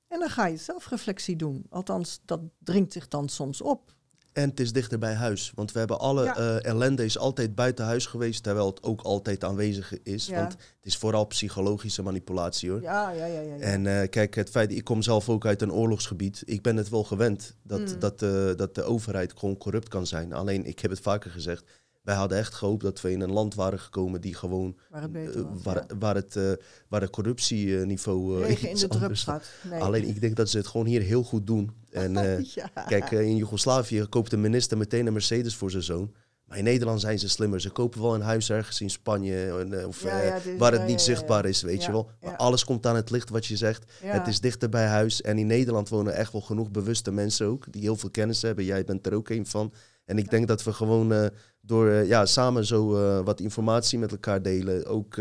En 0.07 0.19
dan 0.19 0.29
ga 0.29 0.47
je 0.47 0.57
zelfreflectie 0.57 1.35
doen. 1.35 1.65
Althans, 1.69 2.19
dat 2.25 2.39
dringt 2.63 2.93
zich 2.93 3.07
dan 3.07 3.29
soms 3.29 3.61
op. 3.61 3.95
En 4.33 4.49
het 4.49 4.59
is 4.59 4.71
dichter 4.71 4.99
bij 4.99 5.13
huis. 5.13 5.51
Want 5.55 5.71
we 5.71 5.79
hebben 5.79 5.99
alle 5.99 6.23
Ja. 6.23 6.35
eh, 6.37 6.65
ellende 6.65 7.05
is 7.05 7.17
altijd 7.17 7.55
buiten 7.55 7.85
huis 7.85 8.05
geweest, 8.05 8.43
terwijl 8.43 8.65
het 8.67 8.83
ook 8.83 9.01
altijd 9.01 9.43
aanwezig 9.43 10.01
is. 10.03 10.25
Ja. 10.27 10.39
Want 10.39 10.51
het 10.51 10.75
is 10.81 10.97
vooral 10.97 11.25
psychologische 11.25 12.01
manipulatie 12.03 12.69
hoor. 12.69 12.81
Ja, 12.81 13.09
ja, 13.11 13.25
ja, 13.25 13.39
ja. 13.39 13.55
ja. 13.55 13.59
En 13.61 14.01
eh, 14.01 14.09
kijk, 14.09 14.35
het 14.35 14.49
feit, 14.49 14.71
ik 14.71 14.83
kom 14.83 15.01
zelf 15.01 15.29
ook 15.29 15.45
uit 15.45 15.61
een 15.61 15.71
oorlogsgebied. 15.71 16.41
Ik 16.45 16.61
ben 16.61 16.75
het 16.77 16.89
wel 16.89 17.03
gewend 17.03 17.55
dat, 17.63 17.79
Mm. 17.79 17.99
dat, 17.99 18.21
eh, 18.21 18.51
dat 18.55 18.75
de 18.75 18.83
overheid 18.83 19.33
gewoon 19.39 19.57
corrupt 19.57 19.87
kan 19.87 20.07
zijn. 20.07 20.33
Alleen, 20.33 20.65
ik 20.65 20.79
heb 20.79 20.91
het 20.91 20.99
vaker 20.99 21.31
gezegd, 21.31 21.63
wij 22.07 22.15
hadden 22.15 22.37
echt 22.37 22.53
gehoopt 22.53 22.83
dat 22.83 23.01
we 23.01 23.11
in 23.11 23.21
een 23.21 23.31
land 23.31 23.55
waren 23.55 23.79
gekomen 23.79 24.21
die 24.21 24.35
gewoon, 24.35 24.77
waar 24.89 25.01
het 25.01 25.11
beter 25.11 25.41
eh, 25.41 25.51
was. 25.53 25.63
waar, 25.63 25.75
ja. 25.75 25.97
waar, 25.99 26.15
het, 26.15 26.35
eh, 26.35 26.51
waar 26.87 27.01
het 27.01 27.09
corruptieniveau 27.09 28.41
eh, 28.41 28.47
Regen 28.47 28.69
in 28.69 28.75
de 28.75 28.87
drup. 28.87 29.41
Nee. 29.69 29.81
Alleen, 29.81 30.07
ik 30.07 30.21
denk 30.21 30.35
dat 30.35 30.49
ze 30.49 30.57
het 30.57 30.67
gewoon 30.67 30.85
hier 30.85 31.01
heel 31.01 31.23
goed 31.23 31.47
doen. 31.47 31.71
En 31.91 32.13
ja. 32.55 32.69
Kijk, 32.87 33.11
in 33.11 33.35
Joegoslavië 33.35 34.05
koopt 34.09 34.29
de 34.29 34.37
minister 34.37 34.77
meteen 34.77 35.07
een 35.07 35.13
Mercedes 35.13 35.55
voor 35.55 35.71
zijn 35.71 35.83
zoon. 35.83 36.13
Maar 36.45 36.57
in 36.57 36.63
Nederland 36.63 37.01
zijn 37.01 37.19
ze 37.19 37.29
slimmer. 37.29 37.61
Ze 37.61 37.69
kopen 37.69 38.01
wel 38.01 38.15
een 38.15 38.21
huis 38.21 38.49
ergens 38.49 38.81
in 38.81 38.89
Spanje 38.89 39.65
of, 39.87 40.03
Ja, 40.03 40.21
ja, 40.21 40.39
waar 40.57 40.71
het 40.71 40.85
niet 40.85 40.99
ja, 40.99 41.05
zichtbaar 41.05 41.45
is, 41.45 41.61
weet 41.61 41.83
je 41.83 41.91
wel. 41.91 42.09
Maar 42.21 42.35
alles 42.35 42.65
komt 42.65 42.85
aan 42.85 42.95
het 42.95 43.09
licht 43.09 43.29
wat 43.29 43.45
je 43.45 43.57
zegt. 43.57 43.91
Het 44.03 44.27
is 44.27 44.39
dichter 44.39 44.69
bij 44.69 44.85
huis. 44.85 45.21
En 45.21 45.37
in 45.37 45.47
Nederland 45.47 45.89
wonen 45.89 46.13
echt 46.13 46.31
wel 46.31 46.41
genoeg 46.41 46.71
bewuste 46.71 47.11
mensen 47.11 47.47
ook, 47.47 47.65
die 47.71 47.81
heel 47.81 47.95
veel 47.95 48.09
kennis 48.09 48.41
hebben. 48.41 48.65
Jij 48.65 48.83
bent 48.83 49.07
er 49.07 49.13
ook 49.13 49.29
een 49.29 49.45
van. 49.45 49.73
En 50.07 50.17
ik 50.17 50.29
denk 50.29 50.47
dat 50.47 50.63
we 50.63 50.73
gewoon 50.73 51.13
eh, 51.13 51.25
door 51.61 51.89
eh, 51.89 52.07
ja, 52.07 52.25
samen 52.25 52.65
zo 52.65 52.95
eh, 52.95 53.25
wat 53.25 53.39
informatie 53.39 53.99
met 53.99 54.11
elkaar 54.11 54.41
delen, 54.41 54.85
ook 54.85 55.15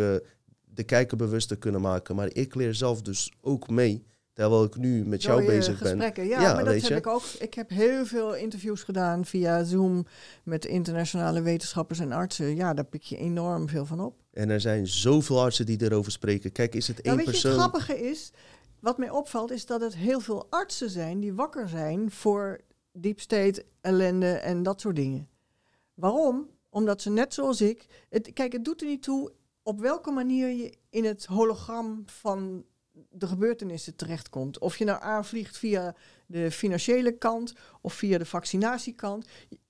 de 0.64 0.84
kijker 0.86 1.16
bewuster 1.16 1.56
kunnen 1.58 1.80
maken. 1.80 2.16
Maar 2.16 2.28
ik 2.32 2.54
leer 2.54 2.74
zelf 2.74 3.02
dus 3.02 3.32
ook 3.40 3.68
mee, 3.68 4.06
terwijl 4.32 4.64
ik 4.64 4.76
nu 4.76 5.06
met 5.06 5.22
jou 5.22 5.40
je 5.40 5.46
bezig 5.46 5.82
ben. 5.82 5.98
Ja, 5.98 6.12
Ja, 6.22 6.54
maar 6.54 6.64
dat 6.64 6.74
heb 6.74 6.82
je. 6.82 6.94
ik 6.94 7.06
ook. 7.06 7.22
Ik 7.38 7.54
heb 7.54 7.70
heel 7.70 8.06
veel 8.06 8.34
interviews 8.34 8.82
gedaan 8.82 9.24
via 9.24 9.64
Zoom 9.64 10.06
met 10.42 10.64
internationale 10.64 11.42
wetenschappers 11.42 11.98
en 11.98 12.12
artsen. 12.12 12.56
Ja, 12.56 12.74
daar 12.74 12.84
pik 12.84 13.02
je 13.02 13.16
enorm 13.16 13.68
veel 13.68 13.86
van 13.86 14.00
op. 14.00 14.22
En 14.32 14.50
er 14.50 14.60
zijn 14.60 14.86
zoveel 14.86 15.40
artsen 15.40 15.66
die 15.66 15.82
erover 15.82 16.12
spreken. 16.12 16.52
Kijk, 16.52 16.74
is 16.74 16.88
het 16.88 17.00
één 17.00 17.14
Nou, 17.14 17.16
weet 17.16 17.26
je, 17.26 17.42
persoon... 17.42 17.50
het 17.50 17.60
grappige 17.60 18.10
is, 18.10 18.32
wat 18.80 18.98
mij 18.98 19.10
opvalt, 19.10 19.50
is 19.50 19.66
dat 19.66 19.80
het 19.80 19.96
heel 19.96 20.20
veel 20.20 20.46
artsen 20.50 20.90
zijn 20.90 21.20
die 21.20 21.34
wakker 21.34 21.68
zijn 21.68 22.10
voor 22.10 22.60
deep 23.00 23.20
state, 23.20 23.66
ellende 23.80 24.32
en 24.32 24.62
dat 24.62 24.80
soort 24.80 24.96
dingen. 24.96 25.28
Waarom? 25.94 26.50
Omdat 26.68 27.02
ze 27.02 27.10
net 27.10 27.34
zoals 27.34 27.60
ik. 27.60 28.06
Het, 28.08 28.32
kijk, 28.32 28.52
het 28.52 28.64
doet 28.64 28.80
er 28.80 28.86
niet 28.86 29.02
toe 29.02 29.32
op 29.62 29.80
welke 29.80 30.10
manier 30.10 30.48
je 30.48 30.78
in 30.90 31.04
het 31.04 31.24
hologram 31.24 32.02
van 32.06 32.64
de 33.10 33.26
gebeurtenissen 33.26 33.96
terechtkomt. 33.96 34.58
Of 34.58 34.76
je 34.76 34.84
nou 34.84 35.02
aanvliegt 35.02 35.58
via 35.58 35.94
de 36.26 36.50
financiële 36.50 37.12
kant 37.12 37.52
of 37.80 37.94
via 37.94 38.18
de 38.18 38.26
vaccinatiekant. 38.26 39.26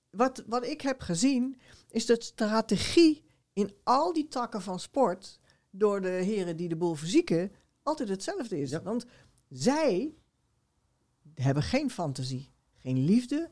Wat, 0.09 0.43
wat 0.47 0.65
ik 0.65 0.81
heb 0.81 1.01
gezien 1.01 1.59
is 1.89 2.05
dat 2.05 2.23
strategie 2.23 3.23
in 3.53 3.73
al 3.83 4.13
die 4.13 4.27
takken 4.27 4.61
van 4.61 4.79
sport 4.79 5.39
door 5.69 6.01
de 6.01 6.09
heren 6.09 6.57
die 6.57 6.69
de 6.69 6.75
boel 6.75 6.95
verzieken 6.95 7.51
altijd 7.83 8.09
hetzelfde 8.09 8.59
is. 8.59 8.69
Ja. 8.69 8.81
Want 8.81 9.05
zij 9.49 10.13
hebben 11.33 11.63
geen 11.63 11.91
fantasie, 11.91 12.51
geen 12.87 13.05
liefde, 13.05 13.49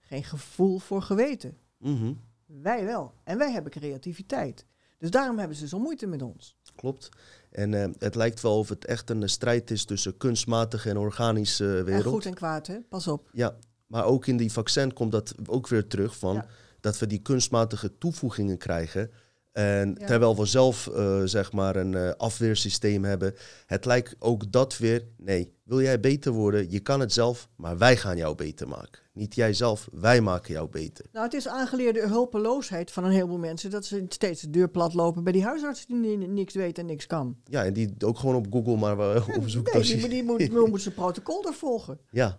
geen 0.00 0.24
gevoel 0.24 0.78
voor 0.78 1.02
geweten. 1.02 1.56
Mhm, 1.78 2.12
Wij 2.46 2.84
wel. 2.84 3.12
En 3.24 3.38
wij 3.38 3.52
hebben 3.52 3.72
creativiteit. 3.72 4.66
Dus 4.98 5.10
daarom 5.10 5.38
hebben 5.38 5.56
ze 5.56 5.68
zo 5.68 5.78
moeite 5.78 6.06
met 6.06 6.22
ons. 6.22 6.56
klopt. 6.76 7.08
En 7.50 7.74
eh, 7.74 7.88
het 7.98 8.14
lijkt 8.14 8.40
wel 8.40 8.58
of 8.58 8.68
het 8.68 8.84
echt 8.84 9.10
een 9.10 9.28
strijd 9.28 9.70
is 9.70 9.84
tussen 9.84 10.16
kunstmatige 10.16 10.88
en 10.90 10.96
organische 10.96 11.76
En 11.78 11.84
wereld. 11.84 12.14
goed 12.14 12.26
en 12.26 12.34
kwaad, 12.34 12.66
hè? 12.66 12.80
Pas 12.80 13.06
op. 13.08 13.28
Ja, 13.32 13.56
maar 13.86 14.04
ook 14.04 14.26
in 14.26 14.36
die 14.36 14.52
vaccin 14.52 14.92
komt 14.92 15.12
dat 15.12 15.34
ook 15.46 15.68
weer 15.68 15.86
terug 15.86 16.16
van 16.18 16.34
Ja. 16.34 16.46
dat 16.80 16.98
we 16.98 17.06
die 17.06 17.22
kunstmatige 17.22 17.98
toevoegingen 17.98 18.58
krijgen. 18.58 19.10
En 19.58 19.96
Ja. 20.00 20.06
terwijl 20.06 20.36
we 20.36 20.44
zelf 20.46 20.86
eh, 20.86 21.22
zeg 21.24 21.52
maar 21.52 21.76
een 21.76 21.94
eh, 21.94 22.10
afweersysteem 22.16 23.04
hebben, 23.04 23.34
het 23.66 23.84
lijkt 23.84 24.14
ook 24.18 24.52
dat 24.52 24.76
weer. 24.78 25.04
Nee, 25.16 25.52
wil 25.64 25.80
jij 25.80 26.00
beter 26.00 26.32
worden? 26.32 26.70
Je 26.70 26.80
kan 26.80 27.00
het 27.00 27.12
zelf, 27.12 27.48
maar 27.56 27.78
wij 27.78 27.96
gaan 27.96 28.16
jou 28.16 28.34
beter 28.34 28.68
maken. 28.68 29.02
Niet 29.12 29.34
jij 29.34 29.52
zelf, 29.52 29.88
wij 29.92 30.20
maken 30.20 30.52
jou 30.54 30.68
beter. 30.68 31.04
Nou, 31.12 31.24
het 31.24 31.34
is 31.34 31.48
aangeleerde 31.48 32.06
hulpeloosheid 32.08 32.90
van 32.90 33.04
een 33.04 33.10
heleboel 33.10 33.38
mensen 33.38 33.70
dat 33.70 33.84
ze 33.84 34.04
steeds 34.08 34.40
de 34.40 34.50
deur 34.50 34.68
plat 34.68 34.94
lopen 34.94 35.24
bij 35.24 35.32
die 35.32 35.44
huisarts 35.44 35.86
die 35.86 35.96
ni- 35.96 36.26
niks 36.26 36.54
weet 36.54 36.78
en 36.78 36.86
niks 36.86 37.06
kan. 37.06 37.36
Ja, 37.44 37.64
en 37.64 37.72
die 37.72 37.94
ook 38.04 38.18
gewoon 38.18 38.34
op 38.34 38.46
Google 38.50 38.76
maar 38.76 38.96
wel 39.06 39.22
opzoekt. 39.36 39.66
Nee, 39.66 39.74
als 39.74 39.86
die, 39.86 40.00
je- 40.00 40.08
die 40.08 40.22
moet, 40.24 40.38
die 40.38 40.50
moet 40.68 40.82
zijn 40.86 40.94
protocol 40.94 41.44
er 41.46 41.54
volgen. 41.54 42.00
Ja, 42.10 42.38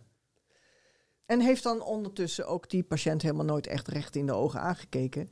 En 1.25 1.39
heeft 1.41 1.63
dan 1.63 1.81
ondertussen 1.83 2.47
ook 2.47 2.69
die 2.69 2.83
patiënt 2.83 3.21
helemaal 3.21 3.45
nooit 3.45 3.67
echt 3.67 3.87
recht 3.87 4.15
in 4.15 4.25
de 4.25 4.33
ogen 4.33 4.59
aangekeken. 4.61 5.29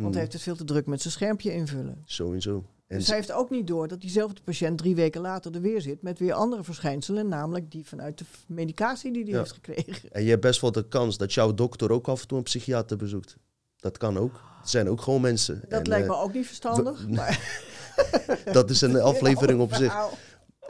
Want 0.00 0.10
hij 0.14 0.20
heeft 0.22 0.32
het 0.32 0.42
veel 0.42 0.56
te 0.56 0.64
druk 0.64 0.86
met 0.86 1.00
zijn 1.00 1.12
schermpje 1.12 1.52
invullen. 1.52 2.02
sowieso. 2.04 2.64
En 2.86 2.98
dus 2.98 3.06
hij 3.06 3.16
heeft 3.16 3.32
ook 3.32 3.50
niet 3.50 3.66
door 3.66 3.88
dat 3.88 4.00
diezelfde 4.00 4.42
patiënt 4.42 4.78
drie 4.78 4.94
weken 4.94 5.20
later 5.20 5.54
er 5.54 5.60
weer 5.60 5.80
zit 5.80 6.02
met 6.02 6.18
weer 6.18 6.32
andere 6.32 6.64
verschijnselen, 6.64 7.28
namelijk 7.28 7.70
die 7.70 7.86
vanuit 7.86 8.18
de 8.18 8.24
medicatie 8.46 9.12
die 9.12 9.22
hij 9.22 9.32
Ja. 9.32 9.38
heeft 9.38 9.52
gekregen. 9.52 10.10
En 10.12 10.22
je 10.22 10.28
hebt 10.30 10.40
best 10.42 10.60
wel 10.60 10.72
de 10.72 10.88
kans 10.88 11.16
dat 11.16 11.32
jouw 11.34 11.54
dokter 11.54 11.90
ook 11.90 12.08
af 12.08 12.20
en 12.22 12.28
toe 12.28 12.38
een 12.38 12.44
psychiater 12.44 12.96
bezoekt. 12.96 13.36
Dat 13.76 13.98
kan 13.98 14.18
ook. 14.18 14.40
Het 14.60 14.70
zijn 14.70 14.88
ook 14.88 15.00
gewoon 15.00 15.20
mensen. 15.20 15.60
Dat 15.68 15.80
En, 15.80 15.88
lijkt 15.88 16.06
eh, 16.06 16.12
me 16.12 16.18
ook 16.22 16.32
niet 16.34 16.46
verstandig. 16.46 17.08
maar 17.08 17.62
dat 18.52 18.70
is 18.70 18.80
een 18.80 19.00
aflevering 19.12 19.60
op 19.60 19.74
zich. 19.74 19.94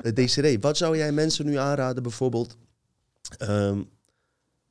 Uh, 0.02 0.12
Desiree, 0.14 0.58
wat 0.60 0.76
zou 0.76 0.96
jij 0.96 1.12
mensen 1.12 1.46
nu 1.46 1.56
aanraden 1.56 2.02
bijvoorbeeld 2.02 2.56
ehm, 3.38 3.82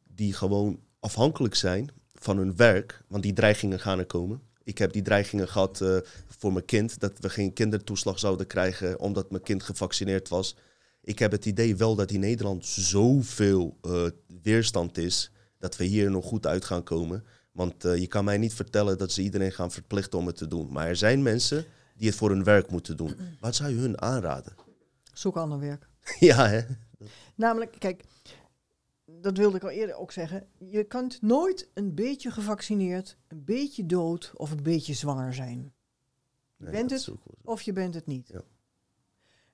die 0.08 0.34
gewoon 0.34 0.80
afhankelijk 1.00 1.56
zijn 1.56 1.90
van 2.24 2.38
hun 2.38 2.56
werk, 2.56 3.04
want 3.08 3.24
die 3.24 3.34
dreigingen 3.34 3.80
gaan 3.80 4.00
er 4.00 4.06
komen. 4.06 4.42
Ik 4.64 4.78
heb 4.78 4.94
die 4.94 5.02
dreigingen 5.02 5.48
gehad 5.48 5.82
eh, 5.82 5.98
voor 6.28 6.54
mijn 6.54 6.66
kind, 6.66 7.00
dat 7.00 7.20
we 7.20 7.30
geen 7.30 7.54
kindertoeslag 7.54 8.20
zouden 8.20 8.48
krijgen 8.48 9.00
omdat 9.00 9.32
mijn 9.32 9.44
kind 9.44 9.64
gevaccineerd 9.64 10.30
was. 10.30 10.56
Ik 11.02 11.20
heb 11.20 11.32
het 11.32 11.46
idee 11.46 11.76
wel 11.76 11.96
dat 11.96 12.12
in 12.12 12.20
Nederland 12.20 12.66
zoveel 12.66 13.78
eh, 13.82 14.06
weerstand 14.42 14.98
is, 14.98 15.32
dat 15.58 15.78
we 15.78 15.84
hier 15.84 16.12
nog 16.12 16.26
goed 16.26 16.48
uit 16.48 16.66
gaan 16.66 16.84
komen. 16.84 17.24
Want 17.52 17.86
eh, 17.86 17.98
je 17.98 18.08
kan 18.08 18.26
mij 18.26 18.38
niet 18.38 18.54
vertellen 18.54 18.98
dat 18.98 19.12
ze 19.12 19.22
iedereen 19.22 19.52
gaan 19.52 19.72
verplichten 19.72 20.20
om 20.20 20.28
het 20.28 20.38
te 20.38 20.48
doen. 20.48 20.72
Maar 20.72 20.88
er 20.88 20.96
zijn 20.96 21.22
mensen 21.22 21.66
die 21.96 22.08
het 22.08 22.18
voor 22.18 22.30
hun 22.30 22.44
werk 22.44 22.72
moeten 22.72 22.98
doen. 22.98 23.16
Wat 23.40 23.56
zou 23.56 23.70
je 23.70 23.80
hun 23.80 24.02
aanraden? 24.02 24.54
Zoek 25.14 25.38
ander 25.38 25.60
werk. 25.60 25.88
ja, 26.20 26.48
hè? 26.48 26.62
Namelijk, 27.36 27.76
kijk, 27.80 28.04
dat 29.22 29.38
wilde 29.38 29.58
ik 29.58 29.64
al 29.64 29.70
eerder 29.70 29.96
ook 29.96 30.12
zeggen. 30.12 30.48
Je 30.58 30.84
kunt 30.84 31.22
nooit 31.22 31.70
een 31.74 31.94
beetje 31.96 32.32
gevaccineerd, 32.32 33.18
een 33.28 33.44
beetje 33.44 33.86
dood 33.86 34.32
of 34.36 34.52
een 34.52 34.64
beetje 34.64 34.94
zwanger 34.94 35.34
zijn. 35.34 35.74
Je 36.58 36.64
Nee, 36.64 36.72
bent 36.72 36.92
het 36.92 37.10
of 37.44 37.62
je 37.62 37.74
bent 37.74 37.94
het 37.94 38.06
niet. 38.06 38.28
Ja. 38.28 38.42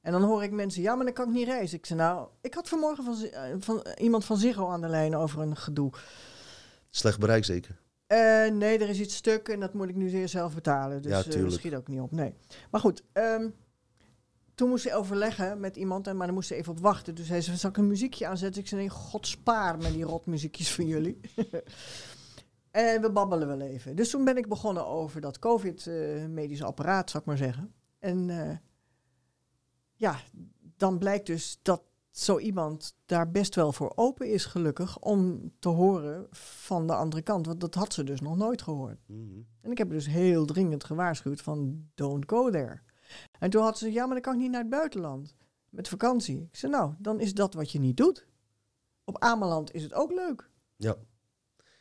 En 0.02 0.11
dan 0.11 0.23
hoor 0.23 0.44
ik 0.44 0.52
mensen, 0.52 0.81
ja, 0.81 0.95
maar 0.95 1.06
dan 1.06 1.14
kan 1.14 1.27
ik 1.27 1.34
niet 1.34 1.48
reizen. 1.48 1.77
Ik 1.77 1.85
zei, 1.85 1.99
nou, 1.99 2.27
ik 2.41 2.53
had 2.53 2.69
vanmorgen 2.69 3.03
van, 3.03 3.23
eh, 3.23 3.56
van 3.60 3.84
eh, 3.84 4.03
iemand 4.03 4.26
van 4.26 4.38
Ziggo 4.38 4.68
aan 4.68 4.81
de 4.81 4.88
lijn 4.88 5.15
over 5.15 5.41
een 5.41 5.56
gedoe. 5.57 5.91
Slecht 6.89 7.19
bereik 7.19 7.45
zeker. 7.45 7.80
Eh, 8.07 8.18
nee, 8.52 8.77
er 8.80 8.89
is 8.89 8.99
iets 8.99 9.15
stuk 9.15 9.48
en 9.48 9.60
dat 9.60 9.73
moet 9.73 9.89
ik 9.89 9.95
nu 9.95 10.11
weer 10.11 10.30
zelf 10.30 10.53
betalen. 10.53 11.02
Dus 11.02 11.11
Ja, 11.11 11.18
dat 11.22 11.31
tuurlijk. 11.31 11.53
schiet 11.53 11.76
ook 11.76 11.88
niet 11.88 11.99
op. 11.99 12.11
Nee. 12.11 12.34
Maar 12.72 12.81
goed, 12.81 13.03
ehm, 13.11 13.49
toen 14.58 14.70
moest 14.70 14.84
ze 14.84 14.96
overleggen 14.96 15.60
met 15.60 15.76
iemand, 15.76 16.08
en, 16.08 16.18
maar 16.18 16.26
dan 16.26 16.36
moest 16.36 16.48
ze 16.48 16.56
even 16.56 16.72
op 16.72 16.80
wachten. 16.80 17.16
Dus 17.16 17.30
hij 17.30 17.42
zei, 17.42 17.58
zal 17.58 17.70
ik 17.70 17.78
een 17.78 17.88
muziekje 17.88 18.28
aanzetten? 18.28 18.62
Ik 18.62 18.68
zei, 18.68 18.82
nee, 18.82 18.90
god 18.90 19.28
spaar 19.28 19.78
me 19.78 19.92
die 19.92 20.04
rotmuziekjes 20.04 20.72
van 20.74 20.88
jullie. 20.88 21.20
en 22.72 23.02
we 23.02 23.12
babbelen 23.12 23.48
wel 23.48 23.62
even. 23.62 23.96
Dus 23.96 24.10
toen 24.10 24.26
ben 24.26 24.38
ik 24.38 24.48
begonnen 24.48 24.88
over 24.88 25.22
dat 25.22 25.40
COVID-medische 25.40 26.66
apparaat, 26.66 27.10
zou 27.10 27.24
ik 27.24 27.30
maar 27.30 27.38
zeggen. 27.38 27.74
En 28.00 28.30
eh, 28.30 28.58
ja, 29.94 30.20
dan 30.78 30.98
blijkt 30.98 31.26
dus 31.26 31.60
dat 31.62 31.82
zo 32.12 32.40
iemand 32.40 32.96
daar 33.06 33.32
best 33.32 33.56
wel 33.56 33.72
voor 33.72 33.92
open 33.96 34.32
is, 34.32 34.46
gelukkig, 34.46 35.00
om 35.00 35.52
te 35.60 35.70
horen 35.70 36.28
van 36.32 36.88
de 36.88 36.96
andere 36.96 37.22
kant. 37.22 37.46
Want 37.46 37.62
dat 37.62 37.76
had 37.76 37.94
ze 37.94 38.04
dus 38.04 38.22
nog 38.22 38.38
nooit 38.38 38.62
gehoord. 38.62 39.00
Mhm. 39.06 39.40
En 39.62 39.72
ik 39.72 39.78
heb 39.78 39.90
dus 39.90 40.08
heel 40.08 40.46
dringend 40.46 40.84
gewaarschuwd 40.84 41.42
van 41.42 41.90
don't 41.96 42.30
go 42.30 42.50
there. 42.50 42.86
En 43.40 43.50
toen 43.50 43.64
had 43.64 43.78
ze, 43.78 43.92
ja, 43.92 44.06
maar 44.06 44.14
dan 44.14 44.22
kan 44.22 44.34
ik 44.34 44.40
niet 44.40 44.52
naar 44.52 44.62
het 44.62 44.70
buitenland 44.70 45.36
met 45.70 45.88
vakantie. 45.88 46.48
Ik 46.52 46.56
zei, 46.56 46.72
nou, 46.72 46.94
dan 47.00 47.20
is 47.20 47.34
dat 47.34 47.54
wat 47.54 47.72
je 47.72 47.80
niet 47.80 47.98
doet. 47.98 48.28
Op 49.04 49.20
Ameland 49.20 49.74
is 49.74 49.84
het 49.84 49.94
ook 49.94 50.12
leuk. 50.12 50.50
Ja. 50.76 50.96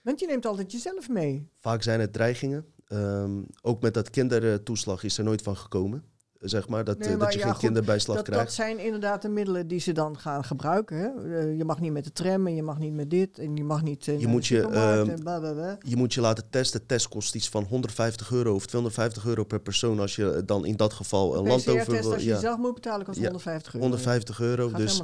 Want 0.03 0.21
je 0.21 0.27
neemt 0.27 0.47
altijd 0.47 0.73
jezelf 0.73 1.09
mee. 1.09 1.49
Vaak 1.59 1.83
zijn 1.83 2.01
het 2.01 2.13
dreigingen. 2.13 2.67
Ehm, 2.87 3.43
ook 3.63 3.83
met 3.83 3.95
dat 3.95 4.11
kindertoeslag 4.11 5.03
is 5.03 5.19
er 5.19 5.25
nooit 5.25 5.43
van 5.43 5.57
gekomen. 5.57 6.05
Zeg 6.49 6.69
maar, 6.69 6.85
dat, 6.85 6.99
Nee, 6.99 7.09
eh, 7.09 7.17
maar 7.17 7.25
dat 7.25 7.33
je 7.33 7.39
ja, 7.39 7.45
geen 7.45 7.55
goed, 7.55 7.63
kinderbijslag 7.63 8.17
Dat, 8.17 8.25
krijgt. 8.25 8.45
dat 8.45 8.55
zijn 8.55 8.79
inderdaad 8.79 9.23
de 9.23 9.29
middelen 9.29 9.69
die 9.69 9.81
ze 9.81 9.93
dan 9.93 10.19
gaan 10.19 10.45
gebruiken. 10.45 10.97
Hè? 10.97 11.39
Eh, 11.39 11.57
je 11.57 11.65
mag 11.65 11.81
niet 11.81 11.93
met 11.93 12.05
de 12.05 12.13
tram 12.13 12.47
en 12.47 12.55
je 12.55 12.63
mag 12.63 12.79
niet 12.79 12.93
met 12.93 13.11
dit 13.11 13.39
en 13.39 13.57
je 13.57 13.65
mag 13.65 13.83
niet 13.83 14.09
eh, 14.09 14.19
naar 14.19 14.29
moet 14.29 14.47
je, 14.47 14.61
ehm. 14.61 15.77
Je 15.83 15.97
moet 15.97 16.15
je 16.15 16.21
laten 16.21 16.45
testen. 16.51 16.87
Test 16.87 17.09
kost 17.09 17.35
iets 17.35 17.49
van 17.49 17.65
150 17.65 18.33
euro 18.33 18.55
of 18.55 18.67
250 18.67 19.27
euro 19.27 19.45
per 19.45 19.61
persoon. 19.61 20.01
Als 20.01 20.17
je 20.17 20.43
dan 20.45 20.65
in 20.65 20.77
dat 20.77 20.93
geval 20.93 21.37
een 21.37 21.47
land 21.47 21.69
over 21.69 21.93
wil. 21.93 22.13
als 22.13 22.23
je 22.23 22.29
Ja, 22.29 22.39
zelf 22.39 22.59
moet 22.59 22.75
betalen 22.75 23.07
kost 23.07 23.19
Ja, 23.19 23.25
150 23.25 23.75
euro. 23.75 23.87
150 23.87 24.41
euro. 24.41 24.69
Gaat 24.69 24.79
Dus 24.79 25.03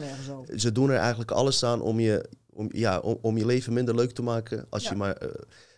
ze 0.63 0.73
doen 0.73 0.91
er 0.91 0.97
eigenlijk 0.97 1.31
alles 1.31 1.65
aan 1.65 1.81
om 1.81 2.01
je 2.01 2.29
om, 2.55 2.69
ja, 2.73 2.99
om, 2.99 3.19
om 3.21 3.39
je 3.39 3.47
leven 3.47 3.73
minder 3.73 3.95
leuk 3.95 4.13
te 4.13 4.23
maken. 4.23 4.67
Als 4.69 4.89
je 4.89 4.95
maar, 4.95 5.17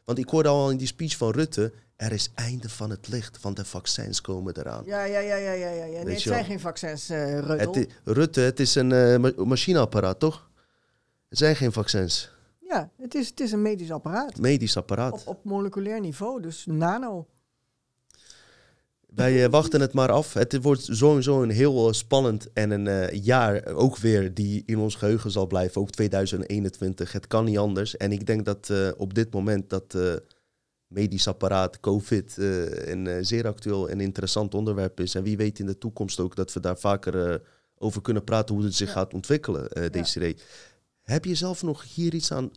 want 0.05 0.19
ik 0.19 0.29
hoorde 0.29 0.49
al 0.49 0.71
in 0.71 0.77
die 0.77 0.87
speech 0.87 1.17
van 1.17 1.31
Rutte, 1.31 1.73
er 1.97 2.13
is 2.13 2.31
einde 2.35 2.69
van 2.69 2.91
het 2.91 3.09
licht, 3.09 3.41
want 3.41 3.57
de 3.57 3.65
vaccins 3.65 4.21
komen 4.21 4.57
eraan. 4.59 4.83
Ja, 4.85 5.05
ja, 5.05 5.19
ja, 5.19 5.37
ja, 5.37 5.53
ja. 5.53 5.69
ja. 5.71 6.03
Nee, 6.03 6.15
het 6.15 6.21
zijn 6.23 6.45
geen 6.45 6.61
vaccins. 6.61 7.09
Het 7.09 7.77
i- 7.77 7.89
Rutte, 8.05 8.41
het 8.41 8.61
is 8.61 8.75
een 8.75 8.93
eh, 8.93 9.17
ma- 9.19 9.45
machineapparaat, 9.45 10.19
toch? 10.21 10.51
Het 11.29 11.39
zijn 11.39 11.57
geen 11.57 11.73
vaccins. 11.73 12.33
Ja, 12.61 12.91
het 12.99 13.15
is, 13.15 13.29
het 13.29 13.41
is 13.41 13.53
een 13.53 13.63
medisch 13.63 13.91
apparaat. 13.93 14.39
Medisch 14.39 14.77
apparaat. 14.77 15.13
Op, 15.13 15.27
op 15.27 15.45
moleculair 15.45 16.01
niveau, 16.01 16.43
dus 16.43 16.65
nano. 16.67 17.27
Wij 19.15 19.45
eh, 19.45 19.51
wachten 19.51 19.81
het 19.81 19.93
maar 19.93 20.11
af. 20.11 20.33
Het 20.33 20.63
wordt 20.63 20.89
sowieso 20.91 21.43
een 21.43 21.51
heel 21.51 21.87
eh, 21.89 21.93
spannend 21.93 22.53
en 22.53 22.71
een 22.71 22.87
eh, 22.87 23.25
jaar 23.25 23.67
ook 23.67 23.97
weer 23.97 24.35
die 24.35 24.63
in 24.67 24.79
ons 24.79 24.95
geheugen 24.95 25.31
zal 25.31 25.47
blijven. 25.47 25.81
Ook 25.81 25.91
2021. 25.91 27.13
Het 27.13 27.27
kan 27.27 27.45
niet 27.45 27.59
anders. 27.59 27.97
En 27.97 28.13
ik 28.13 28.27
denk 28.27 28.45
dat 28.45 28.73
op 28.97 29.15
dit 29.15 29.33
moment 29.33 29.71
dat 29.71 29.99
medisch 30.87 31.29
apparaat, 31.29 31.81
COVID, 31.81 32.37
een 32.37 33.25
zeer 33.25 33.47
actueel 33.47 33.89
en 33.89 34.01
interessant 34.01 34.55
onderwerp 34.55 35.01
is. 35.01 35.15
En 35.15 35.23
wie 35.23 35.37
weet 35.37 35.59
in 35.59 35.67
de 35.67 35.79
toekomst 35.79 36.21
ook 36.21 36.37
dat 36.37 36.53
we 36.53 36.61
daar 36.61 36.79
vaker 36.79 37.41
over 37.79 38.01
kunnen 38.03 38.25
praten 38.25 38.55
hoe 38.55 38.65
het 38.65 38.75
zich 38.75 38.89
Ja. 38.89 38.95
gaat 38.95 39.15
ontwikkelen, 39.15 39.69
eh 39.69 39.91
Desiree. 39.91 40.37
Heb 41.03 41.25
je 41.25 41.35
zelf 41.35 41.63
nog 41.63 41.95
hier 41.95 42.15
iets 42.15 42.33
aan 42.33 42.51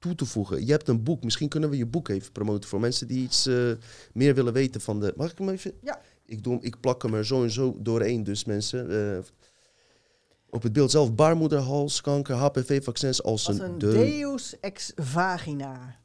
toe 0.00 0.14
te 0.14 0.24
voegen? 0.26 0.66
Je 0.66 0.72
hebt 0.72 0.88
een 0.88 1.02
boek. 1.02 1.24
Misschien 1.24 1.48
kunnen 1.48 1.70
we 1.70 1.76
je 1.76 1.86
boek 1.86 2.08
even 2.08 2.32
promoten 2.32 2.68
voor 2.68 2.80
mensen 2.80 3.06
die 3.08 3.22
iets 3.22 3.46
eh, 3.46 3.70
meer 4.12 4.34
willen 4.34 4.52
weten 4.52 4.80
van 4.80 5.00
de... 5.00 5.12
Mag 5.16 5.30
ik 5.30 5.38
hem 5.38 5.48
even? 5.48 5.72
Ja. 5.82 6.00
Ik, 6.26 6.42
doe, 6.44 6.58
ik 6.60 6.80
plak 6.80 7.02
hem 7.02 7.14
er 7.14 7.26
zo 7.26 7.42
en 7.42 7.50
zo 7.50 7.76
doorheen, 7.78 8.24
dus 8.24 8.44
mensen. 8.44 8.90
eh, 9.16 9.24
op 10.48 10.62
het 10.62 10.72
beeld 10.72 10.90
zelf, 10.90 11.14
baarmoederhalskanker, 11.14 12.34
HPV-vaccins 12.34 13.22
als, 13.22 13.46
Als 13.46 13.58
een, 13.58 13.64
een 13.70 13.78
de... 13.78 13.92
deus 13.92 14.60
ex 14.60 14.92
vagina. 14.96 15.96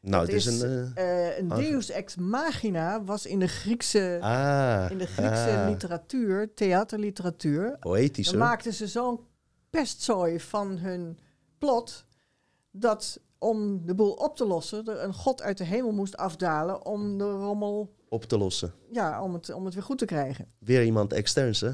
nou, 0.00 0.26
dat 0.26 0.34
het 0.34 0.34
is 0.34 0.46
is, 0.46 0.60
een... 0.60 0.90
eh, 0.94 1.38
een 1.38 1.48
deus 1.48 1.90
ex 1.90 2.16
machina 2.16 3.04
was 3.04 3.26
in 3.26 3.38
de 3.38 3.46
Griekse, 3.48 4.18
ah, 4.20 4.86
in 4.90 4.98
de 4.98 5.06
Griekse 5.06 5.56
ah, 5.58 5.68
literatuur, 5.68 6.54
theaterliteratuur, 6.54 7.76
Poëtisch, 7.80 8.24
dan 8.26 8.34
hoor. 8.34 8.44
maakten 8.44 8.72
ze 8.74 8.86
zo'n 8.86 9.20
pestzooi 9.70 10.40
van 10.40 10.76
hun 10.78 11.18
plot 11.58 12.04
dat 12.70 13.20
om 13.44 13.86
de 13.86 13.94
boel 13.94 14.12
op 14.12 14.36
te 14.36 14.46
lossen 14.46 14.86
er 14.86 15.02
een 15.02 15.14
god 15.14 15.42
uit 15.42 15.58
de 15.58 15.64
hemel 15.64 15.92
moest 15.92 16.16
afdalen 16.16 16.86
om 16.86 17.18
de 17.18 17.30
rommel, 17.30 17.94
Op 18.08 18.24
te 18.24 18.38
lossen. 18.38 18.74
ja, 18.90 19.22
om 19.22 19.34
het, 19.34 19.52
om 19.52 19.64
het 19.64 19.74
weer 19.74 19.82
goed 19.82 19.98
te 19.98 20.04
krijgen. 20.04 20.52
Weer 20.58 20.84
iemand 20.84 21.12
externs, 21.12 21.60
hè? 21.60 21.70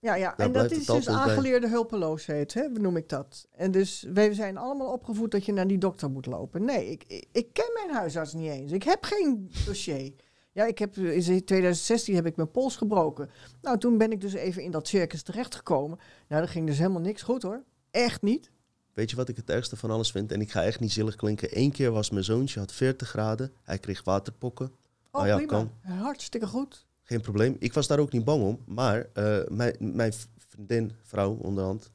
Ja, 0.00 0.14
ja. 0.14 0.34
Daar 0.36 0.46
en 0.46 0.52
dat 0.52 0.70
is 0.70 0.86
dus 0.86 1.04
bij. 1.04 1.14
aangeleerde 1.14 1.68
hulpeloosheid, 1.68 2.54
hè, 2.54 2.68
noem 2.68 2.96
ik 2.96 3.08
dat. 3.08 3.48
En 3.50 3.70
dus 3.70 4.06
wij 4.12 4.34
zijn 4.34 4.56
allemaal 4.56 4.92
opgevoed 4.92 5.30
dat 5.30 5.44
je 5.44 5.52
naar 5.52 5.66
die 5.66 5.78
dokter 5.78 6.10
moet 6.10 6.26
lopen. 6.26 6.64
Nee, 6.64 6.90
ik, 6.90 7.04
ik, 7.06 7.28
ik 7.32 7.52
ken 7.52 7.70
mijn 7.74 7.90
huisarts 7.90 8.32
niet 8.32 8.50
eens. 8.50 8.72
Ik 8.72 8.82
heb 8.82 9.04
geen 9.04 9.50
dossier. 9.66 10.12
Ja, 10.52 10.64
ik 10.64 10.78
heb, 10.78 10.96
in 10.96 11.44
2016 11.44 12.14
heb 12.14 12.26
ik 12.26 12.36
mijn 12.36 12.50
pols 12.50 12.76
gebroken. 12.76 13.30
Nou, 13.62 13.78
toen 13.78 13.98
ben 13.98 14.12
ik 14.12 14.20
dus 14.20 14.32
even 14.32 14.62
in 14.62 14.70
dat 14.70 14.88
circus 14.88 15.22
terechtgekomen. 15.22 15.98
Nou, 16.28 16.40
dat 16.42 16.50
ging 16.50 16.66
dus 16.66 16.78
helemaal 16.78 17.00
niks 17.00 17.22
goed 17.22 17.42
hoor. 17.42 17.64
Echt 17.90 18.22
niet. 18.22 18.50
Weet 18.98 19.10
je 19.10 19.16
wat 19.16 19.28
ik 19.28 19.36
het 19.36 19.50
ergste 19.50 19.76
van 19.76 19.90
alles 19.90 20.10
vind? 20.10 20.32
En 20.32 20.40
ik 20.40 20.50
ga 20.50 20.64
echt 20.64 20.80
niet 20.80 20.92
zielig 20.92 21.16
klinken. 21.16 21.48
Eén 21.58 21.72
keer 21.72 21.90
was 21.90 22.10
mijn 22.10 22.24
zoontje, 22.24 22.60
had 22.60 22.72
40 22.72 23.08
graden. 23.08 23.52
Hij 23.62 23.78
kreeg 23.78 24.04
waterpokken. 24.04 24.66
Oh, 24.66 25.12
Nou 25.12 25.26
ja, 25.26 25.36
prima. 25.36 25.52
kan. 25.52 25.70
Hartstikke 25.80 26.46
goed. 26.46 26.86
Geen 27.02 27.20
probleem. 27.20 27.56
Ik 27.58 27.72
was 27.72 27.86
daar 27.86 27.98
ook 27.98 28.12
niet 28.12 28.24
bang 28.24 28.42
om. 28.42 28.62
Maar 28.66 29.08
eh, 29.12 29.38
mijn, 29.48 29.76
mijn 29.78 30.12
vriendin, 30.36 30.92
vrouw 31.02 31.34
onderhand, 31.34 31.90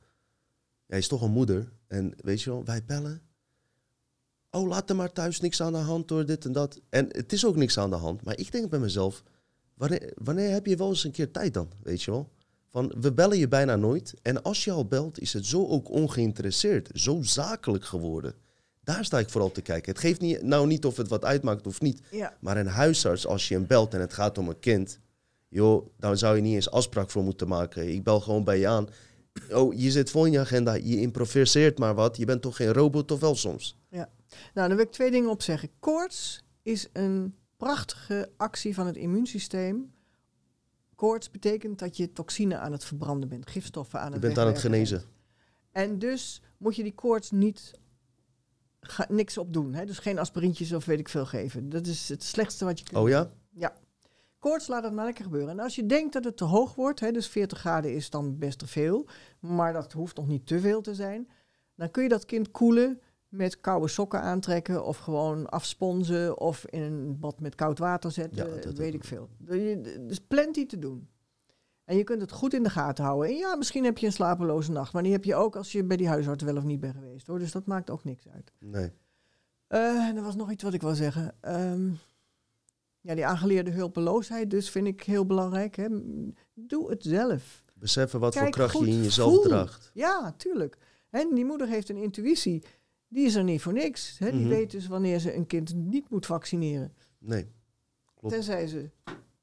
jij 0.85 0.97
is 0.97 1.07
toch 1.07 1.21
een 1.21 1.31
moeder. 1.31 1.71
En 1.88 2.13
weet 2.17 2.41
je 2.41 2.49
wel, 2.49 2.65
wij 2.65 2.84
bellen. 2.85 3.21
Oh, 4.51 4.67
laat 4.67 4.89
er 4.89 4.95
maar 4.95 5.11
thuis 5.11 5.39
niks 5.39 5.61
aan 5.61 5.73
de 5.73 5.80
hand 5.80 6.07
door 6.07 6.25
dit 6.25 6.45
en 6.45 6.51
dat. 6.51 6.80
En 6.89 7.07
het 7.11 7.34
is 7.34 7.45
ook 7.45 7.55
niks 7.55 7.77
aan 7.77 7.89
de 7.89 7.95
hand. 7.95 8.23
Maar 8.23 8.38
ik 8.38 8.51
denk 8.51 8.69
bij 8.69 8.80
mezelf, 8.80 9.23
wanneer, 9.73 10.11
wanneer 10.15 10.51
heb 10.51 10.65
je 10.65 10.75
wel 10.75 10.89
eens 10.89 11.03
een 11.03 11.11
keer 11.11 11.31
tijd 11.31 11.53
dan? 11.53 11.71
Weet 11.81 12.03
je 12.03 12.11
wel? 12.11 12.30
Van, 12.73 12.93
we 12.99 13.13
bellen 13.13 13.37
je 13.37 13.47
bijna 13.47 13.75
nooit. 13.75 14.13
En 14.21 14.43
als 14.43 14.63
je 14.63 14.71
al 14.71 14.85
belt, 14.85 15.19
is 15.19 15.33
het 15.33 15.45
zo 15.45 15.67
ook 15.67 15.89
ongeïnteresseerd. 15.89 16.89
Zo 16.93 17.21
zakelijk 17.21 17.85
geworden. 17.85 18.35
Daar 18.83 19.05
sta 19.05 19.19
ik 19.19 19.29
vooral 19.29 19.51
te 19.51 19.61
kijken. 19.61 19.91
Het 19.91 20.01
geeft 20.01 20.21
niet, 20.21 20.41
nou 20.41 20.67
niet 20.67 20.85
of 20.85 20.97
het 20.97 21.07
wat 21.07 21.25
uitmaakt 21.25 21.67
of 21.67 21.81
niet. 21.81 22.01
Ja. 22.11 22.37
Maar 22.39 22.57
een 22.57 22.67
huisarts, 22.67 23.27
als 23.27 23.47
je 23.47 23.53
hem 23.53 23.67
belt 23.67 23.93
en 23.93 23.99
het 23.99 24.13
gaat 24.13 24.37
om 24.37 24.49
een 24.49 24.59
kind, 24.59 24.99
joh, 25.49 25.87
dan 25.97 26.17
zou 26.17 26.35
je 26.35 26.41
niet 26.41 26.55
eens 26.55 26.71
afspraak 26.71 27.09
voor 27.09 27.23
moeten 27.23 27.47
maken. 27.47 27.93
Ik 27.93 28.03
bel 28.03 28.19
gewoon 28.19 28.43
bij 28.43 28.59
je 28.59 28.67
aan. 28.67 28.87
Oh, 29.51 29.73
je 29.79 29.91
zit 29.91 30.09
vol 30.09 30.25
in 30.25 30.31
je 30.31 30.39
agenda, 30.39 30.73
je 30.73 30.99
improviseert 30.99 31.77
maar 31.77 31.95
wat. 31.95 32.17
Je 32.17 32.25
bent 32.25 32.41
toch 32.41 32.55
geen 32.55 32.73
robot 32.73 33.11
of 33.11 33.19
wel 33.19 33.35
soms? 33.35 33.81
Nou, 34.53 34.67
dan 34.67 34.77
wil 34.77 34.85
ik 34.85 34.91
twee 34.91 35.11
dingen 35.11 35.29
op 35.29 35.41
zeggen. 35.41 35.69
Koorts 35.79 36.43
is 36.61 36.87
een 36.93 37.35
prachtige 37.57 38.29
actie 38.37 38.73
van 38.73 38.85
het 38.87 38.95
immuunsysteem. 38.95 39.92
Koorts 41.03 41.31
betekent 41.31 41.80
dat 41.80 41.97
je 41.97 42.11
toxine 42.11 42.57
aan 42.57 42.71
het 42.71 42.85
verbranden 42.85 43.30
bent, 43.30 43.49
gifstoffen 43.49 43.99
aan 43.99 44.05
Je 44.05 44.11
het 44.11 44.21
bent 44.21 44.38
aan 44.38 44.47
het 44.47 44.57
genezen. 44.59 44.97
bent. 44.97 45.09
En 45.71 45.99
dus 45.99 46.41
moet 46.57 46.75
je 46.75 46.84
die 46.84 46.93
koorts 46.93 47.31
niet 47.31 47.80
ga, 48.80 49.05
niks 49.09 49.38
op 49.38 49.53
doen. 49.53 49.73
Hè? 49.73 49.85
Dus 49.85 49.99
geen 49.99 50.19
aspirintjes 50.19 50.73
of 50.73 50.85
weet 50.85 50.99
ik 50.99 51.09
veel 51.09 51.25
geven. 51.25 51.69
Dat 51.69 51.88
is 51.88 52.09
het 52.09 52.23
slechtste 52.23 52.65
wat 52.65 52.80
je 52.80 52.85
kunt 52.85 52.97
Oh 52.97 53.09
ja? 53.09 53.31
Koorts 54.39 54.67
laat 54.67 54.84
het 54.84 54.93
maar 54.93 55.05
lekker 55.05 55.23
gebeuren. 55.23 55.49
En 55.49 55.59
als 55.59 55.75
je 55.75 55.85
denkt 55.85 56.13
dat 56.13 56.23
het 56.23 56.38
te 56.38 56.43
hoog 56.43 56.75
wordt, 56.75 56.99
hè, 56.99 57.11
dus 57.11 57.27
40 57.27 57.59
graden 57.59 57.93
is 57.95 58.09
dan 58.09 58.38
best 58.38 58.59
te 58.59 58.67
veel, 58.67 59.07
maar 59.39 59.73
dat 59.73 59.91
hoeft 59.91 60.15
nog 60.15 60.27
niet 60.27 60.47
te 60.47 60.59
veel 60.59 60.81
te 60.81 60.95
zijn, 60.95 61.30
dan 61.75 61.91
kun 61.91 62.03
je 62.03 62.09
dat 62.09 62.25
kind 62.25 62.51
koelen 62.51 63.01
met 63.34 63.60
koude 63.60 63.88
sokken 63.88 64.22
aantrekken 64.22 64.85
of 64.85 64.97
gewoon 64.97 65.49
afsponsen 65.49 66.39
of 66.39 66.65
in 66.65 66.81
een 66.81 67.19
bad 67.19 67.39
met 67.39 67.55
koud 67.55 67.80
water 67.80 68.11
zetten, 68.11 68.47
Ja, 68.55 68.61
dat- 68.61 68.77
weet 68.77 68.93
ik 68.93 69.03
veel. 69.03 69.30
Er 69.47 70.07
is 70.10 70.19
plenty 70.19 70.65
te 70.65 70.80
doen. 70.80 71.07
En 71.84 71.97
je 71.97 72.03
kunt 72.03 72.22
het 72.22 72.31
goed 72.31 72.53
in 72.53 72.64
de 72.64 72.69
gaten 72.69 73.03
houden. 73.03 73.30
En 73.30 73.35
ja, 73.35 73.55
misschien 73.55 73.84
heb 73.84 73.97
je 73.97 74.05
een 74.05 74.11
slapeloze 74.11 74.72
nacht, 74.72 74.93
maar 74.93 75.03
die 75.03 75.11
heb 75.11 75.23
je 75.23 75.35
ook 75.35 75.55
als 75.55 75.72
je 75.72 75.84
bij 75.84 75.97
die 75.97 76.07
huisarts 76.07 76.43
wel 76.43 76.57
of 76.57 76.64
niet 76.64 76.80
bent 76.80 76.93
geweest. 76.95 77.27
Hoor. 77.27 77.39
Dus 77.39 77.51
dat 77.51 77.65
maakt 77.65 77.89
ook 77.89 78.03
niks 78.03 78.27
uit. 78.27 78.51
Nee. 78.60 78.91
Eh, 79.68 80.15
er 80.15 80.22
was 80.23 80.35
nog 80.35 80.51
iets 80.51 80.64
wat 80.64 80.73
ik 80.73 80.81
wil 80.81 80.95
zeggen. 80.95 81.35
Ehm, 81.41 81.89
ja, 83.01 83.15
die 83.15 83.26
aangeleerde 83.26 83.72
hulpeloosheid 83.72 84.49
dus 84.49 84.69
vind 84.69 84.88
ik 84.88 85.03
heel 85.03 85.26
belangrijk. 85.26 85.76
Hè. 85.76 85.88
Doe 86.53 86.89
het 86.89 87.03
zelf. 87.03 87.64
Beseffen 87.73 88.19
wat 88.19 88.35
voor 88.38 88.49
kracht 88.49 88.80
je 88.80 88.88
in 88.88 89.03
jezelf 89.03 89.34
voel. 89.34 89.41
draagt. 89.43 89.91
Ja, 89.93 90.34
tuurlijk. 90.38 90.77
En 91.10 91.35
die 91.35 91.45
moeder 91.45 91.68
heeft 91.68 91.89
een 91.89 91.97
intuïtie. 91.97 92.64
Die 93.14 93.26
is 93.26 93.35
er 93.35 93.44
niet 93.44 93.61
voor 93.61 93.73
niks. 93.73 94.15
Hè. 94.19 94.31
Die 94.31 94.40
Mhm. 94.40 94.49
weet 94.49 94.72
dus 94.72 94.88
wanneer 94.88 95.19
ze 95.19 95.35
een 95.35 95.45
kind 95.48 95.73
niet 95.76 96.10
moet 96.10 96.26
vaccineren. 96.26 96.94
Nee. 97.19 97.48
Klopt. 98.19 98.34
Tenzij 98.35 98.68
ze 98.68 98.90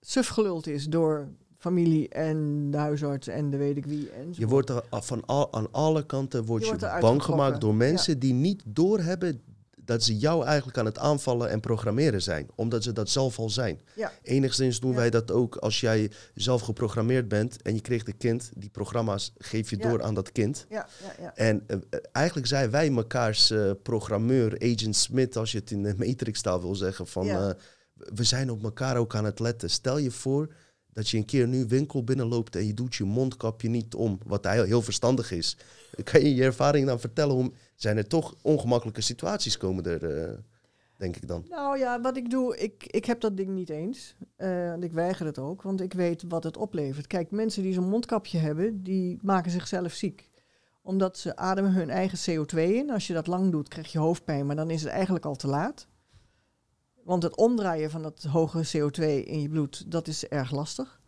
suf 0.01 0.29
geluld 0.29 0.67
is 0.67 0.87
door 0.89 1.29
familie 1.59 2.09
en 2.09 2.71
de 2.71 2.77
huisarts 2.77 3.27
en 3.29 3.51
de 3.51 3.57
weet 3.57 3.77
ik 3.77 3.87
wie. 3.87 4.11
En 4.11 4.29
Je 4.33 4.47
wordt 4.47 4.69
er 4.69 4.85
van 4.91 5.25
al, 5.25 5.53
aan 5.53 5.73
alle 5.73 6.07
kanten 6.07 6.45
wordt 6.45 6.65
Je 6.65 6.71
je, 6.71 6.77
wordt 6.77 6.89
eruit 6.89 7.03
bang 7.05 7.23
gemaakt 7.23 7.61
door 7.61 7.75
mensen 7.75 8.19
die 8.19 8.33
niet 8.33 8.63
doorhebben 8.67 9.41
dat 9.85 10.03
ze 10.03 10.19
jou 10.19 10.45
eigenlijk 10.45 10.79
aan 10.79 10.85
het 10.85 10.99
aanvallen 10.99 11.51
en 11.51 11.61
programmeren 11.61 12.23
zijn. 12.23 12.49
Omdat 12.55 12.83
ze 12.83 12.93
dat 12.93 13.09
zelf 13.11 13.39
al 13.39 13.51
zijn. 13.51 13.81
Ja. 13.97 14.13
Enigszins 14.23 14.81
doen 14.81 14.91
Ja. 14.91 14.97
wij 14.97 15.11
dat 15.11 15.31
ook 15.31 15.57
als 15.57 15.81
jij 15.81 16.11
zelf 16.35 16.61
geprogrammeerd 16.63 17.29
bent 17.29 17.63
en 17.63 17.75
je 17.75 17.81
kreeg 17.81 18.07
een 18.07 18.17
kind. 18.17 18.51
Die 18.57 18.71
programma's 18.71 19.33
geef 19.39 19.71
je 19.71 19.77
Ja. 19.79 19.89
door 19.89 20.03
aan 20.03 20.15
dat 20.15 20.33
kind. 20.33 20.67
Ja, 20.69 20.89
ja, 21.03 21.23
ja. 21.23 21.37
En 21.37 21.63
eh, 21.67 21.77
eh, 21.91 22.01
eigenlijk 22.13 22.47
zijn 22.47 22.71
wij 22.71 22.91
mekaars 22.91 23.51
eh, 23.51 23.71
programmeur, 23.83 24.59
Agent 24.63 24.97
Smith, 24.97 25.37
als 25.37 25.53
je 25.53 25.59
het 25.59 25.71
in 25.71 25.83
de 25.83 25.95
Matrix-taal 25.97 26.61
wil 26.61 26.75
zeggen. 26.75 27.07
Van, 27.07 27.55
we 27.95 28.25
zijn 28.25 28.51
op 28.51 28.63
elkaar 28.65 28.97
ook 28.97 29.15
aan 29.15 29.25
het 29.25 29.39
letten. 29.41 29.71
Stel 29.71 29.99
je 29.99 30.11
voor 30.11 30.53
dat 30.93 31.09
je 31.09 31.17
een 31.17 31.25
keer 31.25 31.49
nu 31.49 31.67
winkel 31.67 32.05
binnenloopt 32.05 32.57
en 32.57 32.67
je 32.67 32.75
doet 32.75 32.95
je 32.95 33.05
mondkapje 33.05 33.69
niet 33.69 33.95
om, 33.95 34.19
wat 34.27 34.47
heel, 34.47 34.65
heel 34.65 34.83
verstandig 34.83 35.31
is. 35.33 35.57
Kan 36.05 36.21
je 36.21 36.35
je 36.35 36.43
ervaring 36.43 36.87
dan 36.87 37.01
vertellen? 37.01 37.35
Hoe, 37.35 37.53
zijn 37.83 37.97
er 37.97 38.07
toch 38.07 38.35
ongemakkelijke 38.43 39.01
situaties 39.01 39.57
komen 39.57 39.85
er, 39.85 40.21
eh, 40.21 40.39
denk 40.97 41.17
ik 41.17 41.29
dan? 41.29 41.45
Nou 41.49 41.79
ja, 41.79 42.01
wat 42.01 42.17
ik 42.17 42.31
doe, 42.31 42.57
ik, 42.57 42.87
ik 42.87 43.05
heb 43.05 43.21
dat 43.21 43.37
ding 43.37 43.49
niet 43.49 43.69
eens. 43.69 44.17
Eh, 44.37 44.73
en 44.73 44.83
ik 44.83 44.93
weiger 44.93 45.27
het 45.27 45.39
ook, 45.39 45.63
want 45.63 45.81
ik 45.81 45.93
weet 45.93 46.25
wat 46.29 46.45
het 46.45 46.57
oplevert. 46.57 47.07
Kijk, 47.07 47.31
mensen 47.31 47.63
die 47.63 47.73
zo'n 47.73 47.89
mondkapje 47.89 48.39
hebben, 48.39 48.83
die 48.83 49.19
maken 49.23 49.51
zichzelf 49.51 49.93
ziek. 49.93 50.29
Omdat 50.83 51.19
ze 51.19 51.37
ademen 51.37 51.73
hun 51.73 51.91
eigen 51.91 52.19
CO2 52.19 52.59
in. 52.59 52.91
Als 52.91 53.07
je 53.07 53.13
dat 53.13 53.27
lang 53.27 53.51
doet, 53.51 53.69
krijg 53.69 53.93
je 53.93 53.99
hoofdpijn, 53.99 54.47
maar 54.47 54.57
dan 54.57 54.71
is 54.71 54.83
het 54.83 54.93
eigenlijk 54.93 55.25
al 55.25 55.37
te 55.37 55.49
laat. 55.49 55.87
Want 57.05 57.23
het 57.23 57.37
omdraaien 57.37 57.91
van 57.91 58.03
dat 58.03 58.23
hoge 58.23 58.79
CO2 58.79 59.05
in 59.27 59.41
je 59.41 59.49
bloed, 59.49 59.91
dat 59.91 60.07
is 60.07 60.29
erg 60.29 60.51
lastig. 60.51 61.01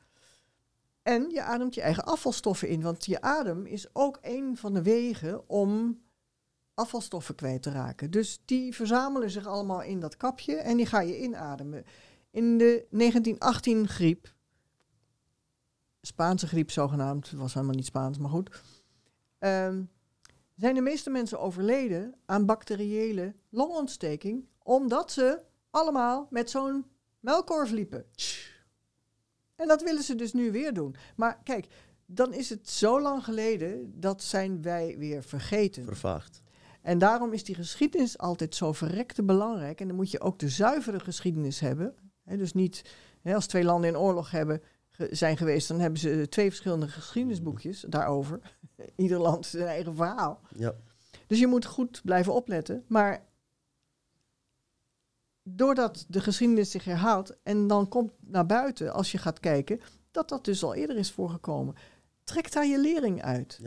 En 1.03 1.31
je 1.31 1.43
ademt 1.43 1.74
je 1.74 1.81
eigen 1.81 2.05
afvalstoffen 2.05 2.69
in, 2.69 2.82
want 2.82 3.07
je 3.07 3.20
adem 3.20 3.66
is 3.66 3.86
ook 3.93 4.19
een 4.23 4.57
van 4.57 4.74
de 4.74 4.82
wegen 4.82 5.49
om 5.49 6.01
afvalstoffen 6.74 7.35
kwijt 7.35 7.62
te 7.62 7.70
raken. 7.70 8.11
Dus 8.11 8.43
die 8.44 8.74
verzamelen 8.74 9.31
zich 9.31 9.47
allemaal 9.47 9.82
in 9.82 10.01
dat 10.01 10.16
kapje 10.16 10.57
en 10.57 10.77
die 10.77 10.86
ga 10.86 11.01
je 11.01 11.20
inademen. 11.20 11.85
In 12.31 12.59
de 12.59 12.86
1918 12.90 13.89
griep, 13.89 14.35
Spaanse 16.01 16.47
griep 16.47 16.70
zogenaamd, 16.70 17.31
het 17.31 17.39
was 17.39 17.55
helemaal 17.55 17.74
niet 17.74 17.86
Spaans, 17.86 18.19
maar 18.19 18.31
goed, 18.31 18.62
ehm, 19.39 19.82
zijn 20.57 20.74
de 20.74 20.81
meeste 20.81 21.11
mensen 21.11 21.40
overleden 21.40 22.15
aan 22.27 22.47
bacteriële 22.47 23.35
longontsteking, 23.49 24.49
omdat 24.62 25.12
ze 25.12 25.43
allemaal 25.70 26.27
met 26.31 26.51
zo'n 26.51 26.86
melkkorf 27.20 27.70
liepen. 27.70 28.07
En 29.55 29.69
dat 29.69 29.82
willen 29.82 30.03
ze 30.03 30.15
dus 30.15 30.32
nu 30.32 30.53
weer 30.53 30.74
doen. 30.74 30.97
Maar 31.16 31.40
kijk, 31.44 31.66
dan 32.07 32.32
is 32.32 32.51
het 32.51 32.69
zo 32.69 33.01
lang 33.01 33.24
geleden, 33.24 34.01
dat 34.01 34.23
zijn 34.23 34.62
wij 34.62 34.99
weer 34.99 35.23
vergeten. 35.23 35.85
Vervaagd. 35.85 36.43
En 36.83 36.99
daarom 36.99 37.33
is 37.33 37.45
die 37.45 37.55
geschiedenis 37.55 38.19
altijd 38.19 38.55
zo 38.55 38.73
verrekte 38.73 39.23
belangrijk. 39.23 39.81
En 39.81 39.87
dan 39.87 39.97
moet 39.97 40.11
je 40.11 40.21
ook 40.21 40.39
de 40.39 40.49
zuivere 40.49 41.01
geschiedenis 41.01 41.61
hebben. 41.61 41.95
Dus 42.25 42.53
niet 42.53 42.83
als 43.25 43.47
twee 43.47 43.65
landen 43.65 43.91
in 43.91 43.97
oorlog 43.99 44.31
hebben, 44.31 44.63
ge- 44.91 45.09
zijn 45.11 45.37
geweest, 45.37 45.69
dan 45.69 45.81
hebben 45.81 46.01
ze 46.01 46.27
twee 46.29 46.49
verschillende 46.49 46.89
geschiedenisboekjes 46.89 47.85
daarover. 47.89 48.41
Ieder 48.97 49.19
land 49.19 49.47
zijn 49.47 49.67
eigen 49.67 49.95
verhaal. 49.97 50.41
Ja. 50.57 50.75
Dus 51.27 51.39
je 51.39 51.47
moet 51.47 51.65
goed 51.65 52.01
blijven 52.05 52.35
opletten. 52.35 52.85
Maar 52.89 53.25
doordat 55.43 56.05
de 56.09 56.21
geschiedenis 56.21 56.71
zich 56.71 56.85
herhaalt 56.85 57.37
en 57.43 57.67
dan 57.67 57.89
komt 57.89 58.13
naar 58.21 58.47
buiten, 58.47 58.93
als 58.93 59.13
je 59.13 59.19
gaat 59.19 59.41
kijken, 59.41 59.81
dat 60.11 60.29
dat 60.29 60.45
dus 60.45 60.63
al 60.65 60.75
eerder 60.75 60.97
is 60.97 61.11
voorgekomen. 61.13 61.75
Trek 62.25 62.53
daar 62.53 62.67
je 62.67 62.79
lering 62.81 63.23
uit. 63.23 63.59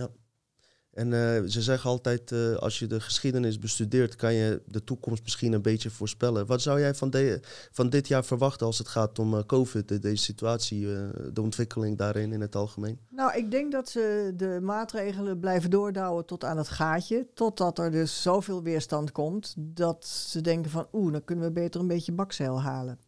En 0.96 1.14
eh, 1.14 1.42
ze 1.50 1.62
zeggen 1.62 1.90
altijd, 1.90 2.32
eh, 2.32 2.56
als 2.56 2.80
je 2.80 2.88
de 2.88 3.00
geschiedenis 3.00 3.60
bestudeert, 3.60 4.16
kan 4.16 4.34
je 4.34 4.62
de 4.68 4.84
toekomst 4.84 5.24
misschien 5.24 5.54
een 5.54 5.62
beetje 5.62 5.90
voorspellen. 5.90 6.46
Wat 6.46 6.62
zou 6.62 6.80
jij 6.80 6.94
van, 6.96 7.10
de, 7.10 7.40
van 7.72 7.90
dit 7.90 8.08
jaar 8.08 8.26
verwachten 8.26 8.66
als 8.66 8.78
het 8.78 8.88
gaat 8.88 9.20
om 9.20 9.34
eh, 9.38 9.44
COVID, 9.46 9.88
de- 9.88 10.00
deze 10.00 10.24
situatie, 10.24 10.86
de 11.34 11.42
ontwikkeling 11.42 11.98
daarin 11.98 12.32
in 12.32 12.42
het 12.42 12.56
algemeen? 12.56 13.00
Nou, 13.10 13.38
ik 13.38 13.52
denk 13.52 13.72
dat 13.72 13.90
ze 13.90 14.34
de 14.36 14.60
maatregelen 14.62 15.40
blijven 15.40 15.70
doordouwen 15.70 16.26
tot 16.26 16.44
aan 16.44 16.58
het 16.58 16.68
gaatje. 16.70 17.28
Totdat 17.34 17.80
er 17.80 17.92
dus 17.92 18.22
zoveel 18.22 18.64
weerstand 18.64 19.12
komt 19.12 19.54
dat 19.58 20.06
ze 20.06 20.42
denken 20.42 20.72
van 20.72 20.88
oeh, 20.94 21.12
dan 21.12 21.24
kunnen 21.24 21.46
we 21.46 21.52
beter 21.52 21.82
een 21.82 21.88
beetje 21.88 22.12
bakzeil 22.12 22.62
halen. 22.62 23.00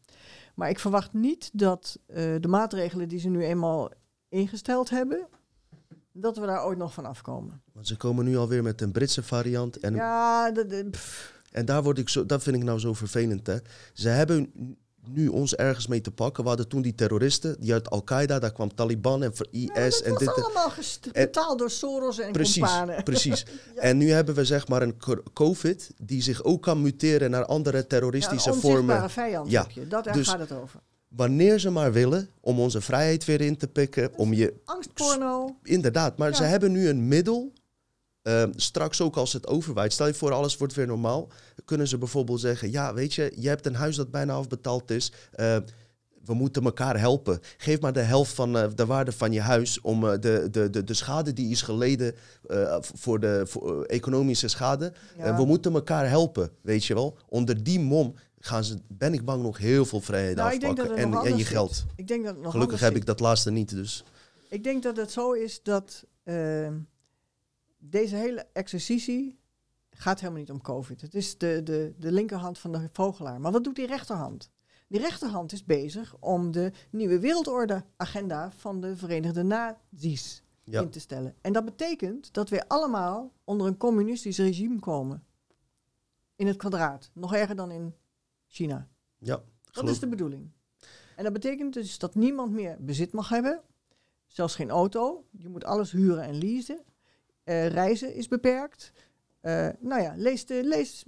Maar 0.56 0.70
ik 0.70 0.80
verwacht 0.80 1.14
niet 1.14 1.50
dat 1.54 2.00
de 2.42 2.48
maatregelen 2.48 3.08
die 3.08 3.20
ze 3.20 3.30
nu 3.30 3.44
eenmaal 3.44 3.92
ingesteld 4.30 4.90
hebben, 4.90 5.28
dat 6.22 6.38
we 6.38 6.46
daar 6.46 6.66
ooit 6.66 6.78
nog 6.78 6.94
van 6.94 7.06
afkomen. 7.06 7.62
Want 7.74 7.88
ze 7.88 7.96
komen 7.98 8.26
nu 8.26 8.38
alweer 8.38 8.64
met 8.64 8.82
een 8.82 8.92
Britse 8.92 9.24
variant. 9.24 9.78
En, 9.78 9.94
Ja, 9.96 10.52
de, 10.52 10.66
de- 10.66 10.88
pff, 10.92 11.34
en 11.52 11.66
daar 11.66 11.84
word 11.84 11.98
ik 11.98 12.10
zo, 12.10 12.26
dat 12.26 12.44
vind 12.44 12.56
ik 12.56 12.64
nou 12.64 12.80
zo 12.80 12.94
vervelend. 12.94 13.48
Hè. 13.48 13.56
Ze 13.94 14.10
hebben 14.10 14.52
nu 15.10 15.28
ons 15.28 15.56
ergens 15.56 15.88
mee 15.88 16.02
te 16.02 16.12
pakken. 16.12 16.44
We 16.44 16.50
hadden 16.50 16.68
toen 16.68 16.82
die 16.82 16.96
terroristen, 16.96 17.56
die 17.60 17.74
uit 17.74 17.90
Al-Qaeda, 17.90 18.40
daar 18.40 18.52
kwam 18.52 18.76
Taliban 18.76 19.24
en 19.24 19.32
IS. 19.52 19.68
ja, 19.68 19.74
dat 19.74 20.02
en 20.02 20.12
was 20.12 20.20
dit, 20.20 20.44
allemaal 20.44 20.72
betaald 21.12 21.60
door 21.60 21.70
Soros 21.70 22.20
en 22.20 22.32
Precies, 22.32 22.64
companen. 22.64 23.04
precies. 23.04 23.46
En 23.76 23.98
nu 23.98 24.10
hebben 24.12 24.36
we 24.36 24.46
zeg 24.46 24.68
maar 24.68 24.82
een 24.82 24.98
co- 24.98 25.24
COVID 25.34 25.92
die 26.02 26.22
zich 26.22 26.44
ook 26.44 26.62
kan 26.62 26.82
muteren 26.82 27.32
naar 27.32 27.46
andere 27.46 27.78
Ja, 27.78 27.84
terroristische 27.84 28.50
een 28.50 28.56
onzichtbare 28.56 28.88
vormen. 28.88 29.10
vijand 29.10 29.52
Ja, 29.52 29.62
heb 29.62 29.72
je. 29.72 29.88
Dat, 29.88 30.04
daar 30.04 30.14
dus- 30.14 30.28
gaat 30.28 30.40
het 30.40 30.52
over. 30.52 30.80
Wanneer 31.08 31.60
ze 31.60 31.70
maar 31.70 31.92
willen 31.94 32.30
om 32.42 32.60
onze 32.60 32.82
vrijheid 32.82 33.26
weer 33.26 33.42
in 33.42 33.58
te 33.58 33.68
pikken, 33.68 34.12
om 34.18 34.34
je 34.34 34.54
Angstporno. 34.66 35.56
Inderdaad, 35.64 36.18
maar 36.18 36.30
Ja. 36.30 36.36
ze 36.36 36.44
hebben 36.44 36.72
nu 36.72 36.88
een 36.90 37.08
middel. 37.08 37.54
ehm, 38.22 38.52
straks 38.56 39.02
ook 39.02 39.16
als 39.16 39.34
het 39.34 39.48
overwaait, 39.48 39.94
stel 39.94 40.08
je 40.08 40.14
voor 40.14 40.32
alles 40.34 40.58
wordt 40.58 40.74
weer 40.74 40.88
normaal, 40.88 41.28
kunnen 41.66 41.88
ze 41.88 41.98
bijvoorbeeld 41.98 42.40
zeggen, 42.40 42.72
ja 42.72 42.94
weet 42.94 43.14
je, 43.14 43.34
je 43.36 43.48
hebt 43.48 43.66
een 43.66 43.76
huis 43.76 43.96
dat 43.96 44.12
bijna 44.12 44.34
afbetaald 44.34 44.92
is, 44.92 45.12
eh, 45.32 45.58
we 46.26 46.34
moeten 46.34 46.64
elkaar 46.64 47.00
helpen. 47.00 47.40
Geef 47.58 47.80
maar 47.82 47.94
de 47.94 48.00
helft 48.00 48.34
van 48.34 48.58
eh, 48.58 48.68
de 48.76 48.86
waarde 48.86 49.12
van 49.12 49.32
je 49.32 49.42
huis 49.42 49.82
om 49.82 50.06
eh, 50.10 50.12
de, 50.20 50.48
de, 50.52 50.70
de, 50.70 50.84
de 50.84 50.94
schade 50.94 51.34
die 51.34 51.52
is 51.52 51.62
geleden 51.62 52.16
eh, 52.48 52.78
voor 52.80 53.20
de 53.20 53.42
voor, 53.46 53.84
economische 53.84 54.48
schade. 54.48 54.94
Ja. 55.18 55.36
We 55.36 55.46
moeten 55.46 55.74
elkaar 55.74 56.10
helpen, 56.10 56.50
weet 56.62 56.86
je 56.86 56.94
wel. 56.94 57.18
Onder 57.30 57.64
die 57.64 57.80
mom 57.80 58.16
gaan 58.40 58.64
ze, 58.64 58.78
ben 58.88 59.14
ik 59.14 59.26
bang, 59.26 59.44
nog 59.44 59.58
heel 59.58 59.86
veel 59.86 60.02
vrijheden 60.02 60.36
Nou, 60.38 60.54
afpakken 60.56 60.96
en, 60.96 61.14
en 61.14 61.38
je 61.38 61.46
geld. 61.46 61.74
zit. 61.76 61.86
Ik 61.96 62.08
denk 62.08 62.24
dat 62.26 62.34
het 62.34 62.44
nog 62.44 62.52
Gelukkig 62.52 62.80
heb 62.80 62.96
ik 62.96 63.06
dat 63.06 63.20
laatste 63.20 63.52
niet, 63.52 63.70
dus. 63.70 64.04
Ik 64.50 64.64
denk 64.64 64.84
dat 64.84 64.98
het 64.98 65.12
zo 65.12 65.32
is 65.32 65.64
dat 65.64 66.06
eh, 66.24 66.72
deze 67.78 68.16
hele 68.16 68.46
exercitie 68.54 69.40
gaat 69.90 70.20
helemaal 70.20 70.40
niet 70.42 70.52
om 70.52 70.62
COVID. 70.62 71.02
Het 71.02 71.16
is 71.16 71.38
de, 71.38 71.62
de, 71.64 71.94
de 71.98 72.12
linkerhand 72.12 72.60
van 72.60 72.72
de 72.72 72.90
vogelaar. 72.92 73.42
Maar 73.42 73.52
wat 73.52 73.64
doet 73.64 73.76
die 73.76 73.88
rechterhand? 73.88 74.50
Die 74.88 75.00
rechterhand 75.00 75.52
is 75.52 75.64
bezig 75.66 76.16
om 76.20 76.52
de 76.52 76.72
nieuwe 76.90 77.20
wereldorde-agenda 77.20 78.52
van 78.58 78.82
de 78.82 78.96
Verenigde 78.98 79.44
Naties 79.44 80.44
Ja. 80.64 80.82
in 80.82 80.90
te 80.90 81.00
stellen. 81.00 81.36
En 81.42 81.54
dat 81.54 81.66
betekent 81.66 82.34
dat 82.34 82.50
we 82.50 82.68
allemaal 82.68 83.32
onder 83.44 83.68
een 83.68 83.78
communistisch 83.78 84.38
regime 84.38 84.80
komen. 84.80 85.24
In 86.36 86.48
het 86.48 86.58
kwadraat. 86.58 87.10
Nog 87.14 87.34
erger 87.36 87.56
dan 87.56 87.72
in 87.72 87.94
China. 88.48 88.88
Ja, 89.18 89.42
Dat 89.72 89.90
is 89.90 90.00
de 90.00 90.08
bedoeling. 90.08 90.52
En 91.16 91.24
dat 91.24 91.34
betekent 91.34 91.74
dus 91.74 91.98
dat 92.00 92.16
niemand 92.16 92.52
meer 92.52 92.76
bezit 92.80 93.12
mag 93.12 93.30
hebben. 93.30 93.62
Zelfs 94.28 94.56
geen 94.56 94.70
auto. 94.70 95.26
Je 95.32 95.50
moet 95.50 95.64
alles 95.64 95.92
huren 95.92 96.24
en 96.24 96.38
leasen. 96.38 96.80
Eh, 97.44 97.68
reizen 97.68 98.14
is 98.14 98.28
beperkt. 98.28 98.92
Eh, 99.40 99.70
nou 99.80 100.02
ja, 100.02 100.14
lees, 100.18 100.46
de, 100.46 100.64
lees 100.64 101.04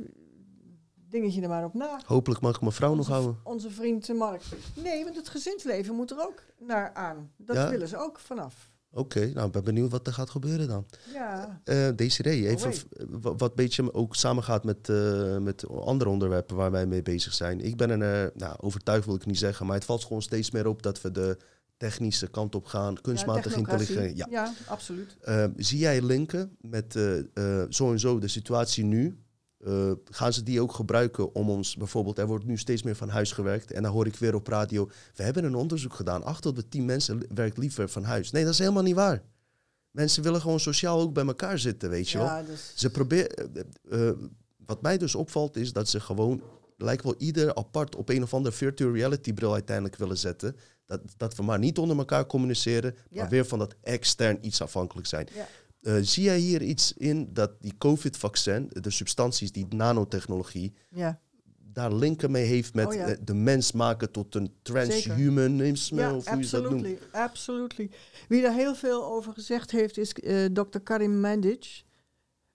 dingetje 1.10 1.42
er 1.42 1.50
maar 1.50 1.64
op 1.66 1.74
na. 1.74 2.00
Hopelijk 2.06 2.42
mag 2.42 2.56
ik 2.56 2.62
mijn 2.62 2.74
vrouw 2.74 2.96
nog 2.96 3.08
houden. 3.08 3.40
onze 3.44 3.70
vriend 3.70 4.08
Mark. 4.14 4.42
Nee, 4.76 5.04
want 5.04 5.16
het 5.16 5.30
gezinsleven 5.30 5.96
moet 5.96 6.12
er 6.12 6.22
ook 6.28 6.44
naar 6.58 6.94
aan. 6.94 7.32
Dat 7.38 7.56
Ja. 7.56 7.70
willen 7.70 7.88
ze 7.88 7.98
ook 7.98 8.20
vanaf. 8.20 8.72
Oké, 8.94 9.32
nou 9.34 9.46
ik 9.48 9.52
ben 9.52 9.64
benieuwd 9.64 9.92
wat 9.92 10.08
er 10.08 10.14
gaat 10.14 10.30
gebeuren 10.30 10.68
dan. 10.68 10.86
Ja, 11.14 11.62
Eh 11.64 11.88
Desiree, 11.96 12.48
even 12.48 12.74
wa- 13.22 13.36
wat 13.36 13.50
een 13.50 13.56
beetje 13.56 13.94
ook 13.94 14.16
samengaat 14.16 14.64
met, 14.64 14.90
eh, 14.90 15.38
met 15.38 15.68
andere 15.68 16.10
onderwerpen 16.10 16.56
waar 16.56 16.72
wij 16.72 16.86
mee 16.86 17.02
bezig 17.02 17.34
zijn. 17.34 17.60
Ik 17.62 17.78
ben 17.78 17.90
er, 18.02 18.24
eh, 18.26 18.32
nou, 18.36 18.56
overtuigd 18.60 19.06
wil 19.06 19.16
ik 19.16 19.26
niet 19.26 19.38
zeggen, 19.38 19.66
maar 19.66 19.76
het 19.76 19.86
valt 19.86 20.04
gewoon 20.04 20.22
steeds 20.22 20.52
meer 20.52 20.68
op 20.68 20.84
dat 20.84 21.02
we 21.02 21.12
de 21.12 21.38
technische 21.78 22.28
kant 22.28 22.56
op 22.56 22.66
gaan, 22.66 23.02
kunstmatige 23.02 23.50
ja, 23.50 23.58
intelligentie. 23.58 24.16
Ja. 24.18 24.28
Ja, 24.30 24.54
absoluut. 24.68 25.18
Eh, 25.22 25.46
zie 25.58 25.80
jij 25.80 26.02
linken 26.02 26.56
met 26.62 26.96
eh, 26.96 27.18
eh, 27.20 27.66
zo 27.70 27.92
en 27.92 28.00
zo 28.00 28.20
de 28.20 28.28
situatie 28.28 28.84
nu? 28.84 29.18
Eh, 29.66 29.92
gaan 30.06 30.34
ze 30.34 30.44
die 30.44 30.62
ook 30.62 30.74
gebruiken 30.74 31.36
om 31.36 31.50
ons 31.50 31.76
bijvoorbeeld, 31.76 32.18
er 32.18 32.28
wordt 32.28 32.46
nu 32.46 32.58
steeds 32.58 32.84
meer 32.84 32.96
van 32.96 33.10
huis 33.10 33.32
gewerkt 33.32 33.72
en 33.72 33.84
dan 33.84 33.92
hoor 33.92 34.06
ik 34.08 34.16
weer 34.16 34.36
op 34.36 34.48
radio, 34.48 34.90
we 35.16 35.24
hebben 35.24 35.44
een 35.44 35.56
onderzoek 35.56 35.94
gedaan, 35.94 36.24
acht 36.24 36.42
tot 36.42 36.56
de 36.56 36.68
tien 36.68 36.86
mensen 36.86 37.18
li- 37.18 37.26
werkt 37.34 37.58
liever 37.58 37.90
van 37.90 38.04
huis. 38.04 38.32
Nee, 38.32 38.44
dat 38.44 38.54
is 38.54 38.60
helemaal 38.60 38.84
niet 38.84 38.96
waar. 38.96 39.22
Mensen 39.92 40.24
willen 40.24 40.42
gewoon 40.42 40.60
sociaal 40.60 41.00
ook 41.00 41.14
bij 41.14 41.26
elkaar 41.26 41.60
zitten, 41.60 41.90
weet 41.90 42.10
je 42.10 42.18
wel. 42.18 42.46
Dus, 42.46 42.72
Ze 42.76 42.90
proberen, 42.90 43.54
eh, 43.90 44.08
eh, 44.10 44.16
wat 44.66 44.82
mij 44.82 44.98
dus 44.98 45.16
opvalt 45.16 45.58
is 45.58 45.74
dat 45.74 45.90
ze 45.90 46.00
gewoon, 46.00 46.42
lijkt 46.78 47.04
wel 47.04 47.16
ieder 47.18 47.56
apart 47.56 47.96
op 47.96 48.10
een 48.10 48.24
of 48.24 48.34
andere 48.34 48.56
virtual 48.56 48.94
reality 48.94 49.34
bril 49.34 49.54
uiteindelijk 49.54 49.96
willen 49.96 50.18
zetten. 50.18 50.56
Dat, 50.86 51.02
dat 51.18 51.36
we 51.36 51.44
maar 51.44 51.60
niet 51.60 51.78
onder 51.78 51.98
elkaar 51.98 52.26
communiceren, 52.26 52.96
Ja. 53.10 53.22
maar 53.22 53.30
weer 53.30 53.46
van 53.46 53.60
dat 53.60 53.76
extern 53.82 54.38
iets 54.42 54.62
afhankelijk 54.62 55.08
zijn. 55.08 55.28
ja. 55.34 55.48
Eh, 55.82 55.96
zie 56.02 56.24
jij 56.24 56.38
hier 56.38 56.62
iets 56.62 56.94
in 56.94 57.30
dat 57.34 57.52
die 57.62 57.74
COVID-vaccin, 57.78 58.70
de 58.70 58.90
substanties, 58.90 59.52
die 59.52 59.66
nanotechnologie, 59.70 60.74
ja. 60.90 61.20
daar 61.74 61.94
linken 61.94 62.32
mee 62.32 62.46
heeft 62.46 62.74
met 62.74 62.88
Oh 62.88 62.94
ja. 62.94 63.08
eh, 63.08 63.18
de 63.24 63.34
mens 63.34 63.72
maken 63.72 64.12
tot 64.12 64.36
een 64.36 64.54
transhumanisme, 64.62 66.02
Ja, 66.02 66.16
of 66.16 66.28
hoe 66.28 66.42
je 66.44 66.50
dat 66.50 66.70
noemt? 66.70 66.88
absolutely. 67.12 67.90
Wie 68.28 68.42
daar 68.42 68.54
heel 68.54 68.76
veel 68.76 69.06
over 69.06 69.34
gezegd 69.34 69.72
heeft 69.72 69.98
is 69.98 70.14
eh, 70.14 70.46
Dr. 70.46 70.80
Karim 70.84 71.20
Mandic. 71.20 71.84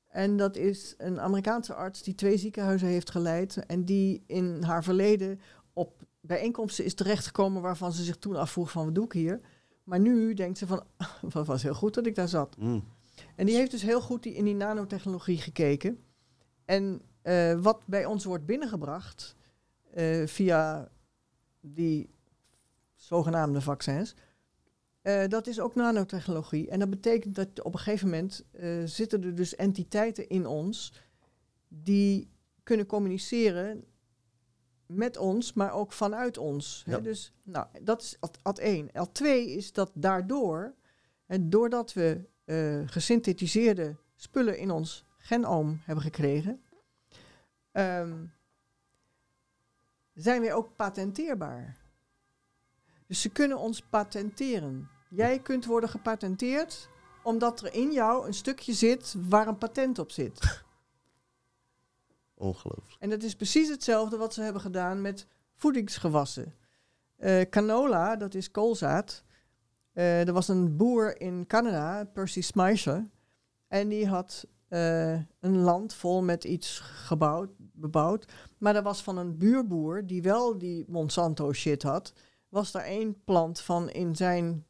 En 0.08 0.36
dat 0.36 0.56
is 0.56 0.94
een 0.98 1.20
Amerikaanse 1.20 1.74
arts 1.74 2.02
die 2.02 2.14
twee 2.14 2.36
ziekenhuizen 2.36 2.88
heeft 2.88 3.10
geleid. 3.10 3.66
En 3.66 3.84
die 3.84 4.22
in 4.26 4.62
haar 4.62 4.84
verleden 4.84 5.40
op 5.72 6.02
bijeenkomsten 6.20 6.84
is 6.84 6.94
terechtgekomen 6.94 7.62
waarvan 7.62 7.92
ze 7.92 8.04
zich 8.04 8.16
toen 8.16 8.36
afvroeg 8.36 8.70
van 8.70 8.84
wat 8.84 8.94
doe 8.94 9.04
ik 9.04 9.12
hier. 9.12 9.40
Maar 9.84 10.00
nu 10.00 10.34
denkt 10.34 10.58
ze 10.58 10.66
van, 10.66 10.82
wat 11.32 11.46
was 11.46 11.62
heel 11.62 11.74
goed 11.74 11.94
dat 11.94 12.06
ik 12.06 12.14
daar 12.14 12.28
zat. 12.28 12.56
Mm, 12.58 12.84
En 13.34 13.46
die 13.46 13.56
heeft 13.56 13.70
dus 13.70 13.82
heel 13.82 14.00
goed 14.00 14.22
die, 14.22 14.34
in 14.34 14.44
die 14.44 14.54
nanotechnologie 14.54 15.38
gekeken. 15.38 16.04
En 16.64 17.02
eh, 17.22 17.60
wat 17.60 17.80
bij 17.86 18.04
ons 18.04 18.24
wordt 18.24 18.46
binnengebracht 18.46 19.36
eh, 19.90 20.26
via 20.26 20.90
die 21.60 22.10
zogenaamde 22.94 23.60
vaccins, 23.60 24.14
eh, 25.02 25.28
dat 25.28 25.46
is 25.46 25.60
ook 25.60 25.74
nanotechnologie. 25.74 26.68
En 26.68 26.78
dat 26.78 26.90
betekent 26.90 27.34
dat 27.34 27.62
op 27.62 27.72
een 27.72 27.78
gegeven 27.78 28.08
moment 28.08 28.44
zitten 28.84 29.24
er 29.24 29.34
dus 29.34 29.54
entiteiten 29.54 30.28
in 30.28 30.46
ons 30.46 30.92
die 31.68 32.30
kunnen 32.62 32.86
communiceren 32.86 33.84
met 34.86 35.16
ons, 35.16 35.52
maar 35.52 35.72
ook 35.72 35.92
vanuit 35.92 36.38
ons. 36.38 36.82
Hè? 36.86 37.00
Dus 37.00 37.32
nou, 37.42 37.66
dat 37.82 38.02
is 38.02 38.16
ad, 38.20 38.38
ad 38.42 38.58
1. 38.58 38.92
Ad 38.92 39.14
2 39.14 39.50
is 39.50 39.72
dat 39.72 39.90
daardoor, 39.94 40.74
en 41.26 41.50
doordat 41.50 41.92
we 41.92 42.24
eh, 42.44 42.80
gesynthetiseerde 42.86 43.96
spullen 44.14 44.58
in 44.58 44.70
ons 44.70 45.04
genoom 45.18 45.80
hebben 45.84 46.04
gekregen, 46.04 46.62
ehm, 47.72 48.24
zijn 50.14 50.40
we 50.40 50.52
ook 50.52 50.76
patenteerbaar. 50.76 51.76
Dus 53.06 53.20
ze 53.20 53.28
kunnen 53.28 53.58
ons 53.58 53.80
patenteren. 53.80 54.88
Jij 55.08 55.38
kunt 55.38 55.64
worden 55.64 55.88
gepatenteerd 55.88 56.88
Omdat 57.22 57.60
er 57.60 57.74
in 57.74 57.92
jou 57.92 58.26
een 58.26 58.34
stukje 58.34 58.72
zit 58.72 59.14
waar 59.28 59.46
een 59.46 59.58
patent 59.58 59.98
op 59.98 60.10
zit. 60.10 60.40
Ongelooflijk. 62.34 62.96
En 62.98 63.10
dat 63.10 63.22
is 63.22 63.34
precies 63.34 63.68
hetzelfde 63.68 64.16
wat 64.16 64.34
ze 64.34 64.42
hebben 64.42 64.62
gedaan 64.62 65.00
met 65.00 65.26
voedingsgewassen. 65.54 66.54
Eh, 67.16 67.40
canola, 67.50 68.16
dat 68.16 68.34
is 68.34 68.50
koolzaad. 68.50 69.24
Eh, 69.94 70.26
er 70.26 70.32
was 70.32 70.48
een 70.48 70.76
boer 70.76 71.20
in 71.20 71.46
Canada, 71.46 72.04
Percy 72.04 72.40
Smyser. 72.40 73.08
En 73.68 73.88
die 73.88 74.06
had 74.08 74.46
eh, 74.68 75.12
een 75.40 75.58
land 75.58 75.94
vol 75.94 76.22
met 76.22 76.44
iets 76.44 76.78
gebouwd, 76.80 77.50
bebouwd. 77.56 78.32
Maar 78.58 78.72
dat 78.72 78.84
was 78.84 79.02
van 79.02 79.16
een 79.16 79.38
buurboer 79.38 80.06
die 80.06 80.22
wel 80.22 80.58
die 80.58 80.84
Monsanto 80.88 81.52
shit 81.52 81.82
had. 81.82 82.12
Was 82.48 82.72
daar 82.72 82.84
één 82.84 83.24
plant 83.24 83.60
van 83.60 83.90
in 83.90 84.16
zijn 84.16 84.64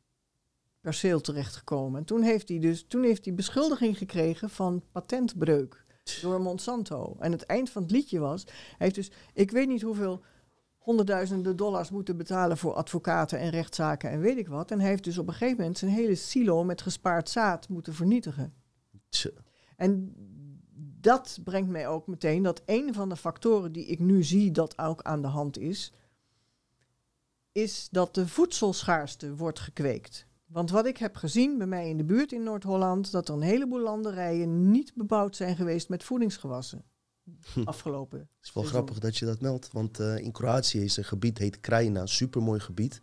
perceel 0.80 1.20
terechtgekomen. 1.20 1.98
En 1.98 2.06
toen 2.06 2.22
heeft 2.22 2.48
hij 2.48 2.58
dus 2.58 2.84
toen 2.86 3.02
heeft 3.02 3.24
hij 3.24 3.34
beschuldiging 3.34 3.98
gekregen 3.98 4.50
van 4.50 4.82
patentbreuk 4.92 5.84
door 6.22 6.40
Monsanto. 6.40 7.16
En 7.18 7.32
het 7.32 7.42
eind 7.42 7.70
van 7.70 7.82
het 7.82 7.90
liedje 7.90 8.18
was, 8.18 8.44
hij 8.44 8.54
heeft 8.78 8.94
dus, 8.94 9.10
ik 9.32 9.50
weet 9.50 9.68
niet 9.68 9.82
hoeveel 9.82 10.22
honderdduizenden 10.84 11.56
dollars 11.56 11.90
moeten 11.90 12.16
betalen 12.16 12.58
voor 12.58 12.74
advocaten 12.74 13.38
en 13.38 13.50
rechtszaken 13.50 14.10
en 14.10 14.20
weet 14.20 14.36
ik 14.36 14.48
wat. 14.48 14.70
En 14.70 14.80
hij 14.80 14.88
heeft 14.88 15.04
dus 15.04 15.18
op 15.18 15.26
een 15.26 15.32
gegeven 15.32 15.56
moment 15.56 15.78
zijn 15.78 15.90
hele 15.90 16.14
silo 16.14 16.64
met 16.64 16.82
gespaard 16.82 17.28
zaad 17.28 17.68
moeten 17.68 17.94
vernietigen. 17.94 18.54
Tja. 19.08 19.30
En 19.76 20.14
dat 21.00 21.38
brengt 21.44 21.70
mij 21.70 21.88
ook 21.88 22.06
meteen 22.06 22.42
dat 22.42 22.62
een 22.66 22.94
van 22.94 23.08
de 23.08 23.16
factoren 23.16 23.72
die 23.72 23.86
ik 23.86 23.98
nu 23.98 24.22
zie 24.22 24.50
dat 24.50 24.78
ook 24.78 25.02
aan 25.02 25.22
de 25.22 25.28
hand 25.28 25.58
is, 25.58 25.92
is 27.52 27.88
dat 27.90 28.14
de 28.14 28.28
voedselschaarste 28.28 29.36
wordt 29.36 29.60
gekweekt. 29.60 30.26
Want 30.46 30.70
wat 30.70 30.86
ik 30.86 30.96
heb 30.96 31.16
gezien 31.16 31.58
bij 31.58 31.66
mij 31.66 31.88
in 31.88 31.96
de 31.96 32.04
buurt 32.04 32.32
in 32.32 32.42
Noord-Holland, 32.42 33.12
dat 33.12 33.28
er 33.28 33.34
een 33.34 33.40
heleboel 33.40 33.80
landerijen 33.80 34.70
niet 34.70 34.94
bebouwd 34.94 35.36
zijn 35.36 35.56
geweest 35.56 35.88
met 35.88 36.04
voedingsgewassen. 36.04 36.84
Afgelopen. 37.64 38.18
Het 38.18 38.28
is 38.42 38.52
wel 38.52 38.62
seizoen. 38.62 38.68
grappig 38.68 38.98
dat 38.98 39.16
je 39.16 39.24
dat 39.24 39.40
meldt, 39.40 39.68
want 39.72 40.00
eh, 40.00 40.16
in 40.16 40.32
Kroatië 40.32 40.84
is 40.84 40.96
een 40.96 41.04
gebied, 41.04 41.38
heet 41.38 41.60
Krajina, 41.60 42.06
supermooi 42.06 42.60
gebied. 42.60 43.00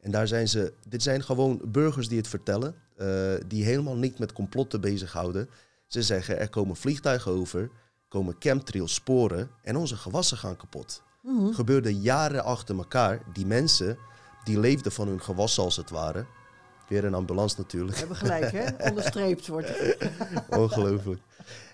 En 0.00 0.10
daar 0.10 0.28
zijn 0.28 0.48
ze, 0.48 0.72
dit 0.88 1.02
zijn 1.02 1.22
gewoon 1.22 1.60
burgers 1.64 2.08
die 2.08 2.18
het 2.18 2.28
vertellen, 2.28 2.74
eh, 2.96 3.34
die 3.46 3.64
helemaal 3.64 3.96
niet 3.96 4.18
met 4.18 4.32
complotten 4.32 4.80
bezighouden. 4.80 5.48
Ze 5.86 6.02
zeggen, 6.02 6.38
er 6.38 6.48
komen 6.48 6.76
vliegtuigen 6.76 7.32
over, 7.32 7.70
komen 8.08 8.36
chemtrails, 8.38 8.94
sporen 8.94 9.50
en 9.62 9.76
onze 9.76 9.96
gewassen 9.96 10.36
gaan 10.36 10.56
kapot. 10.56 11.02
Mhm. 11.22 11.52
Gebeurde 11.52 11.96
jaren 12.00 12.44
achter 12.44 12.76
elkaar. 12.76 13.22
Die 13.32 13.46
mensen, 13.46 13.98
die 14.44 14.60
leefden 14.60 14.92
van 14.92 15.08
hun 15.08 15.22
gewassen 15.22 15.62
als 15.62 15.76
het 15.76 15.90
ware. 15.90 16.26
Weer 16.88 17.04
een 17.04 17.14
ambulance 17.14 17.54
natuurlijk. 17.58 17.92
We 17.92 17.98
hebben 17.98 18.16
gelijk, 18.16 18.50
hè? 18.52 18.64
Onderstreept 18.88 19.46
wordt 19.46 19.68
het. 19.68 20.10
Ongelooflijk. 20.50 21.20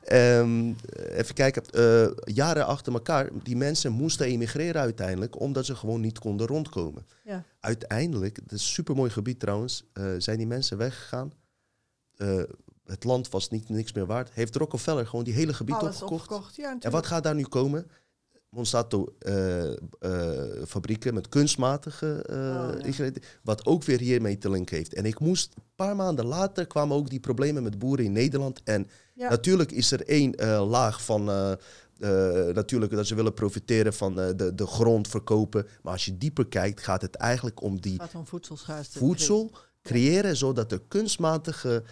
Ehm, 0.04 0.72
even 1.10 1.34
kijken. 1.34 1.62
eh, 1.66 2.34
jaren 2.34 2.66
achter 2.66 2.92
elkaar, 2.92 3.28
die 3.42 3.56
mensen 3.56 3.92
moesten 3.92 4.26
emigreren 4.26 4.80
uiteindelijk, 4.80 5.40
omdat 5.40 5.66
ze 5.66 5.76
gewoon 5.76 6.00
niet 6.00 6.18
konden 6.18 6.46
rondkomen. 6.46 7.06
Ja. 7.24 7.44
Uiteindelijk, 7.60 8.36
het 8.36 8.52
is 8.52 8.60
een 8.62 8.72
supermooi 8.72 9.10
gebied 9.10 9.40
trouwens, 9.40 9.84
eh, 9.92 10.04
zijn 10.18 10.36
die 10.38 10.46
mensen 10.46 10.76
weggegaan. 10.78 11.32
Eh, 12.16 12.42
het 12.86 13.04
land 13.04 13.28
was 13.28 13.48
niet, 13.50 13.68
niks 13.68 13.92
meer 13.92 14.06
waard. 14.06 14.30
Heeft 14.32 14.56
Rockefeller 14.56 15.06
gewoon 15.06 15.24
die 15.24 15.34
hele 15.34 15.54
gebied 15.54 15.74
Alles 15.74 15.94
opgekocht. 16.02 16.22
opgekocht. 16.22 16.56
Ja, 16.56 16.76
En 16.80 16.90
wat 16.90 17.06
gaat 17.06 17.22
daar 17.22 17.34
nu 17.34 17.42
komen? 17.44 17.90
Monsanto 18.54 19.14
eh, 19.18 19.72
eh, 19.72 19.76
fabrieken 20.66 21.14
met 21.14 21.28
kunstmatige 21.28 22.24
Oh, 22.30 22.34
ja. 22.36 22.84
ingrediënten, 22.84 23.22
wat 23.42 23.66
ook 23.66 23.84
weer 23.84 23.98
hiermee 24.00 24.38
te 24.38 24.50
linken 24.50 24.76
heeft. 24.76 24.94
En 24.94 25.04
ik 25.04 25.20
moest, 25.20 25.52
een 25.56 25.62
paar 25.76 25.96
maanden 25.96 26.26
later 26.26 26.66
kwamen 26.66 26.96
ook 26.96 27.10
die 27.10 27.20
problemen 27.20 27.62
met 27.62 27.78
boeren 27.78 28.04
in 28.04 28.12
Nederland. 28.12 28.60
En 28.64 28.88
Ja. 29.14 29.28
natuurlijk 29.28 29.72
is 29.72 29.92
er 29.92 30.08
één 30.08 30.34
laag 30.68 31.04
van, 31.04 31.24
natuurlijk 32.54 32.92
dat 32.92 33.06
ze 33.06 33.14
willen 33.14 33.34
profiteren 33.34 33.94
van 33.94 34.14
de, 34.14 34.52
de 34.54 34.66
grond 34.66 35.08
verkopen. 35.08 35.66
Maar 35.82 35.92
als 35.92 36.04
je 36.04 36.18
dieper 36.18 36.46
kijkt, 36.46 36.80
gaat 36.80 37.02
het 37.02 37.14
eigenlijk 37.14 37.62
om 37.62 37.80
die 37.80 38.00
om 38.14 38.26
voedselschaarste. 38.26 38.98
voedsel 38.98 39.50
creëren, 39.82 40.36
zodat 40.36 40.72
er 40.72 40.82
kunstmatige 40.88 41.82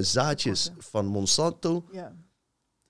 zaadjes 0.00 0.70
van 0.78 1.06
Monsanto 1.06 1.84
Ja. 1.92 2.12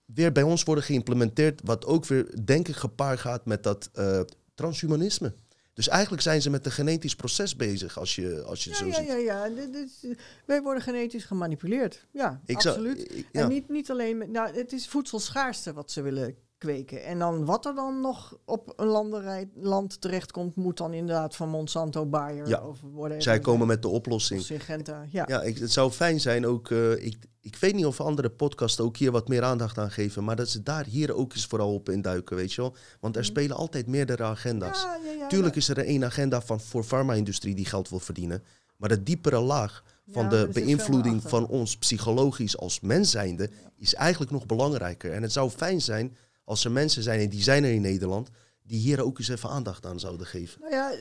Weer 0.07 0.33
bij 0.33 0.43
ons 0.43 0.63
worden 0.63 0.85
geïmplementeerd, 0.85 1.61
wat 1.65 1.85
ook 1.85 2.07
weer, 2.07 2.45
denk 2.45 2.69
ik, 2.69 2.77
gepaard 2.77 3.21
gaat 3.21 3.45
met 3.47 3.63
dat 3.63 3.91
eh, 3.93 4.21
transhumanisme. 4.55 5.35
Dus 5.75 5.89
eigenlijk 5.89 6.23
zijn 6.23 6.43
ze 6.43 6.51
met 6.51 6.67
een 6.67 6.73
genetisch 6.73 7.17
proces 7.17 7.57
bezig, 7.57 7.99
als 7.99 8.15
je, 8.15 8.43
als 8.43 8.65
je 8.65 8.71
het 8.71 8.79
Ja, 8.79 8.85
zo 8.85 8.91
ja, 8.91 8.97
ziet. 8.97 9.07
ja, 9.07 9.17
ja. 9.17 9.45
Is- 9.73 10.17
wij 10.47 10.63
worden 10.63 10.83
genetisch 10.83 11.25
gemanipuleerd. 11.25 12.07
Ja, 12.13 12.41
Ik 12.47 12.61
zou- 12.61 12.77
absoluut. 12.77 13.13
ik- 13.17 13.29
ja. 13.33 13.43
En 13.43 13.49
niet, 13.49 13.69
niet 13.69 13.91
alleen, 13.91 14.19
met, 14.19 14.31
nou, 14.31 14.57
het 14.57 14.73
is 14.73 14.89
voedselschaarste 14.89 15.73
wat 15.73 15.91
ze 15.91 16.03
willen 16.03 16.37
kweken. 16.59 17.05
En 17.05 17.19
dan 17.19 17.45
wat 17.45 17.67
er 17.67 17.75
dan 17.75 18.01
nog 18.01 18.39
op 18.45 18.73
een 18.77 18.87
landerij, 18.87 19.49
land 19.55 20.01
terechtkomt, 20.01 20.57
moet 20.57 20.77
dan 20.77 20.93
inderdaad 20.93 21.37
van 21.37 21.49
Monsanto, 21.49 22.07
Bayer 22.07 22.49
Ja. 22.49 22.61
of 22.67 22.79
whatever. 22.93 23.23
Zij 23.23 23.39
komen 23.41 23.67
met 23.67 23.83
de 23.83 23.89
oplossing. 23.89 24.43
Syngenta, 24.43 25.05
ja. 25.11 25.25
Ja, 25.29 25.43
ik, 25.43 25.59
het 25.59 25.73
zou 25.73 25.91
fijn 25.91 26.21
zijn 26.21 26.47
ook. 26.47 26.71
eh, 26.71 27.05
ik, 27.05 27.17
ik 27.41 27.57
weet 27.57 27.75
niet 27.75 27.87
of 27.87 28.01
andere 28.01 28.31
podcasts 28.31 28.81
ook 28.81 28.97
hier 28.97 29.11
wat 29.13 29.29
meer 29.29 29.43
aandacht 29.43 29.79
aan 29.79 29.91
geven, 29.91 30.25
maar 30.25 30.37
dat 30.37 30.49
ze 30.49 30.63
daar 30.63 30.85
hier 30.85 31.15
ook 31.15 31.33
eens 31.33 31.47
vooral 31.47 31.75
op 31.75 31.89
induiken, 31.89 32.37
weet 32.37 32.53
je 32.53 32.61
wel. 32.61 32.75
Want 33.01 33.17
er 33.17 33.23
Mhm. 33.23 33.31
spelen 33.31 33.57
altijd 33.57 33.87
meerdere 33.87 34.23
agenda's. 34.23 34.83
Ja, 34.83 34.99
ja, 35.05 35.11
ja, 35.13 35.27
Tuurlijk 35.27 35.57
is 35.57 35.69
er 35.69 35.79
één 35.79 36.05
agenda 36.05 36.41
van, 36.41 36.61
voor 36.61 36.85
farma-industrie 36.85 37.55
die 37.55 37.67
geld 37.67 37.89
wil 37.89 37.99
verdienen. 38.01 38.43
Maar 38.77 38.89
de 38.89 39.03
diepere 39.03 39.41
laag 39.41 39.83
van 40.11 40.23
Ja, 40.23 40.29
de 40.29 40.49
beïnvloeding 40.53 41.23
van 41.23 41.47
ons 41.47 41.77
psychologisch 41.77 42.59
als 42.59 42.81
mens 42.81 43.11
zijnde 43.11 43.51
is 43.77 43.95
eigenlijk 43.95 44.31
nog 44.33 44.47
belangrijker. 44.47 45.13
En 45.13 45.23
het 45.23 45.33
zou 45.33 45.51
fijn 45.51 45.81
zijn 45.81 46.17
als 46.47 46.65
er 46.65 46.71
mensen 46.73 47.03
zijn, 47.03 47.21
en 47.21 47.29
die 47.29 47.43
zijn 47.43 47.65
er 47.65 47.73
in 47.73 47.81
Nederland, 47.81 48.31
die 48.63 48.81
hier 48.81 49.03
ook 49.05 49.19
eens 49.19 49.29
even 49.29 49.49
aandacht 49.51 49.87
aan 49.87 50.01
zouden 50.01 50.27
geven. 50.27 50.61
Nou 50.61 50.73
ja, 50.73 50.95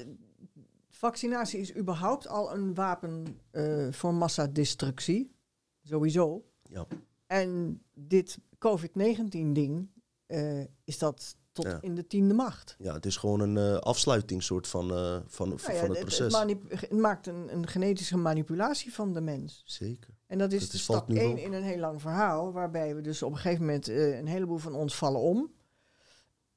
vaccinatie 0.90 1.60
is 1.60 1.76
überhaupt 1.76 2.28
al 2.28 2.54
een 2.54 2.74
wapen 2.74 3.40
eh, 3.52 3.88
voor 3.92 4.14
massadestructie. 4.14 5.36
Sowieso. 5.84 6.46
Ja. 6.70 6.88
En 7.28 7.82
dit 7.94 8.38
COVID-19-ding 8.58 9.88
eh, 10.26 10.60
is 10.84 10.98
dat 10.98 11.36
tot 11.52 11.66
Ja. 11.66 11.78
in 11.82 11.96
de 11.96 12.08
tiende 12.08 12.34
macht. 12.34 12.76
Ja, 12.80 12.94
het 12.94 13.06
is 13.06 13.18
gewoon 13.18 13.40
een 13.40 13.58
eh 13.58 13.78
afsluitingssoort 13.78 14.68
van, 14.68 14.94
eh, 14.94 15.20
van, 15.28 15.48
Nou 15.50 15.60
ja, 15.62 15.68
van 15.68 15.74
het 15.90 15.98
het- 15.98 16.00
proces. 16.00 16.32
manip- 16.34 16.72
het 16.80 16.92
maakt 16.92 17.28
een, 17.28 17.54
een 17.54 17.68
genetische 17.68 18.18
manipulatie 18.18 18.94
van 18.94 19.14
de 19.14 19.22
mens. 19.22 19.64
Zeker. 19.66 20.14
En 20.36 20.42
dat 20.42 20.52
is 20.52 20.62
Dat 20.66 20.74
is- 20.74 20.84
stap 20.84 21.08
nu 21.08 21.18
1 21.20 21.32
op. 21.32 21.38
in 21.38 21.54
een 21.54 21.64
heel 21.64 21.78
lang 21.78 22.02
verhaal, 22.02 22.52
waarbij 22.52 22.96
we 22.96 23.02
dus 23.02 23.24
op 23.24 23.32
een 23.32 23.38
gegeven 23.38 23.66
moment 23.66 23.88
eh, 23.88 24.18
een 24.18 24.28
heleboel 24.28 24.58
van 24.58 24.74
ons 24.76 24.96
vallen 24.96 25.22
om. 25.22 25.52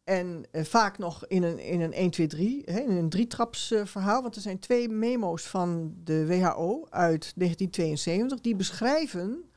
En 0.04 0.44
eh, 0.50 0.64
vaak 0.64 0.98
nog 0.98 1.26
in 1.26 1.42
een, 1.42 1.58
in 1.58 1.80
een 1.80 1.92
1, 1.92 2.10
2, 2.10 2.26
3, 2.26 2.62
hè, 2.64 2.80
in 2.80 2.90
een 2.96 3.08
drietraps 3.08 3.70
eh, 3.70 3.84
verhaal. 3.84 4.22
Want 4.22 4.36
er 4.36 4.40
zijn 4.42 4.58
twee 4.58 4.88
memo's 4.88 5.46
van 5.46 5.94
de 6.04 6.26
WHO 6.26 6.86
uit 6.90 7.32
1972 7.36 8.40
die 8.40 8.56
beschrijven 8.56 9.50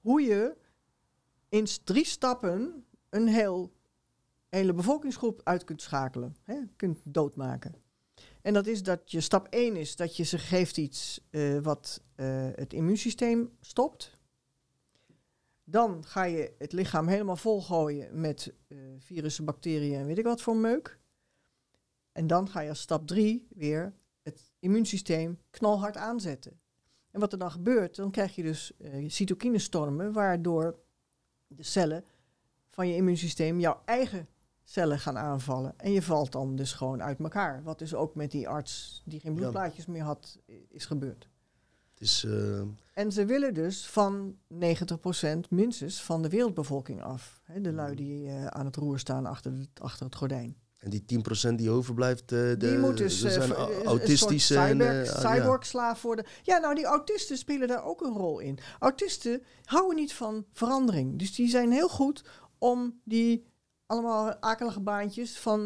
hoe 0.00 0.22
je 0.22 0.56
in 1.48 1.66
drie 1.84 2.06
stappen 2.06 2.84
een 3.10 3.26
heel, 3.28 3.72
hele 4.48 4.72
bevolkingsgroep 4.74 5.40
uit 5.44 5.64
kunt 5.64 5.82
schakelen, 5.82 6.36
hè, 6.44 6.56
kunt 6.76 6.98
doodmaken. 7.04 7.74
En 8.42 8.54
dat 8.54 8.66
is 8.66 8.82
dat 8.82 9.10
je 9.10 9.20
stap 9.20 9.46
1 9.50 9.76
is 9.76 9.96
dat 9.96 10.16
je 10.16 10.22
ze 10.22 10.38
geeft 10.38 10.76
iets 10.76 11.20
eh, 11.30 11.58
wat 11.58 12.02
eh, 12.14 12.48
het 12.54 12.72
immuunsysteem 12.72 13.50
stopt. 13.60 14.16
Dan 15.64 16.04
ga 16.04 16.22
je 16.22 16.54
het 16.58 16.72
lichaam 16.72 17.06
helemaal 17.06 17.36
volgooien 17.36 18.20
met 18.20 18.54
eh, 18.68 18.78
virussen, 18.98 19.44
bacteriën 19.44 19.98
en 19.98 20.06
weet 20.06 20.18
ik 20.18 20.24
wat 20.24 20.42
voor 20.42 20.56
meuk. 20.56 20.98
En 22.12 22.26
dan 22.26 22.48
ga 22.48 22.60
je 22.60 22.68
als 22.68 22.80
stap 22.80 23.06
3 23.06 23.46
weer 23.50 23.94
het 24.22 24.52
immuunsysteem 24.58 25.38
knalhard 25.50 25.96
aanzetten. 25.96 26.60
En 27.10 27.20
wat 27.20 27.32
er 27.32 27.38
dan 27.38 27.50
gebeurt, 27.50 27.96
dan 27.96 28.10
krijg 28.10 28.34
je 28.34 28.42
dus 28.42 28.72
cytokinestormen, 29.06 30.12
waardoor 30.12 30.78
de 31.46 31.62
cellen 31.62 32.04
van 32.68 32.88
je 32.88 32.94
immuunsysteem 32.94 33.60
jouw 33.60 33.82
eigen 33.84 34.28
cellen 34.70 34.98
gaan 34.98 35.18
aanvallen. 35.18 35.74
En 35.76 35.92
je 35.92 36.02
valt 36.02 36.32
dan 36.32 36.56
dus 36.56 36.72
gewoon 36.72 37.02
uit 37.02 37.18
elkaar. 37.18 37.62
Wat 37.62 37.78
dus 37.78 37.94
ook 37.94 38.14
met 38.14 38.30
die 38.30 38.48
arts 38.48 39.02
die 39.04 39.20
geen 39.20 39.34
bloedplaatjes 39.34 39.86
meer 39.86 40.02
had, 40.02 40.38
is 40.68 40.86
gebeurd. 40.86 41.28
Het 41.92 42.00
is, 42.00 42.24
eh, 42.24 42.60
En 42.94 43.12
ze 43.12 43.24
willen 43.24 43.54
dus 43.54 43.86
van 43.86 44.36
90% 44.46 45.50
minstens 45.50 46.02
van 46.02 46.22
de 46.22 46.28
wereldbevolking 46.28 47.02
af. 47.02 47.40
De 47.60 47.72
lui 47.72 47.94
die 47.94 48.28
eh, 48.28 48.46
aan 48.46 48.64
het 48.64 48.76
roer 48.76 48.98
staan 48.98 49.26
achter 49.26 49.52
het, 49.52 49.80
achter 49.80 50.06
het 50.06 50.14
gordijn. 50.14 50.56
en 50.78 50.90
die 50.90 51.04
10% 51.04 51.54
die 51.54 51.70
overblijft, 51.70 52.22
eh, 52.22 52.28
de, 52.28 52.56
die 52.58 52.78
moet 52.78 52.96
dus 52.96 53.20
zijn 53.20 53.52
autistische... 53.84 54.54
cyber, 54.54 55.04
ja. 55.04 55.20
cyborg-slaaf 55.20 56.02
worden. 56.02 56.26
Ja, 56.42 56.58
nou, 56.58 56.74
die 56.74 56.84
autisten 56.84 57.38
spelen 57.38 57.68
daar 57.68 57.84
ook 57.84 58.00
een 58.00 58.16
rol 58.16 58.38
in. 58.38 58.58
Autisten 58.78 59.42
houden 59.64 59.96
niet 59.96 60.14
van 60.14 60.44
verandering. 60.52 61.18
Dus 61.18 61.34
die 61.34 61.48
zijn 61.48 61.70
heel 61.70 61.88
goed 61.88 62.24
om 62.58 63.00
die 63.04 63.46
allemaal 63.88 64.36
akelige 64.40 64.80
baantjes 64.80 65.38
van 65.38 65.58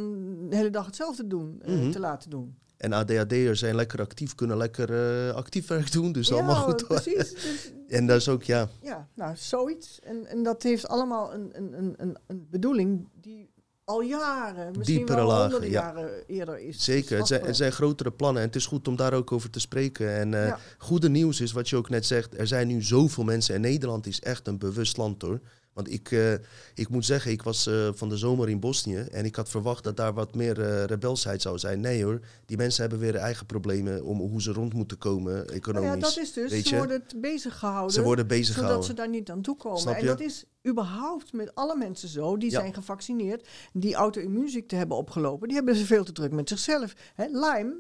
de 0.49 0.57
hele 0.57 0.71
dag 0.71 0.87
hetzelfde 0.87 1.27
doen, 1.27 1.61
eh, 1.63 1.75
Mhm. 1.75 1.91
te 1.91 2.01
laten 2.01 2.31
doen. 2.31 2.57
En 2.77 2.93
ADHD'ers 2.93 3.59
zijn 3.59 3.75
lekker 3.75 4.01
actief, 4.01 4.35
kunnen 4.35 4.57
lekker 4.57 4.91
uh, 5.29 5.35
actief 5.35 5.67
werk 5.67 5.93
doen. 5.93 6.13
Dus 6.13 6.33
allemaal 6.33 6.55
goed. 6.55 6.87
Precies. 6.87 7.33
Dus, 7.43 7.73
en 7.89 8.07
dat 8.07 8.17
is 8.17 8.29
ook, 8.29 8.43
ja. 8.43 8.69
Ja, 8.81 9.09
nou, 9.15 9.37
zoiets. 9.37 10.01
En, 10.01 10.27
en 10.27 10.43
dat 10.43 10.63
heeft 10.63 10.89
allemaal 10.89 11.35
een, 11.35 11.51
een, 11.53 11.95
een, 11.97 12.17
een 12.27 12.47
bedoeling 12.51 13.09
die 13.21 13.51
al 13.85 14.01
jaren, 14.01 14.73
misschien 14.77 14.97
Diepere 14.97 15.27
wel 15.27 15.41
honderden 15.41 15.71
jaren 15.71 16.27
eerder 16.27 16.59
is. 16.61 16.85
Zeker, 16.85 17.19
het 17.19 17.27
zijn, 17.27 17.55
zijn, 17.55 17.73
grotere 17.73 18.11
plannen 18.11 18.43
en 18.43 18.49
het 18.49 18.57
is 18.57 18.67
goed 18.67 18.89
om 18.89 18.97
daar 18.97 19.13
ook 19.13 19.33
over 19.33 19.51
te 19.51 19.61
spreken. 19.61 20.17
En 20.17 20.33
uh, 20.33 20.55
goede 20.79 21.09
nieuws 21.09 21.41
is, 21.41 21.53
wat 21.53 21.69
je 21.69 21.77
ook 21.77 21.89
net 21.89 22.07
zegt, 22.07 22.39
er 22.39 22.47
zijn 22.47 22.67
nu 22.67 22.83
zoveel 22.83 23.25
mensen 23.25 23.55
en 23.55 23.61
Nederland 23.61 24.07
is 24.07 24.21
echt 24.21 24.49
een 24.49 24.59
bewust 24.59 24.97
land 24.97 25.23
hoor. 25.23 25.41
Want 25.73 25.93
ik, 25.93 26.11
uh, 26.11 26.33
ik 26.75 26.89
moet 26.89 27.05
zeggen, 27.05 27.31
ik 27.31 27.43
was 27.43 27.67
uh, 27.67 27.89
van 27.93 28.09
de 28.09 28.17
zomer 28.17 28.49
in 28.49 28.61
Bosnië 28.61 28.99
en 28.99 29.25
ik 29.25 29.37
had 29.37 29.49
verwacht 29.49 29.85
dat 29.85 29.97
daar 29.97 30.15
wat 30.15 30.35
meer 30.35 30.59
uh, 30.59 30.85
rebelsheid 30.85 31.43
zou 31.43 31.59
zijn. 31.59 31.81
Nee 31.81 32.05
hoor, 32.05 32.21
die 32.47 32.57
mensen 32.57 32.81
hebben 32.81 33.01
weer 33.01 33.15
eigen 33.15 33.47
problemen 33.47 34.05
om 34.05 34.19
hoe 34.19 34.43
ze 34.43 34.53
rond 34.53 34.75
moeten 34.75 34.99
komen 34.99 35.49
economisch. 35.49 35.89
Nou 35.89 36.01
ja, 36.01 36.07
dat 36.07 36.17
is 36.17 36.33
dus, 36.33 36.51
Weet 36.51 36.67
ze 36.67 36.77
worden 36.77 37.03
bezig 37.17 37.59
gehouden. 37.59 37.93
Ze 37.93 38.03
worden 38.03 38.27
bezig 38.27 38.47
zodat 38.47 38.61
gehouden. 38.61 38.85
ze 38.89 38.95
daar 38.95 39.09
niet 39.09 39.31
aan 39.31 39.43
toe 39.43 39.57
komen. 39.57 39.97
En 39.97 40.07
dat 40.07 40.21
is 40.21 40.45
überhaupt 40.69 41.33
met 41.33 41.55
alle 41.55 41.77
mensen 41.77 42.09
zo, 42.09 42.37
die 42.37 42.51
zijn 42.51 42.75
gevaccineerd, 42.75 43.49
die 43.73 43.95
auto-immuunziekte 43.95 44.77
hebben 44.77 44.97
opgelopen, 44.97 45.49
die 45.49 45.57
hebben 45.57 45.77
ze 45.77 45.87
veel 45.87 46.05
te 46.05 46.13
druk 46.13 46.33
met 46.33 46.49
zichzelf. 46.49 46.95
Hè, 47.15 47.25
Lyme 47.27 47.75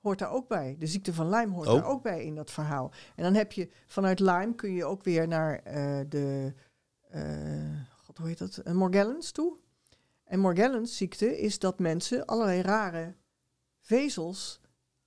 hoort 0.00 0.18
daar 0.18 0.32
ook 0.32 0.48
bij. 0.48 0.76
De 0.78 0.86
ziekte 0.86 1.14
van 1.14 1.28
Lyme 1.28 1.52
hoort 1.52 1.68
oh. 1.68 1.74
daar 1.74 1.86
ook 1.86 2.02
bij 2.02 2.24
in 2.24 2.34
dat 2.34 2.50
verhaal. 2.50 2.92
En 3.16 3.22
dan 3.22 3.34
heb 3.34 3.52
je 3.52 3.68
vanuit 3.86 4.20
Lyme 4.20 4.54
kun 4.54 4.72
je 4.72 4.84
ook 4.84 5.04
weer 5.04 5.28
naar 5.28 5.62
de 6.08 6.52
God, 8.04 8.18
hoe 8.18 8.26
heet 8.26 8.38
dat? 8.38 8.60
Een 8.64 8.76
Morgellons 8.76 9.30
toe. 9.30 9.56
En 10.24 10.38
Morgellons 10.38 10.96
ziekte 10.96 11.40
is 11.40 11.58
dat 11.58 11.78
mensen 11.78 12.26
allerlei 12.26 12.60
rare 12.60 13.14
vezels 13.80 14.60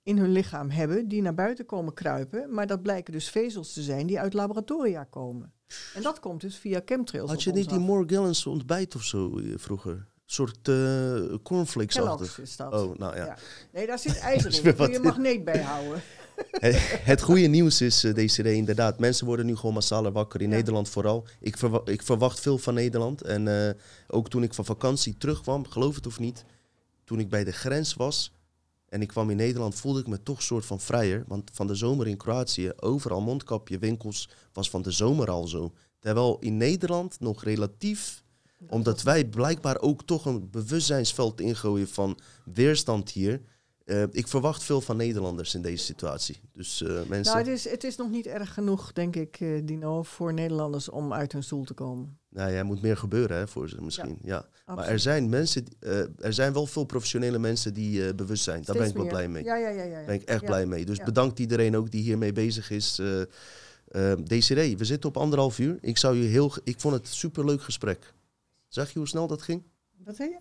in 0.04 0.18
hun 0.18 0.32
lichaam 0.32 0.70
hebben 0.70 1.08
die 1.08 1.22
naar 1.22 1.34
buiten 1.34 1.66
komen 1.66 1.94
kruipen. 1.94 2.54
Maar 2.54 2.68
dat 2.68 2.82
blijken 2.82 3.14
dus 3.14 3.30
vezels 3.30 3.74
te 3.74 3.82
zijn 3.82 4.08
die 4.08 4.20
uit 4.20 4.34
laboratoria 4.34 5.04
komen. 5.04 5.54
En 5.94 6.02
dat 6.02 6.20
komt 6.20 6.42
dus 6.42 6.58
via 6.58 6.82
chemtrails. 6.86 7.30
Had 7.30 7.44
je 7.44 7.52
niet 7.52 7.70
die 7.70 7.80
Morgellons 7.80 8.46
ontbijt 8.46 8.96
of 8.96 9.04
zo 9.04 9.38
eh, 9.38 9.54
vroeger? 9.58 9.94
Een 9.94 10.32
soort 10.32 10.68
uh, 10.68 11.36
cornflakes 11.44 12.38
is 12.40 12.56
dat. 12.56 12.74
Oh, 12.74 12.98
nou 12.98 13.16
ja. 13.16 13.26
ja. 13.26 13.38
Nee, 13.72 13.88
daar 13.88 14.00
zit 14.00 14.20
ijzer 14.20 14.54
in. 14.66 14.76
Kun 14.76 14.92
je 14.92 15.00
magneet 15.00 15.44
bij 15.44 15.62
houden 15.62 16.02
het, 17.02 17.22
goede 17.22 17.48
nieuws 17.48 17.82
is, 17.82 18.04
uh, 18.04 18.14
deze 18.14 18.56
inderdaad, 18.56 19.00
mensen 19.00 19.26
worden 19.26 19.46
nu 19.46 19.56
gewoon 19.56 19.74
massaler 19.74 20.12
wakker. 20.12 20.42
In 20.42 20.50
Nederland 20.50 20.90
vooral. 20.90 21.28
Ik, 21.40 21.58
ik, 21.86 22.02
verwacht 22.02 22.40
veel 22.40 22.58
van 22.58 22.74
Nederland. 22.74 23.22
En 23.22 23.46
uh, 23.46 23.70
ook 24.08 24.30
toen 24.30 24.44
ik 24.44 24.54
van 24.54 24.66
vakantie 24.66 25.18
terugkwam, 25.18 25.68
geloof 25.68 25.96
het 25.96 26.08
of 26.08 26.20
niet, 26.20 26.46
toen 27.04 27.20
ik 27.20 27.30
bij 27.30 27.44
de 27.44 27.52
grens 27.52 27.94
was 27.94 28.32
en 28.96 29.02
ik 29.02 29.08
kwam 29.08 29.30
in 29.30 29.38
Nederland, 29.38 29.76
voelde 29.76 30.00
ik 30.00 30.08
me 30.08 30.24
toch 30.24 30.38
een 30.38 30.44
soort 30.44 30.66
van 30.66 30.80
vrijer. 30.80 31.24
Want 31.28 31.52
van 31.54 31.68
de 31.68 31.76
zomer 31.76 32.08
in 32.08 32.18
Kroatië, 32.18 32.72
overal 32.80 33.22
mondkapje, 33.22 33.78
winkels, 33.78 34.30
was 34.54 34.70
van 34.70 34.82
de 34.82 34.92
zomer 34.92 35.30
al 35.30 35.48
zo. 35.48 35.74
Terwijl 36.00 36.38
in 36.40 36.58
Nederland 36.58 37.20
nog 37.20 37.44
relatief 37.44 38.24
omdat 38.68 39.02
wij 39.02 39.26
blijkbaar 39.26 39.82
ook 39.82 40.04
toch 40.04 40.26
een 40.26 40.50
bewustzijnsveld 40.50 41.42
ingooien 41.42 41.88
van 41.88 42.20
weerstand 42.46 43.12
hier. 43.12 43.42
Uh, 43.86 44.04
ik 44.12 44.28
verwacht 44.28 44.64
veel 44.64 44.82
van 44.82 44.98
Nederlanders 44.98 45.56
in 45.56 45.62
deze 45.62 45.84
situatie. 45.84 46.40
Dus 46.54 46.82
uh, 46.82 46.90
mensen. 46.90 47.36
Nou, 47.36 47.38
het 47.38 47.48
is, 47.48 47.70
het 47.70 47.84
is 47.84 47.96
nog 47.96 48.10
niet 48.10 48.26
erg 48.26 48.54
genoeg, 48.54 48.94
denk 48.94 49.16
ik, 49.16 49.40
uh, 49.40 49.62
Dino, 49.64 50.04
voor 50.04 50.34
Nederlanders 50.34 50.90
om 50.90 51.14
uit 51.14 51.32
hun 51.32 51.44
stoel 51.44 51.64
te 51.64 51.74
komen. 51.74 52.18
Nou 52.30 52.52
ja, 52.52 52.58
er 52.58 52.66
moet 52.66 52.82
meer 52.82 52.98
gebeuren 52.98 53.38
hè, 53.38 53.48
voor 53.48 53.70
ze 53.70 53.82
misschien. 53.82 54.18
Ja, 54.22 54.46
Maar 54.66 54.88
er 54.88 55.00
zijn 55.00 55.30
mensen, 55.30 55.66
er 56.20 56.34
zijn 56.34 56.54
wel 56.54 56.66
veel 56.66 56.84
professionele 56.84 57.40
mensen 57.40 57.74
die 57.74 58.16
bewust 58.16 58.44
zijn. 58.44 58.62
Daar 58.64 58.78
ben 58.78 58.88
ik 58.88 58.96
wel 58.96 59.08
blij 59.08 59.28
mee. 59.28 59.44
Ja, 59.44 59.56
ja, 59.56 59.70
ja, 59.70 59.84
ja, 59.84 59.96
Daar 59.96 60.06
ben 60.06 60.16
ik 60.16 60.24
echt 60.24 60.46
blij 60.46 60.66
mee. 60.66 60.86
Dus 60.86 60.98
bedankt 60.98 61.40
iedereen 61.40 61.78
ook 61.78 61.92
die 61.92 62.02
hiermee 62.02 62.32
bezig 62.32 62.70
is. 62.70 63.02
DCD, 64.24 64.78
we 64.78 64.86
zitten 64.86 65.10
op 65.10 65.18
anderhalf 65.18 65.60
uur. 65.60 65.78
Ik, 65.82 65.98
zou 65.98 66.16
je 66.16 66.28
heel, 66.28 66.54
ik 66.64 66.80
vond 66.80 66.94
het 66.94 67.08
een 67.08 67.14
superleuk 67.14 67.62
gesprek. 67.62 68.14
Zeg 68.68 68.92
je 68.92 69.00
hoe 69.00 69.08
snel 69.08 69.28
dat 69.28 69.42
ging? 69.42 69.64
Wat 70.04 70.16
zei 70.16 70.30
je? 70.30 70.38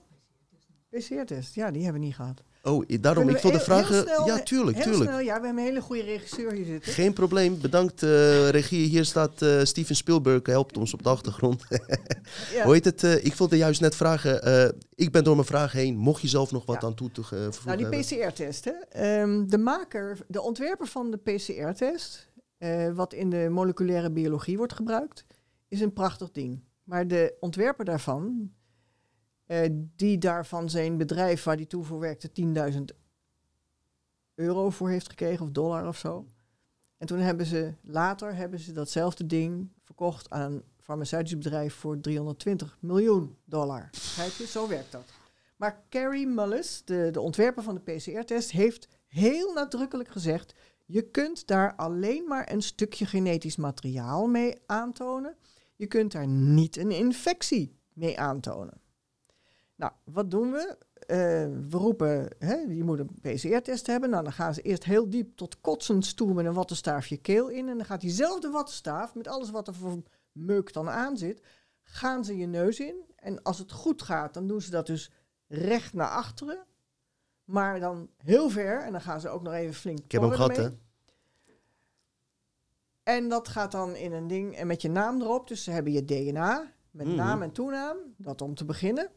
PCR-test, 0.99 1.55
ja, 1.55 1.71
die 1.71 1.83
hebben 1.83 2.01
we 2.01 2.07
niet 2.07 2.16
gehad. 2.16 2.43
Oh, 2.65 2.85
daarom, 3.01 3.28
ik 3.28 3.39
wilde 3.39 3.61
vragen... 3.61 4.24
ja, 4.24 4.39
tuurlijk, 4.39 4.77
tuurlijk. 4.77 5.11
Snel, 5.11 5.20
ja, 5.20 5.41
we 5.41 5.47
hebben 5.47 5.51
een 5.51 5.69
hele 5.69 5.81
goede 5.81 6.03
regisseur 6.03 6.53
hier 6.53 6.65
zitten. 6.65 6.93
Geen 6.93 7.12
probleem, 7.12 7.61
bedankt 7.61 8.03
uh, 8.03 8.49
regie. 8.49 8.89
Hier 8.89 9.05
staat 9.05 9.43
uh, 9.43 9.65
Steven 9.65 9.97
Spielberg, 9.97 10.47
helpt 10.47 10.77
ons 10.77 10.95
op 10.95 11.03
de 11.03 11.09
achtergrond. 11.09 11.65
ja. 12.53 12.62
Hoe 12.65 12.73
heet 12.73 12.85
het? 12.85 13.03
Uh, 13.03 13.24
ik 13.24 13.35
wilde 13.35 13.57
juist 13.57 13.81
net 13.81 13.97
vragen, 13.97 14.74
ik 14.95 15.12
ben 15.12 15.24
door 15.24 15.35
mijn 15.35 15.47
vraag 15.47 15.73
heen. 15.73 15.97
Mocht 15.97 16.23
je 16.23 16.28
zelf 16.28 16.53
nog 16.53 16.66
wat 16.66 16.81
ja. 16.81 16.86
aan 16.86 16.95
toe 16.95 17.11
te 17.11 17.23
voegen 17.23 17.62
Nou, 17.65 17.77
die 17.77 18.01
PCR-test, 18.01 18.66
um, 18.97 19.51
de 19.51 19.59
maker, 19.59 20.19
de 20.28 20.43
ontwerper 20.43 20.86
van 20.86 21.11
de 21.11 21.16
PCR-test... 21.16 22.28
wat 22.95 23.12
in 23.12 23.31
de 23.31 23.49
moleculaire 23.51 24.11
biologie 24.11 24.57
wordt 24.57 24.73
gebruikt, 24.73 25.24
is 25.69 25.81
een 25.81 25.93
prachtig 25.93 26.31
ding. 26.31 26.62
Maar 26.85 27.07
de 27.07 27.36
ontwerper 27.41 27.85
daarvan, 27.85 28.51
uh, 29.47 29.66
die 29.97 30.19
daarvan 30.19 30.71
zijn 30.71 30.97
bedrijf 30.97 31.43
waar 31.43 31.57
hij 31.57 31.66
toe 31.66 31.85
voor 31.85 31.99
werkte 31.99 32.31
10.000 32.73 32.81
euro 34.35 34.71
voor 34.71 34.91
heeft 34.91 35.09
gekregen, 35.09 35.45
of 35.45 35.51
dollar 35.53 35.89
of 35.89 35.99
zo. 35.99 36.27
En 36.97 37.07
toen 37.07 37.19
hebben 37.19 37.47
ze 37.47 37.75
later 37.83 38.35
hebben 38.35 38.59
ze 38.59 38.73
datzelfde 38.73 39.27
ding 39.27 39.69
verkocht 39.83 40.31
aan 40.31 40.53
een 40.53 40.62
farmaceutisch 40.81 41.39
bedrijf 41.39 41.75
voor 41.75 42.01
320 42.01 42.77
miljoen 42.81 43.37
dollar. 43.45 43.91
Kijk 44.16 44.33
je, 44.33 44.47
zo 44.47 44.69
werkt 44.69 44.93
dat. 44.93 45.05
Maar 45.57 45.83
Carrie 45.89 46.27
Mullis, 46.27 46.83
de, 46.85 47.09
de 47.12 47.21
ontwerper 47.21 47.62
van 47.62 47.75
de 47.75 47.93
PCR-test, 47.93 48.51
heeft 48.51 48.89
heel 49.07 49.53
nadrukkelijk 49.53 50.09
gezegd: 50.09 50.55
je 50.85 51.11
kunt 51.11 51.47
daar 51.47 51.75
alleen 51.75 52.25
maar 52.29 52.53
een 52.53 52.62
stukje 52.62 53.07
genetisch 53.07 53.57
materiaal 53.57 54.27
mee 54.27 54.55
aantonen. 54.66 55.37
Je 55.77 55.87
kunt 55.87 56.12
daar 56.12 56.27
niet 56.27 56.77
een 56.77 56.91
infectie 56.91 57.79
mee 57.93 58.19
aantonen. 58.19 58.81
Nou, 59.77 59.93
wat 60.05 60.31
doen 60.31 60.51
we? 60.51 60.77
Uh, 61.07 61.17
we 61.71 61.77
roepen, 61.77 62.29
hè, 62.39 62.55
je 62.55 62.85
moet 62.85 62.99
een 62.99 63.19
PCR-test 63.21 63.87
hebben. 63.87 64.11
Nou, 64.11 64.23
dan 64.23 64.33
gaan 64.33 64.55
ze 64.55 64.63
eerst 64.63 64.85
heel 64.85 65.11
diep 65.11 65.37
tot 65.37 65.61
kotsend 65.61 66.17
toe 66.17 66.35
met 66.35 66.47
een 66.47 66.53
wattenstaafje 66.53 67.17
keel 67.17 67.49
in. 67.49 67.69
En 67.69 67.77
dan 67.77 67.87
gaat 67.87 68.01
diezelfde 68.01 68.51
wattenstaaf, 68.51 69.15
met 69.15 69.29
alles 69.29 69.51
wat 69.51 69.69
er 69.69 69.75
voor 69.75 70.03
meuk 70.33 70.73
dan 70.73 70.91
aan 70.91 71.17
zit, 71.17 71.43
gaan 71.83 72.25
ze 72.25 72.37
je 72.37 72.47
neus 72.47 72.81
in. 72.81 73.05
En 73.17 73.43
als 73.43 73.59
het 73.59 73.73
goed 73.73 74.03
gaat, 74.03 74.35
dan 74.35 74.47
doen 74.47 74.61
ze 74.61 74.71
dat 74.71 74.87
dus 74.87 75.11
recht 75.47 75.93
naar 75.93 76.11
achteren. 76.11 76.67
Maar 77.45 77.81
dan 77.81 78.11
heel 78.17 78.51
ver. 78.51 78.83
En 78.83 78.93
dan 78.93 79.01
gaan 79.01 79.21
ze 79.21 79.29
ook 79.29 79.43
nog 79.43 79.53
even 79.53 79.75
flink 79.75 79.99
Ik 79.99 80.13
heb 80.13 80.23
hem 80.23 80.31
gehad, 80.31 80.57
hè? 80.57 80.69
En 83.03 83.29
dat 83.29 83.49
gaat 83.49 83.73
dan 83.73 83.97
in 83.97 84.13
een 84.13 84.27
ding 84.27 84.57
en 84.57 84.67
met 84.67 84.83
je 84.83 84.91
naam 84.91 85.21
erop. 85.21 85.49
Dus 85.49 85.65
ze 85.65 85.71
hebben 85.71 85.93
je 85.93 86.05
DNA 86.05 86.73
met 86.91 87.07
mhm. 87.07 87.17
naam 87.17 87.43
en 87.43 87.53
toenaam. 87.53 87.97
Dat 88.17 88.43
om 88.43 88.55
te 88.55 88.65
beginnen. 88.65 89.11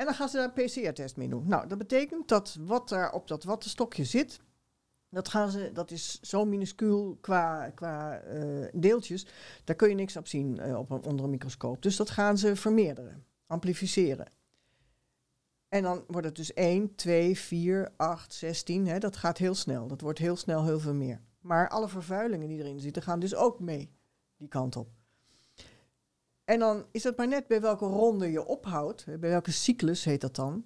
En 0.00 0.06
dan 0.06 0.14
gaan 0.14 0.28
ze 0.28 0.36
daar 0.36 0.50
een 0.54 0.64
PCR-test 0.64 1.16
mee 1.16 1.28
doen. 1.28 1.48
Nou, 1.48 1.68
dat 1.68 1.78
betekent 1.78 2.28
dat 2.28 2.56
wat 2.60 2.88
daar 2.88 3.12
op 3.12 3.28
dat 3.28 3.44
wattenstokje 3.44 4.04
zit, 4.04 4.40
dat, 5.08 5.28
gaan 5.28 5.50
ze, 5.50 5.70
dat 5.72 5.90
is 5.90 6.20
zo 6.20 6.44
minuscuul 6.44 7.18
qua, 7.20 7.70
qua 7.70 8.24
uh, 8.24 8.68
deeltjes, 8.72 9.26
daar 9.64 9.76
kun 9.76 9.88
je 9.88 9.94
niks 9.94 10.16
op 10.16 10.26
zien 10.26 10.58
uh, 10.60 10.78
op 10.78 10.90
een, 10.90 11.02
onder 11.02 11.24
een 11.24 11.30
microscoop. 11.30 11.82
Dus 11.82 11.96
dat 11.96 12.10
gaan 12.10 12.38
ze 12.38 12.56
vermeerderen, 12.56 13.24
amplificeren. 13.46 14.26
En 15.68 15.82
dan 15.82 16.04
wordt 16.06 16.26
het 16.26 16.36
dus 16.36 16.52
1, 16.52 16.94
2, 16.94 17.38
4, 17.38 17.92
8, 17.96 18.34
16. 18.34 18.86
Hè, 18.86 18.98
dat 18.98 19.16
gaat 19.16 19.38
heel 19.38 19.54
snel. 19.54 19.86
Dat 19.86 20.00
wordt 20.00 20.18
heel 20.18 20.36
snel 20.36 20.64
heel 20.64 20.80
veel 20.80 20.94
meer. 20.94 21.20
Maar 21.40 21.68
alle 21.68 21.88
vervuilingen 21.88 22.48
die 22.48 22.58
erin 22.58 22.80
zitten 22.80 23.02
gaan 23.02 23.20
dus 23.20 23.34
ook 23.34 23.60
mee 23.60 23.90
die 24.36 24.48
kant 24.48 24.76
op. 24.76 24.99
En 26.50 26.58
dan 26.58 26.84
is 26.90 27.04
het 27.04 27.16
maar 27.16 27.28
net 27.28 27.46
bij 27.46 27.60
welke 27.60 27.84
ronde 27.84 28.30
je 28.30 28.46
ophoudt, 28.46 29.04
bij 29.04 29.30
welke 29.30 29.52
cyclus 29.52 30.04
heet 30.04 30.20
dat 30.20 30.34
dan. 30.36 30.64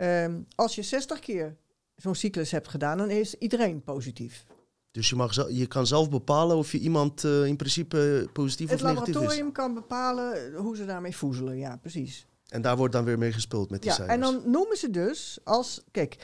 Um, 0.00 0.46
als 0.54 0.74
je 0.74 0.82
60 0.82 1.18
keer 1.18 1.56
zo'n 1.96 2.14
cyclus 2.14 2.50
hebt 2.50 2.68
gedaan, 2.68 2.98
dan 2.98 3.10
is 3.10 3.34
iedereen 3.34 3.82
positief. 3.82 4.44
Dus 4.90 5.08
je, 5.08 5.16
mag 5.16 5.48
je 5.50 5.66
kan 5.66 5.86
zelf 5.86 6.10
bepalen 6.10 6.56
of 6.56 6.72
je 6.72 6.78
iemand 6.78 7.24
uh, 7.24 7.46
in 7.46 7.56
principe 7.56 8.28
positief 8.32 8.70
het 8.70 8.82
of 8.82 8.86
negatief 8.86 9.08
is? 9.08 9.14
Het 9.14 9.22
laboratorium 9.22 9.52
kan 9.52 9.74
bepalen 9.74 10.54
hoe 10.54 10.76
ze 10.76 10.84
daarmee 10.84 11.16
voezelen, 11.16 11.56
ja, 11.56 11.76
precies. 11.76 12.26
En 12.48 12.62
daar 12.62 12.76
wordt 12.76 12.92
dan 12.92 13.04
weer 13.04 13.18
mee 13.18 13.32
gespeeld 13.32 13.70
met 13.70 13.82
die 13.82 13.90
ja, 13.90 13.96
cijfers. 13.96 14.16
En 14.16 14.22
dan 14.22 14.50
noemen 14.50 14.76
ze 14.76 14.90
dus 14.90 15.38
als, 15.44 15.82
kijk, 15.90 16.16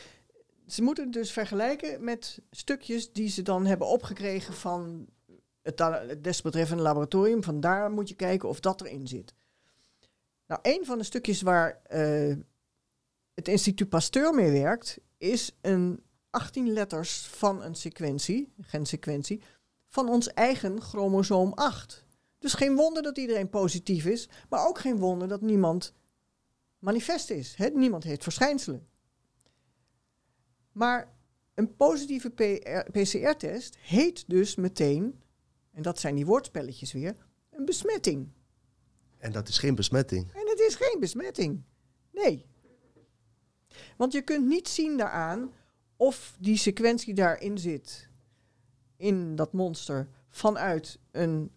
ze 0.67 0.83
moeten 0.83 1.05
het 1.05 1.13
dus 1.13 1.33
vergelijken 1.33 2.05
met 2.05 2.39
stukjes 2.51 3.13
die 3.13 3.29
ze 3.29 3.43
dan 3.43 3.67
hebben 3.67 3.87
opgekregen 3.87 4.55
van 4.55 5.07
het, 5.63 6.25
desbetreffende 6.25 6.83
laboratorium. 6.83 7.45
Van 7.45 7.61
daar 7.61 7.91
moet 7.91 8.09
je 8.09 8.15
kijken 8.15 8.49
of 8.49 8.61
dat 8.61 8.81
erin 8.81 9.07
zit. 9.09 9.35
Nou, 10.47 10.61
een 10.63 10.85
van 10.85 10.99
de 10.99 11.05
stukjes 11.05 11.43
waar 11.43 11.81
uh, 11.91 12.37
het 13.35 13.49
instituut 13.49 13.89
Pasteur 13.89 14.35
mee 14.35 14.51
werkt, 14.51 14.99
is 15.19 15.57
een 15.61 16.03
18 16.31 16.73
letters 16.73 17.27
van 17.27 17.63
een 17.63 17.75
sequentie, 17.75 18.53
gensequentie, 18.61 19.43
van 19.89 20.09
ons 20.09 20.33
eigen 20.33 20.81
chromosoom 20.81 21.53
8. 21.53 22.05
Dus 22.39 22.55
geen 22.55 22.77
wonder 22.77 23.03
dat 23.03 23.19
iedereen 23.19 23.49
positief 23.49 24.05
is, 24.05 24.29
maar 24.49 24.67
ook 24.67 24.79
geen 24.79 24.99
wonder 24.99 25.29
dat 25.29 25.41
niemand 25.41 25.95
manifest 26.79 27.31
is. 27.31 27.57
Niemand 27.73 28.05
heeft 28.05 28.23
verschijnselen. 28.23 28.89
Maar 30.73 31.19
een 31.55 31.77
positieve 31.77 32.31
PCR-test 32.93 33.77
heet 33.77 34.25
dus 34.27 34.55
meteen, 34.55 35.23
en 35.73 35.83
dat 35.83 36.01
zijn 36.01 36.15
die 36.15 36.27
woordspelletjes 36.27 36.93
weer, 36.93 37.17
een 37.51 37.65
besmetting. 37.65 38.29
En 39.19 39.33
dat 39.33 39.49
is 39.49 39.59
geen 39.59 39.75
besmetting. 39.75 40.33
En 40.33 40.49
het 40.49 40.61
is 40.61 40.75
geen 40.75 40.97
besmetting. 41.01 41.63
Nee. 42.11 42.47
Want 43.97 44.13
je 44.13 44.23
kunt 44.23 44.47
niet 44.47 44.69
zien 44.69 44.97
daaraan 44.97 45.53
of 45.97 46.37
die 46.39 46.57
sequentie 46.57 47.15
daarin 47.15 47.59
zit, 47.59 48.09
in 48.97 49.37
dat 49.37 49.53
monster, 49.53 50.09
vanuit 50.29 50.99
een 51.11 51.51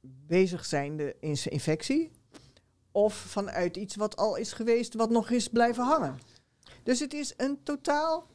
bezig 0.00 0.64
zijnde 0.64 1.16
infectie, 1.20 2.10
of 2.90 3.14
vanuit 3.14 3.76
iets 3.76 3.96
wat 3.96 4.16
al 4.16 4.36
is 4.36 4.52
geweest, 4.52 4.94
wat 4.94 5.10
nog 5.10 5.30
is 5.30 5.48
blijven 5.48 5.84
hangen. 5.84 6.18
Dus 6.82 7.00
het 7.00 7.12
is 7.12 7.34
een 7.36 7.62
totaal 7.62 8.26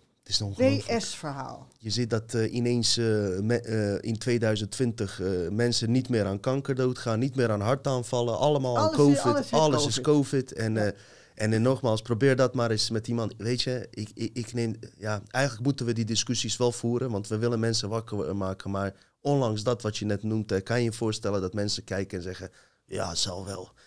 WS-verhaal. 0.56 1.68
Je 1.80 1.90
ziet 1.90 2.10
dat 2.10 2.34
uh, 2.34 2.54
ineens 2.54 2.98
uh, 2.98 3.98
in 4.02 4.18
2020 4.18 5.20
uh, 5.20 5.49
mensen 5.49 5.91
niet 5.91 6.10
meer 6.10 6.26
aan 6.26 6.40
kanker 6.40 6.76
doodgaan, 6.76 7.20
niet 7.20 7.36
meer 7.36 7.52
aan 7.52 7.62
hartaanvallen, 7.62 8.38
allemaal 8.38 8.78
alles 8.78 8.90
aan 8.90 8.98
COVID. 8.98 9.18
Is, 9.18 9.24
alles, 9.24 9.52
alles 9.52 9.82
COVID. 9.82 9.98
is 9.98 10.02
COVID. 10.02 10.54
En, 10.54 10.74
ja. 10.74 10.91
en 11.36 11.62
nogmaals, 11.62 12.02
probeer 12.02 12.36
dat 12.36 12.54
maar 12.54 12.72
eens 12.72 12.90
met 12.90 13.08
iemand. 13.08 13.34
Weet 13.38 13.62
je, 13.62 13.88
ik, 13.91 14.10
ik, 14.14 14.30
ik, 14.34 14.54
neem, 14.54 14.76
ja, 14.98 15.22
eigenlijk 15.30 15.66
moeten 15.66 15.86
we 15.86 15.94
die 15.94 16.06
discussies 16.06 16.58
wel 16.58 16.72
voeren, 16.72 17.12
want 17.12 17.28
we 17.28 17.38
willen 17.38 17.60
mensen 17.60 17.90
wakker 17.90 18.36
maken. 18.36 18.72
Maar 18.72 18.94
ondanks 19.22 19.64
dat 19.64 19.82
wat 19.82 19.98
je 19.98 20.06
net 20.06 20.24
noemt, 20.24 20.64
kan 20.64 20.78
je 20.78 20.84
je 20.84 20.94
voorstellen 20.94 21.41
dat 21.41 21.54
mensen 21.54 21.84
kijken 21.84 22.18
en 22.18 22.24
zeggen: 22.24 22.49
Ja, 22.86 23.16
zal 23.16 23.45
wel 23.45 23.72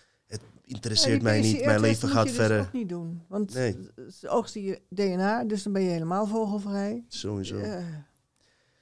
interesseert 0.71 1.17
ja, 1.17 1.23
mij 1.23 1.41
niet, 1.41 1.65
mijn 1.65 1.79
leven 1.79 2.09
gaat 2.09 2.27
je 2.27 2.33
verder. 2.33 2.57
Dat 2.57 2.65
ook 2.65 2.73
niet 2.73 2.89
doen, 2.89 3.21
want 3.27 3.53
nee. 3.53 3.77
oogst 4.27 4.53
je 4.53 4.81
DNA, 4.89 5.43
dus 5.43 5.63
dan 5.63 5.73
ben 5.73 5.81
je 5.81 5.89
helemaal 5.89 6.27
vogelvrij. 6.27 7.03
Sowieso. 7.07 7.55
Uh, 7.55 7.85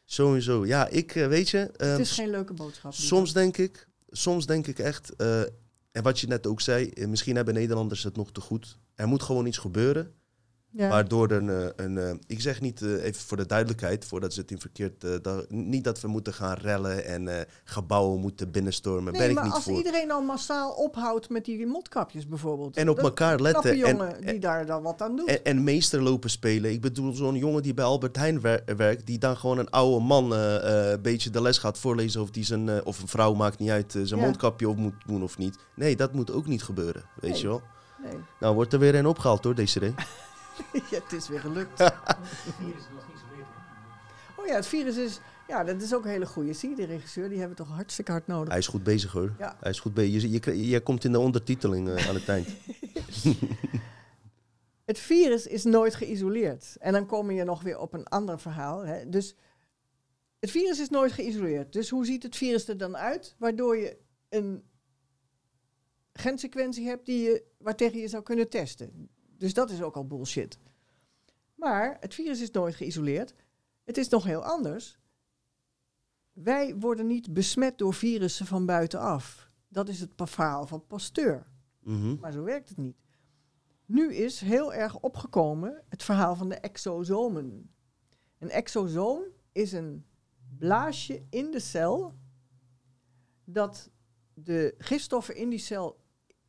Sowieso. 0.06 0.66
Ja, 0.66 0.88
ik 0.88 1.16
uh, 1.16 1.28
weet 1.28 1.50
je. 1.50 1.72
Het 1.78 2.00
is 2.00 2.12
geen 2.12 2.30
leuke 2.30 2.54
boodschap. 2.54 2.94
Soms 2.94 3.34
denk 3.34 3.58
ik, 3.58 3.88
soms 4.10 4.46
denk 4.46 4.68
ik 4.68 4.80
echt, 4.80 5.14
uh, 5.18 5.40
en 5.92 6.04
wat 6.04 6.20
je 6.20 6.28
net 6.28 6.48
ook 6.48 6.62
zei, 6.62 6.92
misschien 7.08 7.36
hebben 7.36 7.54
Nederlanders 7.54 8.04
het 8.04 8.16
nog 8.16 8.32
te 8.32 8.42
goed. 8.42 8.78
Er 8.96 9.08
moet 9.08 9.24
gewoon 9.24 9.46
iets 9.46 9.58
gebeuren. 9.58 10.14
Ja. 10.72 10.90
Waardoor 10.90 11.32
een, 11.32 11.72
een, 11.76 12.22
ik 12.28 12.42
zeg 12.42 12.62
niet, 12.62 12.82
even 12.82 13.22
voor 13.22 13.38
de 13.38 13.46
duidelijkheid, 13.46 14.06
voordat 14.06 14.34
ze 14.34 14.42
het 14.42 14.52
in 14.52 14.60
verkeerd, 14.60 15.06
niet 15.50 15.84
dat 15.84 16.02
we 16.02 16.08
moeten 16.08 16.34
gaan 16.34 16.58
rellen 16.58 17.06
en 17.06 17.48
gebouwen 17.64 18.20
moeten 18.20 18.52
binnenstormen. 18.52 19.14
Nee, 19.14 19.22
ben 19.22 19.34
maar 19.34 19.44
ik 19.44 19.44
niet 19.44 19.54
als 19.54 19.64
voor. 19.64 19.78
iedereen 19.78 20.12
al 20.12 20.22
massaal 20.22 20.72
ophoudt 20.72 21.30
met 21.30 21.46
die 21.46 21.66
mondkapjes 21.66 22.28
bijvoorbeeld. 22.28 22.78
En 22.78 22.90
op 22.90 22.96
dat, 22.96 23.06
elkaar 23.06 23.40
letten. 23.40 23.78
jongen 23.78 24.24
en, 24.24 24.32
die 24.32 24.40
daar 24.40 24.66
dan 24.66 24.84
wat 24.84 25.02
aan 25.02 25.16
doet. 25.16 25.28
En, 25.28 25.44
en 25.44 25.64
meester 25.64 26.02
lopen 26.02 26.30
spelen. 26.30 26.72
Ik 26.72 26.82
bedoel, 26.82 27.14
zo'n 27.14 27.36
jongen 27.36 27.64
die 27.64 27.74
bij 27.74 27.86
Albert 27.86 28.16
Heijn 28.16 28.42
wer 28.42 28.64
werkt, 28.78 29.06
die 29.06 29.18
dan 29.18 29.38
gewoon 29.38 29.58
een 29.58 29.70
oude 29.70 30.06
man 30.06 30.32
een 30.32 31.02
beetje 31.02 31.30
de 31.30 31.42
les 31.42 31.58
gaat 31.58 31.78
voorlezen 31.78 32.22
of 32.22 32.32
die 32.32 32.44
zijn, 32.44 32.86
of 32.86 33.02
een 33.02 33.08
vrouw 33.08 33.34
maakt 33.34 33.60
niet 33.60 33.70
uit, 33.70 33.92
zijn 33.92 34.20
ja. 34.20 34.26
mondkapje 34.26 34.70
op 34.70 34.78
moet 34.78 34.94
doen 35.06 35.24
of 35.24 35.38
niet. 35.38 35.58
Nee, 35.76 35.96
dat 35.96 36.14
moet 36.14 36.32
ook 36.32 36.48
niet 36.48 36.64
gebeuren, 36.64 37.04
weet 37.20 37.32
nee. 37.32 37.42
je 37.42 37.48
wel. 37.48 37.62
Nee. 38.04 38.14
Nou, 38.40 38.56
wordt 38.56 38.74
er 38.74 38.80
weer 38.80 38.96
een 38.96 39.06
opgehaald 39.06 39.44
hoor, 39.44 39.56
deze 39.56 39.94
ja, 40.92 41.00
het 41.04 41.12
is 41.12 41.28
weer 41.28 41.40
gelukt. 41.40 41.82
oh 44.38 44.46
ja, 44.46 44.56
het 44.56 44.68
virus 44.68 44.98
is... 44.98 45.20
Ja, 45.48 45.64
dat 45.64 45.82
is 45.82 45.94
ook 45.94 46.04
een 46.04 46.10
hele 46.10 46.26
goede. 46.26 46.54
Zie 46.54 46.70
je, 46.70 46.76
de 46.76 46.86
regisseur, 46.86 47.30
die 47.30 47.38
hebben 47.40 47.58
we 47.58 47.64
toch 47.64 47.74
hartstikke 47.76 48.12
hard 48.12 48.28
nodig. 48.28 48.50
Hij 48.50 48.58
is 48.58 48.68
goed 48.68 48.84
bezig 48.84 49.12
hoor. 49.12 49.36
Ja. 49.40 49.58
Hij 49.60 49.72
is 49.72 49.80
goed 49.80 49.94
bezig. 49.94 50.22
Je, 50.22 50.30
je, 50.32 50.68
je, 50.68 50.80
komt 50.80 51.04
in 51.04 51.12
de 51.12 51.20
ondertiteling 51.20 51.88
uh, 51.88 52.08
aan 52.08 52.16
het 52.16 52.28
eind. 52.28 52.48
het 54.92 55.00
virus 55.00 55.48
is 55.48 55.64
nooit 55.64 55.96
geïsoleerd. 55.96 56.76
En 56.80 56.94
dan 56.94 57.06
kom 57.06 57.32
je 57.32 57.44
nog 57.44 57.62
weer 57.62 57.80
op 57.80 57.94
een 57.94 58.08
ander 58.08 58.40
verhaal. 58.40 58.86
Hè. 58.86 59.10
Dus 59.10 59.36
het 60.40 60.52
virus 60.52 60.80
is 60.80 60.90
nooit 60.90 61.12
geïsoleerd. 61.12 61.74
Dus 61.74 61.90
hoe 61.90 62.06
ziet 62.06 62.24
het 62.24 62.36
virus 62.36 62.68
er 62.68 62.78
dan 62.78 62.98
uit? 62.98 63.36
Waardoor 63.38 63.78
je 63.78 63.98
een 64.30 64.64
gensequentie 66.14 66.88
hebt 66.88 67.06
die 67.06 67.22
je, 67.22 67.44
waartegen 67.58 68.00
je 68.00 68.08
zou 68.08 68.24
kunnen 68.24 68.50
testen. 68.50 69.10
Dus 69.40 69.54
dat 69.54 69.70
is 69.70 69.82
ook 69.82 69.96
al 69.96 70.08
bullshit. 70.08 70.60
Maar 71.56 71.98
het 72.00 72.14
virus 72.14 72.42
is 72.42 72.52
nooit 72.52 72.76
geïsoleerd. 72.76 73.34
Het 73.84 73.98
is 73.98 74.10
nog 74.10 74.24
heel 74.24 74.44
anders. 74.44 75.00
Wij 76.32 76.76
worden 76.76 77.08
niet 77.08 77.34
besmet 77.34 77.78
door 77.78 77.94
virussen 77.94 78.46
van 78.46 78.66
buitenaf. 78.66 79.52
Dat 79.68 79.90
is 79.90 80.00
het 80.00 80.12
verhaal 80.16 80.68
van 80.68 80.88
Pasteur. 80.88 81.48
Mm 81.80 82.02
-hmm. 82.02 82.18
Maar 82.20 82.32
zo 82.32 82.44
werkt 82.44 82.70
het 82.70 82.78
niet. 82.78 82.98
Nu 83.86 84.14
is 84.14 84.40
heel 84.40 84.74
erg 84.74 85.00
opgekomen 85.00 85.84
het 85.90 86.04
verhaal 86.04 86.36
van 86.36 86.50
de 86.50 86.56
exosomen. 86.56 87.74
Een 88.38 88.50
exosoom 88.50 89.24
is 89.52 89.72
een 89.72 90.06
blaasje 90.58 91.26
in 91.30 91.52
de 91.52 91.60
cel 91.60 92.16
dat 93.44 93.90
de 94.34 94.76
gifstoffen 94.78 95.36
in 95.36 95.50
die 95.50 95.60
cel 95.60 96.00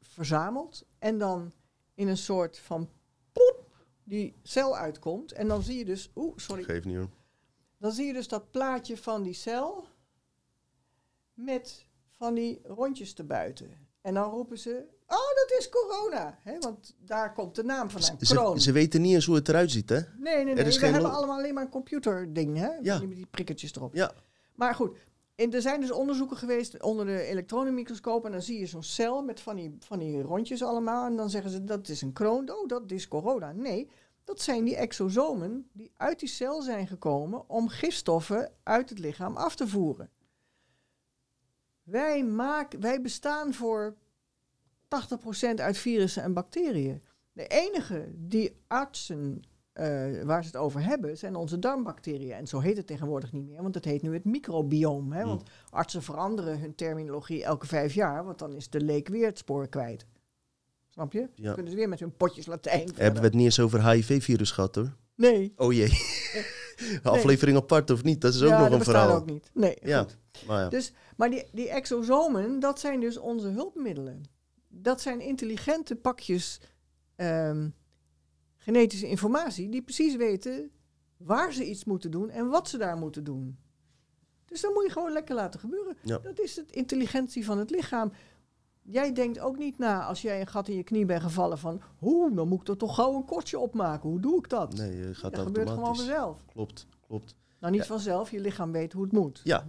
verzamelt 0.00 0.86
en 0.98 1.18
dan 1.18 1.52
in 1.94 2.08
een 2.08 2.16
soort 2.16 2.58
van 2.58 2.88
pop 3.32 3.76
die 4.04 4.34
cel 4.42 4.76
uitkomt. 4.76 5.32
En 5.32 5.48
dan 5.48 5.62
zie 5.62 5.78
je 5.78 5.84
dus... 5.84 6.10
Oeh, 6.14 6.36
sorry. 6.36 6.62
Geef 6.62 6.84
niet 6.84 6.96
hoor. 6.96 7.10
Dan 7.78 7.92
zie 7.92 8.06
je 8.06 8.12
dus 8.12 8.28
dat 8.28 8.50
plaatje 8.50 8.96
van 8.96 9.22
die 9.22 9.34
cel 9.34 9.84
met 11.34 11.86
van 12.08 12.34
die 12.34 12.60
rondjes 12.64 13.12
te 13.12 13.24
buiten. 13.24 13.88
En 14.00 14.14
dan 14.14 14.30
roepen 14.30 14.58
ze, 14.58 14.84
oh, 15.06 15.34
dat 15.34 15.54
is 15.58 15.68
corona. 15.68 16.38
Hè? 16.42 16.58
Want 16.58 16.96
daar 16.98 17.32
komt 17.32 17.54
de 17.54 17.62
naam 17.62 17.90
vandaan, 17.90 18.16
ze, 18.20 18.54
ze, 18.56 18.72
weten 18.72 19.00
niet 19.00 19.14
eens 19.14 19.26
hoe 19.26 19.34
het 19.34 19.48
eruit 19.48 19.70
ziet, 19.70 19.88
hè? 19.88 20.00
Nee, 20.18 20.44
nee, 20.44 20.54
nee. 20.54 20.64
We 20.64 20.86
hebben 20.86 21.12
allemaal 21.12 21.38
alleen 21.38 21.54
maar 21.54 21.64
een 21.64 21.70
computerding, 21.70 22.56
hè? 22.56 22.68
Ja. 22.82 22.98
Met 22.98 23.14
die 23.14 23.26
prikkertjes 23.26 23.74
erop. 23.74 23.94
Ja. 23.94 24.12
Maar 24.54 24.74
goed, 24.74 24.98
en 25.40 25.52
er 25.52 25.62
zijn 25.62 25.80
dus 25.80 25.90
onderzoeken 25.90 26.36
geweest 26.36 26.82
onder 26.82 27.06
de 27.06 27.22
elektronenmicroscoop. 27.22 28.24
En 28.24 28.32
dan 28.32 28.42
zie 28.42 28.58
je 28.58 28.66
zo'n 28.66 28.82
cel 28.82 29.22
met 29.22 29.40
van 29.40 29.56
die, 29.56 29.76
van 29.78 29.98
die 29.98 30.22
rondjes 30.22 30.62
allemaal. 30.62 31.06
En 31.06 31.16
dan 31.16 31.30
zeggen 31.30 31.50
ze, 31.50 31.64
dat 31.64 31.88
is 31.88 32.02
een 32.02 32.12
kroon. 32.12 32.50
Oh, 32.50 32.68
dat 32.68 32.90
is 32.90 33.08
corona. 33.08 33.52
Nee, 33.52 33.90
dat 34.24 34.40
zijn 34.40 34.64
die 34.64 34.76
exosomen 34.76 35.68
die 35.72 35.90
uit 35.96 36.18
die 36.18 36.28
cel 36.28 36.62
zijn 36.62 36.86
gekomen 36.86 37.48
om 37.48 37.68
gifstoffen 37.68 38.52
uit 38.62 38.88
het 38.88 38.98
lichaam 38.98 39.36
af 39.36 39.56
te 39.56 39.68
voeren. 39.68 40.10
Wij, 41.82 42.24
maken, 42.24 42.80
wij 42.80 43.00
bestaan 43.00 43.54
voor 43.54 43.96
80% 44.84 45.54
uit 45.54 45.78
virussen 45.78 46.22
en 46.22 46.32
bacteriën. 46.32 47.02
De 47.32 47.46
enige 47.46 48.12
die 48.14 48.56
artsen, 48.66 49.42
uh, 49.80 50.22
waar 50.22 50.42
ze 50.42 50.46
het 50.48 50.56
over 50.56 50.82
hebben, 50.84 51.18
zijn 51.18 51.34
onze 51.36 51.58
darmbacteriën. 51.58 52.32
En 52.32 52.46
zo 52.46 52.58
heet 52.60 52.76
het 52.76 52.86
tegenwoordig 52.86 53.32
niet 53.32 53.46
meer, 53.46 53.62
want 53.62 53.74
het 53.74 53.84
heet 53.84 54.02
nu 54.02 54.12
het 54.12 54.24
microbioom. 54.24 55.12
Hè? 55.12 55.24
Want 55.24 55.42
artsen 55.70 56.02
veranderen 56.02 56.60
hun 56.60 56.74
terminologie 56.74 57.44
elke 57.44 57.66
vijf 57.66 57.94
jaar, 57.94 58.24
want 58.24 58.38
dan 58.38 58.54
is 58.54 58.70
de 58.70 58.80
leek 58.80 59.08
weer 59.08 59.26
het 59.26 59.38
spoor 59.38 59.68
kwijt. 59.68 60.06
Snap 60.88 61.12
je? 61.12 61.28
Ja. 61.34 61.44
Dan 61.44 61.54
kunnen 61.54 61.72
ze 61.72 61.78
weer 61.78 61.88
met 61.88 62.00
hun 62.00 62.16
potjes 62.16 62.46
Latijn. 62.46 62.90
Hebben 62.94 63.20
we 63.20 63.26
het 63.26 63.36
niet 63.36 63.44
eens 63.44 63.60
over 63.60 63.90
HIV-virus 63.90 64.50
gehad 64.50 64.74
hoor? 64.74 64.96
Nee. 65.14 65.52
Oh 65.56 65.72
jee. 65.72 65.90
Aflevering 67.02 67.56
apart 67.56 67.90
of 67.90 68.02
niet? 68.02 68.20
Dat 68.20 68.34
is 68.34 68.42
ook 68.42 68.48
ja, 68.48 68.60
nog 68.60 68.68
dat 68.68 68.78
een 68.78 68.84
verhaal. 68.84 69.14
ook 69.14 69.26
niet. 69.26 69.50
Nee, 69.54 69.76
Ja, 69.82 70.02
goed. 70.02 70.16
maar 70.46 70.60
ja. 70.60 70.68
Dus, 70.68 70.92
maar 71.16 71.30
die, 71.30 71.44
die 71.52 71.68
exosomen, 71.68 72.60
dat 72.60 72.80
zijn 72.80 73.00
dus 73.00 73.18
onze 73.18 73.48
hulpmiddelen. 73.48 74.22
Dat 74.68 75.00
zijn 75.00 75.20
intelligente 75.20 75.96
pakjes 75.96 76.60
ehm, 77.16 77.68
genetische 78.72 79.06
informatie 79.08 79.68
die 79.68 79.82
precies 79.82 80.16
weten 80.16 80.70
waar 81.16 81.52
ze 81.52 81.68
iets 81.68 81.84
moeten 81.84 82.10
doen 82.10 82.30
en 82.30 82.48
wat 82.48 82.68
ze 82.68 82.78
daar 82.78 82.96
moeten 82.96 83.24
doen. 83.24 83.58
Dus 84.46 84.60
dat 84.60 84.74
moet 84.74 84.84
je 84.84 84.90
gewoon 84.90 85.12
lekker 85.12 85.34
laten 85.34 85.60
gebeuren. 85.60 85.96
Ja. 86.02 86.18
Dat 86.18 86.38
is 86.40 86.56
het 86.56 86.70
intelligentie 86.72 87.44
van 87.44 87.58
het 87.58 87.70
lichaam. 87.70 88.12
Jij 88.82 89.12
denkt 89.12 89.38
ook 89.38 89.58
niet 89.58 89.78
na 89.78 90.04
als 90.04 90.22
jij 90.22 90.40
een 90.40 90.46
gat 90.46 90.68
in 90.68 90.76
je 90.76 90.82
knie 90.82 91.04
bent 91.04 91.22
gevallen 91.22 91.58
van... 91.58 91.80
hoe, 91.98 92.34
dan 92.34 92.48
moet 92.48 92.60
ik 92.60 92.68
er 92.68 92.76
toch 92.76 92.94
gauw 92.94 93.14
een 93.16 93.24
kortje 93.24 93.58
opmaken. 93.58 94.08
Hoe 94.08 94.20
doe 94.20 94.38
ik 94.38 94.48
dat? 94.48 94.74
Nee, 94.76 94.96
je 94.96 95.14
gaat 95.14 95.34
dat 95.34 95.44
gebeurt 95.46 95.70
gewoon 95.70 95.96
vanzelf. 95.96 96.44
Klopt, 96.52 96.86
klopt. 97.06 97.34
Nou, 97.60 97.72
niet 97.72 97.82
Ja. 97.82 97.86
vanzelf. 97.86 98.30
Je 98.30 98.40
lichaam 98.40 98.72
weet 98.72 98.92
hoe 98.92 99.02
het 99.02 99.12
moet. 99.12 99.40
Ja. 99.44 99.66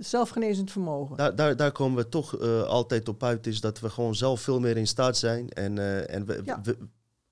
Zelfgenezend 0.00 0.70
vermogen. 0.70 1.16
Daar, 1.16 1.34
daar, 1.36 1.56
daar 1.56 1.72
komen 1.72 1.96
we 2.02 2.08
toch 2.08 2.38
eh, 2.38 2.62
altijd 2.62 3.08
op 3.08 3.22
uit, 3.22 3.46
is 3.46 3.60
dat 3.60 3.80
we 3.80 3.90
gewoon 3.90 4.14
zelf 4.14 4.40
veel 4.40 4.60
meer 4.60 4.76
in 4.76 4.86
staat 4.86 5.16
zijn. 5.16 5.48
En, 5.48 5.78
eh, 5.78 6.14
en 6.14 6.26
we, 6.26 6.40
Ja. 6.44 6.60
we, 6.62 6.76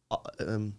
ah, 0.06 0.24
ehm, 0.36 0.70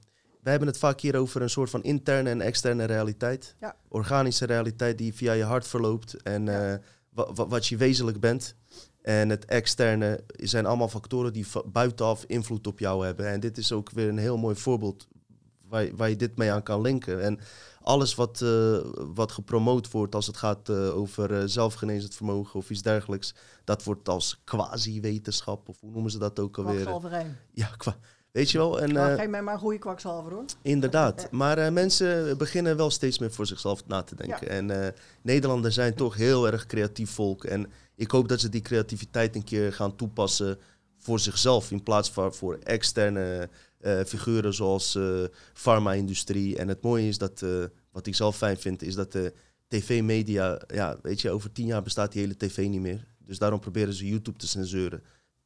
we 0.47 0.53
hebben 0.53 0.71
het 0.71 0.81
vaak 0.81 0.99
hier 1.01 1.15
over 1.15 1.41
een 1.41 1.49
soort 1.49 1.69
van 1.69 1.83
interne 1.83 2.29
en 2.29 2.41
externe 2.41 2.83
realiteit. 2.85 3.55
Ja. 3.59 3.75
Organische 3.87 4.45
realiteit 4.45 4.97
die 4.97 5.13
via 5.13 5.31
je 5.33 5.43
hart 5.43 5.67
verloopt 5.67 6.21
en 6.21 6.45
Ja. 6.45 6.73
eh, 6.73 6.79
wa- 7.09 7.33
wa- 7.33 7.47
wat 7.47 7.67
je 7.67 7.77
wezenlijk 7.77 8.19
bent. 8.19 8.55
En 9.01 9.29
het 9.29 9.45
externe 9.45 10.23
zijn 10.27 10.65
allemaal 10.65 10.89
factoren 10.89 11.33
die 11.33 11.45
buitenaf 11.65 12.23
invloed 12.27 12.67
op 12.67 12.79
jou 12.79 13.05
hebben. 13.05 13.27
En 13.27 13.39
dit 13.39 13.57
is 13.57 13.71
ook 13.71 13.89
weer 13.91 14.07
een 14.09 14.17
heel 14.17 14.37
mooi 14.37 14.55
voorbeeld 14.55 15.07
waar, 15.67 15.83
je- 15.83 15.95
waar 15.95 16.09
je 16.09 16.15
dit 16.15 16.37
mee 16.37 16.51
aan 16.51 16.63
kan 16.63 16.81
linken. 16.81 17.21
En 17.21 17.39
alles 17.81 18.15
wat, 18.15 18.41
eh, 18.41 18.77
wat 18.95 19.31
gepromoot 19.31 19.91
wordt 19.91 20.15
als 20.15 20.27
het 20.27 20.37
gaat 20.37 20.69
eh, 20.69 20.97
over 20.97 21.49
zelfgenezend 21.49 22.15
vermogen 22.15 22.59
of 22.59 22.69
iets 22.69 22.81
dergelijks, 22.81 23.35
dat 23.63 23.83
wordt 23.83 24.09
als 24.09 24.41
quasi-wetenschap, 24.43 25.69
of 25.69 25.79
hoe 25.79 25.91
noemen 25.91 26.11
ze 26.11 26.17
dat 26.17 26.39
ook 26.39 26.57
alweer? 26.57 26.73
Kwakzalverij. 26.81 27.35
Ja, 27.51 27.67
qua, 27.77 27.97
Weet 28.37 28.51
je 28.51 28.57
wel? 28.57 28.81
En, 28.81 28.93
Nou, 28.93 29.11
eh, 29.11 29.19
geef 29.19 29.27
mij 29.27 29.41
maar 29.41 29.53
een 29.53 29.59
goede 29.59 29.79
kwakzalver 29.79 30.31
hoor. 30.31 30.45
Inderdaad, 30.61 31.27
maar 31.41 31.57
eh, 31.57 31.71
mensen 31.71 32.37
beginnen 32.37 32.77
wel 32.77 32.89
steeds 32.89 33.19
meer 33.19 33.31
voor 33.31 33.45
zichzelf 33.45 33.87
na 33.87 34.01
te 34.01 34.15
denken. 34.15 34.49
En 34.49 34.83
eh 34.83 34.93
Nederlanders 35.21 35.75
zijn 35.75 35.93
toch 35.93 36.15
heel 36.15 36.51
erg 36.51 36.65
creatief 36.65 37.11
volk. 37.11 37.43
En 37.43 37.71
ik 37.95 38.11
hoop 38.11 38.27
dat 38.27 38.39
ze 38.39 38.49
die 38.49 38.61
creativiteit 38.61 39.35
een 39.35 39.43
keer 39.43 39.73
gaan 39.73 39.95
toepassen 39.95 40.57
voor 40.97 41.19
zichzelf. 41.19 41.71
In 41.71 41.83
plaats 41.83 42.11
van 42.11 42.33
voor 42.33 42.57
externe 42.63 43.49
figuren 44.05 44.53
zoals 44.53 44.95
eh 44.95 45.23
farma-industrie. 45.53 46.57
En 46.57 46.67
het 46.67 46.81
mooie 46.81 47.07
is 47.07 47.17
dat, 47.17 47.45
wat 47.91 48.07
ik 48.07 48.15
zelf 48.15 48.37
fijn 48.37 48.57
vind, 48.57 48.81
is 48.81 48.95
dat 48.95 49.11
de 49.11 49.33
tv-media, 49.67 50.61
ja, 50.67 50.97
weet 51.01 51.21
je, 51.21 51.31
over 51.31 51.51
tien 51.51 51.65
jaar 51.65 51.83
bestaat 51.83 52.11
die 52.11 52.21
hele 52.21 52.37
tv 52.37 52.67
niet 52.67 52.81
meer. 52.81 53.07
Dus 53.25 53.37
daarom 53.37 53.59
proberen 53.59 53.93
ze 53.93 54.07
YouTube 54.07 54.37
te 54.37 54.47
censureren. 54.47 55.03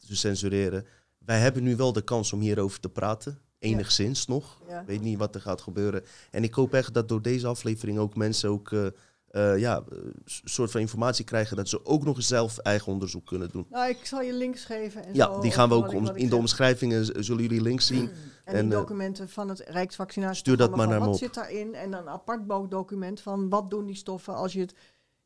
Te 0.08 0.16
censureren. 0.16 0.86
Wij 1.26 1.40
hebben 1.40 1.64
nu 1.64 1.76
wel 1.76 1.94
de 1.94 2.02
kans 2.02 2.34
om 2.34 2.40
hierover 2.40 2.80
te 2.80 2.90
praten. 2.90 3.40
Enigszins 3.60 4.28
nog. 4.28 4.62
Ja. 4.68 4.80
Ik 4.80 4.88
weet 4.88 5.02
niet 5.02 5.18
wat 5.18 5.36
er 5.36 5.42
gaat 5.42 5.62
gebeuren. 5.62 6.04
En 6.32 6.44
ik 6.44 6.54
hoop 6.54 6.74
echt 6.74 6.94
dat 6.94 7.08
door 7.10 7.22
deze 7.22 7.48
aflevering 7.48 7.98
ook 8.00 8.16
mensen 8.16 8.50
ook 8.50 8.72
eh, 8.72 8.86
eh, 9.28 9.60
ja, 9.60 9.84
een 9.90 10.14
soort 10.26 10.72
van 10.72 10.82
informatie 10.82 11.26
krijgen 11.26 11.56
dat 11.58 11.70
ze 11.70 11.86
ook 11.86 12.04
nog 12.04 12.22
zelf 12.24 12.58
eigen 12.58 12.92
onderzoek 12.92 13.26
kunnen 13.26 13.50
doen. 13.52 13.66
Nou, 13.70 13.90
ik 13.90 14.06
zal 14.06 14.22
je 14.22 14.34
links 14.34 14.66
geven. 14.66 15.06
En 15.06 15.14
Ja, 15.14 15.34
zo 15.34 15.40
die 15.42 15.52
gaan 15.52 15.70
we 15.70 15.76
ook 15.76 15.94
om- 15.94 16.16
in 16.16 16.30
de 16.30 16.36
omschrijvingen 16.36 17.24
zullen 17.24 17.42
jullie 17.44 17.62
links 17.62 17.88
zien. 17.88 18.10
En, 18.46 18.56
En, 18.56 18.66
die 18.66 18.74
eh, 18.74 18.80
documenten 18.80 19.30
van 19.30 19.50
het 19.50 19.60
Rijksvaccinatie. 19.60 20.38
stuur 20.38 20.58
dat 20.58 20.76
maar 20.76 20.88
naar 20.88 21.00
me 21.00 21.06
Wat 21.06 21.14
op. 21.14 21.20
zit 21.22 21.34
daarin? 21.34 21.76
En 21.76 21.94
een 21.94 22.10
apart 22.10 22.50
document 22.70 23.22
van 23.22 23.50
wat 23.50 23.70
doen 23.70 23.86
die 23.86 23.96
stoffen 23.96 24.36
als 24.36 24.54
je 24.54 24.60
het 24.60 24.74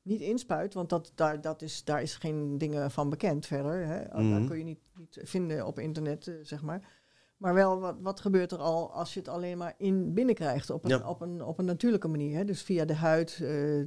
niet 0.06 0.22
inspuit. 0.22 0.74
Want 0.74 0.90
dat, 0.90 1.12
daar, 1.16 1.42
dat 1.42 1.62
is, 1.62 1.84
daar 1.84 2.02
is 2.02 2.16
geen 2.16 2.58
dingen 2.58 2.92
van 2.92 3.10
bekend 3.10 3.46
verder. 3.46 3.88
Hè. 3.88 4.00
Dat 4.08 4.22
Mhm. 4.22 4.46
kun 4.48 4.58
je 4.58 4.64
niet, 4.64 4.80
niet 4.98 5.20
vinden 5.24 5.66
op 5.66 5.80
internet, 5.80 6.28
eh, 6.28 6.34
zeg 6.42 6.62
maar. 6.62 6.82
Maar 7.38 7.54
wel, 7.54 7.80
wat, 7.80 7.96
wat 8.02 8.20
gebeurt 8.20 8.52
er 8.52 8.58
al 8.58 8.92
als 8.94 9.14
je 9.14 9.20
het 9.20 9.30
alleen 9.30 9.58
maar 9.58 9.74
in 9.78 10.14
binnenkrijgt 10.14 10.70
op 10.70 10.84
een, 10.84 10.90
Ja. 10.90 11.10
op 11.10 11.22
een, 11.22 11.44
op 11.44 11.60
een 11.60 11.66
natuurlijke 11.66 12.08
manier. 12.08 12.38
Hè? 12.38 12.46
Dus 12.46 12.62
via 12.62 12.86
de 12.86 12.94
huid 12.96 13.40
eh, 13.42 13.80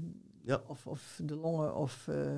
Ja. 0.45 0.63
of, 0.67 0.87
of 0.87 1.21
de 1.25 1.37
longen 1.37 1.75
of... 1.77 2.09
eh, 2.09 2.37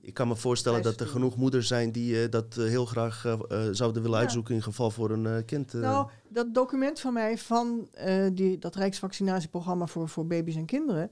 Ik 0.00 0.14
kan 0.14 0.28
me 0.28 0.36
voorstellen 0.36 0.82
dat 0.82 1.00
er 1.00 1.06
genoeg 1.06 1.36
moeders 1.36 1.68
zijn 1.68 1.92
die 1.92 2.28
dat 2.28 2.54
heel 2.54 2.86
graag 2.86 3.20
zouden 3.70 4.02
willen 4.02 4.16
Ja. 4.16 4.22
uitzoeken 4.22 4.54
in 4.54 4.62
geval 4.62 4.90
voor 4.90 5.10
een 5.10 5.44
kind. 5.44 5.72
Nou, 5.72 6.10
dat 6.28 6.54
document 6.54 7.00
van 7.00 7.12
mij 7.12 7.38
van 7.38 7.88
die, 8.32 8.58
dat 8.58 8.74
Rijksvaccinatieprogramma 8.74 9.86
voor, 9.86 10.08
voor 10.08 10.26
baby's 10.26 10.56
en 10.56 10.66
kinderen 10.66 11.10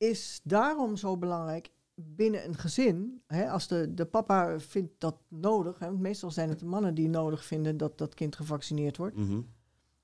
is 0.00 0.40
daarom 0.44 0.96
zo 0.96 1.16
belangrijk 1.16 1.70
binnen 1.94 2.44
een 2.44 2.54
gezin. 2.56 3.22
Hè, 3.26 3.50
als 3.50 3.66
de, 3.68 3.94
de 3.94 4.04
papa 4.04 4.60
vindt 4.60 4.92
dat 4.98 5.16
nodig, 5.28 5.78
hè, 5.78 5.86
want 5.86 6.00
meestal 6.00 6.30
zijn 6.30 6.48
het 6.48 6.58
de 6.58 6.64
mannen 6.64 6.94
die 6.94 7.08
nodig 7.08 7.44
vinden 7.44 7.76
dat 7.76 7.98
dat 7.98 8.14
kind 8.14 8.36
gevaccineerd 8.36 8.96
wordt. 8.96 9.16
Mhm. 9.16 9.40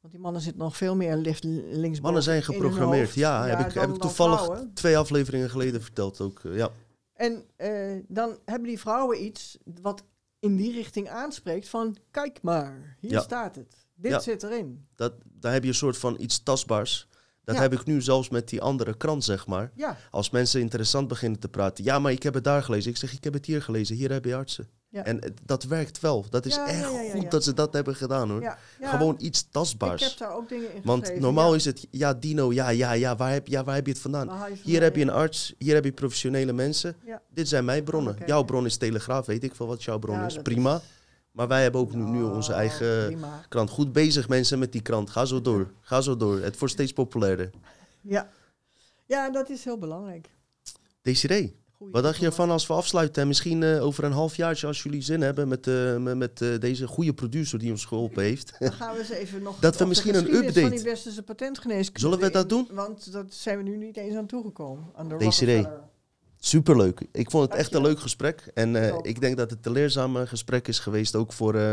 Want 0.00 0.12
die 0.12 0.20
mannen 0.20 0.40
zitten 0.42 0.62
nog 0.62 0.76
veel 0.76 0.96
meer 0.96 1.16
licht 1.16 1.44
links 1.44 2.00
Mannen 2.00 2.22
zijn 2.22 2.42
geprogrammeerd. 2.42 3.14
Ja, 3.14 3.44
heb 3.46 3.58
ik, 3.68 3.72
heb 3.72 3.90
ik 3.90 4.00
toevallig 4.00 4.64
twee 4.74 4.98
afleveringen 4.98 5.50
geleden 5.50 5.82
verteld 5.82 6.20
ook. 6.20 6.44
eh, 6.44 6.56
ja. 6.56 6.70
En 7.12 7.44
eh, 7.56 7.96
dan 8.08 8.38
hebben 8.44 8.68
die 8.68 8.78
vrouwen 8.78 9.24
iets 9.24 9.58
wat 9.80 10.02
in 10.38 10.56
die 10.56 10.72
richting 10.72 11.08
aanspreekt 11.08 11.68
van 11.68 11.96
kijk 12.10 12.42
maar, 12.42 12.96
hier 13.00 13.10
Ja. 13.10 13.20
staat 13.20 13.56
het. 13.56 13.86
Dit 13.94 14.10
Ja. 14.10 14.18
zit 14.18 14.42
erin. 14.42 14.86
dat, 14.94 15.12
daar 15.24 15.52
heb 15.52 15.62
je 15.62 15.68
een 15.68 15.74
soort 15.74 15.96
van 15.98 16.16
iets 16.20 16.42
tastbaars. 16.42 17.08
Dat 17.46 17.54
Ja. 17.54 17.60
heb 17.60 17.72
ik 17.72 17.84
nu 17.84 18.02
zelfs 18.02 18.28
met 18.28 18.48
die 18.48 18.60
andere 18.62 18.96
krant, 18.96 19.24
zeg 19.24 19.46
maar. 19.46 19.70
Ja, 19.74 19.96
Als 20.10 20.30
mensen 20.30 20.60
interessant 20.60 21.08
beginnen 21.08 21.38
te 21.40 21.48
praten. 21.48 21.84
Ja, 21.84 21.98
maar 21.98 22.12
ik 22.12 22.22
heb 22.22 22.34
het 22.34 22.44
daar 22.44 22.62
gelezen. 22.62 22.90
Ik 22.90 22.96
zeg, 22.96 23.12
ik 23.12 23.24
heb 23.24 23.32
het 23.32 23.46
hier 23.46 23.62
gelezen. 23.62 23.96
Hier 23.96 24.12
heb 24.12 24.24
je 24.24 24.34
artsen. 24.34 24.68
Ja. 24.88 25.04
En 25.04 25.20
eh, 25.20 25.30
dat 25.44 25.64
werkt 25.64 26.00
wel. 26.00 26.24
Dat 26.30 26.46
is 26.46 26.56
echt 26.56 26.86
goed 27.12 27.30
dat 27.30 27.44
ze 27.44 27.54
dat 27.54 27.72
hebben 27.72 27.96
gedaan, 27.96 28.30
hoor. 28.30 28.56
Gewoon 28.80 29.14
iets 29.18 29.40
Ik 29.42 29.46
tastbaars. 29.50 30.02
heb 30.04 30.18
daar 30.18 30.34
ook 30.36 30.48
dingen 30.48 30.74
in 30.74 30.80
Want 30.84 31.18
normaal 31.20 31.54
is 31.54 31.64
het, 31.64 31.86
ja, 31.90 32.14
Dino, 32.14 32.52
ja, 32.52 32.68
ja, 32.68 32.92
ja, 32.92 33.16
waar 33.16 33.32
heb, 33.32 33.46
ja, 33.46 33.64
waar 33.64 33.74
heb 33.74 33.86
je 33.86 33.92
het 33.92 34.00
vandaan? 34.00 34.26
Je 34.48 34.58
Hier 34.62 34.82
heb 34.82 34.96
je 34.96 35.02
een 35.02 35.10
arts, 35.10 35.54
hier 35.58 35.74
heb 35.74 35.84
je 35.84 35.92
professionele 35.92 36.52
mensen. 36.52 36.96
Dit 37.34 37.48
zijn 37.48 37.64
mijn 37.64 37.84
bronnen. 37.84 38.12
Oké. 38.14 38.24
Jouw 38.26 38.42
bron 38.42 38.64
is 38.66 38.76
Telegraaf, 38.76 39.26
weet 39.26 39.44
ik 39.44 39.54
veel 39.54 39.66
wat 39.66 39.82
jouw 39.84 39.98
bron 39.98 40.24
is. 40.24 40.38
Prima. 40.42 40.80
Maar 41.36 41.48
wij 41.48 41.62
hebben 41.62 41.80
ook 41.80 41.92
nu, 41.94 42.02
nu 42.02 42.22
onze 42.22 42.52
eigen 42.52 43.06
prima. 43.06 43.44
krant. 43.48 43.70
Goed 43.70 43.92
bezig 43.92 44.28
mensen 44.28 44.58
met 44.58 44.72
die 44.72 44.80
krant. 44.82 45.10
Ga 45.10 45.24
zo 45.24 45.40
door. 45.40 45.70
Ga 45.80 46.00
zo 46.00 46.16
door. 46.16 46.40
Het 46.40 46.58
wordt 46.58 46.74
steeds 46.74 46.92
populairder. 46.92 47.50
Ja. 48.00 48.30
ja, 49.06 49.30
dat 49.30 49.50
is 49.50 49.64
heel 49.64 49.78
belangrijk. 49.78 50.30
Desiree, 51.02 51.56
Goeie 51.76 51.92
wat 51.92 52.02
dacht 52.02 52.18
je 52.18 52.26
ervan 52.26 52.50
als 52.50 52.66
we 52.66 52.72
afsluiten? 52.72 53.22
En 53.22 53.28
misschien 53.28 53.62
eh, 53.62 53.84
over 53.84 54.04
een 54.04 54.12
halfjaartje, 54.12 54.66
als 54.66 54.82
jullie 54.82 55.02
zin 55.02 55.20
hebben 55.20 55.48
met, 55.48 55.66
eh, 55.66 55.96
met, 55.96 56.40
eh, 56.42 56.58
deze 56.58 56.86
goede 56.86 57.14
producer 57.14 57.58
die 57.58 57.70
ons 57.70 57.84
geholpen 57.84 58.22
heeft. 58.22 58.52
Dan 58.58 58.72
gaan 58.82 58.92
we 58.92 58.98
eens 58.98 59.08
even 59.10 59.42
nog 59.42 59.58
Dat 59.58 59.76
we 59.76 59.84
misschien 59.84 60.14
een 60.14 60.20
geschiedenis 60.20 60.52
van 60.54 60.62
update- 60.62 60.76
die 60.82 60.90
westerse 60.92 61.22
patentgeneeskunde 61.22 62.00
Zullen 62.00 62.18
we 62.18 62.30
dat 62.30 62.42
in- 62.42 62.48
doen? 62.48 62.68
Want 62.72 63.12
dat 63.12 63.34
zijn 63.34 63.56
we 63.56 63.62
nu 63.62 63.76
niet 63.76 63.96
eens 63.96 64.14
aan 64.16 64.26
toegekomen. 64.26 64.84
Aan 64.94 65.08
de 65.08 65.16
Desiree. 65.16 65.66
Superleuk. 66.46 67.00
Ik 67.12 67.30
vond 67.30 67.48
het 67.50 67.58
echt 67.58 67.74
een 67.74 67.82
leuk 67.82 68.00
gesprek. 68.00 68.50
En 68.54 68.76
eh, 68.76 68.98
Ik 69.02 69.20
denk 69.20 69.36
dat 69.36 69.50
het 69.50 69.66
een 69.66 69.72
leerzaam 69.72 70.16
eh, 70.16 70.26
gesprek 70.26 70.68
is 70.68 70.78
geweest. 70.78 71.14
Ook 71.14 71.32
voor 71.32 71.54
eh, 71.54 71.72